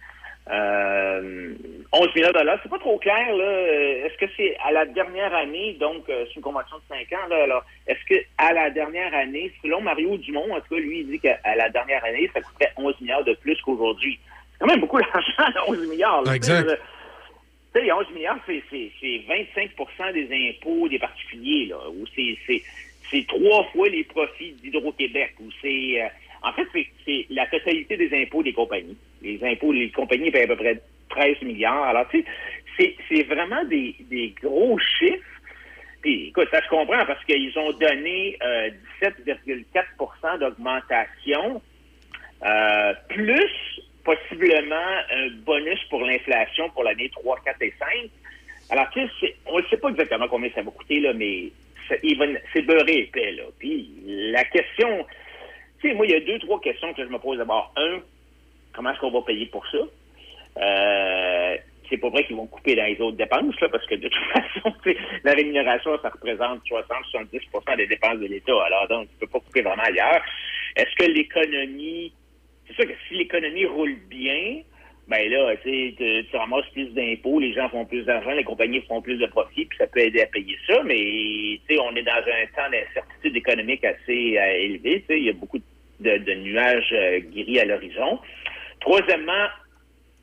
Euh, 0.51 1.53
11 1.93 2.07
milliards 2.15 2.33
de 2.33 2.39
dollars, 2.39 2.59
c'est 2.61 2.69
pas 2.69 2.79
trop 2.79 2.97
clair. 2.97 3.33
là. 3.35 3.67
Est-ce 4.05 4.17
que 4.17 4.25
c'est 4.35 4.57
à 4.65 4.71
la 4.71 4.85
dernière 4.85 5.33
année, 5.33 5.77
donc 5.79 6.09
euh, 6.09 6.25
c'est 6.27 6.35
une 6.35 6.41
convention 6.41 6.77
de 6.77 6.83
5 6.89 6.97
ans, 7.13 7.27
là, 7.29 7.43
alors 7.43 7.63
est-ce 7.87 8.03
que 8.05 8.21
à 8.37 8.51
la 8.53 8.69
dernière 8.69 9.13
année, 9.13 9.51
selon 9.61 9.81
Mario 9.81 10.17
Dumont, 10.17 10.53
en 10.53 10.59
tout 10.59 10.75
cas, 10.75 10.81
lui, 10.81 10.99
il 11.01 11.07
dit 11.07 11.19
qu'à 11.19 11.39
à 11.43 11.55
la 11.55 11.69
dernière 11.69 12.03
année, 12.03 12.29
ça 12.33 12.41
coûterait 12.41 12.71
11 12.77 12.99
milliards 13.01 13.23
de 13.23 13.33
plus 13.33 13.59
qu'aujourd'hui. 13.61 14.19
C'est 14.53 14.59
quand 14.59 14.67
même 14.67 14.81
beaucoup 14.81 14.99
d'argent, 14.99 15.59
11 15.67 15.87
milliards. 15.89 16.23
là. 16.23 16.35
Exact. 16.35 16.63
Tu 16.63 16.69
sais, 16.69 16.79
tu 17.73 17.85
sais, 17.87 17.91
11 17.91 18.05
milliards, 18.13 18.39
c'est, 18.45 18.61
c'est, 18.69 18.91
c'est 18.99 19.21
25 19.55 20.13
des 20.13 20.49
impôts 20.49 20.89
des 20.89 20.99
particuliers, 20.99 21.67
là, 21.67 21.77
ou 21.89 22.05
c'est, 22.13 22.37
c'est, 22.45 22.61
c'est 23.09 23.25
trois 23.27 23.63
fois 23.71 23.87
les 23.87 24.03
profits 24.03 24.51
d'Hydro-Québec, 24.61 25.35
ou 25.39 25.49
c'est... 25.61 26.01
euh, 26.01 26.07
en 26.43 26.51
fait, 26.53 26.67
c'est, 26.73 26.87
c'est 27.05 27.25
la 27.29 27.45
totalité 27.47 27.95
des 27.95 28.21
impôts 28.21 28.43
des 28.43 28.53
compagnies. 28.53 28.97
Les 29.21 29.39
impôts, 29.43 29.71
les 29.71 29.91
compagnies 29.91 30.31
payent 30.31 30.43
à 30.43 30.47
peu 30.47 30.55
près 30.55 30.81
13 31.09 31.41
milliards. 31.43 31.83
Alors, 31.83 32.07
tu 32.09 32.23
sais, 32.77 32.95
c'est, 33.09 33.23
vraiment 33.23 33.63
des, 33.65 33.95
des 34.09 34.33
gros 34.41 34.77
chiffres. 34.79 35.23
Puis, 36.01 36.29
écoute, 36.29 36.47
ça 36.51 36.61
je 36.61 36.69
comprends 36.69 37.05
parce 37.05 37.23
qu'ils 37.25 37.57
ont 37.59 37.71
donné 37.73 38.37
euh, 38.41 38.69
17,4% 39.01 40.39
d'augmentation, 40.39 41.61
euh, 42.43 42.93
plus 43.09 43.81
possiblement 44.03 44.75
un 45.11 45.29
bonus 45.45 45.79
pour 45.89 46.01
l'inflation 46.01 46.69
pour 46.71 46.83
l'année 46.83 47.09
3, 47.09 47.37
4 47.45 47.61
et 47.61 47.73
5. 47.77 47.87
Alors, 48.71 48.89
tu 48.91 49.01
sais, 49.19 49.35
on 49.45 49.59
ne 49.59 49.65
sait 49.65 49.77
pas 49.77 49.89
exactement 49.89 50.27
combien 50.27 50.49
ça 50.55 50.63
va 50.63 50.71
coûter, 50.71 51.01
là, 51.01 51.13
mais 51.13 51.51
c'est 51.89 52.61
beurré 52.61 52.99
épais, 52.99 53.31
là. 53.33 53.43
Puis, 53.59 53.91
la 54.05 54.43
question, 54.45 55.05
tu 55.81 55.89
sais, 55.89 55.93
moi, 55.93 56.05
il 56.05 56.11
y 56.13 56.15
a 56.15 56.19
deux, 56.21 56.39
trois 56.39 56.59
questions 56.61 56.93
que 56.93 57.03
je 57.03 57.09
me 57.09 57.19
pose 57.19 57.37
d'abord. 57.37 57.73
Un, 57.75 57.99
comment 58.73 58.91
est-ce 58.91 58.99
qu'on 58.99 59.11
va 59.11 59.21
payer 59.21 59.45
pour 59.47 59.65
ça? 59.67 59.77
Euh, 60.57 61.57
c'est 61.89 61.97
pas 61.97 62.09
vrai 62.09 62.23
qu'ils 62.23 62.37
vont 62.37 62.47
couper 62.47 62.75
dans 62.75 62.85
les 62.85 62.99
autres 63.01 63.17
dépenses, 63.17 63.59
là, 63.59 63.69
parce 63.69 63.85
que 63.85 63.95
de 63.95 64.07
toute 64.07 64.23
façon, 64.33 64.73
la 65.23 65.33
rémunération, 65.33 65.91
ça 66.01 66.09
représente 66.09 66.61
60-70% 66.65 67.77
des 67.77 67.87
dépenses 67.87 68.19
de 68.19 68.27
l'État. 68.27 68.53
Alors, 68.65 68.87
donc, 68.87 69.09
tu 69.09 69.15
peux 69.19 69.27
pas 69.27 69.39
couper 69.39 69.61
vraiment 69.61 69.83
ailleurs. 69.83 70.21
Est-ce 70.77 70.95
que 70.95 71.11
l'économie, 71.11 72.13
c'est 72.67 72.75
sûr 72.75 72.87
que 72.87 72.97
si 73.07 73.15
l'économie 73.15 73.65
roule 73.65 73.95
bien, 74.09 74.61
ben 75.07 75.29
là, 75.29 75.53
tu 75.57 75.93
tu- 75.97 76.37
ramasses 76.37 76.69
plus 76.71 76.87
d'impôts, 76.93 77.39
les 77.39 77.53
gens 77.53 77.67
font 77.67 77.85
plus 77.85 78.03
d'argent, 78.03 78.31
les 78.31 78.45
compagnies 78.45 78.81
font 78.87 79.01
plus 79.01 79.17
de 79.17 79.25
profits, 79.25 79.65
puis 79.65 79.77
ça 79.77 79.87
peut 79.87 79.99
aider 79.99 80.21
à 80.21 80.27
payer 80.27 80.57
ça, 80.67 80.81
mais 80.83 80.95
tu 81.67 81.75
sais, 81.75 81.79
on 81.81 81.93
est 81.95 82.03
dans 82.03 82.13
un 82.13 82.45
temps 82.55 82.69
d'incertitude 82.71 83.35
économique 83.35 83.83
assez 83.83 84.37
euh, 84.37 84.57
élevé, 84.57 85.01
tu 85.01 85.07
sais, 85.07 85.19
il 85.19 85.25
y 85.25 85.29
a 85.29 85.33
beaucoup 85.33 85.59
de, 85.99 86.33
nuages 86.35 86.93
euh, 86.93 87.19
gris 87.19 87.59
à 87.59 87.65
l'horizon. 87.65 88.19
Troisièmement, 88.81 89.47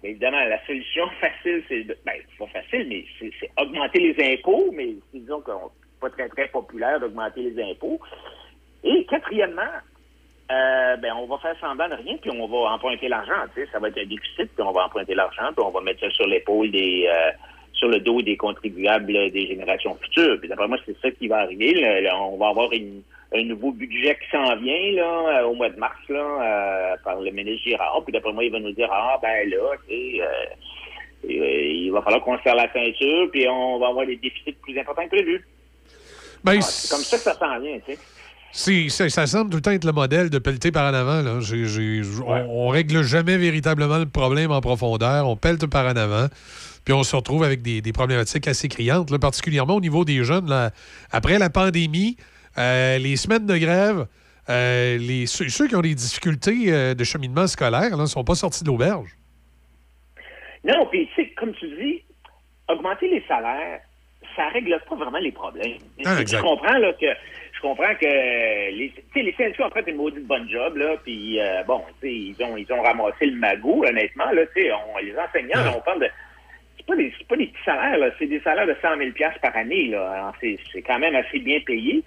évidemment, 0.03 0.45
la 0.45 0.65
solution 0.67 1.09
facile, 1.21 1.65
ben, 2.05 2.15
c'est 2.29 2.39
pas 2.39 2.61
facile, 2.61 2.87
mais 2.89 3.05
c'est 3.41 3.51
augmenter 3.61 4.01
les 4.01 4.35
impôts, 4.35 4.71
mais 4.73 4.95
disons 5.15 5.41
que 5.41 5.51
c'est 5.53 6.01
pas 6.01 6.11
très, 6.11 6.29
très 6.29 6.49
populaire 6.49 7.01
d'augmenter 7.01 7.43
les 7.43 7.63
impôts. 7.71 7.99
Et 8.85 9.05
quatrièmement, 9.07 9.63
euh, 10.51 10.97
ben, 10.97 11.13
on 11.15 11.27
va 11.27 11.39
faire 11.39 11.57
semblant 11.61 11.89
de 11.89 11.95
rien, 11.95 12.17
puis 12.17 12.31
on 12.31 12.47
va 12.47 12.73
emprunter 12.73 13.09
l'argent. 13.09 13.45
Ça 13.73 13.79
va 13.79 13.89
être 13.89 13.99
un 13.99 14.07
déficit, 14.07 14.53
puis 14.55 14.63
on 14.63 14.73
va 14.73 14.85
emprunter 14.87 15.15
l'argent, 15.15 15.53
puis 15.57 15.65
on 15.65 15.71
va 15.71 15.81
mettre 15.81 16.01
ça 16.01 16.11
sur 16.11 16.27
l'épaule 16.27 16.71
des, 16.71 17.07
euh, 17.09 17.31
sur 17.73 17.89
le 17.89 18.01
dos 18.01 18.23
des 18.23 18.37
contribuables 18.37 19.31
des 19.31 19.47
générations 19.47 19.95
futures. 19.97 20.39
Puis 20.41 20.49
d'après 20.49 20.67
moi, 20.69 20.79
c'est 20.87 20.99
ça 21.01 21.11
qui 21.11 21.29
va 21.29 21.39
arriver. 21.41 22.09
on 22.13 22.37
va 22.37 22.49
avoir 22.49 22.73
une- 22.73 23.03
un 23.35 23.45
nouveau 23.45 23.73
budget 23.73 24.17
qui 24.23 24.31
s'en 24.31 24.57
vient 24.57 24.93
là, 24.95 25.41
euh, 25.43 25.47
au 25.49 25.55
mois 25.55 25.69
de 25.71 25.77
mars 25.79 25.99
là, 26.09 26.17
euh, 26.17 26.97
par 27.05 27.21
le 27.21 27.31
ministre 27.31 27.63
Girard. 27.65 28.03
Puis 28.05 28.13
d'après 28.13 28.33
moi, 28.33 28.45
il 28.45 28.53
va 28.53 28.59
nous 28.61 28.73
dire 28.73 28.89
ah 28.93 29.19
ben 29.21 29.49
là, 29.51 29.77
tu 29.89 29.95
sais, 29.95 30.21
euh, 30.23 31.29
il 31.29 31.91
va 31.93 32.01
falloir 32.03 32.23
qu'on 32.23 32.37
se 32.39 32.43
serre 32.43 32.55
la 32.55 32.73
ceinture, 32.73 33.29
puis 33.31 33.47
on 33.49 33.79
va 33.79 33.89
avoir 33.89 34.07
des 34.07 34.17
déficits 34.17 34.53
plus 34.63 34.79
importants 34.79 35.05
que 35.05 35.09
prévu. 35.17 35.45
Ben, 36.45 36.55
Ah, 36.59 36.61
c'est 36.63 36.89
comme 36.95 37.05
ça 37.05 37.17
que 37.17 37.23
ça 37.25 37.35
s'en 37.35 37.59
vient, 37.61 37.79
tu 37.87 37.95
sais. 37.95 38.89
C'est- 38.89 39.09
ça 39.11 39.27
semble 39.27 39.51
tout 39.51 39.57
le 39.57 39.63
temps 39.63 39.73
être 39.73 39.85
le 39.85 39.93
modèle 39.93 40.31
de 40.31 40.39
pelleter 40.39 40.73
par 40.73 40.91
en 40.91 40.95
avant. 40.95 41.21
Là. 41.21 41.39
On, 42.27 42.33
on 42.33 42.69
règle 42.69 43.03
jamais 43.03 43.37
véritablement 43.37 43.99
le 43.99 44.07
problème 44.07 44.51
en 44.53 44.61
profondeur. 44.63 45.29
On 45.29 45.37
pelte 45.37 45.67
par 45.67 45.85
en 45.85 45.97
avant. 45.97 46.29
Puis 46.85 46.95
on 46.95 47.03
se 47.03 47.15
retrouve 47.15 47.45
avec 47.45 47.61
des, 47.61 47.83
des 47.83 47.93
problématiques 47.93 48.49
assez 48.49 48.69
criantes, 48.69 49.11
là, 49.11 49.19
particulièrement 49.19 49.75
au 49.77 49.81
niveau 49.83 50.07
des 50.07 50.25
jeunes. 50.25 50.49
là. 50.49 50.71
Après 51.13 51.39
la 51.39 51.51
pandémie, 51.51 52.17
euh, 52.59 52.99
les 52.99 53.17
semaines 53.17 53.47
de 53.47 53.57
grève, 53.57 54.07
euh, 54.51 54.97
les, 54.99 55.27
ceux, 55.27 55.49
ceux 55.49 55.69
qui 55.69 55.77
ont 55.77 55.81
des 55.83 55.95
difficultés 55.95 56.73
euh, 56.73 56.95
de 56.95 57.05
cheminement 57.05 57.47
scolaire 57.47 57.97
ne 57.97 58.07
sont 58.07 58.25
pas 58.25 58.35
sortis 58.35 58.65
de 58.65 58.69
l'auberge. 58.69 59.11
Non, 60.65 60.87
puis 60.87 61.09
comme 61.37 61.53
tu 61.55 61.67
dis, 61.69 62.03
augmenter 62.69 63.09
les 63.09 63.23
salaires, 63.29 63.81
ça 64.37 64.49
règle 64.49 64.79
pas 64.89 64.97
vraiment 64.97 65.19
les 65.19 65.33
problèmes. 65.33 65.79
Ah, 66.05 66.17
je 66.17 66.23
exact. 66.23 66.43
comprends 66.43 66.79
là 66.79 66.93
que 66.93 67.07
je 67.53 67.61
comprends 67.61 67.95
que 67.95 68.07
les, 68.07 68.93
les 69.17 69.35
syndicats 69.37 69.67
ont 69.67 69.71
fait 69.71 69.89
une 69.91 69.97
maudite 69.97 70.27
bonne 70.27 70.49
job 70.49 70.77
là, 70.77 70.97
puis 71.05 71.41
euh, 71.41 71.63
bon, 71.65 71.83
ils 72.03 72.37
ont 72.43 72.57
ils 72.57 72.73
ont 72.73 72.83
ramassé 72.83 73.27
le 73.27 73.37
magot 73.37 73.85
honnêtement 73.85 74.31
là, 74.33 74.43
on- 74.95 74.99
les 74.99 75.15
enseignants, 75.19 75.65
là, 75.65 75.75
on 75.77 75.81
parle 75.81 76.01
de 76.03 76.09
c'est 76.77 76.87
pas 76.87 76.97
des 76.97 77.13
c'est 77.19 77.27
pas 77.27 77.37
des 77.37 77.47
petits 77.47 77.65
salaires 77.65 77.99
là, 77.99 78.11
c'est 78.19 78.27
des 78.27 78.41
salaires 78.41 78.67
de 78.67 78.77
100 78.81 78.97
000 78.99 79.11
pièces 79.13 79.39
par 79.43 79.57
année 79.57 79.89
là, 79.89 80.33
c'est 80.41 80.83
quand 80.83 80.99
même 81.01 81.17
assez 81.17 81.39
bien 81.41 81.59
payé, 81.67 82.03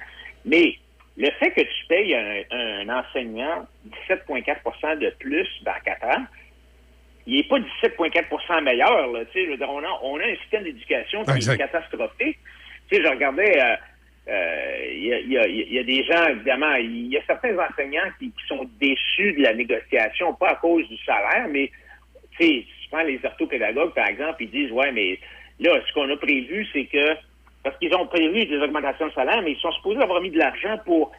mais 0.45 0.75
le 1.17 1.29
fait 1.39 1.51
que 1.51 1.61
tu 1.61 1.85
payes 1.89 2.15
un, 2.15 2.41
un 2.51 2.89
enseignant 2.89 3.67
17,4% 4.09 4.99
de 4.99 5.09
plus 5.19 5.47
dans 5.63 5.73
4 5.85 6.03
ans, 6.05 6.25
il 7.27 7.35
n'est 7.37 7.43
pas 7.43 7.59
17,4 7.59 8.63
meilleur. 8.63 9.11
Là, 9.11 9.25
tu 9.25 9.33
sais, 9.33 9.45
je 9.45 9.51
veux 9.51 9.57
dire, 9.57 9.69
on, 9.69 9.83
a, 9.83 9.99
on 10.03 10.19
a 10.19 10.23
un 10.25 10.35
système 10.37 10.63
d'éducation 10.63 11.23
qui 11.23 11.31
est 11.53 11.57
catastrophique. 11.57 12.39
Tu 12.89 12.95
sais, 12.97 13.03
je 13.03 13.07
regardais, 13.07 13.61
euh, 13.61 13.75
euh, 14.29 14.85
il 14.93 15.05
y, 15.05 15.13
a, 15.13 15.19
il 15.19 15.31
y 15.31 15.37
a- 15.37 15.47
il 15.47 15.73
y 15.73 15.79
a 15.79 15.83
des 15.83 16.03
gens, 16.03 16.27
évidemment, 16.29 16.73
il 16.75 17.07
y 17.07 17.17
a 17.17 17.21
certains 17.27 17.55
enseignants 17.59 18.09
qui, 18.19 18.31
qui 18.31 18.47
sont 18.47 18.67
déçus 18.79 19.33
de 19.33 19.43
la 19.43 19.53
négociation, 19.53 20.33
pas 20.33 20.49
à 20.51 20.55
cause 20.55 20.87
du 20.89 20.97
salaire, 21.05 21.47
mais 21.49 21.69
tu 22.31 22.37
sais, 22.37 22.65
si 22.65 22.67
tu 22.83 22.89
prends 22.89 23.03
les 23.03 23.19
orthopédagogues, 23.23 23.93
par 23.93 24.07
exemple, 24.07 24.41
ils 24.43 24.49
disent, 24.51 24.71
ouais, 24.71 24.91
mais 24.91 25.19
là, 25.59 25.79
ce 25.87 25.93
qu'on 25.93 26.09
a 26.09 26.17
prévu, 26.17 26.67
c'est 26.73 26.85
que, 26.85 27.15
parce 27.63 27.77
qu'ils 27.77 27.93
ont 27.95 28.07
prévu 28.07 28.45
des 28.45 28.57
augmentations 28.59 29.07
de 29.07 29.13
salaire, 29.13 29.41
mais 29.41 29.51
ils 29.51 29.59
sont 29.59 29.71
supposés 29.73 30.01
avoir 30.01 30.21
mis 30.21 30.31
de 30.31 30.37
l'argent 30.37 30.77
pour 30.85 31.11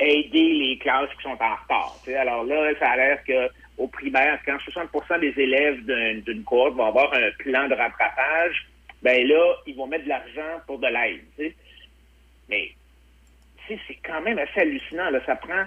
aider 0.00 0.52
les 0.54 0.78
classes 0.78 1.10
qui 1.16 1.22
sont 1.22 1.30
en 1.40 1.54
retard. 1.54 1.96
Alors 2.18 2.44
là, 2.44 2.72
ça 2.78 2.90
a 2.90 2.96
l'air 2.96 3.22
que 3.24 3.48
au 3.78 3.86
primaire, 3.88 4.38
quand 4.44 4.58
60% 4.58 5.18
des 5.18 5.34
élèves 5.38 5.84
d'un- 5.84 6.18
d'une 6.20 6.44
cohorte 6.44 6.74
vont 6.74 6.86
avoir 6.86 7.12
un 7.14 7.30
plan 7.38 7.68
de 7.68 7.74
rattrapage, 7.74 8.66
ben 9.02 9.26
là, 9.26 9.54
ils 9.66 9.74
vont 9.74 9.86
mettre 9.86 10.04
de 10.04 10.10
l'argent 10.10 10.60
pour 10.66 10.78
de 10.78 10.86
l'aide. 10.88 11.52
Mais 12.48 12.70
c'est 13.68 13.98
quand 14.04 14.20
même 14.22 14.38
assez 14.38 14.60
hallucinant. 14.60 15.10
Là. 15.10 15.20
Ça 15.24 15.36
prend. 15.36 15.64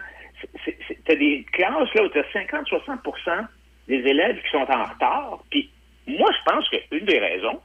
Tu 0.63 1.11
as 1.11 1.15
des 1.15 1.45
classes 1.51 1.93
là, 1.95 2.03
où 2.03 2.09
tu 2.09 2.19
as 2.19 2.23
50-60% 2.33 3.47
des 3.87 3.95
élèves 3.95 4.41
qui 4.43 4.49
sont 4.51 4.69
en 4.69 4.83
retard. 4.83 5.43
Puis 5.49 5.69
moi, 6.07 6.29
je 6.31 6.51
pense 6.51 6.69
qu'une 6.69 7.05
des 7.05 7.19
raisons, 7.19 7.59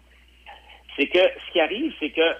c'est 0.97 1.07
que 1.09 1.19
ce 1.19 1.53
qui 1.53 1.61
arrive, 1.61 1.93
c'est 2.01 2.11
que 2.11 2.35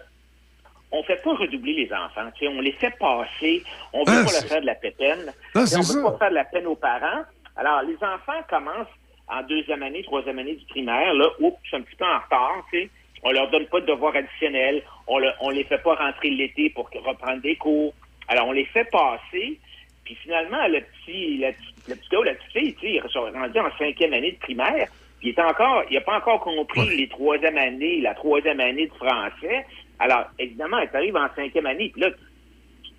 on 0.93 1.03
fait 1.05 1.23
pas 1.23 1.35
redoubler 1.35 1.73
les 1.75 1.93
enfants. 1.93 2.31
On 2.43 2.61
les 2.61 2.73
fait 2.73 2.93
passer. 2.99 3.63
On 3.93 4.05
veut 4.05 4.13
Ah, 4.23 4.25
pas 4.25 4.33
leur 4.33 4.45
faire 4.45 4.61
de 4.61 4.67
la 4.67 4.75
peine. 4.75 5.33
Ah, 5.55 5.61
on 5.63 5.67
ça. 5.67 5.95
veut 5.97 6.03
pas 6.03 6.19
faire 6.19 6.31
de 6.31 6.35
la 6.35 6.45
peine 6.45 6.67
aux 6.67 6.77
parents. 6.77 7.23
Alors, 7.57 7.83
les 7.83 7.97
enfants 7.97 8.41
commencent 8.49 8.89
en 9.29 9.43
deuxième 9.43 9.83
année, 9.83 10.03
troisième 10.03 10.39
année 10.39 10.55
du 10.55 10.65
primaire. 10.67 11.15
Là, 11.15 11.29
oups, 11.41 11.57
c'est 11.71 11.77
un 11.77 11.83
petit 11.83 11.97
peu 11.97 12.05
en 12.05 12.19
retard. 12.19 12.65
Tu 12.73 12.81
sais. 12.83 12.91
On 13.23 13.31
leur 13.33 13.51
donne 13.51 13.67
pas 13.67 13.81
de 13.81 13.87
devoirs 13.87 14.17
additionnels. 14.17 14.83
On, 15.07 15.19
le- 15.19 15.33
on 15.41 15.51
les 15.51 15.65
fait 15.65 15.79
pas 15.83 15.95
rentrer 15.95 16.31
l'été 16.31 16.71
pour 16.71 16.89
reprendre 17.05 17.41
des 17.43 17.55
cours. 17.57 17.93
Alors, 18.29 18.49
on 18.49 18.53
les 18.53 18.65
fait 18.67 18.89
passer. 18.91 19.59
Puis 20.05 20.15
finalement, 20.17 20.67
le 20.69 20.81
petit, 20.81 21.37
le, 21.39 21.53
petit- 21.53 21.75
le 21.89 21.95
petit 21.97 22.09
gars 22.09 22.19
ou 22.19 22.23
la 22.25 22.35
petite 22.35 22.53
fille, 22.53 22.75
tu 22.75 22.81
sais, 22.81 22.93
ils 23.05 23.11
sont 23.13 23.21
rendus 23.31 23.59
en 23.61 23.71
cinquième 23.79 24.13
année 24.15 24.33
de 24.33 24.39
primaire. 24.39 24.89
Puis 25.21 25.29
il 25.29 25.35
est 25.39 25.41
encore, 25.41 25.85
il 25.91 25.95
n'a 25.95 26.01
pas 26.01 26.17
encore 26.17 26.41
compris 26.41 26.97
les 26.97 27.07
troisième 27.09 27.59
années, 27.59 28.01
la 28.01 28.15
troisième 28.15 28.59
année 28.59 28.87
de 28.87 28.95
français. 28.95 29.67
Alors, 30.01 30.25
évidemment, 30.39 30.79
tu 30.91 30.97
arrives 30.97 31.17
en 31.17 31.29
cinquième 31.37 31.67
année, 31.67 31.91
puis 31.93 32.01
là, 32.01 32.09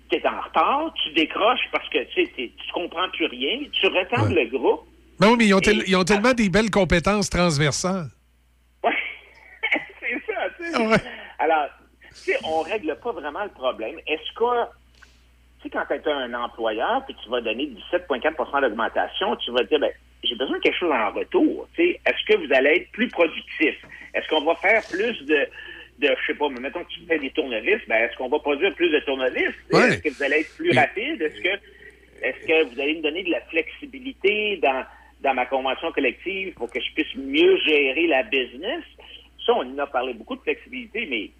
tu 0.08 0.16
es 0.16 0.26
en 0.26 0.40
retard, 0.40 0.94
tu 1.02 1.12
décroches 1.12 1.68
parce 1.72 1.88
que 1.88 1.98
tu 2.14 2.28
tu 2.32 2.72
comprends 2.72 3.08
plus 3.10 3.26
rien, 3.26 3.58
tu 3.72 3.86
retardes 3.88 4.30
le 4.32 4.46
groupe. 4.46 4.82
Mais 5.20 5.26
oui, 5.26 5.34
mais 5.36 5.46
ils 5.46 5.54
ont, 5.54 5.60
tel- 5.60 5.82
ils 5.86 5.96
ont 5.96 6.04
tellement 6.04 6.32
des 6.32 6.48
belles 6.48 6.70
compétences 6.70 7.28
transversales. 7.28 8.06
c'est 10.00 10.32
ça, 10.32 10.48
tu 10.58 10.72
sais. 10.72 11.04
Alors, 11.38 11.66
tu 12.10 12.14
sais, 12.14 12.38
on 12.44 12.60
règle 12.62 12.96
pas 13.02 13.12
vraiment 13.12 13.42
le 13.44 13.50
problème. 13.50 13.96
Est-ce 14.06 14.32
que, 14.34 14.64
tu 15.60 15.64
sais, 15.64 15.70
quand 15.70 15.84
tu 15.88 15.94
es 15.94 16.12
un 16.12 16.34
employeur, 16.34 17.04
puis 17.04 17.16
tu 17.22 17.28
vas 17.30 17.40
donner 17.40 17.72
17,4% 17.92 18.60
d'augmentation, 18.60 19.36
tu 19.36 19.50
vas 19.52 19.64
dire, 19.64 19.80
ben, 19.80 19.90
j'ai 20.22 20.36
besoin 20.36 20.58
de 20.58 20.62
quelque 20.62 20.78
chose 20.78 20.92
en 20.92 21.10
retour. 21.10 21.68
Tu 21.74 21.82
sais, 21.82 22.00
est-ce 22.06 22.32
que 22.32 22.46
vous 22.46 22.52
allez 22.54 22.76
être 22.76 22.92
plus 22.92 23.08
productif? 23.08 23.74
Est-ce 24.14 24.28
qu'on 24.28 24.44
va 24.44 24.54
faire 24.56 24.82
plus 24.90 25.20
de, 25.24 25.48
de 25.98 26.08
je 26.08 26.26
sais 26.26 26.38
pas, 26.38 26.48
mais 26.48 26.60
mettons 26.60 26.82
que 26.84 26.90
tu 26.90 27.00
fais 27.06 27.18
des 27.18 27.30
tournevis, 27.30 27.80
ben, 27.88 27.96
est-ce 27.96 28.16
qu'on 28.16 28.28
va 28.28 28.38
produire 28.38 28.74
plus 28.74 28.90
de 28.90 29.00
tournevis? 29.00 29.54
Ouais. 29.72 29.88
Est-ce 29.88 29.98
que 29.98 30.08
vous 30.08 30.22
allez 30.22 30.40
être 30.40 30.56
plus 30.56 30.72
rapide? 30.72 31.22
Est-ce 31.22 31.40
que, 31.40 31.60
est-ce 32.22 32.46
que 32.46 32.74
vous 32.74 32.80
allez 32.80 32.96
me 32.96 33.02
donner 33.02 33.22
de 33.22 33.30
la 33.30 33.40
flexibilité 33.42 34.56
dans, 34.62 34.84
dans 35.20 35.34
ma 35.34 35.46
convention 35.46 35.92
collective 35.92 36.54
pour 36.54 36.70
que 36.70 36.80
je 36.80 36.92
puisse 36.94 37.14
mieux 37.16 37.56
gérer 37.58 38.06
la 38.06 38.22
business? 38.24 38.84
Ça, 39.46 39.54
on 39.54 39.74
en 39.74 39.78
a 39.78 39.86
parlé 39.86 40.14
beaucoup 40.14 40.36
de 40.36 40.42
flexibilité, 40.42 41.06
mais 41.10 41.30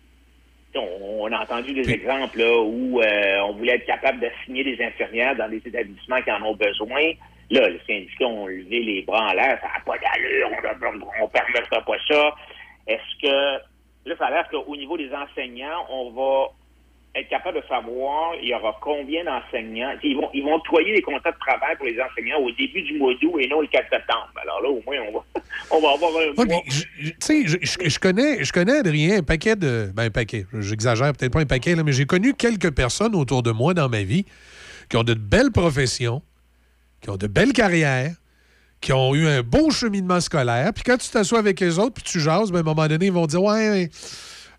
on, 0.74 1.22
on 1.22 1.32
a 1.32 1.42
entendu 1.42 1.72
des 1.72 1.90
exemples 1.90 2.38
là, 2.38 2.60
où 2.60 3.00
euh, 3.00 3.38
on 3.44 3.52
voulait 3.52 3.76
être 3.76 3.86
capable 3.86 4.20
d'assigner 4.20 4.64
des 4.64 4.82
infirmières 4.82 5.36
dans 5.36 5.48
des 5.48 5.62
établissements 5.64 6.20
qui 6.22 6.30
en 6.32 6.42
ont 6.42 6.54
besoin. 6.54 7.12
Là, 7.50 7.68
les 7.68 7.80
syndicats 7.86 8.26
ont 8.26 8.46
levé 8.46 8.80
les 8.80 9.02
bras 9.02 9.30
en 9.30 9.34
l'air, 9.34 9.58
ça 9.60 9.68
n'a 9.68 9.80
pas 9.84 9.98
d'allure, 9.98 10.48
on 10.48 11.24
ne 11.24 11.30
permettra 11.30 11.82
pas 11.84 11.96
ça. 12.08 12.34
Est-ce 12.86 13.22
que, 13.22 13.62
là, 14.06 14.14
ça 14.18 14.26
a 14.26 14.30
l'air 14.30 14.48
qu'au 14.50 14.76
niveau 14.76 14.96
des 14.96 15.10
enseignants, 15.12 15.86
on 15.90 16.10
va 16.10 16.52
être 17.14 17.28
capable 17.28 17.60
de 17.60 17.66
savoir 17.68 18.32
il 18.42 18.48
y 18.48 18.54
aura 18.54 18.74
combien 18.80 19.22
d'enseignants. 19.24 19.92
Ils 20.02 20.16
vont, 20.16 20.30
ils 20.32 20.42
vont 20.42 20.54
octroyer 20.54 20.94
des 20.94 21.02
contrats 21.02 21.30
de 21.32 21.38
travail 21.38 21.76
pour 21.76 21.84
les 21.86 22.00
enseignants 22.00 22.38
au 22.38 22.50
début 22.52 22.80
du 22.82 22.96
mois 22.98 23.12
d'août 23.20 23.38
et 23.38 23.48
non 23.48 23.60
le 23.60 23.66
4 23.66 23.84
septembre. 23.90 24.30
Alors 24.40 24.62
là, 24.62 24.68
au 24.70 24.82
moins, 24.86 24.96
on 25.08 25.12
va, 25.18 25.24
on 25.70 25.80
va 25.80 25.90
avoir 25.92 26.10
un 26.10 26.32
Ouais, 26.40 26.46
mois. 26.46 26.62
Tu 26.66 27.14
sais, 27.20 27.46
je, 27.46 27.58
je- 27.60 27.88
je 27.90 27.98
connais, 27.98 28.42
je 28.42 28.50
connais, 28.52 28.78
Adrien, 28.78 29.18
un 29.18 29.22
paquet 29.22 29.56
de. 29.56 29.90
Ben, 29.94 30.04
un 30.04 30.10
paquet. 30.10 30.46
J'exagère 30.54 31.12
peut-être 31.12 31.32
pas 31.34 31.40
un 31.40 31.44
paquet, 31.46 31.74
là, 31.74 31.82
mais 31.84 31.92
j'ai 31.92 32.06
connu 32.06 32.32
quelques 32.32 32.74
personnes 32.74 33.14
autour 33.14 33.42
de 33.42 33.50
moi 33.50 33.74
dans 33.74 33.90
ma 33.90 34.02
vie 34.04 34.24
qui 34.88 34.96
ont 34.96 35.04
de 35.04 35.12
belles 35.14 35.52
professions, 35.52 36.22
qui 37.02 37.10
ont 37.10 37.16
de 37.18 37.26
belles 37.26 37.52
carrières, 37.52 38.14
qui 38.82 38.92
ont 38.92 39.14
eu 39.14 39.26
un 39.26 39.42
beau 39.42 39.70
cheminement 39.70 40.20
scolaire. 40.20 40.72
Puis 40.74 40.82
quand 40.84 40.98
tu 40.98 41.08
t'assois 41.08 41.38
avec 41.38 41.58
les 41.60 41.78
autres, 41.78 41.94
puis 41.94 42.02
tu 42.04 42.20
jases, 42.20 42.50
ben, 42.50 42.58
à 42.58 42.60
un 42.60 42.64
moment 42.64 42.86
donné, 42.86 43.06
ils 43.06 43.12
vont 43.12 43.26
dire 43.26 43.42
Ouais, 43.42 43.70
mais 43.70 43.90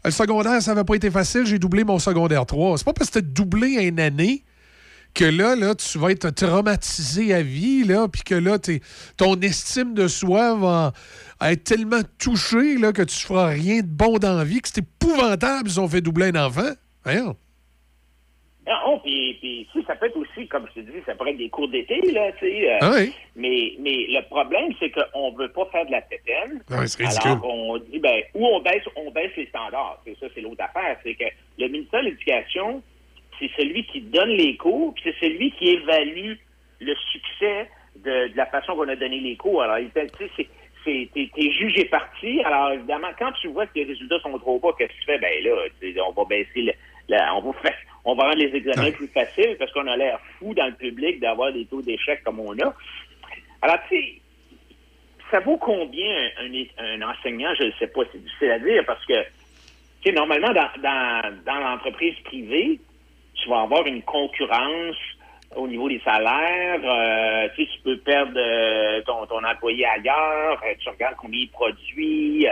le 0.03 0.11
secondaire, 0.11 0.61
ça 0.61 0.73
n'avait 0.73 0.85
pas 0.85 0.95
été 0.95 1.11
facile, 1.11 1.45
j'ai 1.45 1.59
doublé 1.59 1.83
mon 1.83 1.99
secondaire 1.99 2.45
3. 2.45 2.79
C'est 2.79 2.85
pas 2.85 2.93
parce 2.93 3.09
que 3.09 3.19
tu 3.19 3.19
as 3.19 3.21
doublé 3.21 3.85
une 3.85 3.99
année 3.99 4.43
que 5.13 5.25
là, 5.25 5.75
tu 5.75 5.99
vas 5.99 6.09
être 6.09 6.29
traumatisé 6.31 7.33
à 7.33 7.43
vie, 7.43 7.83
là, 7.83 8.07
puis 8.07 8.23
que 8.23 8.33
là, 8.33 8.57
ton 9.17 9.39
estime 9.41 9.93
de 9.93 10.07
soi 10.07 10.55
va 10.55 10.93
être 11.41 11.63
tellement 11.63 12.01
touchée 12.17 12.77
là, 12.77 12.91
que 12.91 13.03
tu 13.03 13.17
feras 13.17 13.47
rien 13.47 13.81
de 13.81 13.87
bon 13.87 14.17
dans 14.17 14.33
la 14.33 14.43
vie, 14.43 14.61
que 14.61 14.69
c'est 14.69 14.79
épouvantable 14.79 15.69
si 15.69 15.77
on 15.77 15.87
fait 15.87 16.01
doubler 16.01 16.31
un 16.33 16.47
enfant. 16.47 16.71
Ah, 18.65 18.81
oh, 18.87 18.99
puis, 19.03 19.37
puis, 19.41 19.67
tu 19.73 19.79
sais, 19.81 19.85
ça 19.87 19.95
peut 19.95 20.05
être 20.05 20.15
aussi, 20.15 20.47
comme 20.47 20.65
je 20.73 20.79
te 20.81 20.85
dis, 20.85 21.01
ça 21.05 21.15
pourrait 21.15 21.31
être 21.31 21.37
des 21.37 21.49
cours 21.49 21.67
d'été, 21.67 21.99
là, 22.13 22.31
tu 22.33 22.45
sais. 22.47 22.71
euh, 22.71 22.77
Ah 22.81 22.91
oui. 22.95 23.13
mais, 23.35 23.73
mais 23.79 24.05
le 24.07 24.21
problème, 24.29 24.71
c'est 24.79 24.89
qu'on 24.89 25.31
veut 25.33 25.49
pas 25.51 25.65
faire 25.65 25.85
de 25.85 25.91
la 25.91 26.01
pétaine. 26.01 26.63
Ah 26.71 26.77
oui, 26.79 26.87
c'est 26.87 27.03
ridicule. 27.03 27.31
Alors, 27.31 27.45
on 27.45 27.77
dit, 27.77 27.99
ben, 27.99 28.21
ou 28.33 28.45
on 28.47 28.61
baisse, 28.61 28.83
on 28.95 29.11
baisse 29.11 29.31
les 29.35 29.47
standards. 29.47 30.01
C'est 30.05 30.17
ça, 30.17 30.27
c'est 30.33 30.39
l'autre 30.41 30.63
affaire. 30.63 30.97
C'est 31.03 31.13
que 31.15 31.25
le 31.59 31.67
ministère 31.67 32.01
de 32.01 32.05
l'Éducation, 32.09 32.81
c'est 33.37 33.49
celui 33.57 33.83
qui 33.87 33.99
donne 33.99 34.29
les 34.29 34.55
cours, 34.55 34.93
puis 34.93 35.03
c'est 35.05 35.27
celui 35.27 35.51
qui 35.51 35.69
évalue 35.69 36.33
le 36.79 36.95
succès 37.11 37.69
de, 37.97 38.27
de 38.29 38.37
la 38.37 38.45
façon 38.45 38.75
qu'on 38.75 38.87
a 38.87 38.95
donné 38.95 39.19
les 39.19 39.35
cours. 39.35 39.61
Alors, 39.63 39.77
tu 39.77 39.91
sais, 40.37 40.47
c'est, 40.85 41.09
t'es, 41.13 41.29
t'es 41.35 41.51
jugé 41.51 41.83
parti. 41.85 42.41
Alors, 42.45 42.71
évidemment, 42.71 43.09
quand 43.19 43.31
tu 43.41 43.47
vois 43.49 43.65
que 43.67 43.71
les 43.75 43.83
résultats 43.85 44.19
sont 44.21 44.37
trop 44.39 44.57
bas, 44.59 44.69
qu'est-ce 44.77 44.93
que 44.93 44.99
tu 44.99 45.05
fais? 45.05 45.17
Ben 45.19 45.43
là, 45.43 46.03
on 46.07 46.11
va 46.13 46.25
baisser 46.29 46.61
le, 46.61 46.71
la- 47.09 47.35
on 47.35 47.41
va 47.41 47.53
faire, 47.61 47.75
on 48.05 48.15
va 48.15 48.23
rendre 48.25 48.37
les 48.37 48.55
examens 48.55 48.91
plus 48.91 49.07
faciles 49.07 49.55
parce 49.57 49.71
qu'on 49.71 49.87
a 49.87 49.95
l'air 49.97 50.19
fou 50.39 50.53
dans 50.53 50.67
le 50.67 50.73
public 50.73 51.19
d'avoir 51.19 51.53
des 51.53 51.65
taux 51.65 51.81
d'échec 51.81 52.23
comme 52.23 52.39
on 52.39 52.53
a. 52.59 52.73
Alors, 53.61 53.77
tu 53.89 53.95
sais, 53.95 54.21
ça 55.31 55.39
vaut 55.39 55.57
combien 55.57 56.29
un, 56.39 56.53
un- 56.53 57.01
un 57.01 57.09
enseignant? 57.11 57.53
Je 57.57 57.63
ne 57.65 57.71
sais 57.79 57.87
pas, 57.87 58.01
c'est 58.11 58.21
difficile 58.21 58.51
à 58.51 58.59
dire 58.59 58.83
parce 58.85 59.03
que, 59.05 59.21
tu 60.01 60.09
sais, 60.09 60.11
normalement, 60.11 60.51
dans, 60.53 60.69
dans, 60.81 61.43
dans 61.45 61.59
l'entreprise 61.59 62.15
privée, 62.25 62.79
tu 63.35 63.49
vas 63.49 63.61
avoir 63.61 63.85
une 63.87 64.01
concurrence 64.03 64.97
au 65.55 65.67
niveau 65.67 65.87
des 65.87 66.01
salaires. 66.01 66.81
euh, 66.83 67.47
tu 67.55 67.63
sais, 67.65 67.71
tu 67.71 67.81
peux 67.83 67.97
perdre 67.99 68.33
euh, 68.35 69.01
ton, 69.03 69.25
ton 69.27 69.43
employé 69.43 69.85
ailleurs. 69.85 70.61
euh, 70.65 70.73
tu 70.79 70.89
regardes 70.89 71.15
combien 71.15 71.39
il 71.39 71.49
produit. 71.49 72.45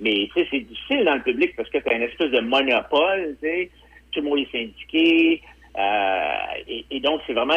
mais 0.00 0.28
tu 0.32 0.40
sais, 0.40 0.48
c'est 0.50 0.60
difficile 0.60 1.04
dans 1.04 1.14
le 1.16 1.22
public 1.22 1.54
parce 1.56 1.68
que 1.70 1.78
tu 1.78 1.88
as 1.88 1.94
une 1.94 2.02
espèce 2.02 2.30
de 2.30 2.40
monopole. 2.40 3.36
Tu 3.42 3.48
sais, 3.48 3.70
tout 4.12 4.20
le 4.20 4.28
monde 4.28 4.38
est 4.38 4.52
syndiqué. 4.52 5.42
euh, 5.78 6.34
et, 6.68 6.84
et 6.90 7.00
donc, 7.00 7.20
c'est 7.26 7.32
vraiment 7.32 7.56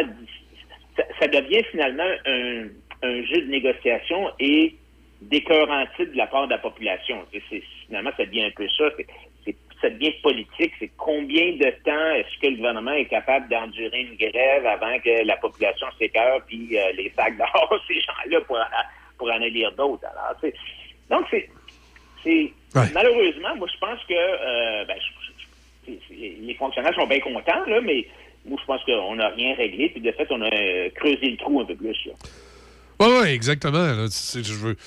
ça, 0.97 1.03
ça 1.19 1.27
devient 1.27 1.63
finalement 1.71 2.09
un, 2.25 2.63
un 3.03 3.23
jeu 3.25 3.41
de 3.41 3.51
négociation 3.51 4.31
et 4.39 4.73
d'écœurantite 5.21 6.11
de 6.11 6.17
la 6.17 6.27
part 6.27 6.45
de 6.47 6.51
la 6.51 6.57
population. 6.59 7.25
C'est- 7.31 7.61
finalement, 7.87 8.11
ça 8.17 8.25
devient 8.25 8.43
un 8.45 8.51
peu 8.51 8.67
ça. 8.69 8.85
C'est- 8.97 9.07
c'est- 9.43 9.55
ça 9.81 9.89
devient 9.89 10.11
politique. 10.23 10.71
C'est 10.79 10.91
combien 10.97 11.51
de 11.53 11.69
temps 11.83 12.11
est-ce 12.15 12.39
que 12.41 12.47
le 12.47 12.57
gouvernement 12.57 12.93
est 12.93 13.05
capable 13.05 13.49
d'endurer 13.49 14.01
une 14.01 14.15
grève 14.15 14.65
avant 14.65 14.97
que 14.99 15.25
la 15.25 15.37
population 15.37 15.87
s'écœure 15.99 16.41
puis 16.47 16.77
euh, 16.77 16.91
les 16.93 17.11
sacs 17.15 17.37
d'or, 17.37 17.79
ces 17.87 17.99
gens-là, 18.01 18.41
pour, 18.41 18.57
pour 19.17 19.31
en 19.31 19.41
élire 19.41 19.71
d'autres. 19.73 20.05
Alors, 20.05 20.39
sais, 20.41 20.53
donc, 21.09 21.25
c'est 21.31 21.49
c'est 22.23 22.51
malheureusement, 22.93 23.55
moi 23.57 23.67
je 23.71 23.77
pense 23.79 24.03
que 24.05 24.13
euh, 24.13 24.83
ben, 24.85 24.95
je- 24.99 25.03
c'est- 25.05 25.13
c'est- 25.13 25.14
les 26.11 26.55
fonctionnaires 26.55 26.93
sont 26.95 27.07
bien 27.07 27.19
contents, 27.19 27.65
là, 27.67 27.79
mais 27.81 28.05
moi 28.47 28.57
je 28.61 28.65
pense 28.65 28.83
qu'on 28.83 29.15
n'a 29.15 29.29
rien 29.29 29.55
réglé, 29.55 29.89
puis 29.89 30.01
de 30.01 30.11
fait, 30.11 30.27
on 30.29 30.41
a 30.41 30.45
euh, 30.53 30.89
creusé 30.95 31.29
le 31.31 31.37
trou 31.37 31.61
un 31.61 31.65
peu 31.65 31.75
plus. 31.75 32.09
Oui, 32.99 33.07
oui, 33.23 33.29
exactement. 33.29 33.77
là. 33.79 34.05
Je 34.07 34.53
veux. 34.53 34.77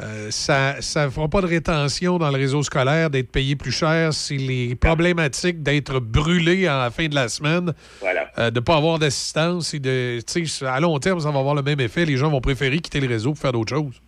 euh, 0.00 0.28
ça 0.30 0.74
ne 0.76 1.10
fera 1.10 1.28
pas 1.28 1.40
de 1.40 1.46
rétention 1.46 2.18
dans 2.18 2.30
le 2.30 2.36
réseau 2.36 2.64
scolaire 2.64 3.10
d'être 3.10 3.30
payé 3.30 3.54
plus 3.54 3.70
cher 3.70 4.12
si 4.12 4.36
les 4.38 4.74
problématiques 4.74 5.62
d'être 5.62 6.00
brûlé 6.00 6.66
à 6.66 6.78
la 6.78 6.90
fin 6.90 7.06
de 7.06 7.14
la 7.14 7.28
semaine, 7.28 7.72
Voilà. 8.00 8.28
euh, 8.38 8.50
de 8.50 8.58
ne 8.58 8.64
pas 8.64 8.74
avoir 8.76 8.98
d'assistance, 8.98 9.72
et 9.72 9.78
de, 9.78 10.18
à 10.66 10.80
long 10.80 10.98
terme, 10.98 11.20
ça 11.20 11.30
va 11.30 11.38
avoir 11.38 11.54
le 11.54 11.62
même 11.62 11.78
effet. 11.80 12.04
Les 12.04 12.16
gens 12.16 12.28
vont 12.28 12.40
préférer 12.40 12.78
quitter 12.80 12.98
le 12.98 13.06
réseau 13.08 13.30
pour 13.34 13.38
faire 13.38 13.52
d'autres 13.52 13.76
choses. 13.76 14.00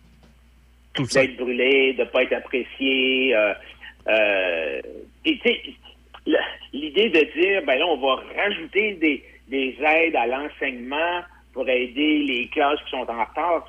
Tout 0.93 1.05
ça. 1.07 1.21
d'être 1.21 1.37
brûlé, 1.37 1.93
de 1.93 2.01
ne 2.01 2.05
pas 2.07 2.23
être 2.23 2.33
apprécié. 2.33 3.33
euh, 4.09 4.81
tu 5.23 5.37
sais, 5.43 5.61
l'idée 6.73 7.09
de 7.09 7.39
dire, 7.39 7.61
ben 7.65 7.77
là, 7.79 7.85
on 7.87 7.97
va 7.97 8.21
rajouter 8.35 8.93
des, 8.93 9.23
des 9.47 9.77
aides 9.83 10.15
à 10.15 10.27
l'enseignement 10.27 11.21
pour 11.53 11.67
aider 11.69 12.19
les 12.23 12.47
classes 12.49 12.79
qui 12.85 12.91
sont 12.91 13.09
en 13.09 13.23
retard. 13.23 13.67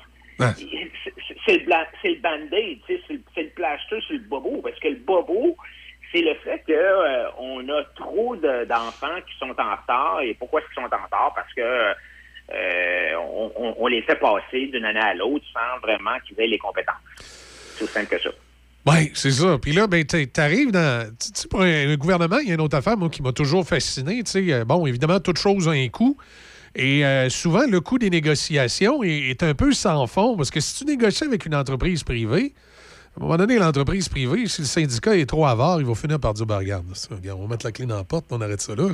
C'est- 1.45 1.57
le, 1.65 1.75
le 2.03 2.15
band-aid, 2.21 2.79
c'est 2.87 3.01
le- 3.09 3.21
c'est 3.35 3.43
le 3.43 3.49
plaster 3.49 4.01
sur 4.01 4.13
le 4.13 4.19
bobo, 4.19 4.61
parce 4.61 4.79
que 4.79 4.87
le 4.89 4.95
bobo, 4.95 5.57
c'est 6.11 6.21
le 6.21 6.33
fait 6.35 6.63
que 6.65 6.71
euh, 6.73 7.29
on 7.37 7.67
a 7.69 7.83
trop 7.95 8.35
de- 8.35 8.65
d'enfants 8.65 9.19
qui 9.27 9.37
sont 9.37 9.55
en 9.59 9.75
retard. 9.75 10.21
Et 10.21 10.33
pourquoi 10.33 10.61
ils 10.61 10.73
sont 10.73 10.81
en 10.81 11.03
retard? 11.03 11.33
Parce 11.35 11.53
que 11.53 11.61
euh, 11.61 13.13
on, 13.17 13.51
on- 13.55 13.75
on 13.77 13.87
les 13.87 14.01
fait 14.01 14.15
passer 14.15 14.67
d'une 14.67 14.85
année 14.85 14.99
à 14.99 15.13
l'autre 15.13 15.45
sans 15.53 15.79
vraiment 15.81 16.17
qu'ils 16.25 16.39
aient 16.41 16.47
les 16.47 16.57
compétences. 16.57 16.95
C'est 17.77 17.83
aussi 17.83 17.93
simple 17.93 18.07
que 18.17 18.21
ça. 18.23 18.29
Oui, 18.85 19.11
c'est 19.13 19.31
ça. 19.31 19.57
Puis 19.57 19.73
là, 19.73 19.87
ben, 19.87 20.05
tu 20.05 20.29
arrives 20.37 20.71
dans. 20.71 21.09
Tu 21.19 21.29
sais, 21.33 21.47
pour 21.47 21.61
un, 21.61 21.95
gouvernement, 21.95 22.39
il 22.39 22.47
y 22.47 22.51
a 22.51 22.55
une 22.55 22.61
autre 22.61 22.77
affaire, 22.77 22.97
moi, 22.97 23.09
qui 23.09 23.21
m'a 23.21 23.33
toujours 23.33 23.67
fasciné. 23.67 24.23
Euh, 24.35 24.65
bon, 24.65 24.85
évidemment, 24.85 25.19
toute 25.19 25.37
chose 25.37 25.67
a 25.67 25.71
un 25.71 25.87
coût. 25.89 26.17
Et 26.75 27.05
euh, 27.05 27.29
souvent, 27.29 27.65
le 27.67 27.81
coût 27.81 27.97
des 27.97 28.09
négociations 28.09 29.03
est, 29.03 29.43
un 29.43 29.53
peu 29.53 29.73
sans 29.73 30.07
fond. 30.07 30.37
Parce 30.37 30.49
que 30.49 30.59
si 30.59 30.75
tu 30.75 30.85
négocies 30.85 31.25
avec 31.25 31.45
une 31.45 31.55
entreprise 31.55 32.03
privée, 32.03 32.53
à 33.15 33.19
un 33.19 33.23
moment 33.23 33.37
donné, 33.37 33.57
l'entreprise 33.57 34.07
privée, 34.07 34.47
si 34.47 34.61
le 34.61 34.67
syndicat 34.67 35.17
est 35.17 35.25
trop 35.25 35.45
avare, 35.45 35.81
il 35.81 35.85
va 35.85 35.95
finir 35.95 36.19
par 36.19 36.33
dire 36.33 36.45
ben, 36.45 36.57
regarde, 36.57 36.85
on 37.11 37.41
va 37.41 37.47
mettre 37.47 37.65
la 37.65 37.71
clé 37.71 37.85
dans 37.85 37.97
la 37.97 38.03
porte, 38.03 38.27
on 38.29 38.39
arrête 38.39 38.61
ça 38.61 38.75
là. 38.75 38.87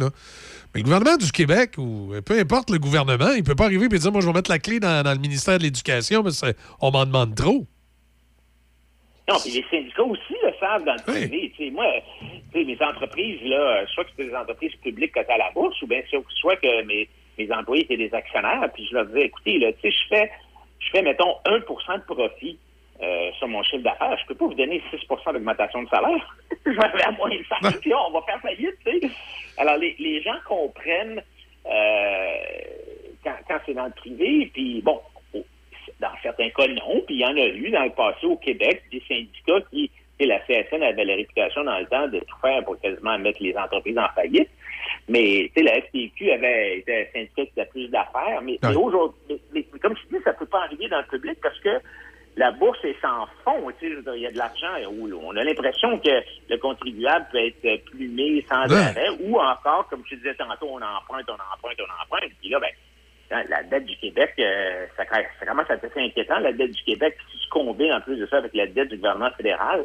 Mais 0.74 0.82
le 0.82 0.84
gouvernement 0.84 1.18
du 1.18 1.32
Québec, 1.32 1.76
ou 1.78 2.14
euh, 2.14 2.22
peu 2.22 2.40
importe 2.40 2.72
le 2.72 2.80
gouvernement, 2.80 3.32
il 3.36 3.44
peut 3.44 3.56
pas 3.56 3.66
arriver 3.66 3.86
et 3.86 4.00
dire 4.00 4.12
moi, 4.12 4.22
je 4.22 4.26
vais 4.26 4.34
mettre 4.34 4.50
la 4.50 4.60
clé 4.60 4.80
dans, 4.80 5.04
dans 5.04 5.14
le 5.14 5.20
ministère 5.20 5.58
de 5.58 5.64
l'Éducation 5.64 6.24
parce 6.24 6.42
qu'on 6.42 6.92
m'en 6.92 7.06
demande 7.06 7.36
trop. 7.36 7.68
Non, 9.28 9.36
puis 9.42 9.52
les 9.52 9.66
syndicats 9.72 10.04
aussi 10.04 10.36
le 10.44 10.54
savent 10.60 10.84
dans 10.84 10.94
le 10.94 11.02
privé. 11.04 11.52
Tu 11.58 11.66
sais, 11.66 11.72
moi, 11.72 11.86
tu 12.54 12.60
sais, 12.60 12.64
mes 12.64 12.78
entreprises, 12.86 13.42
là, 13.44 13.86
soit 13.88 14.04
que 14.06 14.12
c'est 14.18 14.26
des 14.26 14.36
entreprises 14.36 14.76
publiques 14.76 15.14
cotées 15.14 15.34
à 15.34 15.38
la 15.38 15.50
bourse, 15.52 15.82
ou 15.82 15.88
bien 15.88 16.02
soit- 16.42 16.56
que 16.58 16.84
mes, 16.84 17.10
mes 17.40 17.52
employés 17.52 17.84
étaient 17.86 17.98
des 17.98 18.14
actionnaires, 18.14 18.70
puis 18.74 18.86
je 18.88 18.94
leur 18.96 19.06
disais, 19.08 19.26
écoutez, 19.26 19.58
là, 19.58 19.74
tu 19.74 19.80
sais, 19.82 19.92
je 19.92 20.08
fais, 20.10 20.32
je 20.80 20.90
fais, 20.92 21.02
mettons, 21.02 21.36
1% 21.46 21.98
de 21.98 22.04
profit 22.14 22.60
euh, 23.02 23.32
sur 23.40 23.48
mon 23.48 23.64
chiffre 23.64 23.82
d'affaires. 23.84 24.16
Je 24.22 24.28
peux 24.28 24.36
pas 24.36 24.46
vous 24.46 24.54
donner 24.54 24.82
6% 24.92 25.34
d'augmentation 25.34 25.82
de 25.84 25.90
salaire. 25.90 26.36
je 26.66 26.72
vais 26.72 26.90
faire 26.98 27.12
moins 27.14 27.30
de 27.30 27.44
salaire, 27.50 27.80
puis 27.82 27.94
on 27.96 28.12
va 28.12 28.22
faire 28.22 28.40
faillite, 28.42 28.76
tu 28.86 29.00
sais. 29.00 29.10
Alors, 29.58 29.78
les, 29.78 29.96
les 29.98 30.22
gens 30.22 30.38
comprennent 30.48 31.22
euh, 31.66 32.36
quand, 33.24 33.36
quand 33.48 33.58
c'est 33.66 33.74
dans 33.74 33.86
le 33.86 33.92
privé, 33.92 34.52
puis 34.54 34.82
bon, 34.84 35.02
dans 36.00 36.12
certains 36.22 36.50
cas, 36.50 36.68
non. 36.68 37.02
Puis 37.06 37.16
il 37.16 37.22
y 37.22 37.26
en 37.26 37.36
a 37.38 37.46
eu 37.48 37.70
dans 37.70 37.84
le 37.84 37.92
passé 37.92 38.26
au 38.26 38.36
Québec 38.38 38.84
des 38.92 39.02
syndicats 39.08 39.62
qui, 39.72 39.90
sais, 40.20 40.26
la 40.26 40.40
CSN 40.40 40.84
avait 40.84 41.06
la 41.06 41.16
réputation 41.16 41.64
dans 41.64 41.78
le 41.80 41.86
temps 41.86 42.08
de 42.08 42.20
tout 42.20 42.38
faire 42.42 42.64
pour 42.64 42.80
quasiment 42.80 43.18
mettre 43.20 43.42
les 43.42 43.56
entreprises 43.58 43.98
en 43.98 44.08
faillite. 44.16 44.50
Mais 45.08 45.52
tu 45.56 45.64
sais, 45.64 45.64
la 45.64 45.82
FTQ 45.82 46.32
avait 46.32 46.80
été 46.80 47.02
un 47.02 47.06
syndicat 47.14 47.46
qui 47.54 47.62
a 47.62 47.66
plus 47.66 47.88
d'affaires. 47.90 48.42
Mais, 48.44 48.58
mais 48.62 48.76
aujourd'hui, 48.76 49.40
mais- 49.54 49.64
comme 49.82 49.96
je 49.96 50.18
dis, 50.18 50.24
ça 50.24 50.34
peut 50.34 50.46
pas 50.46 50.64
arriver 50.64 50.88
dans 50.88 51.00
le 51.00 51.06
public 51.08 51.38
parce 51.42 51.60
que 51.60 51.80
la 52.38 52.52
bourse 52.52 52.84
est 52.84 53.00
sans 53.02 53.26
fond. 53.44 53.72
Il 53.82 54.20
y 54.20 54.28
a 54.28 54.32
de 54.32 54.38
l'argent 54.38 54.68
on 54.90 55.36
a 55.38 55.44
l'impression 55.44 55.98
que 56.00 56.10
le 56.50 56.58
contribuable 56.58 57.26
peut 57.32 57.40
être 57.64 57.86
plumé 57.86 58.46
sans 58.50 58.68
Ouais. 58.70 58.78
arrêt 58.78 59.10
ou 59.22 59.40
encore, 59.40 59.88
comme 59.90 60.04
je 60.10 60.16
disais 60.16 60.36
tantôt, 60.36 60.68
on 60.70 60.82
emprunte, 60.82 61.30
on 61.30 61.34
emprunte, 61.34 61.80
on 61.80 62.04
emprunte. 62.04 62.32
Puis 62.42 62.50
là, 62.50 62.60
ben, 62.60 62.70
la 63.32 63.64
dette 63.64 63.86
du 63.86 63.96
Québec, 63.98 64.34
euh, 64.40 64.86
ça, 64.98 65.04
ça 65.40 65.46
commence 65.46 65.70
à 65.70 65.76
être 65.76 65.86
assez 65.86 66.00
inquiétant, 66.02 66.40
la 66.40 66.54
dette 66.54 66.72
du 66.72 66.84
Québec. 66.84 67.16
Si 67.32 67.38
tu 67.40 67.50
combines 67.50 67.92
en 67.94 68.02
plus 68.02 68.18
de 68.18 68.26
ça 68.28 68.38
avec 68.38 68.54
la 68.54 68.68
dette 68.68 68.90
du 68.90 68.98
gouvernement 68.98 69.32
fédéral, 69.38 69.84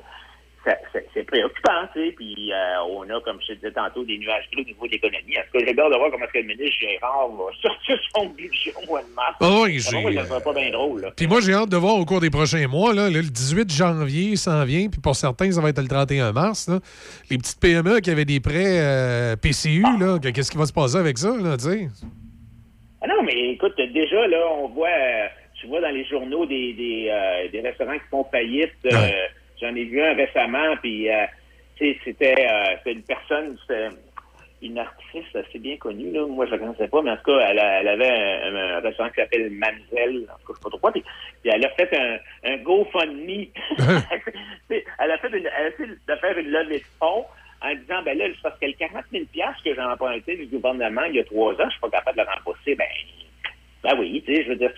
c'est 1.15 1.23
préoccupant, 1.25 1.87
tu 1.95 2.05
sais. 2.09 2.13
Puis 2.13 2.53
euh, 2.53 2.83
on 2.91 3.03
a, 3.09 3.19
comme 3.23 3.39
je 3.41 3.47
te 3.47 3.53
disais 3.55 3.71
tantôt, 3.73 4.05
des 4.05 4.19
nuages 4.19 4.45
gris 4.53 4.61
au 4.61 4.67
niveau 4.67 4.87
de 4.87 4.93
l'économie. 4.93 5.33
Est-ce 5.33 5.51
que 5.59 5.67
j'ai 5.67 5.73
peur 5.75 5.89
de 5.91 5.97
voir 5.97 6.11
comment 6.11 6.23
est-ce 6.27 6.33
que 6.35 6.39
le 6.39 6.45
ministre 6.49 6.77
Gérard 6.81 7.29
va 7.31 7.45
sortir 7.63 7.99
son 8.15 8.27
budget 8.27 8.73
au 8.83 8.87
mois 8.87 9.01
de 9.03 9.09
mars? 9.15 9.37
Ah 9.41 9.61
oui, 9.63 9.79
j'ai- 9.79 10.15
ça 10.19 10.25
serait 10.27 10.43
pas 10.43 10.53
bien 10.53 10.71
drôle, 10.71 11.01
là. 11.01 11.11
Puis 11.17 11.27
moi, 11.27 11.41
j'ai 11.41 11.55
hâte 11.55 11.71
de 11.71 11.77
voir 11.79 11.95
au 11.97 12.05
cours 12.05 12.21
des 12.21 12.29
prochains 12.29 12.69
mois. 12.69 12.93
Là, 12.93 13.09
le 13.09 13.23
18 13.23 13.73
janvier 13.73 14.37
s'en 14.37 14.63
vient, 14.67 14.89
puis 14.91 15.01
pour 15.01 15.17
certains, 15.17 15.51
ça 15.51 15.63
va 15.63 15.71
être 15.71 15.81
le 15.81 15.89
31 15.89 16.33
mars. 16.33 16.69
là. 16.69 16.79
Les 17.31 17.39
petites 17.39 17.59
PME 17.59 18.01
qui 18.01 18.11
avaient 18.11 18.27
des 18.27 18.41
prêts 18.41 18.81
euh, 18.81 19.37
PCU, 19.37 19.83
là, 19.99 20.19
qu'est-ce 20.19 20.51
qui 20.51 20.59
va 20.59 20.67
se 20.67 20.75
passer 20.75 20.97
avec 20.97 21.17
ça? 21.17 21.35
Là, 21.43 21.57
tu 21.57 21.65
sais? 21.65 21.89
Ah 23.03 23.07
non, 23.07 23.23
mais 23.23 23.51
écoute, 23.53 23.77
déjà, 23.81 24.27
là, 24.29 24.47
on 24.59 24.69
voit, 24.69 24.89
euh, 24.89 25.27
tu 25.61 25.67
vois 25.67 25.81
dans 25.81 25.89
les 25.91 26.05
journaux 26.05 26.45
des, 26.47 26.73
des, 26.75 27.09
euh, 27.11 27.49
des 27.49 27.61
restaurants 27.61 27.95
qui 27.99 28.09
font 28.11 28.25
faillite. 28.25 28.73
euh, 28.87 28.97
J'en 29.61 29.75
ai 29.75 29.85
vu 29.85 30.01
un 30.03 30.15
récemment, 30.15 30.77
puis 30.83 31.11
euh, 31.11 31.25
c'était 31.79 32.35
euh, 32.39 32.77
c'était 32.79 32.93
une 32.93 33.03
personne, 33.03 33.59
c'était 33.63 33.89
une 34.63 34.79
artiste 34.79 35.35
assez 35.35 35.59
bien 35.59 35.77
connue, 35.79 36.13
là. 36.13 36.27
moi 36.27 36.45
je 36.47 36.51
la 36.53 36.59
connaissais 36.59 36.89
pas, 36.89 37.01
mais 37.03 37.11
en 37.11 37.17
tout 37.17 37.25
cas, 37.25 37.39
elle, 37.51 37.59
a- 37.59 37.81
elle 37.81 37.89
avait 37.89 38.09
un, 38.11 38.55
un 38.55 38.81
restaurant 38.81 39.09
qui 39.11 39.17
s'appelle 39.17 39.51
Mamselle, 39.51 40.27
en 40.31 40.39
tout 40.39 40.47
cas, 40.47 40.53
je 40.53 40.53
sais 40.55 40.63
pas 40.63 40.69
trop 40.71 40.79
quoi, 40.79 40.93
puis, 40.93 41.03
puis 41.43 41.51
elle 41.55 41.65
a 41.65 41.69
fait 41.71 41.95
un, 41.97 42.19
un 42.53 42.57
GoFundMe. 42.59 43.47
Elle 44.99 45.11
a 45.11 45.19
fait 45.19 45.29
une, 45.29 45.47
elle 45.59 45.67
a 45.67 45.69
essayé 45.69 45.89
de 46.09 46.15
faire 46.17 46.39
une 46.39 46.51
levée 46.51 46.79
de 46.79 46.85
fonds 46.99 47.25
en 47.63 47.75
disant, 47.75 48.03
ben 48.03 48.17
là, 48.17 48.27
c'est 48.29 48.43
parce 48.43 48.59
que 48.59 48.67
le 48.67 48.73
40 48.73 49.05
000 49.13 49.25
que 49.25 49.75
j'ai 49.75 49.81
emprunté 49.81 50.37
du 50.37 50.47
gouvernement 50.47 51.05
il 51.05 51.17
y 51.17 51.21
a 51.21 51.25
trois 51.25 51.53
ans, 51.55 51.67
je 51.67 51.71
suis 51.71 51.81
pas 51.81 51.91
capable 51.91 52.19
de 52.19 52.23
le 52.23 52.29
rembourser. 52.37 52.75
Ben, 52.75 52.87
ben 53.83 53.99
oui, 53.99 54.23
tu 54.27 54.35
sais, 54.35 54.45
je 54.45 54.49
veux 54.51 54.57
dire, 54.57 54.73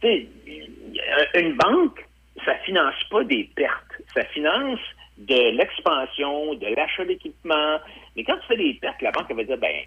tu 0.00 0.08
sais, 0.08 1.40
une 1.40 1.56
banque, 1.56 2.04
ça 2.44 2.54
finance 2.64 2.94
pas 3.10 3.22
des 3.24 3.50
pertes. 3.54 4.02
Ça 4.14 4.24
finance 4.26 4.80
de 5.18 5.56
l'expansion, 5.56 6.54
de 6.54 6.66
l'achat 6.74 7.04
d'équipement. 7.04 7.78
Mais 8.16 8.24
quand 8.24 8.36
tu 8.38 8.46
fais 8.48 8.56
des 8.56 8.74
pertes, 8.74 9.02
la 9.02 9.10
banque 9.10 9.26
elle 9.28 9.36
va 9.36 9.44
dire, 9.44 9.58
ben, 9.58 9.82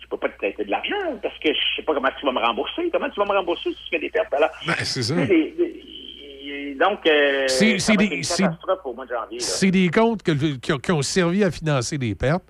je 0.00 0.06
peux 0.06 0.16
pas 0.16 0.28
te 0.28 0.38
prêter 0.38 0.64
de 0.64 0.70
l'argent 0.70 1.18
parce 1.22 1.36
que 1.38 1.52
je 1.52 1.76
sais 1.76 1.82
pas 1.82 1.94
comment 1.94 2.08
tu 2.18 2.24
vas 2.24 2.32
me 2.32 2.38
rembourser. 2.38 2.88
Comment 2.92 3.10
tu 3.10 3.20
vas 3.20 3.26
me 3.26 3.36
rembourser 3.36 3.70
si 3.70 3.84
tu 3.84 3.90
fais 3.90 3.98
des 3.98 4.10
pertes? 4.10 4.32
Alors, 4.32 4.50
Ben, 4.66 4.74
c'est 4.78 5.02
ça. 5.02 5.14
Donc, 6.78 6.98
euh, 7.06 7.44
C'est- 7.48 7.96
des- 7.96 8.04
une 8.06 8.22
c'est- 8.24 8.42
catastrophe 8.42 8.78
au 8.84 8.94
mois 8.94 9.04
de 9.06 9.10
janvier. 9.10 9.38
là. 9.38 9.44
C'est 9.44 9.70
des 9.70 9.88
comptes 9.88 10.22
que- 10.22 10.56
qui, 10.56 10.72
ont, 10.72 10.78
qui 10.78 10.92
ont 10.92 11.02
servi 11.02 11.42
à 11.44 11.50
financer 11.50 11.98
des 11.98 12.14
pertes. 12.14 12.44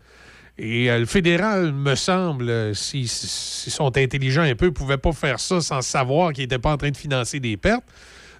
Et 0.60 0.90
euh, 0.90 0.98
le 0.98 1.06
fédéral, 1.06 1.72
me 1.72 1.94
semble, 1.94 2.50
euh, 2.50 2.74
s'ils 2.74 3.08
sont 3.08 3.96
intelligents 3.96 4.42
un 4.42 4.54
peu, 4.56 4.66
ne 4.66 4.70
pouvaient 4.70 4.98
pas 4.98 5.12
faire 5.12 5.38
ça 5.38 5.60
sans 5.60 5.82
savoir 5.82 6.32
qu'ils 6.32 6.44
n'étaient 6.44 6.58
pas 6.58 6.72
en 6.72 6.76
train 6.76 6.90
de 6.90 6.96
financer 6.96 7.38
des 7.40 7.56
pertes. 7.56 7.84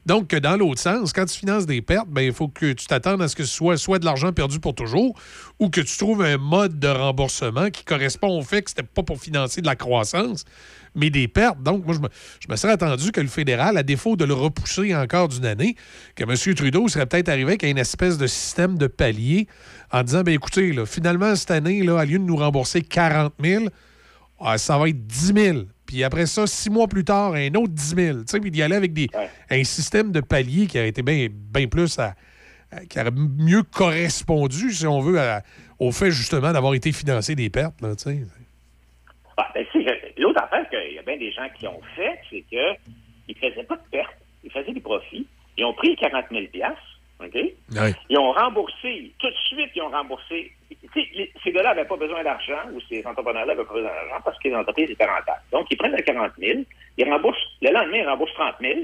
Donc, 0.07 0.35
dans 0.35 0.57
l'autre 0.57 0.81
sens, 0.81 1.13
quand 1.13 1.27
tu 1.27 1.39
finances 1.39 1.67
des 1.67 1.83
pertes, 1.83 2.09
ben, 2.09 2.23
il 2.23 2.33
faut 2.33 2.49
que 2.49 2.73
tu 2.73 2.87
t'attendes 2.87 3.21
à 3.21 3.29
ce 3.29 3.37
que 3.37 3.45
ce 3.45 3.55
soit 3.55 3.77
soit 3.77 3.99
de 3.99 4.07
l'argent 4.07 4.33
perdu 4.33 4.59
pour 4.59 4.75
toujours 4.75 5.15
ou 5.59 5.69
que 5.69 5.83
tu 5.83 5.99
trouves 5.99 6.23
un 6.23 6.39
mode 6.39 6.79
de 6.79 6.89
remboursement 6.89 7.69
qui 7.71 7.85
correspond 7.85 8.39
au 8.39 8.43
fait 8.43 8.63
que 8.63 8.71
c'était 8.71 8.85
pas 8.85 9.03
pour 9.03 9.21
financer 9.21 9.61
de 9.61 9.67
la 9.67 9.77
croissance, 9.77 10.45
mais 10.99 11.11
des 11.11 11.29
pertes. 11.29 11.63
Donc, 11.63 11.87
moi, 11.87 11.95
je 11.95 12.01
me, 12.01 12.09
je 12.41 12.51
me 12.51 12.57
serais 12.57 12.73
attendu 12.73 13.13
que 13.13 13.21
le 13.21 13.29
fédéral, 13.29 13.77
à 13.79 13.83
défaut 13.83 14.17
de 14.17 14.25
le 14.25 14.35
repousser 14.35 14.95
encore 14.95 15.29
d'une 15.29 15.47
année, 15.47 15.77
que 16.17 16.25
M. 16.25 16.55
Trudeau 16.55 16.89
serait 16.89 17.07
peut-être 17.07 17.29
arrivé 17.29 17.51
avec 17.53 17.63
une 17.63 17.79
espèce 17.79 18.19
de 18.19 18.27
système 18.27 18.77
de 18.77 18.87
palier 18.87 19.47
en 19.93 20.03
disant, 20.03 20.23
ben 20.23 20.35
écoutez, 20.35 20.73
là, 20.73 20.85
finalement, 20.85 21.35
cette 21.37 21.51
année, 21.51 21.83
là, 21.83 21.95
au 21.95 22.05
lieu 22.05 22.19
de 22.19 22.25
nous 22.25 22.37
rembourser 22.37 22.83
40 22.83 23.33
000, 23.43 23.65
ah, 24.41 24.59
ça 24.59 24.77
va 24.79 24.89
être 24.89 25.07
10 25.07 25.33
000. 25.35 25.59
Puis 25.87 26.05
après 26.05 26.27
ça, 26.27 26.47
six 26.47 26.69
mois 26.71 26.87
plus 26.87 27.05
tard, 27.05 27.33
un 27.35 27.49
autre 27.55 27.73
10 27.73 27.95
000. 27.97 28.19
Tu 28.19 28.25
sais, 28.27 28.41
puis 28.41 28.51
d'y 28.51 28.63
aller 28.63 28.77
avec 28.77 28.93
des, 28.93 29.09
un 29.51 29.65
système 29.65 30.13
de 30.13 30.21
palier 30.21 30.67
qui 30.67 30.79
aurait 30.79 30.89
été 30.89 31.03
bien 31.03 31.29
bien 31.31 31.67
plus 31.67 31.99
à, 31.99 32.15
à- 32.71 32.85
qui 32.85 33.01
aurait 33.01 33.11
mieux 33.11 33.63
correspondu, 33.63 34.71
si 34.73 34.87
on 34.87 35.01
veut, 35.01 35.19
à- 35.19 35.43
au 35.79 35.91
fait 35.91 36.11
justement 36.11 36.53
d'avoir 36.53 36.75
été 36.75 36.93
financé 36.93 37.35
des 37.35 37.49
pertes. 37.51 37.81
Là, 37.81 37.97
tu 37.97 38.05
sais. 38.05 38.21
Ah, 39.39 39.47
ben, 39.55 39.65
qu'il 40.85 40.95
y 40.95 40.99
a 40.99 41.03
bien 41.03 41.17
des 41.17 41.33
gens 41.33 41.49
qui 41.59 41.67
ont 41.67 41.81
fait, 41.97 42.19
c'est 42.31 42.43
qu'ils 42.43 42.77
ne 43.29 43.35
faisaient 43.35 43.65
pas 43.65 43.77
de 43.77 43.89
pertes, 43.91 44.17
ils 44.45 44.51
faisaient 44.51 44.73
des 44.73 44.81
profits. 44.81 45.27
Ils 45.57 45.65
ont 45.65 45.75
pris 45.75 45.97
40 45.97 46.27
000 46.31 46.45
OK? 47.21 47.37
Ils 48.09 48.19
ont 48.19 48.31
remboursé, 48.33 49.13
tout 49.19 49.29
de 49.29 49.35
suite, 49.49 49.71
ils 49.75 49.83
ont 49.83 49.89
remboursé. 49.91 50.53
Les- 50.95 51.33
ces 51.43 51.51
gars-là 51.51 51.75
n'avaient 51.75 51.89
pas 51.89 51.97
besoin 51.97 52.23
d'argent, 52.23 52.61
ou 52.73 52.81
ces 52.89 53.05
entrepreneurs-là 53.05 53.55
n'avaient 53.55 53.67
pas 53.67 53.75
besoin 53.75 53.91
d'argent 53.91 54.23
parce 54.25 54.39
que 54.39 54.49
les 54.49 54.55
entreprises 54.55 54.91
étaient 54.91 55.05
rentables. 55.05 55.43
Donc, 55.51 55.67
ils 55.71 55.77
prennent 55.77 55.97
le 55.97 56.03
40 56.03 56.33
000, 56.39 56.61
ils 56.97 57.11
remboursent, 57.11 57.37
le 57.61 57.71
lendemain, 57.73 57.99
ils 57.99 58.07
remboursent 58.09 58.35
30 58.35 58.55
000, 58.61 58.81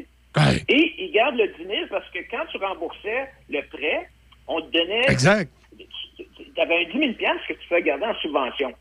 et 0.69 0.95
ils 1.05 1.13
gardent 1.13 1.37
le 1.37 1.47
10 1.47 1.65
000 1.65 1.87
parce 1.91 2.09
que 2.11 2.19
quand 2.31 2.45
tu 2.51 2.57
remboursais 2.59 3.29
le 3.49 3.63
prêt, 3.69 4.09
On 4.47 4.61
te 4.61 4.71
donnait... 4.73 5.07
Exact. 5.09 5.51
Tu 5.79 6.61
avais 6.61 6.85
un 6.85 6.91
10 6.91 6.99
000 6.99 7.13
que 7.49 7.53
tu 7.55 7.67
fais 7.69 7.81
garder 7.83 8.05
en 8.05 8.15
subvention. 8.17 8.75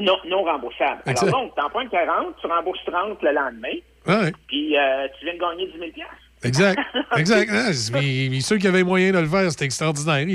Non, 0.00 0.16
non 0.28 0.42
remboursable. 0.44 1.02
Alors 1.06 1.24
donc, 1.30 1.54
tu 1.54 1.62
empruntes 1.62 1.90
40, 1.90 2.34
tu 2.40 2.46
rembourses 2.46 2.84
30 2.86 3.22
le 3.22 3.32
lendemain, 3.32 3.74
puis 4.46 4.76
euh, 4.78 5.08
tu 5.18 5.24
viens 5.26 5.34
de 5.34 5.38
gagner 5.40 5.66
10 5.72 5.78
000 5.78 5.90
Exact. 6.42 6.78
Exact. 7.18 7.50
C'est- 7.72 7.92
mais, 7.92 8.28
mais 8.30 8.40
ceux 8.40 8.56
qui 8.56 8.66
avaient 8.66 8.82
moyen 8.82 9.12
de 9.12 9.18
le 9.18 9.26
faire, 9.26 9.50
c'était 9.50 9.66
extraordinaire. 9.66 10.26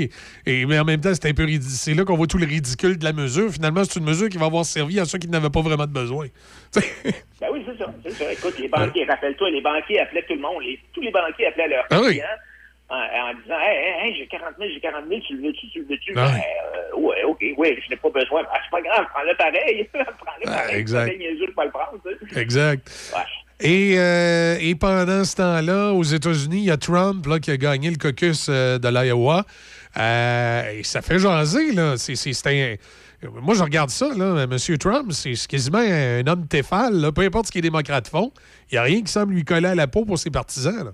Et, 0.46 0.64
mais 0.66 0.78
en 0.78 0.84
même 0.84 1.00
temps, 1.00 1.12
c'était 1.12 1.30
un 1.30 1.34
peu 1.34 1.42
ridicule. 1.44 1.68
C'est 1.68 1.94
là 1.94 2.04
qu'on 2.04 2.14
voit 2.16 2.28
tout 2.28 2.38
le 2.38 2.46
ridicule 2.46 2.96
de 2.96 3.02
la 3.04 3.12
mesure. 3.12 3.50
Finalement, 3.50 3.82
c'est 3.82 3.98
une 3.98 4.04
mesure 4.06 4.28
qui 4.28 4.38
va 4.38 4.46
avoir 4.46 4.64
servi 4.64 5.00
à 5.00 5.04
ceux 5.04 5.18
qui 5.18 5.26
n'avaient 5.28 5.50
pas 5.50 5.62
vraiment 5.62 5.86
de 5.86 5.92
besoin. 5.92 6.26
Ben 7.40 7.48
oui, 7.52 7.62
c'est 7.66 7.76
ça. 7.76 7.92
C'est 8.04 8.12
ça. 8.12 8.32
Écoute, 8.32 8.58
les 8.58 8.68
banquiers, 8.68 9.04
rappelle-toi, 9.04 9.50
les 9.50 9.60
banquiers 9.60 10.00
appelaient 10.00 10.22
tout 10.28 10.34
le 10.34 10.40
monde. 10.40 10.62
Les- 10.62 10.78
tous 10.94 11.00
les 11.02 11.10
banquiers 11.10 11.46
appelaient 11.48 11.68
leurs 11.68 11.84
Ah 11.90 12.00
oui. 12.02 12.20
En, 12.88 12.94
en 12.94 13.34
disant 13.42 13.58
Hey, 13.60 14.14
j'ai 14.16 14.26
40 14.26 14.54
000, 14.58 14.70
j'ai 14.74 14.80
40 14.80 15.04
000, 15.08 15.20
tu 15.26 15.36
le 15.36 15.46
veux-tu, 15.48 15.68
tu 15.70 15.78
le 15.80 15.86
veux-tu? 15.86 16.12
Ah 16.16 16.28
Ben, 16.32 16.40
euh, 16.94 17.00
ouais, 17.00 17.22
OK, 17.24 17.44
oui, 17.56 17.78
je 17.84 17.90
n'ai 17.90 17.96
pas 17.96 18.10
besoin. 18.10 18.42
Ah, 18.52 18.58
c'est 18.64 18.70
pas 18.70 18.82
grave, 18.82 19.06
prends-le 19.12 19.36
pareil. 19.36 19.88
prends-le 19.92 20.44
pareil. 20.46 20.76
exact. 20.76 21.18
Niaiseux 21.18 21.52
pas 21.54 21.64
le 21.64 21.70
prendre. 21.70 21.98
Exact. 22.36 22.88
Ouais. 23.14 23.22
Et, 23.58 23.94
euh, 23.98 24.58
et 24.60 24.74
pendant 24.74 25.24
ce 25.24 25.36
temps-là, 25.36 25.92
aux 25.92 26.02
États-Unis, 26.02 26.58
il 26.58 26.64
y 26.64 26.70
a 26.70 26.76
Trump 26.76 27.24
là, 27.26 27.38
qui 27.40 27.50
a 27.50 27.56
gagné 27.56 27.90
le 27.90 27.96
caucus 27.96 28.48
euh, 28.50 28.78
de 28.78 28.88
l'Iowa. 28.88 29.44
Et 29.96 30.82
ça 30.84 31.00
fait 31.02 31.18
jaser, 31.18 31.72
là. 31.72 31.96
C'est, 31.96 32.16
c'est- 32.16 32.78
Moi, 33.32 33.54
je 33.54 33.62
regarde 33.62 33.88
ça, 33.88 34.08
là. 34.14 34.44
M. 34.44 34.78
Trump, 34.78 35.10
c'est 35.12 35.34
c'est 35.34 35.48
quasiment 35.48 35.78
un 35.78 36.26
homme 36.26 36.46
téfal, 36.46 36.94
là. 37.00 37.12
Peu 37.12 37.22
importe 37.22 37.46
ce 37.46 37.52
que 37.52 37.56
les 37.58 37.62
démocrates 37.62 38.08
font, 38.08 38.30
il 38.70 38.74
n'y 38.74 38.78
a 38.78 38.82
rien 38.82 39.00
qui 39.00 39.10
semble 39.10 39.32
lui 39.32 39.44
coller 39.44 39.68
à 39.68 39.74
la 39.74 39.86
peau 39.86 40.04
pour 40.04 40.18
ses 40.18 40.30
partisans, 40.30 40.84
là. 40.84 40.92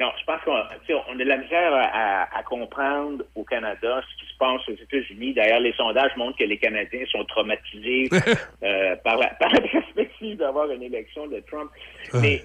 Non, 0.00 0.10
je 0.18 0.24
pense 0.24 0.40
qu'on 0.44 0.52
on 0.52 1.14
a 1.14 1.16
de 1.18 1.24
la 1.24 1.36
misère 1.36 1.74
à, 1.74 2.38
à 2.38 2.42
comprendre 2.42 3.22
au 3.34 3.44
Canada 3.44 4.00
ce 4.10 4.24
qui 4.24 4.32
se 4.32 4.38
passe 4.38 4.66
aux 4.68 4.72
États-Unis. 4.72 5.34
D'ailleurs, 5.34 5.60
les 5.60 5.74
sondages 5.74 6.16
montrent 6.16 6.38
que 6.38 6.44
les 6.44 6.56
Canadiens 6.56 7.04
sont 7.12 7.22
traumatisés 7.26 8.08
euh, 8.62 8.96
par, 9.04 9.18
la, 9.18 9.28
par 9.34 9.52
la 9.52 9.60
perspective 9.60 10.38
d'avoir 10.38 10.70
une 10.70 10.82
élection 10.82 11.26
de 11.26 11.40
Trump. 11.40 11.70
Mais, 12.14 12.42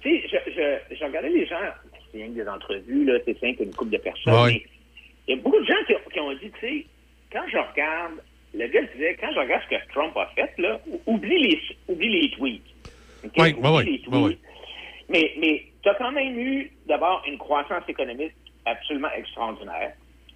tu 0.00 0.10
sais, 0.20 0.28
je, 0.46 0.50
je, 0.52 0.96
je 0.96 1.04
regardais 1.04 1.30
les 1.30 1.44
gens, 1.46 1.58
c'est 2.12 2.18
rien 2.18 2.28
que 2.28 2.34
des 2.40 2.48
entrevues, 2.48 3.04
là, 3.04 3.18
c'est 3.24 3.38
simple, 3.40 3.64
une 3.64 3.74
couple 3.74 3.90
de 3.90 3.98
personnes, 3.98 4.44
Ouais. 4.44 4.62
il 5.26 5.34
y 5.34 5.38
a 5.38 5.42
beaucoup 5.42 5.58
de 5.60 5.66
gens 5.66 5.74
qui, 5.88 5.94
ont- 5.94 6.10
qui 6.12 6.20
ont 6.20 6.32
dit, 6.34 6.52
tu 6.52 6.60
sais, 6.60 6.86
quand 7.32 7.42
je 7.50 7.56
regarde, 7.58 8.12
le 8.54 8.66
gars 8.68 8.82
disait, 8.94 9.16
quand 9.20 9.32
je 9.34 9.40
regarde 9.40 9.62
ce 9.68 9.76
que 9.76 9.92
Trump 9.92 10.16
a 10.16 10.26
fait, 10.36 10.52
là, 10.58 10.78
ou- 10.86 11.00
oublie 11.06 11.38
les, 11.48 11.60
oublie 11.88 12.20
les 12.20 12.30
tweets. 12.30 12.62
Oui, 13.38 13.54
Oublie 13.54 13.68
oui, 13.70 13.84
les 13.84 13.90
oui, 13.90 14.02
tweets. 14.02 14.14
oui. 14.14 14.38
Mais, 15.08 15.32
mais 15.40 15.64
tu 15.86 15.90
as 15.90 15.94
quand 15.94 16.10
même 16.10 16.36
eu 16.36 16.68
d'abord 16.88 17.22
une 17.28 17.38
croissance 17.38 17.84
économique 17.88 18.32
absolument 18.64 19.10
extraordinaire. 19.16 19.92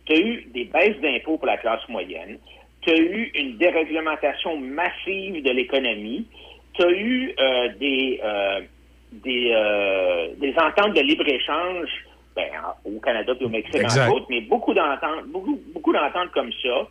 Tu 0.07 0.13
as 0.13 0.19
eu 0.21 0.43
des 0.55 0.65
baisses 0.67 0.97
d'impôts 1.01 1.39
pour 1.39 1.47
la 1.47 1.57
classe 1.57 1.87
moyenne. 1.89 2.39
Tu 2.83 2.91
as 2.91 2.97
eu 2.97 3.33
une 3.35 3.57
déréglementation 3.59 4.57
massive 4.59 5.43
de 5.43 5.51
l'économie. 5.51 6.25
Tu 6.75 6.83
as 6.85 6.91
eu 6.93 7.35
euh, 7.41 7.69
des, 7.81 8.21
euh, 8.23 8.61
des, 9.11 9.51
euh, 9.53 10.29
des 10.39 10.55
ententes 10.57 10.95
de 10.95 11.01
libre-échange 11.01 11.89
ben, 12.37 12.47
en- 12.65 12.89
au 12.89 13.01
Canada 13.01 13.33
et 13.41 13.45
au 13.45 13.49
Mexique, 13.49 13.75
Exact. 13.75 14.07
entre 14.07 14.17
autres, 14.19 14.27
mais 14.31 14.43
beaucoup 14.43 14.73
d'ententes, 14.73 15.27
beaucoup, 15.27 15.61
beaucoup 15.75 15.93
d'ententes 15.93 16.31
comme 16.31 16.53
ça. 16.63 16.87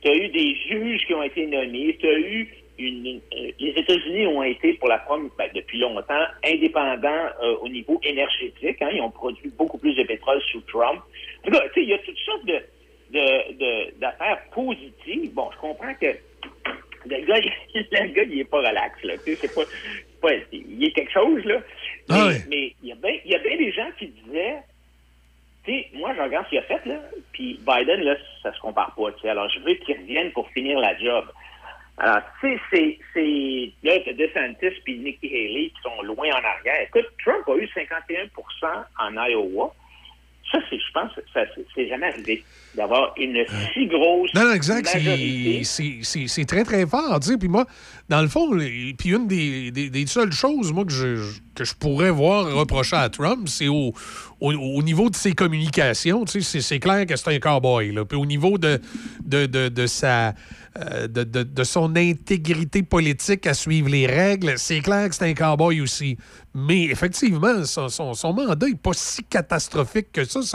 Tu 0.00 0.08
as 0.08 0.14
eu 0.14 0.28
des 0.28 0.54
juges 0.66 1.04
qui 1.06 1.12
ont 1.12 1.22
été 1.22 1.46
nommés. 1.46 1.94
Tu 2.00 2.08
as 2.08 2.18
eu 2.18 2.48
une, 2.78 3.20
euh, 3.34 3.50
les 3.58 3.70
États-Unis 3.70 4.26
ont 4.26 4.42
été 4.42 4.74
pour 4.74 4.88
la 4.88 4.98
première 4.98 5.30
ben, 5.36 5.48
depuis 5.54 5.78
longtemps 5.78 6.24
indépendants 6.44 7.26
euh, 7.42 7.56
au 7.60 7.68
niveau 7.68 8.00
énergétique. 8.02 8.80
hein. 8.80 8.90
Ils 8.92 9.00
ont 9.00 9.10
produit 9.10 9.50
beaucoup 9.56 9.78
plus 9.78 9.94
de 9.94 10.02
pétrole 10.04 10.40
sous 10.52 10.60
Trump. 10.62 11.00
En 11.44 11.50
tout 11.50 11.50
cas, 11.52 11.68
tu 11.68 11.74
sais, 11.74 11.82
il 11.82 11.88
y 11.88 11.94
a 11.94 11.98
toutes 11.98 12.18
sortes 12.18 12.44
de, 12.46 12.60
de, 13.10 13.52
de- 13.58 13.98
d'affaires 14.00 14.38
positives. 14.54 15.32
Bon, 15.34 15.50
je 15.52 15.58
comprends 15.58 15.94
que 15.94 16.06
le 17.06 17.26
gars, 17.26 17.38
il- 17.38 17.52
le 17.90 18.08
gars, 18.12 18.22
il 18.22 18.40
est 18.40 18.44
pas 18.44 18.58
relax, 18.58 19.02
là. 19.02 19.14
C'est 19.24 19.54
pas, 19.54 19.62
il 20.52 20.82
y 20.84 20.86
a 20.86 20.90
quelque 20.90 21.12
chose, 21.12 21.44
là. 21.44 21.56
Mais, 22.08 22.14
Ah 22.16 22.28
mais 22.48 22.74
il 22.82 22.88
y 22.88 22.92
a 22.92 22.96
bien, 22.96 23.18
il 23.24 23.30
y 23.30 23.34
a 23.34 23.38
bien 23.38 23.56
des 23.56 23.72
gens 23.72 23.88
qui 23.98 24.06
disaient, 24.08 24.56
tu 25.64 25.72
sais, 25.72 25.86
moi, 25.94 26.14
je 26.16 26.22
regarde 26.22 26.44
ce 26.46 26.50
qu'il 26.50 26.58
a 26.58 26.62
fait, 26.62 26.84
là, 26.86 27.00
puis 27.32 27.58
Biden, 27.66 28.00
là, 28.02 28.16
ça 28.42 28.52
se 28.54 28.60
compare 28.60 28.94
pas, 28.94 29.12
tu 29.12 29.20
sais. 29.22 29.28
Alors, 29.28 29.48
je 29.50 29.58
veux 29.60 29.74
qu'il 29.74 29.96
revienne 29.98 30.30
pour 30.32 30.48
finir 30.50 30.78
la 30.78 30.96
job. 30.98 31.26
Alors, 32.00 32.20
tu 32.40 32.48
sais, 32.48 32.60
c'est, 32.72 32.98
c'est, 33.12 33.72
là, 33.82 33.98
t'as 34.04 34.12
DeSantis 34.12 34.80
puis 34.84 34.98
Nikki 34.98 35.26
Haley 35.26 35.70
qui 35.74 35.82
sont 35.82 36.00
loin 36.02 36.28
en 36.28 36.44
arrière. 36.44 36.82
Écoute, 36.86 37.06
Trump 37.24 37.42
a 37.48 37.56
eu 37.56 37.66
51% 37.66 38.84
en 39.00 39.26
Iowa. 39.28 39.74
Ça, 40.50 40.58
c'est, 40.70 40.78
je 40.78 40.92
pense, 40.94 41.10
ça, 41.34 41.40
c'est, 41.74 41.88
jamais 41.88 42.06
arrivé 42.06 42.42
d'avoir 42.74 43.12
une 43.18 43.44
si 43.74 43.86
grosse 43.86 44.32
Non, 44.34 44.44
non, 44.44 44.52
exact. 44.54 44.84
majorité. 44.94 45.64
c'est- 45.64 45.82
C'est 46.02 46.04
c'est- 46.04 46.28
c'est 46.28 46.44
très, 46.46 46.64
très 46.64 46.86
fort. 46.86 47.20
tu 47.20 47.28
sais. 47.32 47.36
Puis 47.38 47.48
moi, 47.48 47.66
dans 48.08 48.22
le 48.22 48.28
fond, 48.28 48.50
puis 48.96 49.10
une 49.10 49.26
des, 49.26 49.70
des- 49.70 50.06
seules 50.06 50.32
choses, 50.32 50.72
moi, 50.72 50.84
que 50.84 50.92
je, 50.92 51.16
que 51.54 51.64
je 51.64 51.74
pourrais 51.74 52.10
voir 52.10 52.50
reprocher 52.54 52.96
à 52.96 53.08
Trump, 53.10 53.48
c'est 53.48 53.68
au, 53.68 53.92
au, 54.40 54.52
au 54.52 54.82
niveau 54.82 55.10
de 55.10 55.16
ses 55.16 55.32
communications. 55.32 56.24
C'est 56.26 56.78
clair 56.78 57.04
que 57.04 57.16
c'est 57.16 57.34
un 57.34 57.38
cowboy. 57.38 57.92
Là. 57.92 58.04
Puis 58.06 58.16
au 58.16 58.24
niveau 58.24 58.56
de, 58.56 58.80
de, 59.24 59.44
de, 59.46 59.68
de 59.68 59.86
sa. 59.86 60.34
euh, 60.78 61.06
De, 61.08 61.24
de- 61.24 61.42
de 61.42 61.64
son 61.64 61.96
intégrité 61.96 62.82
politique 62.82 63.46
à 63.46 63.52
suivre 63.54 63.88
les 63.90 64.06
règles, 64.06 64.54
c'est 64.56 64.80
clair 64.80 65.08
que 65.08 65.14
c'est 65.14 65.24
un 65.28 65.34
cowboy 65.34 65.80
aussi. 65.80 66.16
Mais 66.54 66.84
effectivement, 66.84 67.64
son, 67.64 67.88
son, 67.88 68.14
son 68.14 68.32
mandat 68.32 68.66
n'est 68.68 68.74
pas 68.74 68.92
si 68.94 69.22
catastrophique 69.24 70.12
que 70.12 70.24
ça. 70.24 70.40
Si 70.42 70.54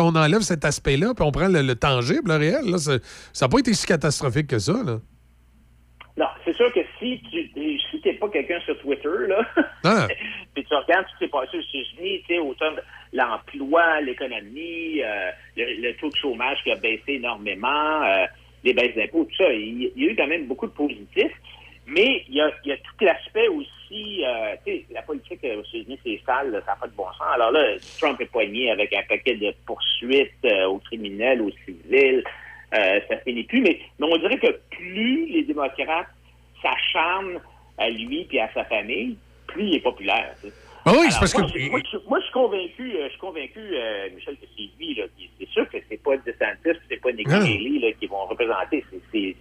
on, 0.00 0.14
enlève 0.16 0.40
cet 0.42 0.64
aspect-là, 0.64 1.14
puis 1.14 1.24
on 1.24 1.30
prend 1.32 1.48
le, 1.48 1.62
le 1.62 1.74
tangible, 1.76 2.30
le 2.32 2.36
réel, 2.38 2.74
ça 2.78 2.98
n'a 3.42 3.48
pas 3.48 3.58
été 3.58 3.72
si 3.74 3.86
catastrophique 3.86 4.46
que 4.48 4.58
ça. 4.58 4.72
Là. 4.84 4.98
Non, 6.18 6.26
c'est 6.44 6.54
sûr 6.56 6.72
que 6.72 6.80
si 6.98 7.20
tu 7.30 7.78
si 7.90 8.00
t'es 8.00 8.14
pas 8.14 8.28
quelqu'un 8.28 8.58
sur 8.62 8.76
Twitter, 8.80 9.08
là, 9.28 9.40
Ah. 9.84 10.08
puis 10.52 10.64
tu 10.64 10.74
regardes 10.74 11.06
ce 11.06 11.12
qui 11.12 11.24
s'est 11.24 11.28
passé 11.30 11.56
aux 11.56 11.60
États-Unis, 11.60 12.22
tu 12.26 12.34
sais, 12.34 12.38
autant 12.40 12.72
de 12.72 12.82
l'emploi, 13.12 14.00
l'économie, 14.00 15.00
euh, 15.00 15.30
le, 15.56 15.80
le 15.80 15.94
taux 15.94 16.10
de 16.10 16.16
chômage 16.16 16.58
qui 16.64 16.72
a 16.72 16.74
baissé 16.74 17.12
énormément, 17.14 18.02
euh, 18.02 18.26
les 18.64 18.74
baisses 18.74 18.96
d'impôts, 18.96 19.24
tout 19.30 19.36
ça, 19.36 19.52
il, 19.52 19.92
il 19.94 20.04
y 20.04 20.08
a 20.08 20.10
eu 20.10 20.16
quand 20.16 20.26
même 20.26 20.46
beaucoup 20.46 20.66
de 20.66 20.72
positifs. 20.72 21.32
Mais 21.86 22.24
il 22.28 22.34
y 22.34 22.40
a, 22.40 22.50
il 22.64 22.70
y 22.70 22.72
a 22.72 22.76
tout 22.76 23.04
l'aspect 23.04 23.48
aussi, 23.48 24.22
euh, 24.24 24.56
tu 24.66 24.72
sais, 24.72 24.84
la 24.90 25.02
politique 25.02 25.40
aux 25.44 25.62
États-Unis, 25.62 25.98
c'est 26.04 26.20
sale, 26.26 26.50
là, 26.50 26.60
ça 26.66 26.72
n'a 26.72 26.76
pas 26.80 26.86
de 26.88 26.92
bon 26.92 27.06
sens. 27.16 27.28
Alors 27.32 27.52
là, 27.52 27.64
Trump 27.98 28.20
est 28.20 28.26
poigné 28.26 28.70
avec 28.70 28.92
un 28.92 29.02
paquet 29.08 29.36
de 29.36 29.54
poursuites 29.64 30.32
euh, 30.44 30.66
aux 30.66 30.78
criminels, 30.78 31.40
aux 31.40 31.52
civils. 31.64 32.24
Euh, 32.74 33.00
ça 33.08 33.16
finit 33.18 33.44
plus. 33.44 33.60
Mais, 33.60 33.78
mais 33.98 34.06
on 34.10 34.16
dirait 34.18 34.38
que 34.38 34.58
plus 34.70 35.26
les 35.26 35.42
démocrates 35.44 36.08
s'acharnent 36.62 37.40
à 37.78 37.88
lui 37.90 38.24
puis 38.28 38.38
à 38.38 38.50
sa 38.52 38.64
famille, 38.64 39.16
plus 39.46 39.64
il 39.64 39.74
est 39.76 39.80
populaire. 39.80 40.34
Ah 40.84 40.92
oui, 40.98 41.06
c'est 41.10 41.18
parce 41.20 41.36
moi, 41.38 41.46
que- 41.50 41.58
je- 41.58 41.70
Moi, 41.70 41.80
je, 41.92 41.96
moi, 42.08 42.18
je 42.18 42.24
suis 42.24 42.32
convaincu, 42.32 42.92
euh, 42.96 43.04
je 43.04 43.10
suis 43.10 43.18
convaincu, 43.18 43.60
euh, 43.60 44.08
Michel, 44.14 44.36
que 44.36 44.46
c'est 44.56 44.68
lui, 44.78 44.94
là. 44.94 45.04
C'est 45.38 45.48
sûr 45.50 45.68
que 45.70 45.76
c'est 45.88 46.02
pas 46.02 46.16
DeSantis, 46.18 46.78
c'est 46.88 47.00
pas 47.00 47.12
Non. 47.12 47.42
Haley, 47.44 47.78
là, 47.80 47.92
qui 47.98 48.06
vont 48.06 48.24
représenter. 48.26 48.84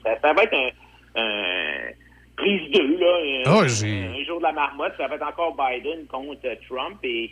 Ça, 0.03 0.19
ça 0.21 0.33
va 0.33 0.43
être 0.43 0.53
un, 0.53 1.21
un 1.21 1.91
prise 2.35 2.69
2, 2.71 2.97
là. 2.97 3.17
Un, 3.17 3.43
Ah, 3.45 3.61
un 3.61 4.23
jour 4.25 4.37
de 4.39 4.43
la 4.43 4.51
marmotte, 4.51 4.93
ça 4.97 5.07
va 5.07 5.15
être 5.15 5.27
encore 5.27 5.55
Biden 5.55 6.05
contre 6.07 6.39
euh, 6.45 6.55
Trump 6.67 6.99
et, 7.03 7.31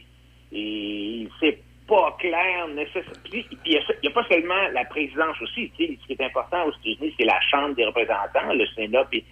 et 0.54 1.28
c'est 1.40 1.60
pas 1.88 2.16
clair 2.20 2.68
nécessairement. 2.70 3.12
Puis 3.30 3.44
puis 3.44 3.58
il 3.66 3.80
y, 4.04 4.08
a 4.08 4.12
pas 4.12 4.26
seulement 4.30 4.68
la 4.74 4.86
présidence 4.86 5.40
aussi. 5.42 5.72
tu 5.78 5.86
sais, 5.88 5.98
Ce 6.02 6.08
qui 6.08 6.14
est 6.14 6.26
important 6.26 6.64
aux 6.66 6.72
États-Unis, 6.72 7.14
c'est 7.18 7.26
la 7.26 7.40
Chambre 7.42 7.76
des 7.76 7.86
représentants, 7.86 8.54
le 8.54 8.66
Sénat 8.76 9.06
puis, 9.06 9.24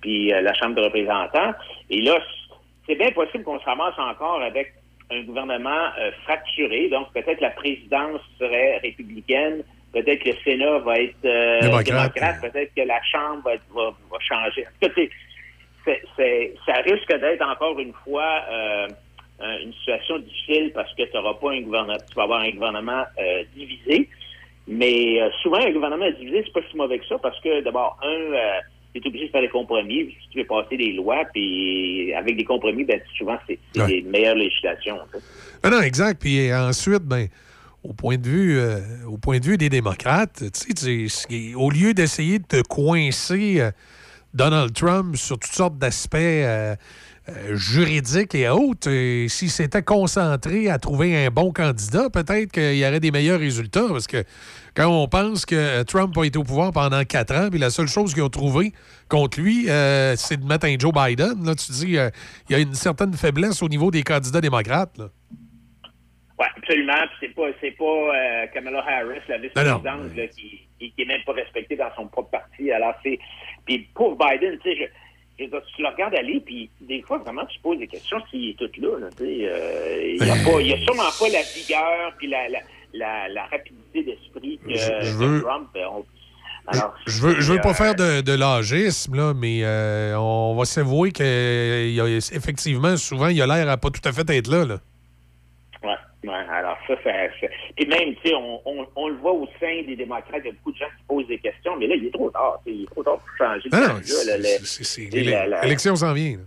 puis 0.00 0.32
euh, 0.32 0.40
la 0.40 0.54
Chambre 0.54 0.76
des 0.76 0.82
représentants. 0.82 1.52
Et 1.90 2.00
là, 2.02 2.18
c'est 2.86 2.94
bien 2.94 3.10
possible 3.10 3.44
qu'on 3.44 3.58
se 3.60 3.64
ramasse 3.64 3.98
encore 3.98 4.40
avec 4.42 4.72
un 5.10 5.22
gouvernement 5.22 5.88
euh, 5.98 6.10
fracturé. 6.24 6.88
Donc, 6.88 7.12
peut-être 7.12 7.40
la 7.40 7.50
présidence 7.50 8.20
serait 8.38 8.78
républicaine, 8.78 9.62
peut-être 9.92 10.22
que 10.22 10.30
le 10.30 10.36
Sénat 10.44 10.78
va 10.78 10.98
être 11.00 11.14
euh, 11.24 11.60
Démocrate. 11.60 11.84
démocrate, 12.14 12.40
peut-être 12.40 12.74
que 12.74 12.82
la 12.82 13.02
Chambre 13.02 13.42
va, 13.44 13.54
être- 13.54 13.74
va, 13.74 13.90
va 14.10 14.18
changer. 14.20 14.64
En 14.66 14.70
tout 14.80 14.88
cas, 14.88 14.92
c'est- 14.94 15.10
c'est- 15.84 16.02
c'est- 16.16 16.54
ça 16.64 16.74
risque 16.82 17.08
d'être 17.20 17.42
encore 17.42 17.78
une 17.80 17.92
fois 18.04 18.44
euh, 18.50 18.88
une 19.40 19.72
situation 19.74 20.18
difficile 20.18 20.72
parce 20.74 20.92
que 20.94 21.02
tu 21.02 21.16
n'auras 21.16 21.34
pas 21.34 21.52
un 21.52 21.62
gouvernement, 21.62 21.98
tu 22.08 22.14
vas 22.14 22.24
avoir 22.24 22.40
un 22.40 22.50
gouvernement 22.50 23.04
euh, 23.18 23.42
divisé. 23.54 24.08
Mais 24.68 25.20
euh, 25.20 25.30
souvent, 25.42 25.58
un 25.58 25.72
gouvernement 25.72 26.10
divisé, 26.18 26.42
c'est 26.44 26.52
pas 26.52 26.66
si 26.70 26.76
mauvais 26.76 26.98
que 26.98 27.06
ça 27.06 27.18
parce 27.18 27.40
que 27.40 27.62
d'abord, 27.62 27.98
un, 28.02 28.06
euh, 28.06 28.60
tu 28.94 29.00
es 29.00 29.06
obligé 29.06 29.26
de 29.26 29.30
faire 29.30 29.40
des 29.40 29.48
compromis, 29.48 30.14
si 30.22 30.28
tu 30.30 30.38
veux 30.38 30.46
passer 30.46 30.76
des 30.76 30.92
lois, 30.92 31.24
puis 31.32 32.12
avec 32.14 32.36
des 32.36 32.44
compromis, 32.44 32.84
ben, 32.84 33.00
souvent, 33.16 33.38
c'est 33.46 33.58
c'est 33.74 33.86
des 33.86 34.02
meilleures 34.02 34.36
législations. 34.36 34.98
Ah 35.62 35.70
non, 35.70 35.80
exact. 35.80 36.20
Puis 36.20 36.50
euh, 36.50 36.68
ensuite, 36.68 37.02
ben, 37.02 37.28
au 37.82 37.92
point 37.92 38.18
de 38.18 38.26
vue, 38.26 38.58
euh, 38.58 38.80
au 39.06 39.16
point 39.16 39.38
de 39.38 39.44
vue 39.44 39.56
des 39.56 39.68
démocrates, 39.68 40.42
tu 40.52 41.08
sais, 41.08 41.54
au 41.54 41.70
lieu 41.70 41.94
d'essayer 41.94 42.38
de 42.38 42.46
te 42.46 42.62
coincer 42.62 43.60
euh, 43.60 43.70
Donald 44.34 44.72
Trump 44.72 45.16
sur 45.16 45.38
toutes 45.38 45.52
sortes 45.52 45.78
d'aspects 45.78 46.16
euh, 46.16 46.74
euh, 47.28 47.54
juridiques 47.54 48.34
et 48.34 48.48
autres, 48.48 48.88
euh, 48.88 49.28
s'il 49.28 49.50
s'était 49.50 49.82
concentré 49.82 50.70
à 50.70 50.78
trouver 50.78 51.26
un 51.26 51.30
bon 51.30 51.52
candidat, 51.52 52.08
peut-être 52.10 52.50
qu'il 52.50 52.76
y 52.76 52.86
aurait 52.86 53.00
des 53.00 53.10
meilleurs 53.10 53.38
résultats. 53.38 53.86
Parce 53.88 54.06
que 54.06 54.24
quand 54.74 54.88
on 54.88 55.06
pense 55.06 55.44
que 55.44 55.54
euh, 55.54 55.84
Trump 55.84 56.16
a 56.16 56.24
été 56.24 56.38
au 56.38 56.44
pouvoir 56.44 56.72
pendant 56.72 57.04
quatre 57.04 57.34
ans, 57.34 57.48
puis 57.50 57.58
la 57.58 57.70
seule 57.70 57.88
chose 57.88 58.14
qu'ils 58.14 58.22
ont 58.22 58.30
trouvé 58.30 58.72
contre 59.08 59.40
lui, 59.40 59.68
euh, 59.68 60.14
c'est 60.16 60.38
de 60.38 60.46
mettre 60.46 60.66
un 60.66 60.76
Joe 60.78 60.92
Biden, 60.92 61.44
là, 61.44 61.54
tu 61.54 61.72
dis, 61.72 61.98
euh, 61.98 62.10
il 62.48 62.56
y 62.56 62.58
a 62.58 62.62
une 62.62 62.74
certaine 62.74 63.12
faiblesse 63.12 63.62
au 63.62 63.68
niveau 63.68 63.90
des 63.90 64.02
candidats 64.02 64.40
démocrates. 64.40 64.96
là. 64.98 65.08
Oui, 66.38 66.46
absolument. 66.56 66.94
Puis 66.94 67.28
c'est 67.28 67.34
pas, 67.34 67.48
c'est 67.60 67.72
pas 67.72 67.84
euh, 67.84 68.46
Kamala 68.54 68.78
Harris, 68.78 69.20
la 69.28 69.36
vice-présidente, 69.36 70.10
qui, 70.34 70.66
qui, 70.78 70.92
qui 70.92 71.02
est 71.02 71.04
même 71.04 71.20
pas 71.26 71.32
respectée 71.32 71.76
dans 71.76 71.94
son 71.94 72.06
propre 72.06 72.30
parti. 72.30 72.72
Alors 72.72 72.94
c'est, 73.02 73.18
puis 73.66 73.86
pour 73.94 74.16
Biden, 74.16 74.58
tu 74.62 74.70
sais, 74.74 74.90
je, 75.40 75.44
je 75.44 75.50
veux 75.50 75.50
dire, 75.50 75.62
tu 75.74 75.82
le 75.82 75.88
regardes 75.88 76.14
aller, 76.14 76.40
puis 76.44 76.68
des 76.80 77.02
fois 77.02 77.18
vraiment 77.18 77.44
tu 77.46 77.58
te 77.58 77.62
poses 77.62 77.78
des 77.78 77.86
questions 77.88 78.18
s'il 78.30 78.50
est 78.50 78.54
tout 78.54 78.70
là. 78.80 78.98
là, 79.00 79.06
euh, 79.20 80.16
il 80.20 80.26
y 80.26 80.30
a 80.30 80.60
y 80.62 80.72
a 80.74 80.78
sûrement 80.84 81.10
pas 81.18 81.28
la 81.28 81.42
vigueur 81.54 82.12
puis 82.18 82.28
la, 82.28 82.48
la, 82.48 82.58
la, 82.94 83.28
la 83.28 83.44
rapidité 83.46 84.02
d'esprit 84.04 84.58
que, 84.66 84.74
Je- 84.74 84.76
je 85.06 85.18
que 85.18 85.24
veux- 85.24 85.40
Trump. 85.42 85.68
euh, 85.76 85.84
on- 85.92 86.04
alors, 86.66 86.94
Je 87.06 87.20
veux, 87.22 87.40
je 87.40 87.52
veux 87.54 87.60
pas 87.60 87.70
euh, 87.70 87.74
faire 87.74 87.94
de, 87.96 88.20
de 88.20 88.32
l'âgisme, 88.32 89.16
là, 89.16 89.32
mais 89.34 89.60
euh, 89.64 90.14
on 90.18 90.54
va 90.54 90.64
s'avouer 90.66 91.10
qu'effectivement, 91.10 92.96
souvent, 92.96 93.28
il 93.28 93.40
a 93.42 93.46
l'air 93.46 93.68
à 93.68 93.76
pas 93.76 93.90
tout 93.90 94.06
à 94.08 94.12
fait 94.12 94.28
être 94.30 94.48
là. 94.48 94.64
là. 94.64 94.78
Ouais, 95.82 95.88
ouais, 96.24 96.34
alors 96.52 96.76
ça, 96.86 96.94
ça, 97.02 97.10
ça- 97.40 97.46
Puis 97.74 97.86
même, 97.86 98.14
tu 98.16 98.28
sais, 98.28 98.34
on, 98.34 98.60
on, 98.66 98.86
on 98.96 99.08
le 99.08 99.14
voit 99.14 99.32
au 99.32 99.46
sein 99.58 99.82
des 99.86 99.96
démocrates, 99.96 100.42
il 100.44 100.46
y 100.46 100.50
a 100.50 100.52
beaucoup 100.52 100.72
de 100.72 100.76
gens 100.76 100.84
qui 100.98 101.04
posent 101.08 101.26
des 101.26 101.38
questions, 101.38 101.74
mais 101.78 101.86
là, 101.86 101.94
il 101.94 102.06
est 102.06 102.10
trop 102.12 102.28
tard. 102.30 102.60
Il 102.66 102.82
est 102.82 102.86
trop 102.86 103.02
tard 103.02 103.18
pour 103.18 103.28
changer 103.38 103.68
non, 103.72 103.78
L'élection 105.62 105.96
s'en 105.96 106.12
vient. 106.12 106.38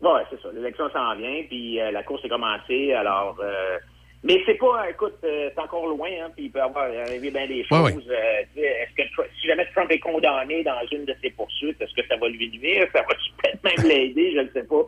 Ouais, 0.00 0.20
c'est 0.30 0.40
ça. 0.40 0.48
L'élection 0.54 0.88
s'en 0.90 1.16
vient, 1.16 1.42
puis 1.48 1.80
euh, 1.80 1.90
la 1.90 2.02
course 2.04 2.24
est 2.24 2.28
commencée. 2.28 2.92
Alors, 2.92 3.36
euh, 3.42 3.78
mais 4.22 4.40
c'est 4.46 4.54
pas, 4.54 4.90
écoute, 4.90 5.14
euh, 5.24 5.50
c'est 5.52 5.60
encore 5.60 5.86
loin, 5.88 6.08
hein, 6.22 6.30
puis 6.36 6.44
il 6.44 6.50
peut 6.52 6.62
avoir 6.62 6.84
arrivé 6.84 7.30
bien 7.30 7.46
des 7.48 7.64
choses. 7.64 7.82
Ouais, 7.82 7.94
ouais. 7.94 8.46
Est-ce 8.56 8.94
que 8.94 9.22
si 9.40 9.46
jamais 9.48 9.66
Trump 9.74 9.90
est 9.90 9.98
condamné 9.98 10.62
dans 10.62 10.80
une 10.92 11.04
de 11.04 11.14
ses 11.22 11.30
poursuites, 11.30 11.80
est-ce 11.80 11.94
que 12.00 12.06
ça 12.06 12.16
va 12.16 12.28
lui 12.28 12.48
nuire 12.50 12.86
Ça 12.92 13.02
va 13.02 13.08
peut-être 13.42 13.62
même 13.64 13.88
l'aider, 13.88 14.32
je 14.36 14.40
ne 14.40 14.48
sais 14.50 14.62
pas. 14.64 14.82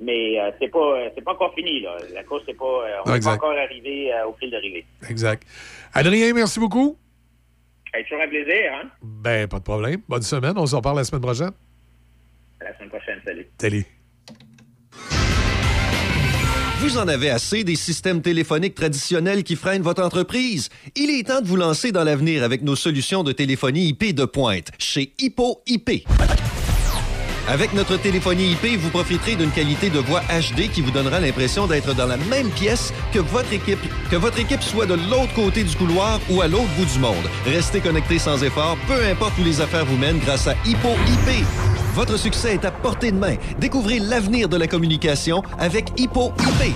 Mais 0.00 0.40
euh, 0.40 0.50
c'est 0.60 0.68
pas, 0.68 0.78
euh, 0.78 1.08
c'est 1.14 1.22
pas 1.22 1.32
encore 1.32 1.54
fini 1.54 1.80
là. 1.80 1.96
La 2.12 2.24
course 2.24 2.46
n'est 2.46 2.54
pas, 2.54 2.64
euh, 2.64 3.02
on 3.06 3.12
n'est 3.12 3.20
pas 3.20 3.34
encore 3.34 3.56
arrivé 3.56 4.12
euh, 4.12 4.26
au 4.26 4.34
fil 4.34 4.50
d'arrivée. 4.50 4.84
Exact. 5.08 5.46
Adrien, 5.92 6.32
merci 6.34 6.58
beaucoup. 6.58 6.96
C'est 7.92 8.02
toujours 8.02 8.22
un 8.22 8.28
plaisir, 8.28 8.72
hein? 8.74 8.88
Ben, 9.02 9.46
pas 9.46 9.58
de 9.58 9.64
problème. 9.64 10.00
Bonne 10.08 10.22
semaine. 10.22 10.54
On 10.56 10.66
s'en 10.66 10.82
parle 10.82 10.96
la 10.96 11.04
semaine 11.04 11.22
prochaine. 11.22 11.52
À 12.60 12.64
la 12.64 12.76
semaine 12.76 12.88
prochaine, 12.88 13.20
salut. 13.24 13.46
Salut. 13.60 13.86
Vous 16.80 16.98
en 16.98 17.08
avez 17.08 17.30
assez 17.30 17.64
des 17.64 17.76
systèmes 17.76 18.20
téléphoniques 18.20 18.74
traditionnels 18.74 19.42
qui 19.42 19.56
freinent 19.56 19.80
votre 19.82 20.02
entreprise? 20.02 20.68
Il 20.96 21.08
est 21.08 21.28
temps 21.28 21.40
de 21.40 21.46
vous 21.46 21.56
lancer 21.56 21.92
dans 21.92 22.04
l'avenir 22.04 22.42
avec 22.42 22.62
nos 22.62 22.76
solutions 22.76 23.22
de 23.22 23.32
téléphonie 23.32 23.88
IP 23.88 24.14
de 24.14 24.24
pointe 24.24 24.70
chez 24.78 25.12
Hippo 25.18 25.62
IP. 25.66 26.06
Avec 27.46 27.74
notre 27.74 27.98
téléphonie 27.98 28.52
IP, 28.52 28.78
vous 28.80 28.88
profiterez 28.88 29.36
d'une 29.36 29.50
qualité 29.50 29.90
de 29.90 29.98
voix 29.98 30.22
HD 30.22 30.70
qui 30.70 30.80
vous 30.80 30.90
donnera 30.90 31.20
l'impression 31.20 31.66
d'être 31.66 31.94
dans 31.94 32.06
la 32.06 32.16
même 32.16 32.48
pièce 32.48 32.92
que 33.12 33.18
votre 33.18 33.52
équipe, 33.52 33.80
que 34.10 34.16
votre 34.16 34.38
équipe 34.38 34.62
soit 34.62 34.86
de 34.86 34.94
l'autre 34.94 35.34
côté 35.34 35.62
du 35.62 35.76
couloir 35.76 36.20
ou 36.30 36.40
à 36.40 36.48
l'autre 36.48 36.70
bout 36.78 36.86
du 36.86 36.98
monde. 36.98 37.28
Restez 37.44 37.80
connecté 37.80 38.18
sans 38.18 38.42
effort, 38.42 38.78
peu 38.88 39.04
importe 39.10 39.38
où 39.38 39.44
les 39.44 39.60
affaires 39.60 39.84
vous 39.84 39.98
mènent 39.98 40.20
grâce 40.20 40.46
à 40.46 40.54
Hippo 40.64 40.92
IP. 41.06 41.44
Votre 41.94 42.18
succès 42.18 42.54
est 42.54 42.64
à 42.64 42.70
portée 42.70 43.12
de 43.12 43.18
main. 43.18 43.36
Découvrez 43.58 43.98
l'avenir 43.98 44.48
de 44.48 44.56
la 44.56 44.66
communication 44.66 45.42
avec 45.58 45.90
Hippo 45.98 46.32
IP. 46.40 46.74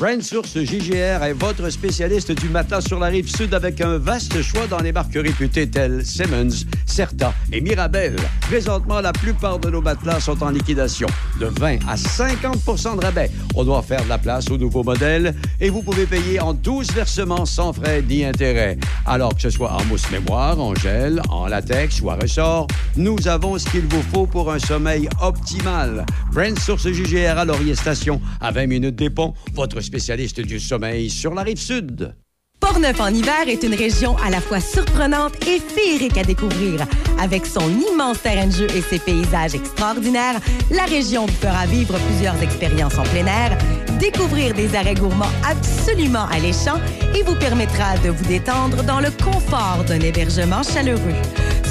Brand 0.00 0.22
Source 0.22 0.58
JGR 0.58 1.22
est 1.22 1.34
votre 1.34 1.68
spécialiste 1.68 2.32
du 2.32 2.48
matelas 2.48 2.80
sur 2.80 2.98
la 2.98 3.08
rive 3.08 3.28
sud 3.28 3.52
avec 3.52 3.82
un 3.82 3.98
vaste 3.98 4.40
choix 4.40 4.66
dans 4.66 4.80
les 4.80 4.92
marques 4.92 5.12
réputées 5.12 5.68
telles 5.68 6.06
Simmons, 6.06 6.64
Certa 6.86 7.34
et 7.52 7.60
Mirabel. 7.60 8.16
Présentement, 8.40 9.02
la 9.02 9.12
plupart 9.12 9.58
de 9.58 9.68
nos 9.68 9.82
matelas 9.82 10.20
sont 10.20 10.42
en 10.42 10.48
liquidation, 10.48 11.06
de 11.38 11.48
20 11.60 11.86
à 11.86 11.98
50 11.98 12.96
de 12.96 13.04
rabais. 13.04 13.30
On 13.54 13.62
doit 13.62 13.82
faire 13.82 14.02
de 14.02 14.08
la 14.08 14.16
place 14.16 14.50
aux 14.50 14.56
nouveaux 14.56 14.82
modèles 14.82 15.34
et 15.60 15.68
vous 15.68 15.82
pouvez 15.82 16.06
payer 16.06 16.40
en 16.40 16.54
12 16.54 16.92
versements 16.92 17.44
sans 17.44 17.74
frais 17.74 18.02
ni 18.08 18.24
intérêt. 18.24 18.78
Alors 19.04 19.34
que 19.34 19.42
ce 19.42 19.50
soit 19.50 19.70
en 19.70 19.84
mousse 19.84 20.10
mémoire, 20.10 20.58
en 20.58 20.74
gel, 20.74 21.20
en 21.28 21.46
latex 21.46 22.00
ou 22.00 22.08
à 22.08 22.14
ressort, 22.14 22.68
nous 22.96 23.28
avons 23.28 23.58
ce 23.58 23.68
qu'il 23.68 23.86
vous 23.86 24.02
faut 24.14 24.26
pour 24.26 24.50
un 24.50 24.60
sommeil 24.60 25.10
optimal. 25.20 26.06
Brand 26.32 26.58
Source 26.58 26.88
JGR 26.88 27.36
à 27.36 27.44
Laurier 27.44 27.74
Station, 27.74 28.18
à 28.40 28.50
20 28.50 28.66
minutes 28.66 28.96
des 28.96 29.10
ponts, 29.10 29.34
votre 29.54 29.82
spécialiste 29.90 30.40
du 30.40 30.60
sommeil 30.60 31.10
sur 31.10 31.34
la 31.34 31.42
rive 31.42 31.58
sud. 31.58 32.14
Portneuf 32.60 33.00
en 33.00 33.08
hiver 33.08 33.48
est 33.48 33.62
une 33.62 33.74
région 33.74 34.16
à 34.24 34.30
la 34.30 34.40
fois 34.40 34.60
surprenante 34.60 35.32
et 35.46 35.60
féerique 35.60 36.18
à 36.18 36.22
découvrir. 36.22 36.80
Avec 37.18 37.46
son 37.46 37.68
immense 37.92 38.22
terrain 38.22 38.46
de 38.46 38.52
jeu 38.52 38.66
et 38.74 38.82
ses 38.82 38.98
paysages 38.98 39.54
extraordinaires, 39.54 40.40
la 40.70 40.84
région 40.84 41.26
vous 41.26 41.46
fera 41.48 41.66
vivre 41.66 41.98
plusieurs 41.98 42.40
expériences 42.42 42.98
en 42.98 43.02
plein 43.04 43.26
air, 43.26 43.56
découvrir 43.98 44.54
des 44.54 44.74
arrêts 44.76 44.94
gourmands 44.94 45.32
absolument 45.44 46.26
alléchants 46.30 46.80
et 47.14 47.22
vous 47.22 47.36
permettra 47.36 47.96
de 48.04 48.10
vous 48.10 48.24
détendre 48.26 48.82
dans 48.84 49.00
le 49.00 49.10
confort 49.10 49.84
d'un 49.86 50.00
hébergement 50.00 50.62
chaleureux. 50.62 51.16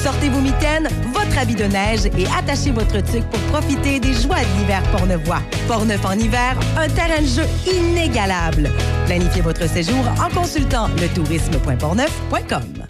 Sortez 0.04 0.30
vos 0.30 0.40
mitaines, 0.40 0.88
votre 1.14 1.38
habit 1.38 1.56
de 1.56 1.66
neige 1.66 2.06
et 2.06 2.26
attachez 2.38 2.72
votre 2.72 3.02
tuque 3.04 3.26
pour 3.30 3.40
profiter 3.52 4.00
des 4.00 4.14
joies 4.14 4.38
de 4.40 4.60
l'hiver 4.60 4.82
portneuvois. 4.92 5.42
Portneuf 5.68 6.06
en 6.06 6.14
hiver, 6.14 6.58
un 6.78 6.88
terrain 6.88 7.22
de 7.22 7.28
jeu 7.28 7.44
inégalable. 7.68 8.72
Planifiez 9.08 9.42
votre 9.42 9.68
séjour 9.68 10.06
en 10.24 10.34
consultant 10.34 10.79
letourisme.portneuf.com. 10.88 12.86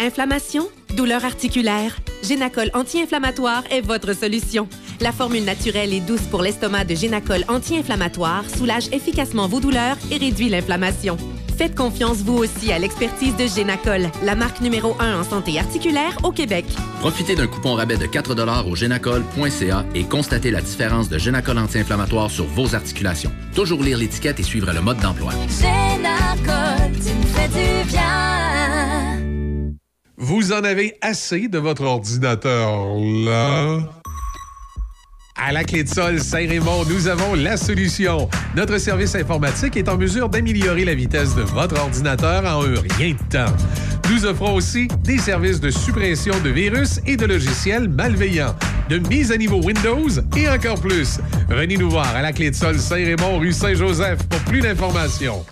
Inflammation, 0.00 0.68
douleur 0.96 1.24
articulaire, 1.24 1.96
Génacol 2.22 2.70
anti-inflammatoire 2.74 3.64
est 3.70 3.80
votre 3.80 4.14
solution. 4.14 4.68
La 5.00 5.12
formule 5.12 5.44
naturelle 5.44 5.92
et 5.92 6.00
douce 6.00 6.22
pour 6.30 6.42
l'estomac 6.42 6.84
de 6.84 6.94
Génacol 6.94 7.44
anti-inflammatoire 7.48 8.44
soulage 8.48 8.88
efficacement 8.92 9.46
vos 9.46 9.60
douleurs 9.60 9.96
et 10.10 10.18
réduit 10.18 10.48
l'inflammation. 10.48 11.16
Faites 11.60 11.74
confiance 11.74 12.22
vous 12.22 12.38
aussi 12.38 12.72
à 12.72 12.78
l'expertise 12.78 13.36
de 13.36 13.46
Génacol, 13.46 14.08
la 14.22 14.34
marque 14.34 14.62
numéro 14.62 14.96
1 14.98 15.20
en 15.20 15.24
santé 15.24 15.58
articulaire 15.58 16.16
au 16.22 16.32
Québec. 16.32 16.64
Profitez 17.00 17.34
d'un 17.34 17.48
coupon 17.48 17.74
rabais 17.74 17.98
de 17.98 18.06
4 18.06 18.66
au 18.66 18.74
génacol.ca 18.74 19.84
et 19.94 20.04
constatez 20.04 20.50
la 20.50 20.62
différence 20.62 21.10
de 21.10 21.18
Génacol 21.18 21.58
anti-inflammatoire 21.58 22.30
sur 22.30 22.46
vos 22.46 22.74
articulations. 22.74 23.30
Toujours 23.54 23.82
lire 23.82 23.98
l'étiquette 23.98 24.40
et 24.40 24.42
suivre 24.42 24.72
le 24.72 24.80
mode 24.80 25.00
d'emploi. 25.00 25.34
Génacol, 25.60 26.92
tu 26.92 27.12
me 27.12 27.26
fais 27.26 27.48
du 27.48 27.90
bien. 27.90 29.20
Vous 30.16 30.52
en 30.52 30.64
avez 30.64 30.96
assez 31.02 31.48
de 31.48 31.58
votre 31.58 31.82
ordinateur 31.82 32.94
là? 32.96 33.99
À 35.42 35.52
la 35.52 35.64
clé 35.64 35.84
de 35.84 35.88
sol 35.88 36.20
Saint-Raymond, 36.20 36.84
nous 36.90 37.08
avons 37.08 37.34
la 37.34 37.56
solution. 37.56 38.28
Notre 38.54 38.76
service 38.76 39.14
informatique 39.14 39.74
est 39.78 39.88
en 39.88 39.96
mesure 39.96 40.28
d'améliorer 40.28 40.84
la 40.84 40.94
vitesse 40.94 41.34
de 41.34 41.40
votre 41.40 41.80
ordinateur 41.80 42.44
en 42.44 42.62
un 42.62 42.74
rien 42.98 43.14
de 43.14 43.34
temps. 43.34 43.52
Nous 44.10 44.26
offrons 44.26 44.52
aussi 44.52 44.86
des 45.02 45.16
services 45.16 45.58
de 45.58 45.70
suppression 45.70 46.34
de 46.44 46.50
virus 46.50 47.00
et 47.06 47.16
de 47.16 47.24
logiciels 47.24 47.88
malveillants, 47.88 48.54
de 48.90 48.98
mise 48.98 49.32
à 49.32 49.38
niveau 49.38 49.62
Windows 49.62 50.10
et 50.36 50.46
encore 50.46 50.78
plus. 50.78 51.18
Venez 51.48 51.78
nous 51.78 51.88
voir 51.88 52.14
à 52.14 52.20
la 52.20 52.32
clé 52.32 52.50
de 52.50 52.56
sol 52.56 52.78
Saint-Raymond, 52.78 53.38
rue 53.38 53.54
Saint-Joseph 53.54 54.18
pour 54.28 54.40
plus 54.40 54.60
d'informations. 54.60 55.42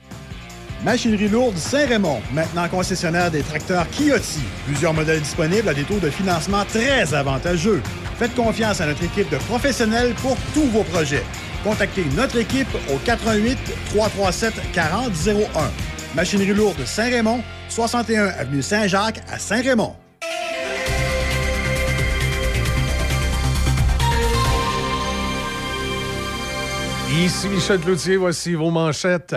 Machinerie 0.84 1.28
lourde 1.28 1.56
Saint-Raymond, 1.56 2.20
maintenant 2.34 2.68
concessionnaire 2.68 3.30
des 3.30 3.40
tracteurs 3.40 3.86
Kioti. 3.90 4.40
Plusieurs 4.66 4.92
modèles 4.92 5.20
disponibles 5.20 5.68
à 5.70 5.74
des 5.74 5.84
taux 5.84 5.98
de 5.98 6.10
financement 6.10 6.64
très 6.66 7.14
avantageux. 7.14 7.80
Faites 8.18 8.34
confiance 8.34 8.80
à 8.80 8.86
notre 8.86 9.04
équipe 9.04 9.30
de 9.30 9.36
professionnels 9.36 10.12
pour 10.14 10.36
tous 10.52 10.64
vos 10.64 10.82
projets. 10.82 11.22
Contactez 11.62 12.04
notre 12.16 12.36
équipe 12.38 12.66
au 12.92 12.96
88 13.04 13.56
337 13.90 14.54
4001. 14.72 15.46
Machinerie 16.16 16.52
lourde 16.52 16.84
Saint-Raymond, 16.84 17.42
61 17.68 18.26
avenue 18.26 18.60
Saint-Jacques 18.60 19.22
à 19.32 19.38
Saint-Raymond. 19.38 19.94
Ici 27.24 27.48
Michel 27.48 27.78
Cloutier, 27.78 28.16
voici 28.16 28.54
vos 28.54 28.72
manchettes. 28.72 29.36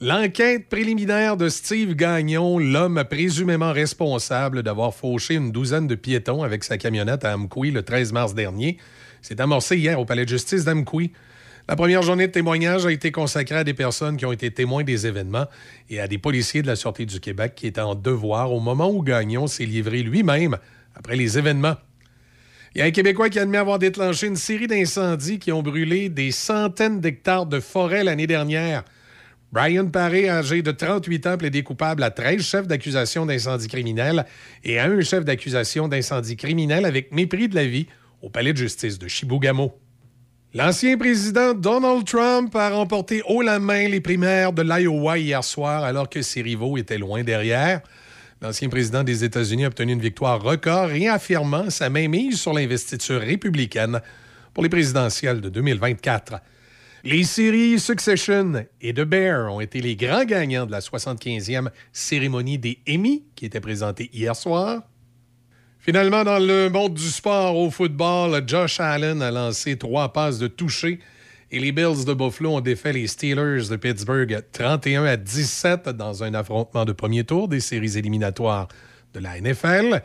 L'enquête 0.00 0.68
préliminaire 0.68 1.36
de 1.36 1.48
Steve 1.48 1.96
Gagnon, 1.96 2.60
l'homme 2.60 3.02
présumément 3.10 3.72
responsable 3.72 4.62
d'avoir 4.62 4.94
fauché 4.94 5.34
une 5.34 5.50
douzaine 5.50 5.88
de 5.88 5.96
piétons 5.96 6.44
avec 6.44 6.62
sa 6.62 6.78
camionnette 6.78 7.24
à 7.24 7.34
Amqui 7.34 7.72
le 7.72 7.82
13 7.82 8.12
mars 8.12 8.32
dernier, 8.32 8.78
s'est 9.22 9.40
amorcée 9.40 9.76
hier 9.76 9.98
au 9.98 10.04
palais 10.04 10.24
de 10.24 10.28
justice 10.28 10.64
d'Amqui. 10.64 11.10
La 11.68 11.74
première 11.74 12.02
journée 12.02 12.28
de 12.28 12.32
témoignage 12.32 12.86
a 12.86 12.92
été 12.92 13.10
consacrée 13.10 13.56
à 13.56 13.64
des 13.64 13.74
personnes 13.74 14.16
qui 14.16 14.24
ont 14.24 14.30
été 14.30 14.52
témoins 14.52 14.84
des 14.84 15.08
événements 15.08 15.46
et 15.90 15.98
à 15.98 16.06
des 16.06 16.18
policiers 16.18 16.62
de 16.62 16.68
la 16.68 16.76
Sûreté 16.76 17.04
du 17.04 17.18
Québec 17.18 17.54
qui 17.56 17.66
étaient 17.66 17.80
en 17.80 17.96
devoir 17.96 18.52
au 18.52 18.60
moment 18.60 18.88
où 18.88 19.02
Gagnon 19.02 19.48
s'est 19.48 19.66
livré 19.66 20.04
lui-même 20.04 20.58
après 20.94 21.16
les 21.16 21.38
événements. 21.38 21.74
Il 22.76 22.78
y 22.78 22.82
a 22.82 22.84
un 22.84 22.92
Québécois 22.92 23.30
qui 23.30 23.40
admet 23.40 23.58
avoir 23.58 23.80
déclenché 23.80 24.28
une 24.28 24.36
série 24.36 24.68
d'incendies 24.68 25.40
qui 25.40 25.50
ont 25.50 25.62
brûlé 25.62 26.08
des 26.08 26.30
centaines 26.30 27.00
d'hectares 27.00 27.46
de 27.46 27.58
forêt 27.58 28.04
l'année 28.04 28.28
dernière. 28.28 28.84
Brian 29.50 29.86
Paré, 29.86 30.28
âgé 30.28 30.60
de 30.60 30.70
38 30.70 31.26
ans, 31.26 31.38
plaidé 31.38 31.62
coupable 31.62 32.02
à 32.02 32.10
13 32.10 32.42
chefs 32.42 32.66
d'accusation 32.66 33.24
d'incendie 33.24 33.66
criminel 33.66 34.26
et 34.62 34.78
à 34.78 34.84
un 34.84 35.00
chef 35.00 35.24
d'accusation 35.24 35.88
d'incendie 35.88 36.36
criminel 36.36 36.84
avec 36.84 37.12
mépris 37.12 37.48
de 37.48 37.54
la 37.54 37.64
vie 37.64 37.86
au 38.20 38.28
palais 38.28 38.52
de 38.52 38.58
justice 38.58 38.98
de 38.98 39.08
Chibougamau. 39.08 39.72
L'ancien 40.52 40.98
président 40.98 41.54
Donald 41.54 42.04
Trump 42.04 42.54
a 42.56 42.70
remporté 42.70 43.22
haut 43.26 43.40
la 43.40 43.58
main 43.58 43.88
les 43.88 44.00
primaires 44.00 44.52
de 44.52 44.62
l'Iowa 44.62 45.18
hier 45.18 45.42
soir 45.42 45.82
alors 45.84 46.10
que 46.10 46.20
ses 46.20 46.42
rivaux 46.42 46.76
étaient 46.76 46.98
loin 46.98 47.22
derrière. 47.22 47.80
L'ancien 48.42 48.68
président 48.68 49.02
des 49.02 49.24
États-Unis 49.24 49.64
a 49.64 49.68
obtenu 49.68 49.92
une 49.92 50.00
victoire 50.00 50.42
record, 50.42 50.88
réaffirmant 50.88 51.70
sa 51.70 51.88
mainmise 51.88 52.40
sur 52.40 52.52
l'investiture 52.52 53.20
républicaine 53.20 54.00
pour 54.52 54.62
les 54.62 54.68
présidentielles 54.68 55.40
de 55.40 55.48
2024. 55.48 56.34
Les 57.10 57.24
séries 57.24 57.80
Succession 57.80 58.66
et 58.82 58.92
The 58.92 59.00
Bear 59.00 59.50
ont 59.50 59.60
été 59.60 59.80
les 59.80 59.96
grands 59.96 60.26
gagnants 60.26 60.66
de 60.66 60.72
la 60.72 60.80
75e 60.80 61.70
cérémonie 61.90 62.58
des 62.58 62.80
Emmy 62.86 63.24
qui 63.34 63.46
était 63.46 63.62
présentée 63.62 64.10
hier 64.12 64.36
soir. 64.36 64.82
Finalement, 65.78 66.22
dans 66.22 66.38
le 66.38 66.68
monde 66.68 66.92
du 66.92 67.08
sport 67.08 67.56
au 67.56 67.70
football, 67.70 68.42
Josh 68.46 68.78
Allen 68.78 69.22
a 69.22 69.30
lancé 69.30 69.78
trois 69.78 70.12
passes 70.12 70.38
de 70.38 70.48
toucher 70.48 70.98
et 71.50 71.58
les 71.58 71.72
Bills 71.72 72.04
de 72.04 72.12
Buffalo 72.12 72.56
ont 72.56 72.60
défait 72.60 72.92
les 72.92 73.06
Steelers 73.06 73.70
de 73.70 73.76
Pittsburgh 73.76 74.44
31 74.52 75.04
à 75.04 75.16
17 75.16 75.88
dans 75.88 76.22
un 76.22 76.34
affrontement 76.34 76.84
de 76.84 76.92
premier 76.92 77.24
tour 77.24 77.48
des 77.48 77.60
séries 77.60 77.96
éliminatoires 77.96 78.68
de 79.14 79.20
la 79.20 79.40
NFL. 79.40 80.02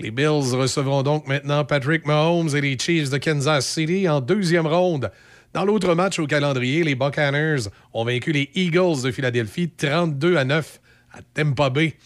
Les 0.00 0.10
Bills 0.10 0.56
recevront 0.56 1.04
donc 1.04 1.28
maintenant 1.28 1.64
Patrick 1.64 2.06
Mahomes 2.06 2.56
et 2.56 2.60
les 2.60 2.76
Chiefs 2.76 3.10
de 3.10 3.18
Kansas 3.18 3.64
City 3.68 4.08
en 4.08 4.20
deuxième 4.20 4.66
ronde. 4.66 5.12
Dans 5.52 5.64
l'autre 5.64 5.94
match 5.94 6.20
au 6.20 6.26
calendrier, 6.26 6.84
les 6.84 6.94
Buccaneers 6.94 7.68
ont 7.92 8.04
vaincu 8.04 8.30
les 8.30 8.50
Eagles 8.54 9.02
de 9.02 9.10
Philadelphie 9.10 9.68
32 9.68 10.36
à 10.36 10.44
9 10.44 10.80
à 11.12 11.18
Tampa 11.34 11.70
Bay. 11.70 11.96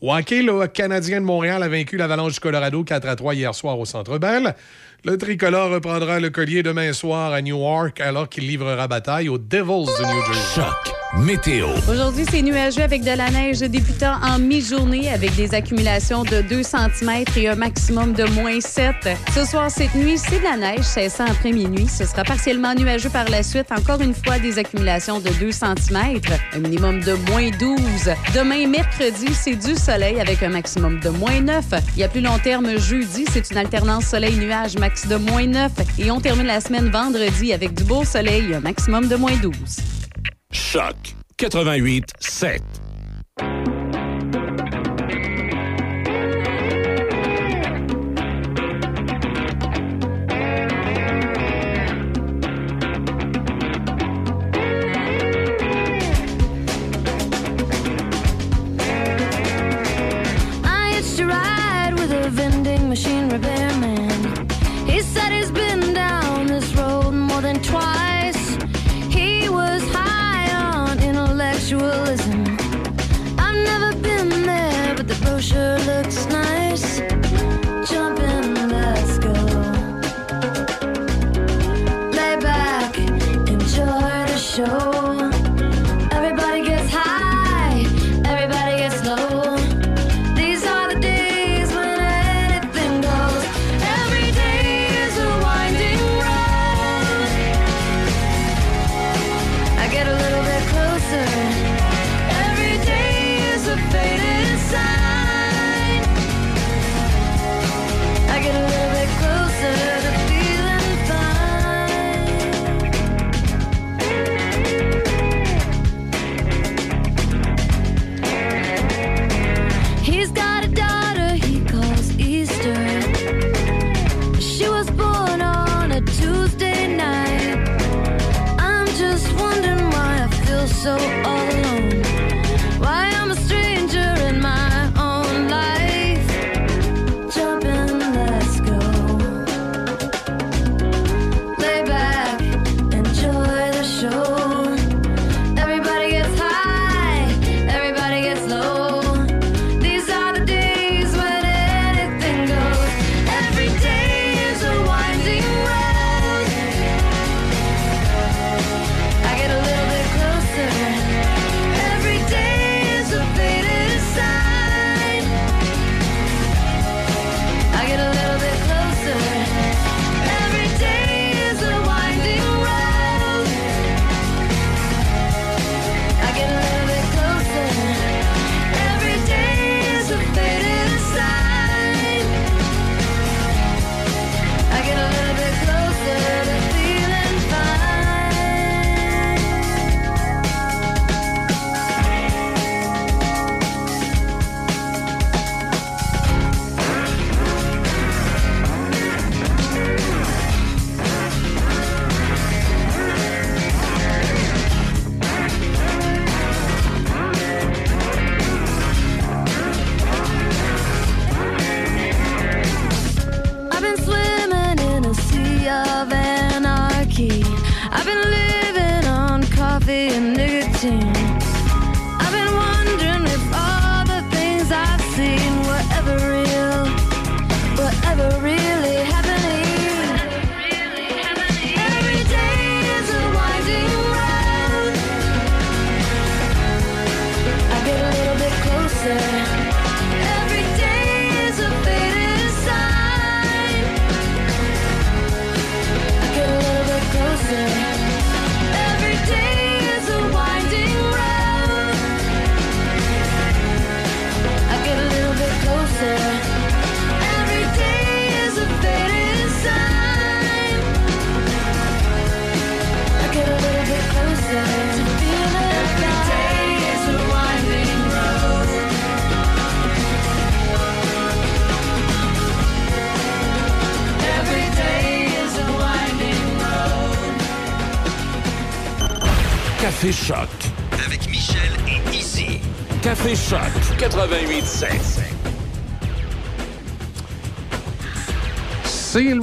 Au 0.00 0.16
le 0.16 0.66
Canadien 0.66 1.20
de 1.20 1.26
Montréal 1.26 1.62
a 1.62 1.68
vaincu 1.68 1.96
l'Avalanche 1.96 2.34
du 2.34 2.40
Colorado 2.40 2.82
4 2.82 3.08
à 3.08 3.16
3 3.16 3.34
hier 3.34 3.54
soir 3.54 3.78
au 3.78 3.84
Centre 3.84 4.18
Bell. 4.18 4.54
Le 5.04 5.16
tricolore 5.16 5.70
reprendra 5.70 6.18
le 6.18 6.30
collier 6.30 6.64
demain 6.64 6.92
soir 6.92 7.32
à 7.32 7.40
Newark 7.40 8.00
alors 8.00 8.28
qu'il 8.28 8.48
livrera 8.48 8.88
bataille 8.88 9.28
aux 9.28 9.38
Devils 9.38 9.86
de 9.86 10.04
New 10.04 10.24
Jersey. 10.26 10.62
Météo. 11.16 11.68
Aujourd'hui, 11.90 12.24
c'est 12.30 12.42
nuageux 12.42 12.82
avec 12.82 13.02
de 13.02 13.10
la 13.10 13.30
neige 13.30 13.60
débutant 13.60 14.14
en 14.22 14.38
mi-journée 14.38 15.10
avec 15.10 15.34
des 15.36 15.54
accumulations 15.54 16.22
de 16.22 16.42
2 16.42 16.62
cm 16.62 17.24
et 17.36 17.48
un 17.48 17.54
maximum 17.54 18.12
de 18.12 18.24
moins 18.24 18.60
7. 18.60 18.94
Ce 19.34 19.44
soir, 19.44 19.70
cette 19.70 19.94
nuit, 19.94 20.18
c'est 20.18 20.38
de 20.38 20.44
la 20.44 20.56
neige 20.56 20.84
cessant 20.84 21.24
après 21.24 21.52
minuit. 21.52 21.88
Ce 21.88 22.04
sera 22.04 22.24
partiellement 22.24 22.74
nuageux 22.74 23.08
par 23.10 23.28
la 23.28 23.42
suite. 23.42 23.66
Encore 23.70 24.00
une 24.00 24.14
fois, 24.14 24.38
des 24.38 24.58
accumulations 24.58 25.20
de 25.20 25.30
2 25.30 25.50
cm, 25.50 26.20
un 26.54 26.58
minimum 26.58 27.00
de 27.00 27.14
moins 27.30 27.50
12. 27.58 27.78
Demain, 28.34 28.66
mercredi, 28.66 29.32
c'est 29.32 29.56
du 29.56 29.74
soleil 29.74 30.20
avec 30.20 30.42
un 30.42 30.50
maximum 30.50 31.00
de 31.00 31.08
moins 31.08 31.40
9. 31.40 31.64
Il 31.96 32.00
y 32.00 32.04
a 32.04 32.08
plus 32.08 32.20
long 32.20 32.38
terme, 32.38 32.78
jeudi, 32.78 33.24
c'est 33.32 33.50
une 33.50 33.58
alternance 33.58 34.06
soleil-nuage, 34.06 34.76
max 34.76 35.06
de 35.06 35.16
moins 35.16 35.46
9. 35.46 35.72
Et 35.98 36.10
on 36.10 36.20
termine 36.20 36.46
la 36.46 36.60
semaine 36.60 36.90
vendredi 36.90 37.52
avec 37.52 37.74
du 37.74 37.84
beau 37.84 38.04
soleil, 38.04 38.54
un 38.54 38.60
maximum 38.60 39.08
de 39.08 39.16
moins 39.16 39.36
12. 39.36 39.52
Choc 40.50 40.96
88 41.36 42.12
7. 42.20 43.77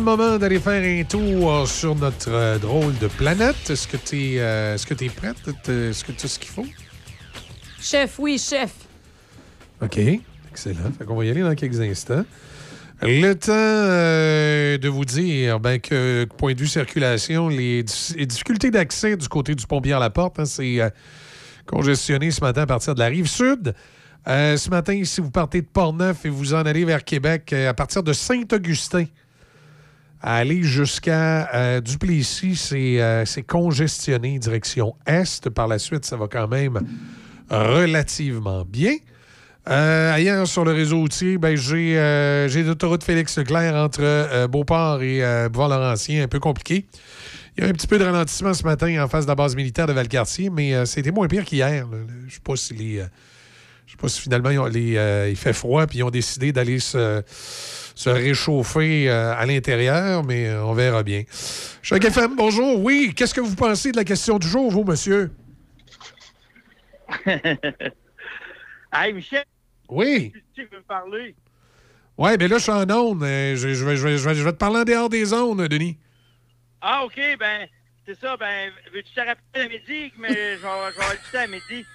Moment 0.05 0.37
d'aller 0.37 0.59
faire 0.59 0.83
un 0.83 1.03
tour 1.03 1.67
sur 1.67 1.95
notre 1.95 2.31
euh, 2.31 2.57
drôle 2.59 2.97
de 2.99 3.07
planète. 3.07 3.69
Est-ce 3.69 3.87
que 3.87 3.97
tu 3.97 4.15
es, 4.15 4.35
est-ce 4.35 4.85
que 4.85 4.93
t'es 4.93 5.09
prête? 5.09 5.35
Est-ce 5.67 6.03
que 6.03 6.11
tu 6.11 6.25
as 6.25 6.29
ce 6.29 6.39
qu'il 6.39 6.51
faut? 6.51 6.65
Chef, 7.81 8.19
oui, 8.19 8.37
chef. 8.37 8.71
OK. 9.81 9.99
Excellent. 10.51 10.91
Fait 10.97 11.05
qu'on 11.05 11.15
va 11.15 11.25
y 11.25 11.29
aller 11.31 11.41
dans 11.41 11.55
quelques 11.55 11.81
instants. 11.81 12.23
Le 13.01 13.33
temps 13.33 13.51
euh, 13.51 14.77
de 14.77 14.87
vous 14.87 15.05
dire 15.05 15.59
ben, 15.59 15.79
que, 15.79 16.25
point 16.37 16.53
de 16.53 16.59
vue 16.59 16.67
circulation, 16.67 17.49
les, 17.49 17.83
difficultés 17.83 18.71
d'accès 18.71 19.17
du 19.17 19.27
côté 19.27 19.53
du 19.53 19.65
pont 19.67 19.81
la 19.83 20.09
porte 20.09 20.43
c'est 20.45 20.81
euh, 20.81 20.89
congestionné 21.65 22.31
ce 22.31 22.41
matin 22.41 22.61
à 22.61 22.65
partir 22.67 22.93
de 22.93 22.99
la 22.99 23.07
rive 23.07 23.27
sud. 23.27 23.73
Euh, 24.27 24.57
ce 24.57 24.69
matin, 24.69 24.99
si 25.03 25.21
vous 25.21 25.29
partez 25.29 25.61
de 25.61 25.67
Portneuf 25.67 26.25
et 26.25 26.29
vous 26.29 26.53
en 26.53 26.65
allez 26.65 26.83
vers 26.83 27.03
Québec, 27.03 27.53
euh, 27.53 27.69
à 27.69 27.73
partir 27.73 28.01
de 28.01 28.11
Saint-Augustin, 28.11 29.05
à 30.25 30.37
aller 30.37 30.63
jusqu'à 30.63 31.53
euh, 31.53 31.81
Duplessis, 31.81 32.55
c'est 32.55 32.99
euh, 32.99 33.23
congestionné 33.47 34.39
direction 34.39 34.95
est. 35.05 35.51
Par 35.51 35.67
la 35.67 35.77
suite, 35.77 36.03
ça 36.03 36.17
va 36.17 36.27
quand 36.27 36.47
même 36.47 36.81
relativement 37.51 38.65
bien. 38.65 38.95
Euh, 39.69 40.11
ailleurs 40.11 40.47
sur 40.47 40.65
le 40.65 40.71
réseau 40.71 40.97
routier, 40.97 41.37
ben, 41.37 41.55
j'ai 41.55 41.99
euh, 41.99 42.47
l'autoroute 42.63 43.03
Félix 43.03 43.37
Leclerc 43.37 43.75
entre 43.75 44.01
euh, 44.01 44.47
Beauport 44.47 45.03
et 45.03 45.21
Bouvard-Laurentien, 45.49 46.23
un 46.23 46.27
peu 46.27 46.39
compliqué. 46.39 46.87
Il 47.55 47.63
y 47.63 47.67
a 47.67 47.69
un 47.69 47.73
petit 47.73 47.87
peu 47.87 47.99
de 47.99 48.03
ralentissement 48.03 48.55
ce 48.55 48.63
matin 48.63 49.03
en 49.03 49.07
face 49.07 49.25
de 49.25 49.29
la 49.29 49.35
base 49.35 49.55
militaire 49.55 49.85
de 49.85 49.93
Valcartier, 49.93 50.49
mais 50.49 50.85
c'était 50.87 51.11
moins 51.11 51.27
pire 51.27 51.45
qu'hier. 51.45 51.87
Je 52.27 52.33
sais 52.33 52.41
pas 52.43 52.55
si 52.55 52.73
les. 52.73 52.95
je 53.85 53.91
sais 53.91 53.97
pas 53.97 54.09
si 54.09 54.21
finalement 54.21 54.49
ils 54.49 55.29
il 55.29 55.35
fait 55.35 55.53
froid 55.53 55.85
puis 55.85 55.99
ils 55.99 56.03
ont 56.03 56.09
décidé 56.09 56.51
d'aller 56.51 56.79
se, 56.79 57.23
se 57.95 58.09
réchauffer 58.09 59.09
euh, 59.09 59.33
à 59.33 59.45
l'intérieur, 59.45 60.23
mais 60.23 60.47
euh, 60.49 60.63
on 60.65 60.73
verra 60.73 61.01
bien. 61.01 61.23
Choc 61.81 62.03
FM, 62.03 62.35
bonjour. 62.35 62.83
Oui, 62.83 63.13
qu'est-ce 63.15 63.33
que 63.33 63.41
vous 63.41 63.55
pensez 63.55 63.91
de 63.91 63.97
la 63.97 64.03
question 64.03 64.37
du 64.37 64.47
jour, 64.47 64.69
vous, 64.69 64.83
monsieur? 64.83 65.31
hey, 67.25 69.13
Michel. 69.13 69.45
Oui. 69.89 70.33
Tu 70.53 70.67
veux 70.71 70.77
me 70.77 70.83
parler? 70.83 71.35
Ouais, 72.17 72.37
mais 72.37 72.47
là, 72.47 72.57
je 72.57 72.63
suis 72.63 72.71
en 72.71 72.89
onde. 72.89 73.23
Je, 73.23 73.55
je 73.55 73.85
vais, 73.85 73.95
je 73.95 74.07
vais- 74.07 74.35
je 74.35 74.49
te 74.49 74.55
parler 74.55 74.79
en 74.79 74.83
dehors 74.83 75.09
des 75.09 75.25
zones, 75.25 75.67
Denis. 75.67 75.97
Ah, 76.81 77.03
OK, 77.05 77.19
ben, 77.39 77.67
c'est 78.05 78.19
ça. 78.19 78.35
Ben, 78.37 78.71
veux-tu 78.93 79.13
te 79.13 79.19
rappeler 79.19 79.63
à 79.63 79.67
midi? 79.67 80.11
Mais 80.17 80.57
je 80.57 80.61
vais 80.61 81.17
temps 81.31 81.39
à 81.39 81.47
midi. 81.47 81.85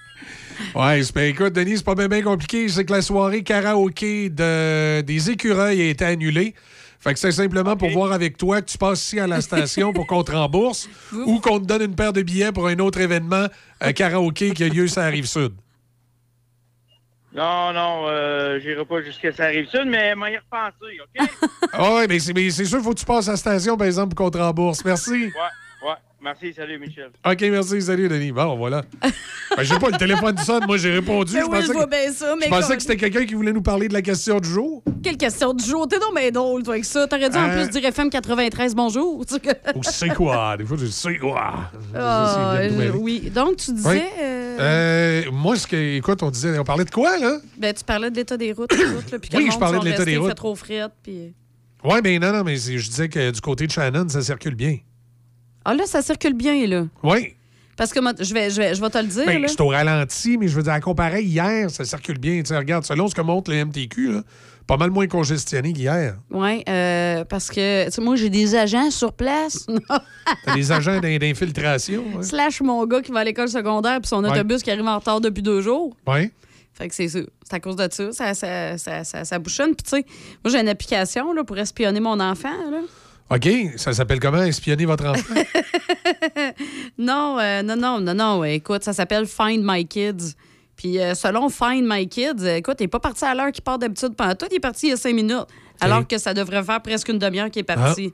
Ben, 0.75 1.03
écoute, 1.25 1.53
Denis, 1.53 1.79
c'est 1.79 1.85
pas 1.85 1.95
bien 1.95 2.09
bien 2.09 2.23
compliqué. 2.23 2.69
C'est 2.69 2.85
que 2.85 2.93
la 2.93 3.03
soirée 3.03 3.43
karaoké 3.43 4.31
de, 4.31 5.01
des 5.01 5.31
écureuils 5.31 5.81
a 5.83 5.87
été 5.87 6.05
annulée. 6.05 6.55
Fait 7.01 7.15
que 7.15 7.19
c'est 7.19 7.33
simplement 7.33 7.77
pour 7.77 7.89
voir 7.91 8.13
avec 8.13 8.37
toi 8.37 8.61
que 8.61 8.71
tu 8.71 8.77
passes 8.77 9.03
ici 9.03 9.19
à 9.19 9.27
la 9.27 9.41
station 9.41 9.95
pour 9.95 10.07
qu'on 10.07 10.23
te 10.23 10.33
rembourse 10.33 10.89
ou 11.13 11.41
qu'on 11.41 11.59
te 11.59 11.65
donne 11.65 11.83
une 11.83 11.95
paire 11.95 12.13
de 12.13 12.21
billets 12.21 12.53
pour 12.53 12.67
un 12.67 12.79
autre 12.79 13.01
événement 13.01 13.47
euh, 13.83 13.93
karaoké 13.93 14.53
qui 14.53 14.65
a 14.65 14.69
lieu 14.69 14.87
sur 14.87 15.01
la 15.01 15.09
rive 15.09 15.25
sud. 15.25 15.53
Non, 17.33 17.73
non, 17.73 18.07
euh, 18.09 18.59
j'irai 18.61 18.85
pas 18.85 19.01
jusqu'à 19.03 19.33
sa 19.33 19.47
rive 19.47 19.69
sud, 19.69 19.87
mais 19.87 20.15
m'en 20.15 20.27
y 20.27 20.37
repenser, 20.37 21.01
OK? 21.01 21.29
Ah 21.73 21.95
ouais, 21.95 22.09
mais 22.09 22.19
c'est 22.19 22.35
mais 22.35 22.51
c'est 22.51 22.65
sûr 22.65 22.79
qu'il 22.79 22.85
faut 22.85 22.93
que 22.93 22.99
tu 22.99 23.07
passes 23.07 23.29
à 23.29 23.33
la 23.33 23.37
station, 23.37 23.77
par 23.77 23.87
exemple, 23.87 24.15
pour 24.15 24.27
qu'on 24.27 24.31
te 24.31 24.39
rembourse. 24.39 24.85
Merci. 24.85 25.11
ouais, 25.13 25.89
ouais. 25.89 25.95
Merci, 26.31 26.55
salut, 26.55 26.79
Michel. 26.79 27.11
OK, 27.27 27.41
merci. 27.51 27.83
Salut, 27.83 28.09
Denis. 28.09 28.31
Bon, 28.31 28.57
voilà. 28.57 28.83
Ben, 29.57 29.65
je 29.65 29.75
sais 29.75 29.81
pas, 29.81 29.91
le 29.91 29.97
téléphone 29.99 30.39
sonne. 30.39 30.65
Moi, 30.65 30.77
j'ai 30.77 30.93
répondu. 30.93 31.33
Je 31.33 31.39
oui, 31.39 31.49
pensais 31.51 31.67
je 31.67 31.73
vois 31.73 31.85
que, 31.87 31.91
bien 31.91 32.13
ça, 32.13 32.37
mais 32.39 32.45
je 32.47 32.51
pensais 32.51 32.67
comme- 32.69 32.77
que 32.77 32.83
c'était 32.83 32.97
quelqu'un 32.97 33.27
qui 33.27 33.35
voulait 33.35 33.53
nous 33.53 33.63
parler 33.63 33.89
de 33.89 33.93
la 33.93 34.01
question 34.01 34.39
du 34.39 34.49
jour. 34.49 34.85
Quelle 35.03 35.17
question 35.17 35.53
du 35.53 35.65
jour? 35.65 35.89
T'es 35.89 35.99
donc 35.99 36.15
bien 36.17 36.31
drôle, 36.31 36.63
toi, 36.63 36.75
avec 36.75 36.85
ça. 36.85 37.09
T'aurais 37.09 37.29
dû 37.31 37.37
en 37.37 37.49
Euh. 37.51 37.65
plus 37.67 37.71
dire 37.81 37.85
FM 37.89 38.11
93 38.11 38.77
bonjour. 38.77 39.27
tu 39.27 39.35
sais. 39.35 39.41
Ou 39.75 39.83
c'est 39.83 40.11
quoi? 40.15 40.57
Des 40.57 40.65
fois, 40.65 40.77
je 40.81 40.87
sais 40.87 41.17
quoi. 41.19 41.53
Ah, 41.97 42.59
oui. 42.95 43.29
Donc, 43.35 43.57
tu 43.57 43.73
disais. 43.73 43.89
Oui. 43.91 44.03
euh, 44.21 44.57
Euh, 44.61 45.31
moi, 45.33 45.57
ce 45.57 45.67
que, 45.67 45.97
écoute, 45.97 46.23
on 46.23 46.31
disait, 46.31 46.57
on 46.57 46.63
parlait 46.65 46.85
de 46.85 46.91
quoi, 46.91 47.19
là? 47.19 47.39
ben, 47.59 47.75
tu 47.75 47.83
parlais 47.83 48.09
de 48.13 48.15
l'état 48.17 48.37
des 48.37 48.53
routes. 48.53 48.73
les 48.79 48.85
routes, 48.85 49.11
là, 49.11 49.19
puis 49.19 49.31
que 49.31 49.37
Oui, 49.37 49.49
je 49.53 49.59
parlais 49.59 49.81
de 49.81 49.85
l'état 49.85 50.05
des 50.05 50.17
routes. 50.17 50.29
fait 50.29 50.35
trop 50.37 50.55
frette, 50.55 50.93
puis... 51.03 51.35
Ouais, 51.83 52.01
mais 52.05 52.21
non, 52.21 52.33
non, 52.33 52.45
mais 52.45 52.55
je 52.57 52.77
disais 52.89 53.09
que 53.09 53.33
du 53.33 53.41
côté 53.41 53.67
de 53.67 53.73
Shannon, 53.73 54.09
ça 54.09 54.23
circule 54.23 54.55
bien. 54.55 54.77
Ah, 55.65 55.75
là, 55.75 55.85
ça 55.87 56.03
circule 56.03 56.35
bien, 56.35 56.67
là. 56.67 56.87
Oui. 57.03 57.35
Parce 57.77 57.93
que 57.93 58.01
moi, 58.01 58.13
je 58.19 58.35
vais, 58.35 58.51
je 58.51 58.57
vais, 58.61 58.75
je 58.75 58.81
vais 58.81 58.91
te 58.91 58.99
le 58.99 59.05
dire, 59.07 59.25
Ben, 59.27 59.43
c'est 59.49 59.61
au 59.61 59.69
ralenti, 59.69 60.37
mais 60.37 60.49
je 60.49 60.55
veux 60.57 60.63
dire, 60.63 60.73
à 60.73 60.81
comparer 60.81 61.23
hier, 61.23 61.71
ça 61.71 61.85
circule 61.85 62.19
bien. 62.19 62.41
Tu 62.43 62.47
sais, 62.49 62.57
regarde, 62.59 62.85
selon 62.85 63.09
ce 63.09 63.15
que 63.15 63.23
montre 63.23 63.51
le 63.51 63.65
MTQ, 63.65 64.13
là, 64.13 64.23
pas 64.67 64.77
mal 64.77 64.91
moins 64.91 65.07
congestionné 65.07 65.73
qu'hier. 65.73 66.17
Oui, 66.31 66.63
parce 67.29 67.49
que, 67.49 67.87
tu 67.87 67.91
sais, 67.93 68.01
moi, 68.03 68.17
j'ai 68.17 68.29
des 68.29 68.55
agents 68.55 68.91
sur 68.91 69.13
place. 69.15 69.67
T'as 70.45 70.55
des 70.55 70.71
agents 70.73 71.01
d'in- 71.01 71.17
d'infiltration. 71.19 72.05
Slash 72.23 72.61
mon 72.61 72.85
gars 72.87 73.01
qui 73.01 73.13
va 73.13 73.21
à 73.21 73.25
l'école 73.25 73.49
secondaire, 73.49 73.99
puis 74.01 74.09
son 74.09 74.23
Ouais. 74.25 74.31
autobus 74.31 74.63
qui 74.63 74.71
arrive 74.71 74.87
en 74.87 74.99
retard 74.99 75.21
depuis 75.23 75.43
deux 75.43 75.61
jours. 75.63 75.97
Oui. 76.07 76.31
Fait 76.75 76.89
que 76.89 76.95
c'est 76.95 77.09
ça. 77.09 77.19
C'est 77.49 77.55
à 77.57 77.61
cause 77.61 77.77
de 77.77 77.89
ça. 77.91 78.13
Ça, 78.13 78.35
ça, 78.35 78.79
ça, 78.79 79.05
ça, 79.05 79.25
ça 79.25 79.39
bouchonne. 79.39 79.75
Puis, 79.75 79.85
tu 79.85 79.91
sais, 79.91 80.05
moi, 80.45 80.53
j'ai 80.53 80.61
une 80.61 80.69
application 80.69 81.33
là, 81.33 81.45
pour 81.45 81.59
espionner 81.59 82.01
mon 82.01 82.21
enfant. 82.21 82.49
Là. 82.71 82.79
OK, 83.31 83.49
ça 83.77 83.93
s'appelle 83.93 84.19
comment? 84.19 84.43
Espionner 84.43 84.85
votre 84.85 85.07
enfant? 85.07 85.35
Non, 86.99 87.39
euh, 87.41 87.63
non, 87.63 87.77
non, 87.77 88.01
non, 88.01 88.15
non. 88.15 88.45
Écoute, 88.45 88.85
ça 88.85 88.93
s'appelle 88.93 89.27
Find 89.27 89.63
My 89.65 89.87
Kids. 89.87 90.35
Puis, 90.77 90.99
euh, 90.99 91.15
selon 91.15 91.49
Find 91.49 91.85
My 91.87 92.07
Kids, 92.09 92.43
euh, 92.43 92.57
écoute, 92.57 92.77
il 92.81 92.85
n'est 92.85 92.89
pas 92.89 93.01
parti 93.01 93.25
à 93.25 93.35
l'heure 93.35 93.53
qu'il 93.53 93.63
part 93.63 93.79
d'habitude 93.79 94.15
pendant 94.17 94.35
tout. 94.35 94.47
Il 94.51 94.57
est 94.57 94.61
parti 94.61 94.89
il 94.89 94.91
y 94.91 94.93
a 94.93 94.97
cinq 94.97 95.15
minutes. 95.15 95.47
Alors 95.81 96.07
que 96.07 96.19
ça 96.19 96.35
devrait 96.35 96.63
faire 96.63 96.83
presque 96.83 97.09
une 97.09 97.19
demi-heure 97.19 97.51
qu'il 97.51 97.61
est 97.61 97.65
parti. 97.65 98.13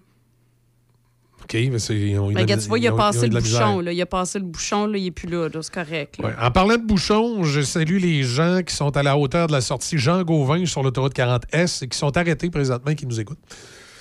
OK, 1.42 1.54
mais 1.70 1.78
c'est. 1.78 2.16
regarde, 2.16 2.60
tu 2.60 2.68
vois, 2.68 2.78
il 2.78 2.86
a 2.86 2.92
passé 2.92 3.28
le 3.28 3.40
bouchon. 3.40 3.80
Là. 3.80 3.92
Il 3.92 4.00
a 4.00 4.06
passé 4.06 4.38
le 4.38 4.44
bouchon, 4.44 4.86
là, 4.86 4.98
il 4.98 5.04
n'est 5.04 5.10
plus 5.10 5.28
là. 5.28 5.48
là. 5.48 5.62
C'est 5.62 5.74
correct. 5.74 6.18
là. 6.18 6.28
Ouais. 6.28 6.34
En 6.40 6.50
parlant 6.50 6.76
de 6.76 6.84
bouchons, 6.84 7.42
je 7.44 7.60
salue 7.60 7.98
les 7.98 8.22
gens 8.22 8.60
qui 8.64 8.74
sont 8.74 8.96
à 8.96 9.02
la 9.02 9.16
hauteur 9.16 9.46
de 9.46 9.52
la 9.52 9.60
sortie 9.60 9.98
Jean 9.98 10.22
Gauvin 10.22 10.64
sur 10.66 10.82
l'autoroute 10.82 11.14
40S 11.16 11.84
et 11.84 11.88
qui 11.88 11.98
sont 11.98 12.16
arrêtés 12.16 12.50
présentement 12.50 12.90
et 12.92 12.96
qui 12.96 13.06
nous 13.06 13.18
écoutent. 13.18 13.38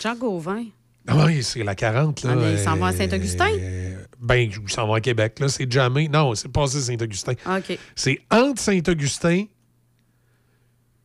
Jean 0.02 0.16
Gauvin? 0.16 0.66
Ah 1.08 1.26
oui, 1.26 1.44
c'est 1.44 1.64
la 1.64 1.76
40. 1.76 2.24
Là, 2.24 2.32
Ah, 2.34 2.36
mais 2.36 2.52
il 2.54 2.60
s'en 2.60 2.76
va 2.78 2.88
à 2.88 2.94
euh, 2.94 2.98
Saint-Augustin? 2.98 3.50
Ben, 4.20 4.36
ils 4.38 4.70
s'en 4.72 4.88
vont 4.88 4.94
à 4.96 5.02
Québec. 5.02 5.40
Là, 5.40 5.48
c'est 5.50 5.72
jamais. 5.72 6.08
Non, 6.08 6.34
c'est 6.36 6.50
passé 6.52 6.80
Saint-Augustin. 6.82 7.34
Ah, 7.46 7.60
OK. 7.60 7.78
C'est 7.96 8.20
entre 8.32 8.60
Saint-Augustin 8.62 9.46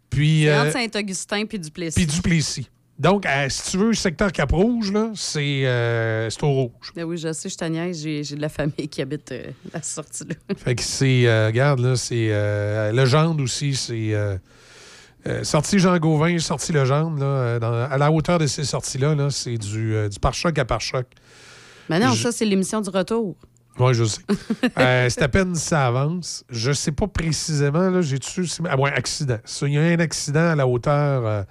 puis, 0.09 0.43
C'est 0.45 0.51
euh, 0.51 0.63
entre 0.63 0.73
Saint-Augustin 0.73 1.47
puis 1.47 1.59
Duplessis. 1.59 1.95
puis 1.95 2.07
Duplessis. 2.07 2.69
Donc, 2.99 3.25
euh, 3.25 3.47
si 3.49 3.71
tu 3.71 3.79
veux, 3.79 3.89
le 3.89 3.95
secteur 3.95 4.31
Cap-Rouge, 4.31 4.93
là, 4.93 5.11
c'est 5.15 5.65
euh, 5.67 6.29
c'est 6.29 6.43
au 6.45 6.51
rouge. 6.53 6.93
Ben 6.95 7.05
oui, 7.05 7.17
je 7.17 7.33
sais, 7.33 7.49
je 7.49 7.57
te 7.57 7.65
niaise, 7.65 8.03
j'ai 8.03 8.23
j'ai 8.25 8.37
de 8.37 8.43
la 8.43 8.51
famille 8.51 8.89
qui 8.91 9.01
habite 9.01 9.33
euh, 9.33 9.45
à 9.73 9.81
cette 9.81 9.95
sortie-là. 9.95 10.35
Fait 10.57 10.75
que 10.75 10.83
c'est, 10.83 11.27
euh, 11.27 11.47
regarde, 11.47 11.81
là, 11.81 11.97
c'est 11.97 12.29
euh, 12.31 12.93
Legendre 12.93 13.43
aussi, 13.43 13.75
c'est 13.75 14.13
euh, 15.27 15.45
sortie 15.45 15.79
Jean 15.79 15.97
Gauvin, 15.99 16.39
sortie 16.39 16.73
Legendre, 16.73 17.19
là, 17.21 17.27
euh, 17.27 17.59
dans- 17.59 17.73
à 17.73 17.99
la 17.99 18.11
hauteur 18.11 18.39
de 18.39 18.47
ces 18.47 18.65
sorties-là, 18.65 19.15
là, 19.15 19.29
c'est 19.31 19.57
du, 19.59 19.95
euh, 19.95 20.09
du 20.09 20.19
pare-choc 20.19 20.59
à 20.59 20.65
pare-choc. 20.65 21.07
Mais 21.89 21.99
non, 21.99 22.13
Je- 22.13 22.23
ça, 22.23 22.33
c'est 22.33 22.45
l'émission 22.45 22.81
du 22.81 22.91
retour. 22.91 23.37
Oui, 23.79 23.95
je 23.95 24.05
sais. 24.05 24.21
Euh, 24.79 25.09
c'est 25.09 25.23
à 25.23 25.29
peine 25.29 25.55
ça 25.55 25.87
avance. 25.87 26.45
Je 26.51 26.73
sais 26.73 26.93
pas 26.93 27.07
précisément, 27.07 27.89
là, 27.91 28.01
j'ai 28.03 28.19
dessus. 28.19 28.47
Ah, 28.69 28.77
ouais, 28.79 28.93
accident. 28.93 29.39
Il 29.63 29.73
y 29.73 29.79
a 29.79 29.83
un 29.83 29.99
accident 30.01 30.41
à 30.51 30.55
la 30.57 30.67
hauteur 30.67 31.27
euh, 31.27 31.43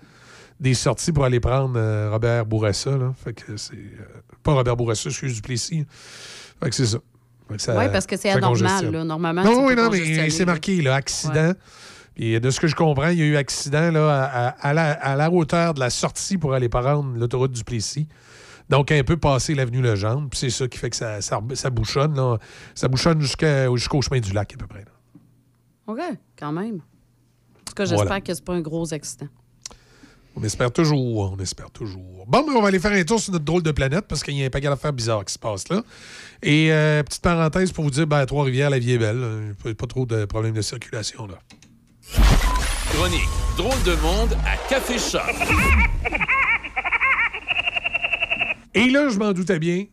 des 0.60 0.74
sorties 0.74 1.12
pour 1.12 1.26
aller 1.26 1.40
prendre 1.40 1.80
Robert 2.12 2.46
Bourassa. 2.46 2.92
Là. 2.98 3.14
Fait 3.24 3.34
que 3.34 3.56
c'est. 3.58 3.74
pas 4.44 4.54
Robert 4.54 4.76
Bourassa, 4.76 5.10
excuse 5.10 5.34
Duplessis. 5.36 5.86
Fait 6.62 6.70
que 6.70 6.76
c'est 6.76 6.86
ça. 6.88 6.98
Oui, 7.50 7.86
parce 7.92 8.06
que 8.06 8.16
c'est 8.16 8.30
anormal, 8.30 8.92
là. 8.92 9.04
Normalement, 9.04 9.44
Non, 9.44 9.66
oui, 9.66 9.76
non, 9.76 9.90
mais 9.90 10.30
c'est 10.30 10.46
marqué, 10.46 10.82
là, 10.82 10.96
accident. 10.96 11.54
Et 12.22 12.40
de 12.42 12.50
ce 12.50 12.60
que 12.60 12.68
je 12.68 12.76
comprends, 12.76 13.08
il 13.08 13.18
y 13.18 13.22
a 13.22 13.26
eu 13.26 13.38
accident 13.38 13.92
là, 13.92 14.54
à, 14.60 14.74
la, 14.74 14.92
à 14.92 15.16
la 15.16 15.32
hauteur 15.32 15.74
de 15.74 15.80
la 15.80 15.90
sortie 15.90 16.38
pour 16.38 16.54
aller 16.54 16.68
prendre 16.68 17.18
l'autoroute 17.18 17.54
du 17.54 17.64
Plessis. 17.64 18.08
Donc, 18.70 18.92
un 18.92 19.04
peu 19.04 19.16
passé 19.16 19.56
l'avenue 19.56 19.82
Legendre. 19.82 20.28
Puis 20.30 20.38
c'est 20.38 20.50
ça 20.50 20.68
qui 20.68 20.78
fait 20.78 20.90
que 20.90 20.98
ça, 20.98 21.22
ça, 21.22 21.40
ça 21.54 21.70
bouchonne. 21.70 22.14
Là. 22.16 22.38
Ça 22.76 22.90
bouchonne 22.90 23.22
jusqu'au 23.22 24.02
chemin 24.02 24.20
du 24.20 24.34
lac, 24.34 24.54
à 24.54 24.58
peu 24.58 24.68
près. 24.68 24.80
là. 24.82 24.92
OK, 25.88 26.00
quand 26.38 26.52
même. 26.52 26.76
En 26.76 27.64
tout 27.66 27.74
cas, 27.74 27.86
j'espère 27.86 28.06
Voilà. 28.06 28.22
que 28.22 28.34
c'est 28.34 28.44
pas 28.44 28.54
un 28.54 28.62
gros 28.62 28.94
accident. 28.94 29.28
On 30.36 30.44
espère 30.44 30.72
toujours, 30.72 31.32
on 31.34 31.38
espère 31.38 31.72
toujours. 31.72 32.26
Bon, 32.28 32.46
mais 32.46 32.54
on 32.56 32.62
va 32.62 32.68
aller 32.68 32.80
faire 32.80 32.92
un 32.92 33.04
tour 33.04 33.20
sur 33.20 33.32
notre 33.32 33.46
drôle 33.46 33.64
de 33.64 33.72
planète 33.72 34.06
parce 34.08 34.24
qu'il 34.24 34.36
y 34.36 34.44
a 34.44 34.46
un 34.46 34.50
paquet 34.50 34.68
d'affaires 34.68 34.94
bizarres 34.94 35.26
qui 35.26 35.34
se 35.34 35.40
passent 35.40 35.70
là. 35.70 35.82
Et 36.44 36.72
euh, 36.72 37.02
petite 37.02 37.22
parenthèse 37.24 37.72
pour 37.72 37.86
vous 37.86 37.92
dire, 37.92 38.06
ben, 38.08 38.18
à 38.18 38.26
Trois-Rivières, 38.26 38.70
la 38.70 38.78
vie 38.80 38.92
est 38.94 38.98
belle. 39.00 39.56
Pas, 39.64 39.74
pas 39.74 39.88
trop 39.88 40.06
de 40.06 40.26
problèmes 40.26 40.54
de 40.54 40.62
circulation 40.62 41.26
là. 41.26 41.40
Chronique 42.14 43.30
Drôle 43.58 43.82
de 43.84 43.96
monde 44.02 44.38
à 44.46 44.56
Café 44.70 44.98
Choc. 44.98 45.22
Et 48.74 48.90
là, 48.90 49.10
je 49.10 49.18
m'en 49.20 49.34
doutais 49.34 49.60
bien, 49.60 49.86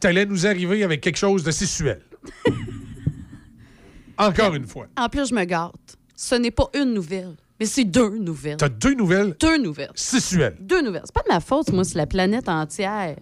t'allais 0.00 0.26
nous 0.26 0.46
arriver 0.46 0.84
avec 0.84 1.00
quelque 1.00 1.16
chose 1.16 1.42
de 1.42 1.50
sexuel. 1.50 2.02
Encore 4.18 4.54
une 4.54 4.66
fois. 4.66 4.86
En 4.96 5.08
plus, 5.08 5.28
je 5.30 5.34
me 5.34 5.44
gâte. 5.44 5.72
Ce 6.16 6.34
n'est 6.34 6.50
pas 6.50 6.68
une 6.74 6.92
nouvelle, 6.92 7.36
mais 7.60 7.66
c'est 7.66 7.84
deux 7.84 8.18
nouvelles. 8.18 8.56
T'as 8.56 8.68
deux 8.68 8.94
nouvelles 8.94 9.36
Deux 9.40 9.56
nouvelles. 9.58 9.92
sexuelles. 9.94 10.56
Deux 10.60 10.82
nouvelles. 10.82 11.02
C'est 11.04 11.14
pas 11.14 11.22
de 11.22 11.32
ma 11.32 11.40
faute, 11.40 11.72
moi, 11.72 11.84
si 11.84 11.96
la 11.96 12.06
planète 12.06 12.48
entière 12.48 13.16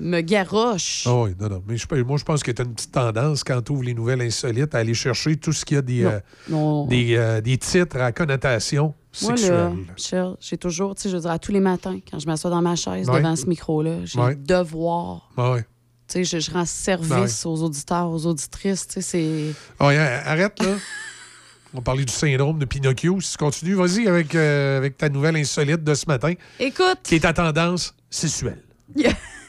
me 0.00 0.20
garoche. 0.20 1.04
Ah 1.06 1.14
oui, 1.22 1.30
non, 1.40 1.48
non. 1.48 1.62
Mais 1.66 1.76
je, 1.76 1.86
moi, 2.02 2.16
je 2.18 2.24
pense 2.24 2.42
que 2.42 2.50
tu 2.50 2.60
as 2.62 2.64
une 2.64 2.74
petite 2.74 2.92
tendance, 2.92 3.44
quand 3.44 3.60
tu 3.62 3.72
ouvres 3.72 3.84
les 3.84 3.94
nouvelles 3.94 4.22
insolites, 4.22 4.74
à 4.74 4.78
aller 4.78 4.94
chercher 4.94 5.36
tout 5.36 5.52
ce 5.52 5.64
qu'il 5.64 5.76
y 5.76 5.78
a 5.78 5.82
des, 5.82 6.02
Non. 6.02 6.10
euh, 6.10 6.20
Non. 6.50 6.86
des, 6.86 7.16
euh, 7.16 7.40
des 7.40 7.56
titres 7.58 7.98
à 8.00 8.12
connotation 8.12 8.94
Moi, 9.22 9.30
là, 9.32 9.36
sexuelle. 9.36 9.72
Michel, 9.96 10.30
j'ai 10.40 10.58
toujours, 10.58 10.94
tu 10.94 11.02
sais, 11.02 11.08
je 11.10 11.14
veux 11.16 11.22
dire, 11.22 11.30
à 11.30 11.38
tous 11.38 11.52
les 11.52 11.60
matins, 11.60 11.98
quand 12.10 12.18
je 12.18 12.26
m'assois 12.26 12.50
dans 12.50 12.62
ma 12.62 12.76
chaise 12.76 13.08
Ouais. 13.08 13.18
devant 13.20 13.36
ce 13.36 13.46
micro-là, 13.46 13.98
j'ai 14.04 14.18
Ouais. 14.20 14.30
le 14.30 14.36
devoir. 14.36 15.30
Ah 15.36 15.52
ouais. 15.52 15.62
Tu 16.06 16.24
sais, 16.24 16.24
je, 16.24 16.38
je 16.38 16.50
rends 16.50 16.66
service 16.66 17.46
aux 17.46 17.62
auditeurs, 17.62 18.10
aux 18.10 18.26
auditrices. 18.26 18.86
Tu 18.88 18.94
sais, 18.94 19.00
c'est. 19.00 19.54
Ah 19.78 19.86
ouais, 19.88 19.96
arrête, 19.98 20.60
là. 20.62 20.74
On 21.72 21.78
va 21.78 21.82
parler 21.82 22.04
du 22.04 22.12
syndrome 22.12 22.58
de 22.60 22.66
Pinocchio. 22.66 23.20
Si 23.20 23.32
tu 23.32 23.38
continues, 23.38 23.74
vas-y 23.74 24.06
avec, 24.06 24.32
euh, 24.36 24.76
avec 24.78 24.96
ta 24.96 25.08
nouvelle 25.08 25.34
insolite 25.36 25.82
de 25.82 25.94
ce 25.94 26.04
matin, 26.06 26.34
Écoute, 26.60 26.98
qui 27.02 27.16
est 27.16 27.24
à 27.24 27.32
tendance 27.32 27.94
sexuelle. 28.10 28.62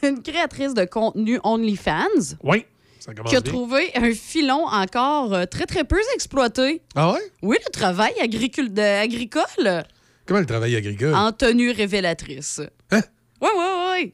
une 0.09 0.21
créatrice 0.23 0.73
de 0.73 0.85
contenu 0.85 1.39
OnlyFans 1.43 2.35
Oui, 2.43 2.65
ça 2.99 3.13
qui 3.13 3.19
a 3.35 3.41
bien. 3.41 3.41
trouvé 3.41 3.91
un 3.95 4.11
filon 4.13 4.65
encore 4.65 5.33
euh, 5.33 5.45
très, 5.45 5.65
très 5.65 5.83
peu 5.83 5.97
exploité. 6.13 6.81
Ah 6.95 7.11
ouais? 7.13 7.19
Oui, 7.41 7.57
le 7.65 7.71
travail 7.71 8.13
agricul- 8.21 8.73
de- 8.73 8.81
agricole 8.81 9.83
Comment 10.25 10.39
le 10.39 10.45
travail 10.45 10.75
agricole? 10.75 11.13
en 11.13 11.31
tenue 11.31 11.71
révélatrice. 11.71 12.61
Hein? 12.91 13.01
Oui, 13.41 13.49
oui, 13.55 13.63
oui. 13.93 14.13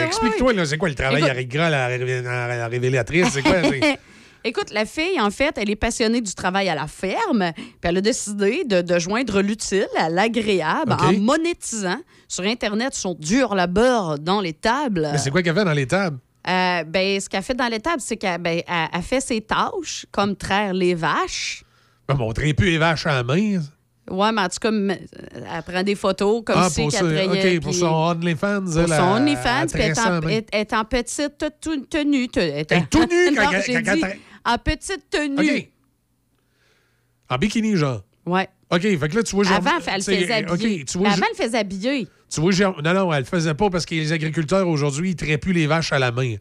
Explique-toi, 0.00 0.52
c'est 0.66 0.78
quoi 0.78 0.88
le 0.88 0.94
travail 0.94 1.22
agricole 1.28 1.60
à 1.60 1.70
la 1.90 2.68
révélatrice? 2.68 3.28
C'est 3.32 3.42
quoi? 3.42 3.56
Écoute, 4.46 4.70
la 4.72 4.86
fille, 4.86 5.20
en 5.20 5.30
fait, 5.30 5.58
elle 5.58 5.68
est 5.70 5.76
passionnée 5.76 6.20
du 6.20 6.32
travail 6.34 6.68
à 6.68 6.74
la 6.76 6.86
ferme, 6.86 7.50
puis 7.56 7.66
elle 7.82 7.96
a 7.96 8.00
décidé 8.00 8.62
de, 8.64 8.80
de 8.80 8.98
joindre 8.98 9.40
l'utile 9.42 9.88
à 9.98 10.08
l'agréable 10.08 10.92
en 10.92 11.12
monétisant 11.14 11.98
sur 12.28 12.44
Internet 12.44 12.94
son 12.94 13.14
dur 13.18 13.54
labeur 13.56 14.18
dans 14.20 14.40
les 14.40 14.52
tables. 14.52 15.08
Mais 15.12 15.18
c'est 15.18 15.30
quoi 15.30 15.42
qu'elle 15.42 15.54
fait 15.56 15.64
dans 15.64 15.72
les 15.72 15.86
tables? 15.88 16.18
Euh, 16.48 16.84
ben, 16.84 17.20
ce 17.20 17.28
qu'elle 17.28 17.42
fait 17.42 17.54
dans 17.54 17.66
les 17.66 17.80
tables, 17.80 18.00
c'est 18.00 18.16
qu'elle 18.16 18.40
ben, 18.40 18.60
elle- 18.68 18.88
elle 18.92 19.02
fait 19.02 19.20
ses 19.20 19.40
tâches, 19.40 20.06
comme 20.12 20.36
traire 20.36 20.72
les 20.74 20.94
vaches. 20.94 21.64
Va 22.08 22.14
montrer 22.14 22.54
plus 22.54 22.70
les 22.70 22.78
vaches 22.78 23.04
à 23.06 23.14
la 23.14 23.24
main. 23.24 23.58
Ouais, 24.08 24.30
mais 24.30 24.42
en 24.42 24.48
tout 24.48 24.58
cas, 24.60 24.70
elle 24.70 25.62
prend 25.66 25.82
des 25.82 25.96
photos 25.96 26.44
comme 26.46 26.54
ah, 26.56 26.70
si 26.70 26.82
qu'elle 26.82 26.92
ça. 26.92 26.98
trayait, 27.00 27.56
OK, 27.56 27.62
pour 27.64 27.74
son 27.74 27.86
OnlyFans. 27.86 28.62
pour 28.62 28.78
elle, 28.78 28.86
son 28.88 28.94
elle- 28.94 29.22
OnlyFans, 29.22 29.62
elle 29.62 29.66
puis 29.66 29.82
elle 29.82 29.90
est 29.90 29.98
en, 29.98 30.22
est- 30.28 30.54
est 30.54 30.72
en 30.72 30.84
petite 30.84 31.38
te- 31.38 31.76
tenue. 31.90 32.28
te- 32.28 32.38
est 32.38 32.88
tout 32.88 33.00
nue 33.00 33.34
quand 33.36 33.50
elle- 33.52 34.18
en 34.46 34.58
petite 34.58 35.10
tenue. 35.10 35.38
OK. 35.58 35.68
En 37.28 37.38
bikini, 37.38 37.76
genre. 37.76 38.02
Ouais. 38.24 38.48
OK, 38.70 38.80
fait 38.82 39.08
que 39.08 39.16
là, 39.16 39.22
tu 39.22 39.34
vois, 39.36 39.44
genre. 39.44 39.56
Avant, 39.56 39.78
elle 39.86 40.02
faisait 40.02 40.32
habiller. 40.32 40.80
OK, 40.80 40.84
tu 40.86 40.98
vois, 40.98 41.10
Avant, 41.10 41.26
elle 41.30 41.44
faisait 41.44 41.58
habiller. 41.58 42.08
Tu 42.30 42.40
vois, 42.40 42.50
genre- 42.52 42.82
non, 42.82 42.94
non, 42.94 43.12
elle 43.12 43.20
le 43.20 43.24
faisait 43.24 43.54
pas 43.54 43.70
parce 43.70 43.86
que 43.86 43.94
les 43.94 44.12
agriculteurs 44.12 44.66
aujourd'hui, 44.68 45.10
ils 45.10 45.16
traient 45.16 45.38
plus 45.38 45.52
les 45.52 45.66
vaches 45.66 45.92
à 45.92 45.98
la 45.98 46.10
main. 46.10 46.36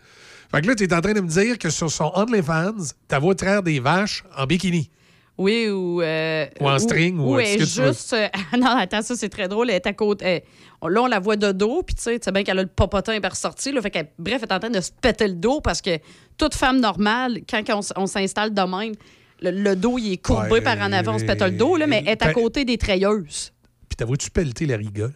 Fait 0.52 0.62
que 0.62 0.68
là, 0.68 0.76
tu 0.76 0.84
es 0.84 0.94
en 0.94 1.02
train 1.02 1.14
de 1.14 1.22
me 1.22 1.28
dire 1.28 1.58
que 1.58 1.70
sur 1.70 1.92
son 1.92 2.12
OnlyFans, 2.16 2.76
tu 3.10 3.16
vois 3.20 3.36
traire 3.36 3.62
des 3.64 3.80
vaches 3.80 4.24
en 4.38 4.46
bikini. 4.46 4.90
Oui, 5.38 5.68
ou. 5.70 6.02
euh, 6.02 6.46
Ou 6.62 6.70
en 6.70 6.80
string, 6.80 7.20
ou 7.20 7.34
ou 7.34 7.38
que 7.38 7.42
est 7.42 7.58
veux. 7.58 7.88
juste. 7.88 8.14
euh, 8.14 8.28
non, 8.58 8.68
attends, 8.78 9.02
ça, 9.02 9.16
c'est 9.16 9.30
très 9.30 9.48
drôle. 9.48 9.70
Elle 9.70 9.76
est 9.78 9.88
à 9.88 9.94
côté. 9.94 10.26
elle- 10.26 10.44
là, 10.94 11.02
on 11.02 11.08
la 11.08 11.20
voit 11.20 11.36
de 11.36 11.52
dos, 11.52 11.84
puis 11.84 11.96
tu 11.96 12.04
sais, 12.04 12.20
tu 12.20 12.26
sais 12.26 12.32
bien 12.32 12.44
qu'elle 12.44 12.60
a 12.60 12.62
le 12.64 12.70
popotin 12.70 13.20
par 13.20 13.32
ressorti. 13.32 13.72
Là, 13.72 13.82
fait 13.82 13.90
qu'elle, 13.92 14.08
bref, 14.18 14.42
elle 14.44 14.50
est 14.50 14.54
en 14.54 14.60
train 14.60 14.70
de 14.70 14.80
se 14.82 14.92
péter 15.02 15.28
le 15.28 15.34
dos 15.34 15.60
parce 15.62 15.82
que 15.82 15.98
toute 16.38 16.54
femme 16.56 16.80
normale, 16.80 17.40
quand 17.50 17.62
on, 17.98 18.06
s'installe 18.08 18.54
de 18.54 18.62
même, 18.62 18.94
le, 19.42 19.52
le 19.52 19.76
dos, 19.76 19.98
il 19.98 20.14
est 20.14 20.18
courbé 20.18 20.50
Ouais, 20.52 20.62
par 20.62 20.78
en 20.78 20.92
avant, 20.94 21.16
on 21.16 21.20
se 21.20 21.26
pète 21.26 21.42
le 21.42 21.52
dos, 21.52 21.76
là, 21.76 21.88
mais 21.88 22.02
elle 22.06 22.14
est 22.14 22.22
à 22.24 22.28
ben- 22.28 22.34
côté 22.34 22.64
des 22.64 22.78
treilleuses. 22.78 23.52
Puis 23.90 23.96
t'as 23.98 24.06
vois-tu 24.06 24.30
pelleter 24.32 24.66
la 24.66 24.78
rigole? 24.78 25.14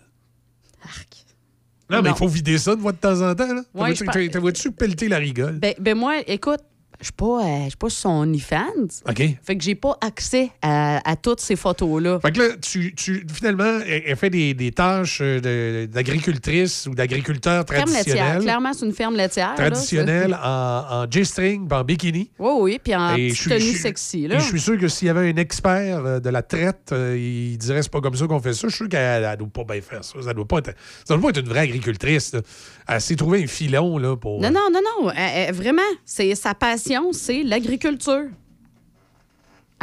Non, 1.90 2.02
mais 2.04 2.10
il 2.10 2.16
faut 2.16 2.28
vider 2.28 2.58
ça 2.58 2.76
de 2.76 2.82
de 2.82 2.92
temps 2.92 3.22
en 3.22 3.34
temps. 3.34 3.52
Là. 3.54 3.62
Ouais, 3.74 3.94
vois-tu 4.40 4.72
pelleter 4.72 5.08
la 5.08 5.18
rigole? 5.18 5.54
Ben, 5.60 5.74
ben 5.80 5.98
moi, 5.98 6.18
écoute, 6.28 6.60
je 7.00 7.06
suis 7.06 7.14
pas, 7.14 7.26
euh, 7.46 7.64
je 7.64 7.70
suis 7.70 7.78
pas 7.78 7.90
sur 7.90 8.00
son 8.02 8.10
OnlyFans. 8.10 9.02
OK. 9.08 9.24
Fait 9.44 9.56
que 9.58 9.64
j'ai 9.64 9.76
pas 9.76 9.98
accès 10.02 10.50
à, 10.62 11.00
à 11.10 11.16
toutes 11.16 11.40
ces 11.40 11.56
photos-là. 11.56 12.20
Fait 12.20 12.32
que 12.32 12.40
là, 12.40 12.50
tu, 12.62 12.94
tu- 12.96 13.26
finalement, 13.34 13.80
elle, 13.88 14.04
elle 14.06 14.16
fait 14.18 14.30
des, 14.30 14.54
des 14.54 14.72
tâches 14.72 15.20
de- 15.22 15.88
d'agricultrice 15.92 16.88
ou 16.88 16.96
d'agriculteur 16.96 17.66
Ferme 17.68 17.86
laitière. 17.90 18.04
traditionnel. 18.16 18.42
Clairement, 18.42 18.74
c'est 18.74 18.86
une 18.86 18.94
ferme 18.94 19.16
laitière. 19.16 19.50
là, 19.50 19.56
Traditionnel 19.56 20.34
en, 20.44 20.86
en 21.04 21.06
G-string, 21.10 21.68
puis 21.68 21.78
en 21.78 21.84
bikini. 21.84 22.32
Oui, 22.38 22.52
oui, 22.60 22.80
puis 22.84 22.96
en 22.96 23.16
Et 23.16 23.30
petite 23.30 23.48
tenue 23.50 23.60
je 23.60 23.66
suis- 23.66 23.78
sexy. 23.78 24.26
Et 24.26 24.28
Là. 24.28 24.40
je 24.40 24.44
suis 24.46 24.60
sûr 24.60 24.78
que 24.78 24.88
s'il 24.88 25.08
y 25.08 25.10
avait 25.10 25.30
un 25.32 25.36
expert 25.38 26.06
euh, 26.06 26.20
de 26.20 26.30
la 26.30 26.42
traite, 26.42 26.90
euh, 26.92 27.16
il 27.18 27.58
dirait 27.58 27.82
c'est 27.82 27.92
pas 27.92 28.02
comme 28.02 28.16
ça 28.16 28.28
qu'on 28.28 28.40
fait 28.42 28.54
ça. 28.54 28.68
Je 28.68 28.76
suis 28.76 28.78
sûr 28.78 28.90
qu'elle 28.90 29.24
elle 29.24 29.38
doit 29.38 29.48
pas 29.48 29.64
bien 29.74 29.82
faire 29.82 30.04
ça. 30.04 30.22
Ça 30.22 30.34
doit 30.34 30.48
pas 30.48 30.58
être, 30.60 30.74
ça 31.06 31.16
doit 31.16 31.22
pas 31.24 31.30
être 31.30 31.40
une 31.46 31.50
vraie 31.50 31.62
agricultrice. 31.62 32.34
là. 32.34 32.42
Elle 32.92 33.02
s'est 33.02 33.16
trouvé 33.16 33.44
un 33.44 33.48
filon 33.48 33.98
là, 34.00 34.16
pour. 34.18 34.42
Non, 34.42 34.50
non, 34.50 34.68
non, 34.72 34.80
non. 35.04 35.12
Elle- 35.12 35.50
elle- 35.50 35.54
vraiment, 35.56 35.82
c'est 36.04 36.34
sa 36.34 36.56
passion, 36.56 37.14
c'est 37.14 37.44
l'agriculture. 37.44 38.26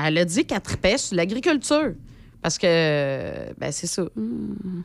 Elle 0.05 0.19
a 0.19 0.24
dit 0.24 0.45
qu'elle 0.45 0.61
tripait 0.61 0.99
sur 0.99 1.16
l'agriculture. 1.16 1.93
Parce 2.43 2.59
que, 2.59 3.53
ben, 3.59 3.70
c'est 3.70 3.87
ça. 3.87 4.03
Hmm. 4.16 4.83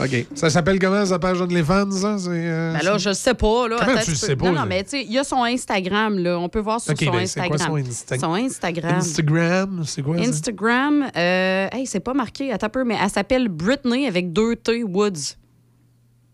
OK. 0.00 0.26
Ça 0.34 0.48
s'appelle 0.50 0.78
comment, 0.78 1.04
sa 1.04 1.18
page 1.18 1.40
OnlyFans? 1.40 1.90
Ça? 1.90 2.16
Euh, 2.28 2.72
Ben 2.72 2.82
là, 2.84 2.98
je 2.98 3.12
sais 3.12 3.34
pas. 3.34 3.68
Là. 3.68 3.76
Comment 3.80 3.92
Attends 3.92 4.02
tu 4.04 4.10
le 4.12 4.16
sais 4.16 4.36
pas, 4.36 4.50
Non, 4.50 4.64
mais 4.66 4.84
tu 4.84 4.90
sais, 4.90 5.02
il 5.02 5.12
y 5.12 5.18
a 5.18 5.24
son 5.24 5.42
Instagram, 5.42 6.18
là. 6.18 6.38
On 6.38 6.48
peut 6.48 6.60
voir 6.60 6.80
sur 6.80 6.92
OK, 6.92 7.02
son 7.04 7.10
ben, 7.10 7.26
c'est 7.26 7.40
quoi 7.40 7.54
Instagram. 7.56 7.84
son 7.84 7.90
Insta- 7.90 8.20
Son 8.20 8.34
Instagram. 8.34 8.94
Instagram, 8.96 9.82
c'est 9.84 10.02
quoi 10.02 10.16
ça? 10.18 10.22
Instagram, 10.22 11.10
euh, 11.16 11.68
hey, 11.72 11.86
c'est 11.86 12.00
pas 12.00 12.14
marqué, 12.14 12.52
attends 12.52 12.66
un 12.66 12.70
peu, 12.70 12.84
mais 12.84 12.96
elle 13.02 13.10
s'appelle 13.10 13.48
Britney 13.48 14.06
avec 14.06 14.32
deux 14.32 14.54
T 14.56 14.84
Woods. 14.84 15.34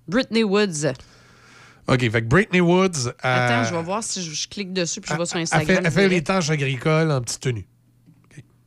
Britney 0.08 0.42
Woods. 0.44 0.92
OK, 1.86 2.00
fait 2.00 2.22
que 2.22 2.26
Britney 2.26 2.60
Woods. 2.60 3.08
euh, 3.08 3.12
Attends, 3.22 3.68
je 3.68 3.74
vais 3.74 3.82
voir 3.82 4.02
si 4.02 4.22
je, 4.22 4.30
je 4.32 4.48
clique 4.48 4.72
dessus 4.72 5.00
puis 5.00 5.10
je 5.12 5.18
vais 5.18 5.26
sur 5.26 5.36
Elle 5.36 5.42
Instagram. 5.42 5.76
fait, 5.76 5.82
elle 5.84 5.90
fait 5.92 6.08
les 6.08 6.22
tâches 6.22 6.50
agricoles 6.50 7.10
en 7.10 7.20
petite 7.20 7.40
tenue. 7.40 7.66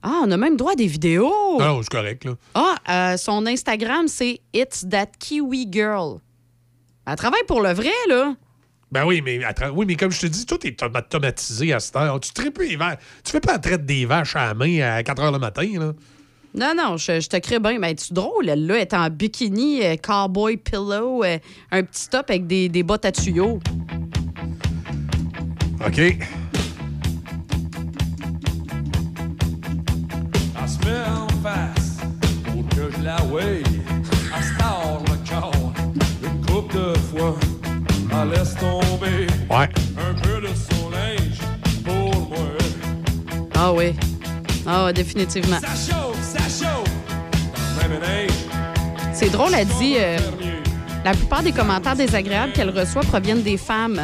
Ah, 0.03 0.21
on 0.23 0.31
a 0.31 0.37
même 0.37 0.57
droit 0.57 0.73
à 0.73 0.75
des 0.75 0.87
vidéos. 0.87 1.57
Ah 1.59 1.67
non, 1.67 1.81
c'est 1.81 1.89
correct, 1.89 2.23
là. 2.25 2.35
Ah, 2.53 2.75
euh, 2.89 3.17
son 3.17 3.45
Instagram, 3.45 4.07
c'est 4.07 4.39
It's 4.53 4.85
That 4.89 5.11
Kiwi 5.19 5.67
Girl. 5.71 6.19
Elle 7.05 7.15
travaille 7.15 7.43
pour 7.47 7.61
le 7.61 7.73
vrai, 7.73 7.93
là. 8.07 8.35
Ben 8.91 9.05
oui, 9.05 9.21
mais, 9.23 9.39
oui, 9.73 9.85
mais 9.85 9.95
comme 9.95 10.11
je 10.11 10.21
te 10.21 10.27
dis, 10.27 10.45
tout 10.45 10.65
est 10.65 10.81
automatisé 10.81 11.73
à 11.73 11.79
cette 11.79 11.95
heure. 11.97 12.19
Tu 12.21 12.31
traites 12.31 12.53
plus 12.53 12.69
les 12.69 12.75
vaches. 12.77 12.99
Tu 13.23 13.31
fais 13.31 13.41
pas 13.41 13.53
la 13.53 13.59
traite 13.59 13.85
des 13.85 14.05
vaches 14.05 14.35
à 14.35 14.47
la 14.47 14.53
main 14.53 14.79
à 14.79 15.03
4 15.03 15.23
h 15.23 15.31
le 15.33 15.39
matin, 15.39 15.67
là. 15.77 15.93
Non, 16.55 16.73
non, 16.75 16.97
je, 16.97 17.19
je 17.19 17.27
te 17.27 17.37
crée 17.37 17.59
bien. 17.59 17.77
Mais 17.79 17.95
tu 17.95 18.13
drôle, 18.13 18.47
elle, 18.47 18.65
là, 18.65 18.75
elle 18.75 18.81
est 18.81 18.93
en 18.93 19.09
bikini, 19.09 19.85
euh, 19.85 19.95
cowboy 19.97 20.57
pillow, 20.57 21.23
euh, 21.23 21.37
un 21.71 21.83
petit 21.83 22.07
top 22.07 22.29
avec 22.29 22.47
des, 22.47 22.69
des 22.69 22.83
bottes 22.83 23.05
à 23.05 23.11
tuyaux. 23.11 23.59
OK. 25.85 26.17
Elle 30.87 30.93
se 30.93 30.99
met 30.99 31.09
en 31.09 31.27
face 31.43 31.97
pour 32.45 32.69
que 32.69 32.89
je 32.97 33.03
la 33.03 33.17
weigh. 33.31 33.63
Elle 34.35 34.43
se 34.43 34.57
tord 34.57 35.03
le 35.05 35.29
corps 35.29 35.73
une 36.23 36.45
coupe 36.45 36.73
de 36.73 36.93
fois. 36.99 37.35
Elle 38.21 38.29
laisse 38.29 38.55
tomber 38.55 39.27
Ouais. 39.49 39.69
un 39.97 40.13
peu 40.21 40.41
de 40.41 40.47
son 40.47 40.89
linge 40.89 41.39
pour 41.83 42.29
moi. 42.29 42.47
Ah 43.55 43.73
oui. 43.73 43.93
Ah, 44.65 44.85
ouais, 44.85 44.93
définitivement. 44.93 45.59
Ça 45.59 45.67
chauffe, 45.67 46.21
ça 46.21 46.39
chauffe. 46.43 46.89
Même 47.81 47.99
neige. 47.99 48.31
C'est 49.13 49.29
drôle, 49.29 49.51
elle 49.57 49.67
dit 49.67 49.95
euh, 49.97 50.17
la 51.03 51.11
plupart 51.13 51.41
des 51.43 51.51
commentaires 51.51 51.95
désagréables 51.95 52.53
qu'elle 52.53 52.69
reçoit 52.69 53.01
proviennent 53.01 53.41
des 53.43 53.57
femmes. 53.57 54.01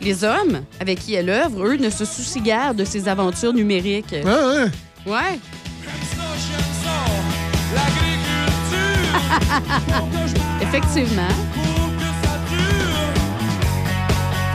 Les 0.00 0.24
hommes 0.24 0.62
avec 0.80 0.98
qui 1.00 1.14
elle 1.14 1.28
œuvre, 1.28 1.66
eux, 1.66 1.76
ne 1.76 1.90
se 1.90 2.04
soucient 2.04 2.42
guère 2.42 2.74
de 2.74 2.84
ses 2.84 3.06
aventures 3.08 3.52
numériques. 3.52 4.14
Ah, 4.24 4.28
ouais. 5.06 5.12
Ouais. 5.12 5.38
Effectivement. 10.62 11.28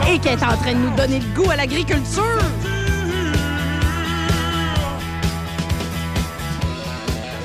Et 0.08 0.18
qu'elle 0.18 0.38
est 0.38 0.44
en 0.44 0.56
train 0.56 0.72
de 0.72 0.78
nous 0.78 0.96
donner 0.96 1.20
le 1.20 1.34
goût 1.42 1.50
à 1.50 1.56
l'agriculture. 1.56 2.38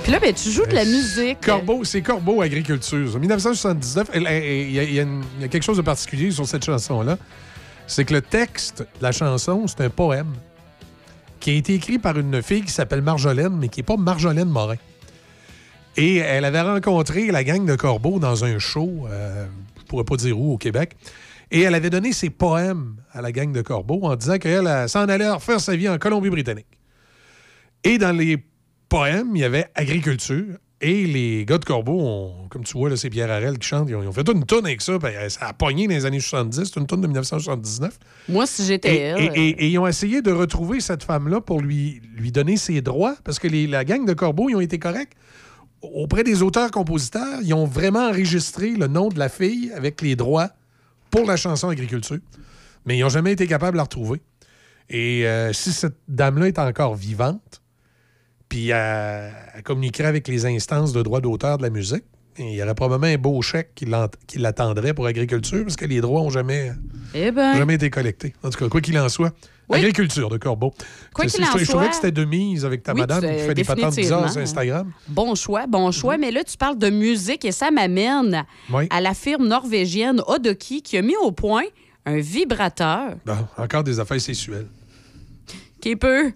Puis 0.04 0.12
là, 0.12 0.20
ben, 0.20 0.34
tu 0.34 0.50
joues 0.50 0.66
de 0.66 0.74
la 0.74 0.86
musique. 0.86 1.42
Corbeau, 1.42 1.84
c'est 1.84 2.02
Corbeau 2.02 2.42
Agriculture. 2.42 3.16
En 3.16 3.20
1979, 3.20 4.08
elle- 4.14 4.28
elle- 4.28 4.44
il 4.44 4.72
y, 4.72 4.80
a- 4.80 4.84
il 4.84 4.94
y 4.94 5.00
a 5.00 5.04
une- 5.04 5.24
il 5.38 5.42
y 5.42 5.46
a 5.46 5.48
quelque 5.48 5.64
chose 5.64 5.78
de 5.78 5.82
particulier 5.84 6.32
sur 6.32 6.48
cette 6.48 6.66
chanson-là. 6.66 7.18
C'est 7.88 8.06
que 8.06 8.14
le 8.14 8.22
texte 8.22 8.80
de 8.80 9.04
la 9.04 9.12
chanson, 9.12 9.66
c'est 9.68 9.82
un 9.82 9.90
poème 9.90 10.34
qui 11.42 11.50
a 11.50 11.54
été 11.54 11.74
écrit 11.74 12.00
par 12.00 12.18
une 12.18 12.42
fille 12.42 12.62
qui 12.62 12.72
s'appelle 12.72 13.02
Marjolaine, 13.02 13.58
mais 13.58 13.68
qui 13.68 13.80
n'est 13.80 13.86
pas 13.86 13.98
Marjolaine 13.98 14.48
Morin. 14.48 14.78
Et 15.98 16.18
elle 16.18 16.46
avait 16.46 16.62
rencontré 16.62 17.32
la 17.32 17.44
gang 17.44 17.66
de 17.66 17.76
Corbeau 17.76 18.20
dans 18.20 18.46
un 18.46 18.60
show, 18.60 19.08
euh, 19.10 19.46
je 19.78 19.84
pourrais 19.84 20.06
pas 20.06 20.16
dire 20.16 20.40
où, 20.40 20.54
au 20.54 20.58
Québec. 20.58 20.96
Et 21.50 21.62
elle 21.62 21.76
avait 21.76 21.90
donné 21.90 22.14
ses 22.14 22.30
poèmes 22.30 22.96
à 23.12 23.22
la 23.22 23.34
gang 23.34 23.52
de 23.52 23.62
Corbeau 23.62 24.00
en 24.04 24.16
disant 24.16 24.38
qu'elle 24.38 24.68
elle 24.68 24.88
s'en 24.88 25.10
allait 25.10 25.30
refaire 25.30 25.60
sa 25.60 25.76
vie 25.76 25.90
en 25.90 25.98
Colombie-Britannique. 25.98 26.68
Et 27.84 27.98
dans 27.98 28.16
les 28.16 28.38
poèmes, 28.88 29.36
il 29.36 29.42
y 29.42 29.44
avait 29.44 29.66
agriculture. 29.76 30.58
Et 30.84 31.06
les 31.06 31.46
gars 31.46 31.60
de 31.60 31.66
Corbeau, 31.66 32.00
ont, 32.02 32.48
comme 32.50 32.64
tu 32.64 32.76
vois, 32.76 32.90
là, 32.90 32.98
c'est 32.98 33.12
Pierre 33.12 33.30
Harel 33.30 33.60
qui 33.60 33.68
chante. 33.68 33.88
Ils 33.88 33.96
ont, 33.96 34.02
ils 34.02 34.08
ont 34.08 34.12
fait 34.12 34.24
toute 34.24 34.36
une 34.36 34.46
tonne 34.46 34.66
avec 34.66 34.82
ça. 34.82 34.98
puis 34.98 35.12
ça 35.30 35.48
a 35.50 35.54
pogné 35.54 35.86
dans 35.88 35.94
les 35.94 36.06
années 36.06 36.20
70. 36.20 36.64
C'est 36.74 36.80
une 36.80 36.88
tonne 36.88 37.02
de 37.02 37.08
1979. 37.08 38.00
Moi, 38.28 38.48
si 38.48 38.66
j'étais 38.66 38.96
Et, 38.96 39.00
elle. 39.00 39.22
et- 39.22 39.26
et- 39.50 39.50
et 39.66 39.68
ils 39.70 39.78
ont 39.78 39.86
essayé 39.86 40.24
de 40.24 40.32
retrouver 40.32 40.80
cette 40.80 41.04
femme-là 41.04 41.40
pour 41.40 41.62
lui, 41.62 42.02
lui 42.16 42.32
donner 42.32 42.58
ses 42.58 42.82
droits, 42.82 43.16
parce 43.24 43.38
que 43.38 43.48
les- 43.48 43.68
la 43.68 43.86
gang 43.86 44.06
de 44.06 44.14
Corbeau, 44.14 44.50
ils 44.50 44.56
ont 44.56 44.60
été 44.62 44.80
corrects. 44.80 45.12
Auprès 45.84 46.24
des 46.24 46.42
auteurs-compositeurs, 46.42 47.40
ils 47.44 47.54
ont 47.54 47.66
vraiment 47.66 48.08
enregistré 48.10 48.72
le 48.72 48.88
nom 48.88 49.10
de 49.10 49.20
la 49.20 49.30
fille 49.30 49.72
avec 49.76 50.02
les 50.02 50.16
droits 50.16 50.50
pour 51.12 51.26
la 51.26 51.38
chanson 51.38 51.70
Agriculture. 51.70 52.20
Mais 52.86 52.98
ils 52.98 53.02
n'ont 53.02 53.10
jamais 53.10 53.34
été 53.34 53.46
capables 53.46 53.74
de 53.74 53.78
la 53.78 53.84
retrouver. 53.84 54.22
Et 54.90 55.28
euh, 55.28 55.54
si 55.54 55.72
cette 55.72 55.98
dame-là 56.08 56.48
est 56.48 56.60
encore 56.60 56.96
vivante, 56.96 57.61
puis 58.52 58.68
elle, 58.70 59.32
elle 59.56 59.64
communiquerait 59.64 60.10
avec 60.10 60.28
les 60.28 60.46
instances 60.46 60.92
de 60.92 61.02
droits 61.02 61.22
d'auteur 61.22 61.58
de 61.58 61.64
la 61.64 61.70
musique, 61.70 62.04
il 62.38 62.52
y 62.52 62.62
aurait 62.62 62.76
probablement 62.76 63.14
un 63.14 63.18
beau 63.18 63.42
chèque 63.42 63.72
qui 63.76 64.38
l'attendrait 64.38 64.94
pour 64.94 65.06
agriculture, 65.08 65.64
parce 65.64 65.78
que 65.78 65.86
les 65.86 66.02
droits 66.02 66.20
n'ont 66.22 66.30
jamais, 66.30 66.74
Eh 67.14 67.32
ben. 67.32 67.56
jamais 67.56 67.76
été 67.76 67.90
collectés. 67.90 68.34
En 68.44 68.50
tout 68.50 68.60
cas, 68.60 68.68
quoi 68.68 68.82
qu'il 68.82 68.98
en 69.00 69.08
soit, 69.08 69.32
agriculture 69.70 70.28
de 70.30 70.38
Corbeau. 70.38 70.74
Quoi 71.14 71.28
qu'il 71.28 71.42
en 71.44 71.48
je, 71.54 71.60
je 71.60 71.64
trouvais 71.70 71.86
soit- 71.86 71.88
que 71.90 71.96
c'était 71.96 72.12
de 72.12 72.26
mise 72.26 72.66
avec 72.66 72.84
ta 72.84 72.94
Oui, 72.94 73.00
madame 73.00 73.22
qui 73.22 73.40
fait 73.40 73.54
des 73.54 73.64
patentes 73.64 73.96
bizarres 73.96 74.30
sur. 74.30 74.42
Instagram. 74.42 74.92
Bon 75.08 75.34
choix, 75.36 75.66
bon 75.66 75.92
choix. 75.92 76.18
Mais 76.18 76.30
là, 76.32 76.44
tu 76.44 76.58
parles 76.58 76.78
de 76.78 76.90
musique 76.90 77.46
et 77.46 77.54
ça 77.54 77.72
m'amène 77.72 78.44
Oui. 78.70 78.88
à 78.90 79.00
la 79.00 79.14
firme 79.14 79.48
norvégienne 79.48 80.22
Odoki 80.28 80.82
qui 80.82 80.98
a 80.98 81.02
mis 81.02 81.16
au 81.24 81.32
point 81.32 81.64
un 82.06 82.20
vibrateur 82.20 83.16
Bon, 83.26 83.38
encore 83.58 83.84
des 83.86 83.98
affaires 84.02 84.20
sexuelles. 84.20 84.68
qui 85.80 85.96
peut. 85.96 86.32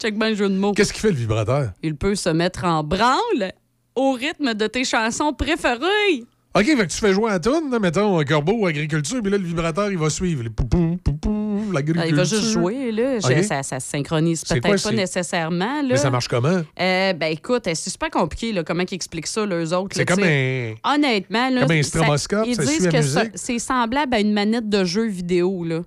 Check 0.00 0.18
bien 0.18 0.30
le 0.30 0.36
jeu 0.36 0.48
de 0.48 0.54
mots. 0.56 0.72
Qu'est-ce 0.72 0.92
qui 0.92 1.00
fait 1.00 1.10
le 1.10 1.16
vibrateur? 1.16 1.70
Il 1.82 1.96
peut 1.96 2.14
se 2.14 2.28
mettre 2.28 2.64
en 2.64 2.82
branle 2.84 3.52
au 3.94 4.12
rythme 4.12 4.54
de 4.54 4.66
tes 4.66 4.84
chansons 4.84 5.32
préférées. 5.32 6.24
OK, 6.54 6.64
fait 6.64 6.74
que 6.74 6.92
tu 6.92 6.96
fais 6.96 7.12
jouer 7.12 7.30
à 7.30 7.38
là, 7.38 7.78
mettons, 7.78 8.18
un 8.18 8.24
corbeau 8.24 8.52
ou 8.60 8.66
agriculture, 8.66 9.20
puis 9.22 9.30
là, 9.30 9.36
le 9.36 9.44
vibrateur, 9.44 9.90
il 9.90 9.98
va 9.98 10.08
suivre. 10.08 10.42
Les 10.42 10.48
poupou, 10.48 10.96
poupou, 11.04 11.60
l'agriculture. 11.70 12.02
Ah, 12.02 12.08
Il 12.08 12.14
va 12.14 12.24
juste 12.24 12.44
jouer, 12.50 12.92
là. 12.92 13.18
Je- 13.18 13.42
ça, 13.42 13.62
ça 13.62 13.78
se 13.78 13.90
synchronise 13.90 14.42
peut-être 14.42 14.82
pas 14.82 14.90
nécessairement. 14.92 15.82
Là. 15.82 15.88
Mais 15.90 15.96
ça 15.98 16.08
marche 16.10 16.28
comment? 16.28 16.62
Euh, 16.80 17.12
ben 17.12 17.26
écoute, 17.30 17.64
c'est 17.66 17.90
super 17.90 18.08
compliqué, 18.10 18.52
là, 18.52 18.64
comment 18.64 18.84
ils 18.90 18.94
expliquent 18.94 19.26
ça, 19.26 19.44
les 19.44 19.70
autres. 19.74 19.94
C'est 19.96 20.06
comme 20.06 20.22
un- 20.22 20.74
Honnêtement, 20.84 21.50
là. 21.50 21.62
comme 21.62 21.72
un 21.72 21.82
ça- 21.82 21.88
stroboscope, 21.98 22.46
Ils 22.46 22.54
ça 22.56 22.62
disent 22.62 22.72
suit 22.74 22.84
la 22.90 23.26
que 23.26 23.30
c'est 23.34 23.58
semblable 23.58 24.14
à 24.14 24.20
une 24.20 24.32
manette 24.32 24.68
de 24.70 24.82
jeu 24.84 25.06
vidéo, 25.08 25.62
là. 25.62 25.80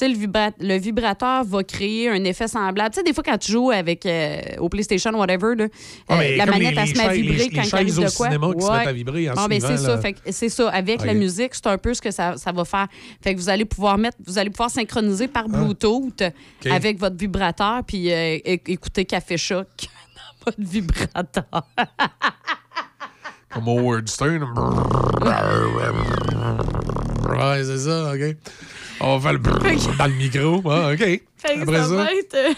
Sais, 0.00 0.08
le, 0.08 0.16
vibra- 0.16 0.52
le 0.58 0.78
vibrateur 0.78 1.44
va 1.44 1.62
créer 1.62 2.08
un 2.08 2.24
effet 2.24 2.48
semblable. 2.48 2.90
Tu 2.94 3.00
sais, 3.00 3.04
des 3.04 3.12
fois, 3.12 3.22
quand 3.22 3.36
tu 3.36 3.52
joues 3.52 3.70
avec 3.70 4.06
euh, 4.06 4.40
au 4.58 4.70
PlayStation, 4.70 5.10
whatever, 5.12 5.54
là, 5.56 5.66
Ah, 6.08 6.20
euh, 6.20 6.36
la 6.36 6.46
manette, 6.46 6.74
les- 6.74 6.80
elle 6.80 6.88
se 6.88 6.94
met 6.94 7.04
à 7.04 7.08
vibrer 7.12 7.36
les- 7.36 7.50
quand 7.50 7.62
il 7.62 7.74
arrive 7.74 7.94
de 7.96 8.16
quoi. 8.16 8.26
cinéma 8.28 8.46
qui 8.54 8.62
se 8.64 8.70
mettent 8.72 8.88
à 8.88 8.92
vibrer 8.92 9.30
en 9.30 9.34
Bon, 9.34 9.46
ben, 9.46 9.60
c'est 9.60 9.76
ça. 9.76 10.00
c'est 10.30 10.48
ça. 10.48 10.68
Avec 10.70 11.04
la 11.04 11.12
musique, 11.14 11.54
c'est 11.54 11.66
un 11.66 11.76
peu 11.78 11.92
ce 11.92 12.00
que 12.00 12.10
ça, 12.10 12.36
ça 12.38 12.50
va 12.52 12.64
faire. 12.64 12.86
Fait 13.22 13.34
que 13.34 13.38
vous 13.40 13.48
allez 13.50 13.66
pouvoir 13.66 13.98
mettre, 13.98 14.16
vous 14.26 14.38
allez 14.38 14.50
pouvoir 14.50 14.70
synchroniser 14.70 15.28
par 15.28 15.48
Bluetooth 15.48 16.22
OK. 16.22 16.72
avec 16.72 16.98
votre 16.98 17.16
vibrateur 17.16 17.82
puis 17.86 18.10
euh, 18.10 18.38
écouter 18.44 19.04
Café 19.04 19.36
Choc 19.36 19.66
dans 20.16 20.44
votre 20.46 20.60
vibrateur. 20.60 21.44
Comme 23.52 23.68
Howard 23.68 24.08
Stern. 24.08 24.44
ouais, 27.36 27.64
c'est 27.64 27.78
ça, 27.78 28.12
OK. 28.12 28.36
On 29.00 29.16
va 29.16 29.22
faire 29.22 29.32
le 29.32 29.38
brrr 29.38 29.96
dans 29.98 30.06
le 30.06 30.12
micro. 30.14 30.62
Ah, 30.70 30.90
OK. 30.92 30.98
Fait 30.98 31.22
que 31.56 31.60
Après 31.62 31.76
ça, 31.78 31.84
ça, 31.88 31.94
va 31.94 32.12
être. 32.14 32.34
euh, 32.34 32.52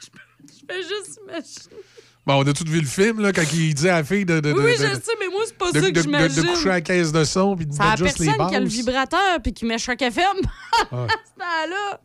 Je 0.00 0.74
fais 0.74 0.82
juste 0.82 1.18
imaginer. 1.22 1.82
bon, 2.26 2.34
on 2.42 2.46
a 2.46 2.52
tous 2.52 2.64
vu 2.64 2.80
le 2.80 2.86
film, 2.86 3.20
là, 3.20 3.32
quand 3.32 3.42
il 3.52 3.74
dit 3.74 3.88
à 3.88 3.96
la 3.96 4.04
fille 4.04 4.24
de... 4.24 4.40
de, 4.40 4.52
de- 4.52 4.58
Oui, 4.58 4.72
de- 4.72 4.76
je 4.76 4.94
sais, 4.94 5.12
mais 5.20 5.28
moi, 5.30 5.42
c'est 5.46 5.58
pas 5.58 5.70
de, 5.72 5.80
ça 5.80 5.86
de- 5.86 5.90
que 5.90 5.92
de- 5.98 6.02
j'imagine. 6.02 6.42
de 6.42 6.48
coucher 6.48 6.68
à 6.70 6.72
la 6.74 6.80
caisse 6.80 7.12
de 7.12 7.24
son 7.24 7.54
puis 7.56 7.66
de 7.66 7.72
C'est 7.72 7.78
la 7.80 7.90
mettre 7.90 8.04
juste 8.04 8.18
les 8.20 8.26
personne 8.26 8.48
qui 8.48 8.56
a 8.56 8.60
le 8.60 8.66
vibrateur 8.66 9.40
puis 9.42 9.52
qui 9.52 9.64
met 9.66 9.78
Choc 9.78 10.00
FM 10.00 10.24
Ah. 10.72 10.86
à 10.92 11.08
ce 11.08 11.38
temps-là. 11.38 12.00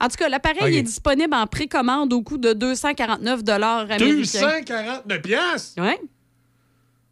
En 0.00 0.08
tout 0.08 0.16
cas, 0.16 0.28
l'appareil 0.28 0.78
est 0.78 0.82
disponible 0.82 1.32
en 1.34 1.46
précommande 1.46 2.12
au 2.12 2.22
coût 2.22 2.36
de 2.38 2.52
249 2.54 3.40
américains. 3.48 3.96
249 3.98 5.22
piastres? 5.22 5.74
Oui. 5.80 5.92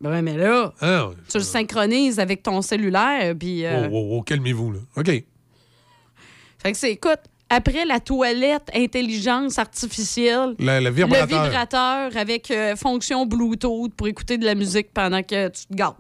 Ben 0.00 0.22
mais 0.22 0.36
là, 0.36 0.72
Ah, 0.80 1.10
tu 1.28 1.38
le 1.38 1.44
synchronises 1.44 2.18
avec 2.18 2.42
ton 2.42 2.62
cellulaire, 2.62 3.34
puis... 3.38 3.66
euh, 3.66 3.86
oh, 3.90 3.92
oh, 3.92 4.08
oh, 4.18 4.22
calmez-vous, 4.22 4.72
là. 4.72 4.78
OK. 4.96 5.06
Fait 5.06 6.72
que 6.72 6.76
c'est, 6.78 6.92
écoute, 6.92 7.18
après 7.50 7.84
la 7.84 8.00
toilette 8.00 8.70
intelligence 8.74 9.58
artificielle, 9.58 10.54
Le- 10.58 10.80
le 10.84 10.90
vibrateur. 10.90 11.26
le 11.42 11.44
vibrateur 11.48 12.16
avec 12.16 12.50
euh, 12.50 12.76
fonction 12.76 13.26
Bluetooth 13.26 13.92
pour 13.94 14.08
écouter 14.08 14.38
de 14.38 14.46
la 14.46 14.54
musique 14.54 14.92
pendant 14.94 15.22
que 15.22 15.48
tu 15.48 15.66
te 15.66 15.74
gâtes. 15.74 15.96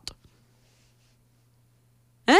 Hein? 2.28 2.38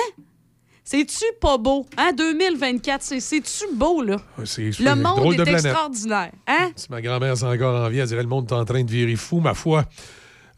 C'est-tu 0.84 1.24
pas 1.40 1.58
beau? 1.58 1.86
Hein? 1.96 2.12
2024, 2.16 3.02
c'est- 3.02 3.20
c'est-tu 3.20 3.74
beau, 3.74 4.02
là? 4.02 4.16
C'est 4.44 4.72
c'est 4.72 4.82
Le 4.82 4.94
monde 4.96 5.32
est 5.34 5.36
planète. 5.36 5.64
extraordinaire. 5.66 6.32
Hein? 6.46 6.70
Si 6.74 6.86
ma 6.90 7.00
grand-mère 7.02 7.32
est 7.34 7.42
encore 7.42 7.84
en 7.84 7.88
vie, 7.88 7.98
elle 7.98 8.08
dirait 8.08 8.22
le 8.22 8.28
monde 8.28 8.50
est 8.50 8.54
en 8.54 8.64
train 8.64 8.82
de 8.82 8.90
virer 8.90 9.16
fou, 9.16 9.40
ma 9.40 9.54
foi. 9.54 9.84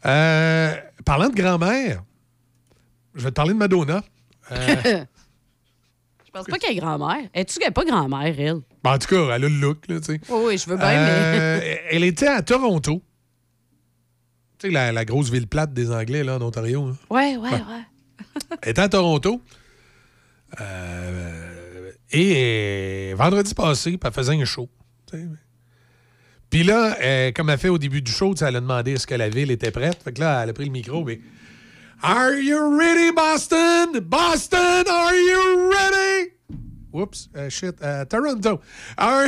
Euh, 0.05 0.75
parlant 1.05 1.29
de 1.29 1.35
grand-mère, 1.35 2.03
je 3.15 3.23
vais 3.23 3.29
te 3.29 3.35
parler 3.35 3.53
de 3.53 3.57
Madonna. 3.57 4.03
Euh, 4.51 4.55
Je 6.25 6.39
pense 6.39 6.47
pas 6.47 6.57
qu'elle 6.57 6.75
est 6.75 6.79
grand-mère. 6.79 7.29
Es-tu 7.35 7.59
qu'elle 7.59 7.67
est 7.69 7.71
pas 7.71 7.85
grand-mère, 7.85 8.33
elle? 8.39 8.61
ben, 8.83 8.93
en 8.93 8.97
tout 8.97 9.07
cas, 9.07 9.23
elle 9.25 9.31
a 9.31 9.37
le 9.37 9.47
look, 9.49 9.87
là, 9.87 9.99
tu 9.99 10.05
sais. 10.13 10.19
Oui, 10.29 10.41
oui, 10.45 10.57
je 10.57 10.67
veux 10.67 10.77
bien, 10.77 10.89
Euh, 10.89 11.59
mais. 11.61 11.81
elle 11.91 12.03
était 12.03 12.27
à 12.27 12.41
Toronto. 12.41 13.03
Tu 14.57 14.67
sais, 14.67 14.73
la, 14.73 14.91
la 14.91 15.05
grosse 15.05 15.29
ville 15.29 15.45
plate 15.47 15.73
des 15.73 15.91
Anglais, 15.91 16.23
là, 16.23 16.37
en 16.37 16.41
Ontario. 16.41 16.85
hein. 16.87 16.97
Ouais, 17.11 17.37
ouais, 17.37 17.51
ouais. 17.51 17.83
Elle 18.63 18.69
était 18.71 18.81
à 18.81 18.89
Toronto. 18.89 19.41
Euh, 20.59 21.91
et 22.11 23.11
euh, 23.13 23.15
vendredi 23.15 23.53
passé, 23.53 23.99
elle 24.03 24.11
faisait 24.11 24.33
un 24.33 24.45
show. 24.45 24.67
Puis 26.53 26.61
là, 26.61 26.95
euh, 27.01 27.31
comme 27.31 27.49
elle 27.49 27.57
fait 27.57 27.69
au 27.69 27.79
début 27.79 28.03
du 28.03 28.11
show, 28.11 28.35
elle 28.39 28.55
a 28.55 28.61
demandé 28.61 28.91
est-ce 28.91 29.07
que 29.07 29.15
la 29.15 29.27
ville 29.27 29.49
était 29.49 29.71
prête. 29.71 30.03
Fait 30.03 30.13
que 30.13 30.19
là, 30.19 30.43
elle 30.43 30.51
a 30.51 30.53
pris 30.53 30.65
le 30.65 30.71
micro, 30.71 31.03
mais 31.03 31.19
Are 32.03 32.35
you 32.35 32.77
ready, 32.77 33.11
Boston? 33.11 33.99
Boston, 33.99 34.83
are 34.87 35.15
you 35.15 35.71
ready? 35.71 36.32
Oups, 36.93 37.27
euh, 37.35 37.49
shit, 37.49 37.73
euh, 37.81 38.05
Toronto. 38.05 38.59
Are... 38.97 39.23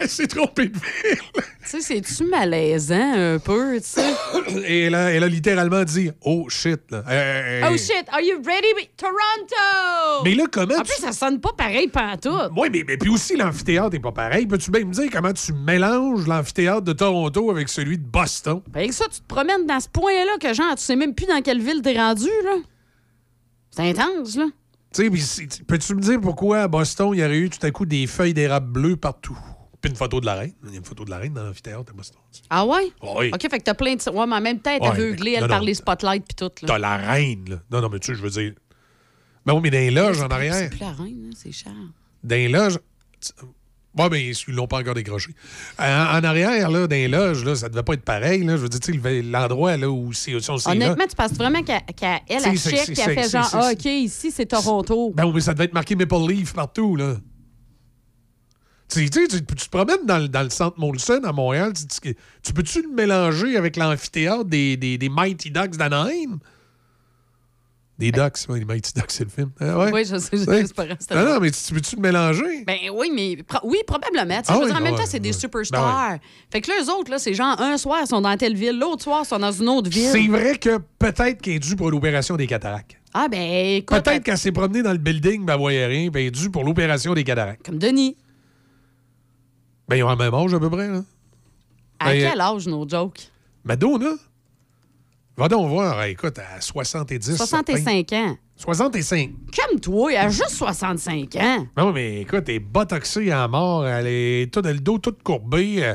elle 0.00 0.08
s'est 0.08 0.26
trompée 0.26 0.66
de 0.66 0.74
ville. 0.76 1.18
Tu 1.34 1.42
sais, 1.62 1.80
c'est-tu 1.80 2.24
malaisant 2.24 3.12
un 3.14 3.38
peu, 3.38 3.76
tu 3.80 3.86
sais? 3.86 4.12
Et 4.66 4.86
elle 4.86 4.94
a, 4.96 5.12
elle 5.12 5.22
a 5.22 5.28
littéralement 5.28 5.84
dit 5.84 6.10
Oh 6.24 6.46
shit. 6.48 6.80
Là. 6.90 7.04
Oh 7.70 7.76
shit, 7.76 8.04
are 8.10 8.20
you 8.20 8.42
ready? 8.44 8.88
Toronto! 8.96 10.24
Mais 10.24 10.34
là, 10.34 10.44
comment 10.50 10.74
En 10.74 10.82
tu- 10.82 10.92
plus, 10.92 11.00
ça 11.00 11.12
sonne 11.12 11.40
pas 11.40 11.52
pareil 11.56 11.86
pantoute. 11.88 12.50
Oui, 12.56 12.68
mais, 12.72 12.84
mais 12.86 12.96
puis 12.96 13.08
aussi, 13.10 13.36
l'amphithéâtre 13.36 13.90
n'est 13.92 14.00
pas 14.00 14.12
pareil. 14.12 14.46
Peux-tu 14.46 14.70
bien 14.72 14.84
me 14.84 14.92
dire 14.92 15.08
comment 15.12 15.32
tu 15.32 15.52
mélanges 15.52 16.26
l'amphithéâtre 16.26 16.82
de 16.82 16.92
Toronto 16.92 17.50
avec 17.50 17.68
celui 17.68 17.98
de 17.98 18.04
Boston? 18.04 18.62
Avec 18.74 18.92
ça, 18.92 19.04
tu 19.04 19.20
te 19.20 19.26
promènes 19.28 19.64
dans 19.66 19.78
ce 19.80 19.88
point-là 19.88 20.38
que, 20.40 20.52
genre, 20.54 20.74
tu 20.74 20.82
sais 20.82 20.96
même 20.96 21.14
plus 21.14 21.26
dans 21.26 21.40
quelle 21.42 21.60
ville 21.62 21.82
t'es 21.82 21.96
rendu, 21.96 22.28
là. 22.44 22.56
C'est 23.70 23.88
intense, 23.90 24.36
là. 24.36 24.46
Tu 24.92 25.04
sais, 25.04 25.10
puis 25.10 25.20
c'est- 25.20 25.64
peux-tu 25.64 25.94
me 25.94 26.00
dire 26.00 26.20
pourquoi 26.20 26.62
à 26.62 26.68
Boston, 26.68 27.10
il 27.14 27.20
y 27.20 27.24
aurait 27.24 27.38
eu 27.38 27.48
tout 27.50 27.64
à 27.64 27.70
coup 27.70 27.86
des 27.86 28.06
feuilles 28.06 28.34
d'érable 28.34 28.70
bleues 28.72 28.96
partout? 28.96 29.38
Puis 29.80 29.90
une 29.90 29.96
photo 29.96 30.20
de 30.20 30.26
la 30.26 30.34
reine. 30.34 30.52
Il 30.64 30.70
y 30.72 30.74
a 30.74 30.78
une 30.78 30.84
photo 30.84 31.04
de 31.06 31.10
la 31.10 31.18
reine 31.18 31.32
dans 31.32 31.42
l'amphithéâtre 31.44 31.92
à 31.92 31.96
Boston. 31.96 32.18
Ah 32.50 32.66
ouais? 32.66 32.92
Oui. 33.02 33.30
OK, 33.32 33.40
fait 33.40 33.58
que 33.58 33.64
t'as 33.64 33.72
plein 33.74 33.94
de... 33.94 34.10
Ouais, 34.10 34.26
mais 34.26 34.34
en 34.36 34.40
même 34.40 34.58
temps, 34.60 34.70
elle 34.72 34.82
est 34.82 34.82
Ouais, 34.82 34.88
aveuglée, 34.88 35.30
mais- 35.30 35.36
elle 35.36 35.42
non, 35.44 35.48
par 35.48 35.60
non. 35.60 35.66
les 35.66 35.74
spotlights 35.74 36.24
puis 36.26 36.34
tout, 36.34 36.50
là. 36.62 36.68
T'as 36.68 36.78
la 36.78 36.96
reine, 36.98 37.44
là. 37.48 37.56
Non, 37.70 37.80
non, 37.80 37.88
mais 37.88 37.98
tu 37.98 38.08
sais, 38.08 38.14
je 38.14 38.22
veux 38.22 38.28
dire. 38.30 38.52
Ben 39.46 39.54
oui, 39.54 39.60
mais 39.62 39.70
dans 39.70 39.78
les 39.78 39.90
loges 39.90 40.20
en 40.20 40.26
C'est 40.28 40.32
arrière. 40.34 40.68
plus 40.70 40.80
la 40.80 40.92
reine, 40.92 41.28
hein, 41.28 41.34
c'est 41.34 41.52
cher. 41.52 41.72
Dans 42.22 42.34
les 42.36 42.48
loges. 42.48 42.78
Ouais, 43.98 44.08
mais 44.08 44.30
ils 44.30 44.54
l'ont 44.54 44.68
pas 44.68 44.78
encore 44.78 44.94
décroché. 44.94 45.32
En, 45.78 45.82
en 45.84 46.22
arrière, 46.24 46.70
là, 46.70 46.86
dans 46.86 46.94
les 46.94 47.08
loges, 47.08 47.44
là, 47.44 47.56
ça 47.56 47.68
devait 47.68 47.82
pas 47.82 47.94
être 47.94 48.04
pareil. 48.04 48.44
Là. 48.44 48.56
Je 48.56 48.62
veux 48.62 48.68
dire, 48.68 48.78
tu 48.78 48.92
l'endroit 49.22 49.76
là, 49.76 49.90
où 49.90 50.12
c'est 50.12 50.38
ces 50.40 50.68
Honnêtement, 50.68 51.06
tu 51.08 51.16
penses 51.16 51.32
vraiment 51.32 51.62
qu'elle, 51.64 51.80
elle, 52.28 52.40
C'est- 52.58 52.70
check 52.70 52.98
et 52.98 53.00
elle 53.02 53.14
fait 53.14 53.28
genre, 53.30 53.50
ah, 53.52 53.70
OK, 53.72 53.84
ici, 53.86 54.30
c'est 54.30 54.46
Toronto. 54.46 55.12
Ben 55.16 55.24
oui, 55.26 55.32
mais 55.34 55.40
ça 55.40 55.54
devait 55.54 55.64
être 55.64 55.74
marqué 55.74 55.96
Maple 55.96 56.28
Leaf 56.28 56.52
partout, 56.52 56.94
là. 56.94 57.16
Tu 58.92 59.06
sais, 59.06 59.28
tu, 59.28 59.44
tu 59.44 59.54
te 59.54 59.68
promènes 59.68 60.04
dans, 60.04 60.18
le- 60.18 60.28
dans 60.28 60.42
le 60.42 60.50
centre 60.50 60.78
Molson 60.78 61.20
à 61.24 61.32
Montréal, 61.32 61.72
tu, 61.72 61.86
tu- 61.86 62.16
tu 62.42 62.52
peux-tu 62.52 62.82
le 62.82 62.88
mélanger 62.88 63.56
avec 63.56 63.76
l'amphithéâtre 63.76 64.44
des, 64.44 64.76
des, 64.76 64.98
des 64.98 65.08
Mighty 65.08 65.50
Ducks 65.50 65.76
d'Anaheim? 65.76 66.38
Des 68.00 68.10
Ducks, 68.12 68.38
les 68.48 68.64
Mighty 68.64 68.92
Ducks, 68.94 69.10
c'est 69.10 69.24
le 69.24 69.30
film. 69.30 69.50
Ah, 69.60 69.78
ouais? 69.78 69.92
Oui, 69.92 70.04
je 70.06 70.16
sais, 70.16 70.36
drôle. 70.44 71.24
non, 71.28 71.38
mais 71.38 71.50
tu 71.50 71.74
veux-tu 71.74 71.96
te 71.96 72.00
mélanger? 72.00 72.64
Ben 72.66 72.78
oui, 72.94 73.10
mais 73.14 73.42
pro- 73.42 73.60
oui, 73.68 73.78
probablement. 73.86 74.40
Ah 74.40 74.42
je 74.48 74.52
veux 74.54 74.60
oui, 74.60 74.66
dire, 74.66 74.76
en 74.76 74.80
même 74.80 74.94
ah 74.94 74.96
temps, 74.96 75.02
ouais, 75.04 75.08
c'est 75.10 75.20
des 75.20 75.28
ouais. 75.28 75.38
superstars. 75.38 76.10
Ben 76.12 76.18
Fait 76.50 76.60
que 76.62 76.70
là, 76.70 76.76
eux 76.82 76.90
autres, 76.90 77.10
là, 77.10 77.18
c'est 77.18 77.34
genre 77.34 77.60
un 77.60 77.76
soir, 77.76 77.98
ils 78.02 78.06
sont 78.08 78.22
dans 78.22 78.34
telle 78.38 78.56
ville, 78.56 78.78
l'autre 78.78 79.02
soir, 79.02 79.20
ils 79.24 79.28
sont 79.28 79.38
dans 79.38 79.52
une 79.52 79.68
autre 79.68 79.90
ville. 79.90 80.08
C'est 80.10 80.26
vrai 80.28 80.56
que 80.56 80.78
peut-être 80.98 81.42
qu'il 81.42 81.52
est 81.52 81.58
dû 81.58 81.76
pour 81.76 81.90
l'opération 81.90 82.36
des 82.36 82.46
cataractes. 82.46 82.96
Ah, 83.12 83.28
ben 83.28 83.76
écoute, 83.76 84.02
Peut-être 84.02 84.22
qu'elle 84.24 84.38
s'est 84.38 84.52
promenée 84.52 84.82
dans 84.82 84.92
le 84.92 84.98
building, 84.98 85.44
ben, 85.44 85.52
elle 85.54 85.58
voyait 85.60 85.86
rien, 85.86 86.08
ben, 86.08 86.20
il 86.20 86.26
est 86.28 86.30
dû 86.30 86.48
pour 86.50 86.64
l'opération 86.64 87.12
des 87.12 87.24
cataractes. 87.24 87.66
comme 87.66 87.78
Denis. 87.78 88.16
Ben, 89.88 89.96
ils 89.96 90.02
ont 90.04 90.10
le 90.10 90.16
même 90.16 90.32
âge 90.32 90.54
à 90.54 90.58
peu 90.58 90.70
près, 90.70 90.88
là. 90.88 91.02
À 91.98 92.12
Ben, 92.12 92.30
quel 92.30 92.40
âge, 92.40 92.66
nos 92.66 92.88
jokes? 92.88 93.30
Madonna? 93.64 94.12
Va 95.40 95.48
donc 95.48 95.70
voir, 95.70 96.04
écoute, 96.04 96.38
à 96.38 96.60
70. 96.60 97.36
65 97.36 98.12
ans. 98.12 98.36
65. 98.56 99.30
Calme-toi, 99.50 100.12
elle 100.12 100.18
a 100.18 100.28
juste 100.28 100.50
65 100.50 101.34
ans. 101.36 101.66
Non, 101.78 101.92
mais 101.92 102.20
écoute, 102.20 102.44
elle 102.48 102.56
est 102.56 102.58
botoxée 102.58 103.30
à 103.32 103.48
mort, 103.48 103.86
elle 103.88 104.06
est 104.06 104.52
tout, 104.52 104.60
le 104.62 104.74
dos 104.78 104.98
tout 104.98 105.14
courbé. 105.24 105.82
euh. 105.82 105.94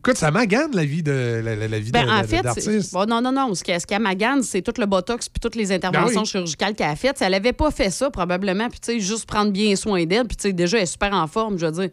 Écoute, 0.00 0.16
ça 0.16 0.30
magane 0.32 0.72
la 0.74 0.84
vie 0.84 1.02
de 1.04 1.40
la, 1.44 1.54
la- 1.54 1.68
la 1.68 1.78
vie 1.78 1.92
Ben, 1.92 2.04
de- 2.04 2.10
en 2.10 2.20
de- 2.22 2.26
fait, 2.26 2.42
d'artiste. 2.42 2.92
bon, 2.92 3.06
non, 3.08 3.20
non, 3.22 3.30
non. 3.32 3.54
Ce 3.54 3.62
qu'elle 3.62 3.80
ce 3.80 3.98
magane, 4.00 4.42
c'est 4.42 4.60
tout 4.62 4.74
le 4.78 4.86
botox 4.86 5.28
puis 5.28 5.38
toutes 5.40 5.54
les 5.54 5.70
interventions 5.72 6.14
Ben 6.16 6.20
oui. 6.22 6.26
chirurgicales 6.26 6.74
qu'elle 6.74 6.90
a 6.90 6.96
faites. 6.96 7.16
Si 7.18 7.24
elle 7.24 7.32
avait 7.34 7.52
pas 7.54 7.70
fait 7.70 7.88
ça, 7.90 8.10
probablement, 8.10 8.68
puis 8.68 8.80
tu 8.80 8.92
sais, 8.94 9.00
juste 9.00 9.24
prendre 9.26 9.52
bien 9.52 9.76
soin 9.76 10.04
d'elle, 10.04 10.26
puis 10.26 10.36
tu 10.36 10.42
sais, 10.48 10.52
déjà, 10.52 10.76
elle 10.78 10.82
est 10.82 10.86
super 10.86 11.14
en 11.14 11.26
forme, 11.28 11.56
je 11.56 11.66
veux 11.66 11.72
dire. 11.72 11.88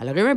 Elle 0.00 0.08
aurait 0.08 0.20
eu 0.22 0.26
un 0.28 0.30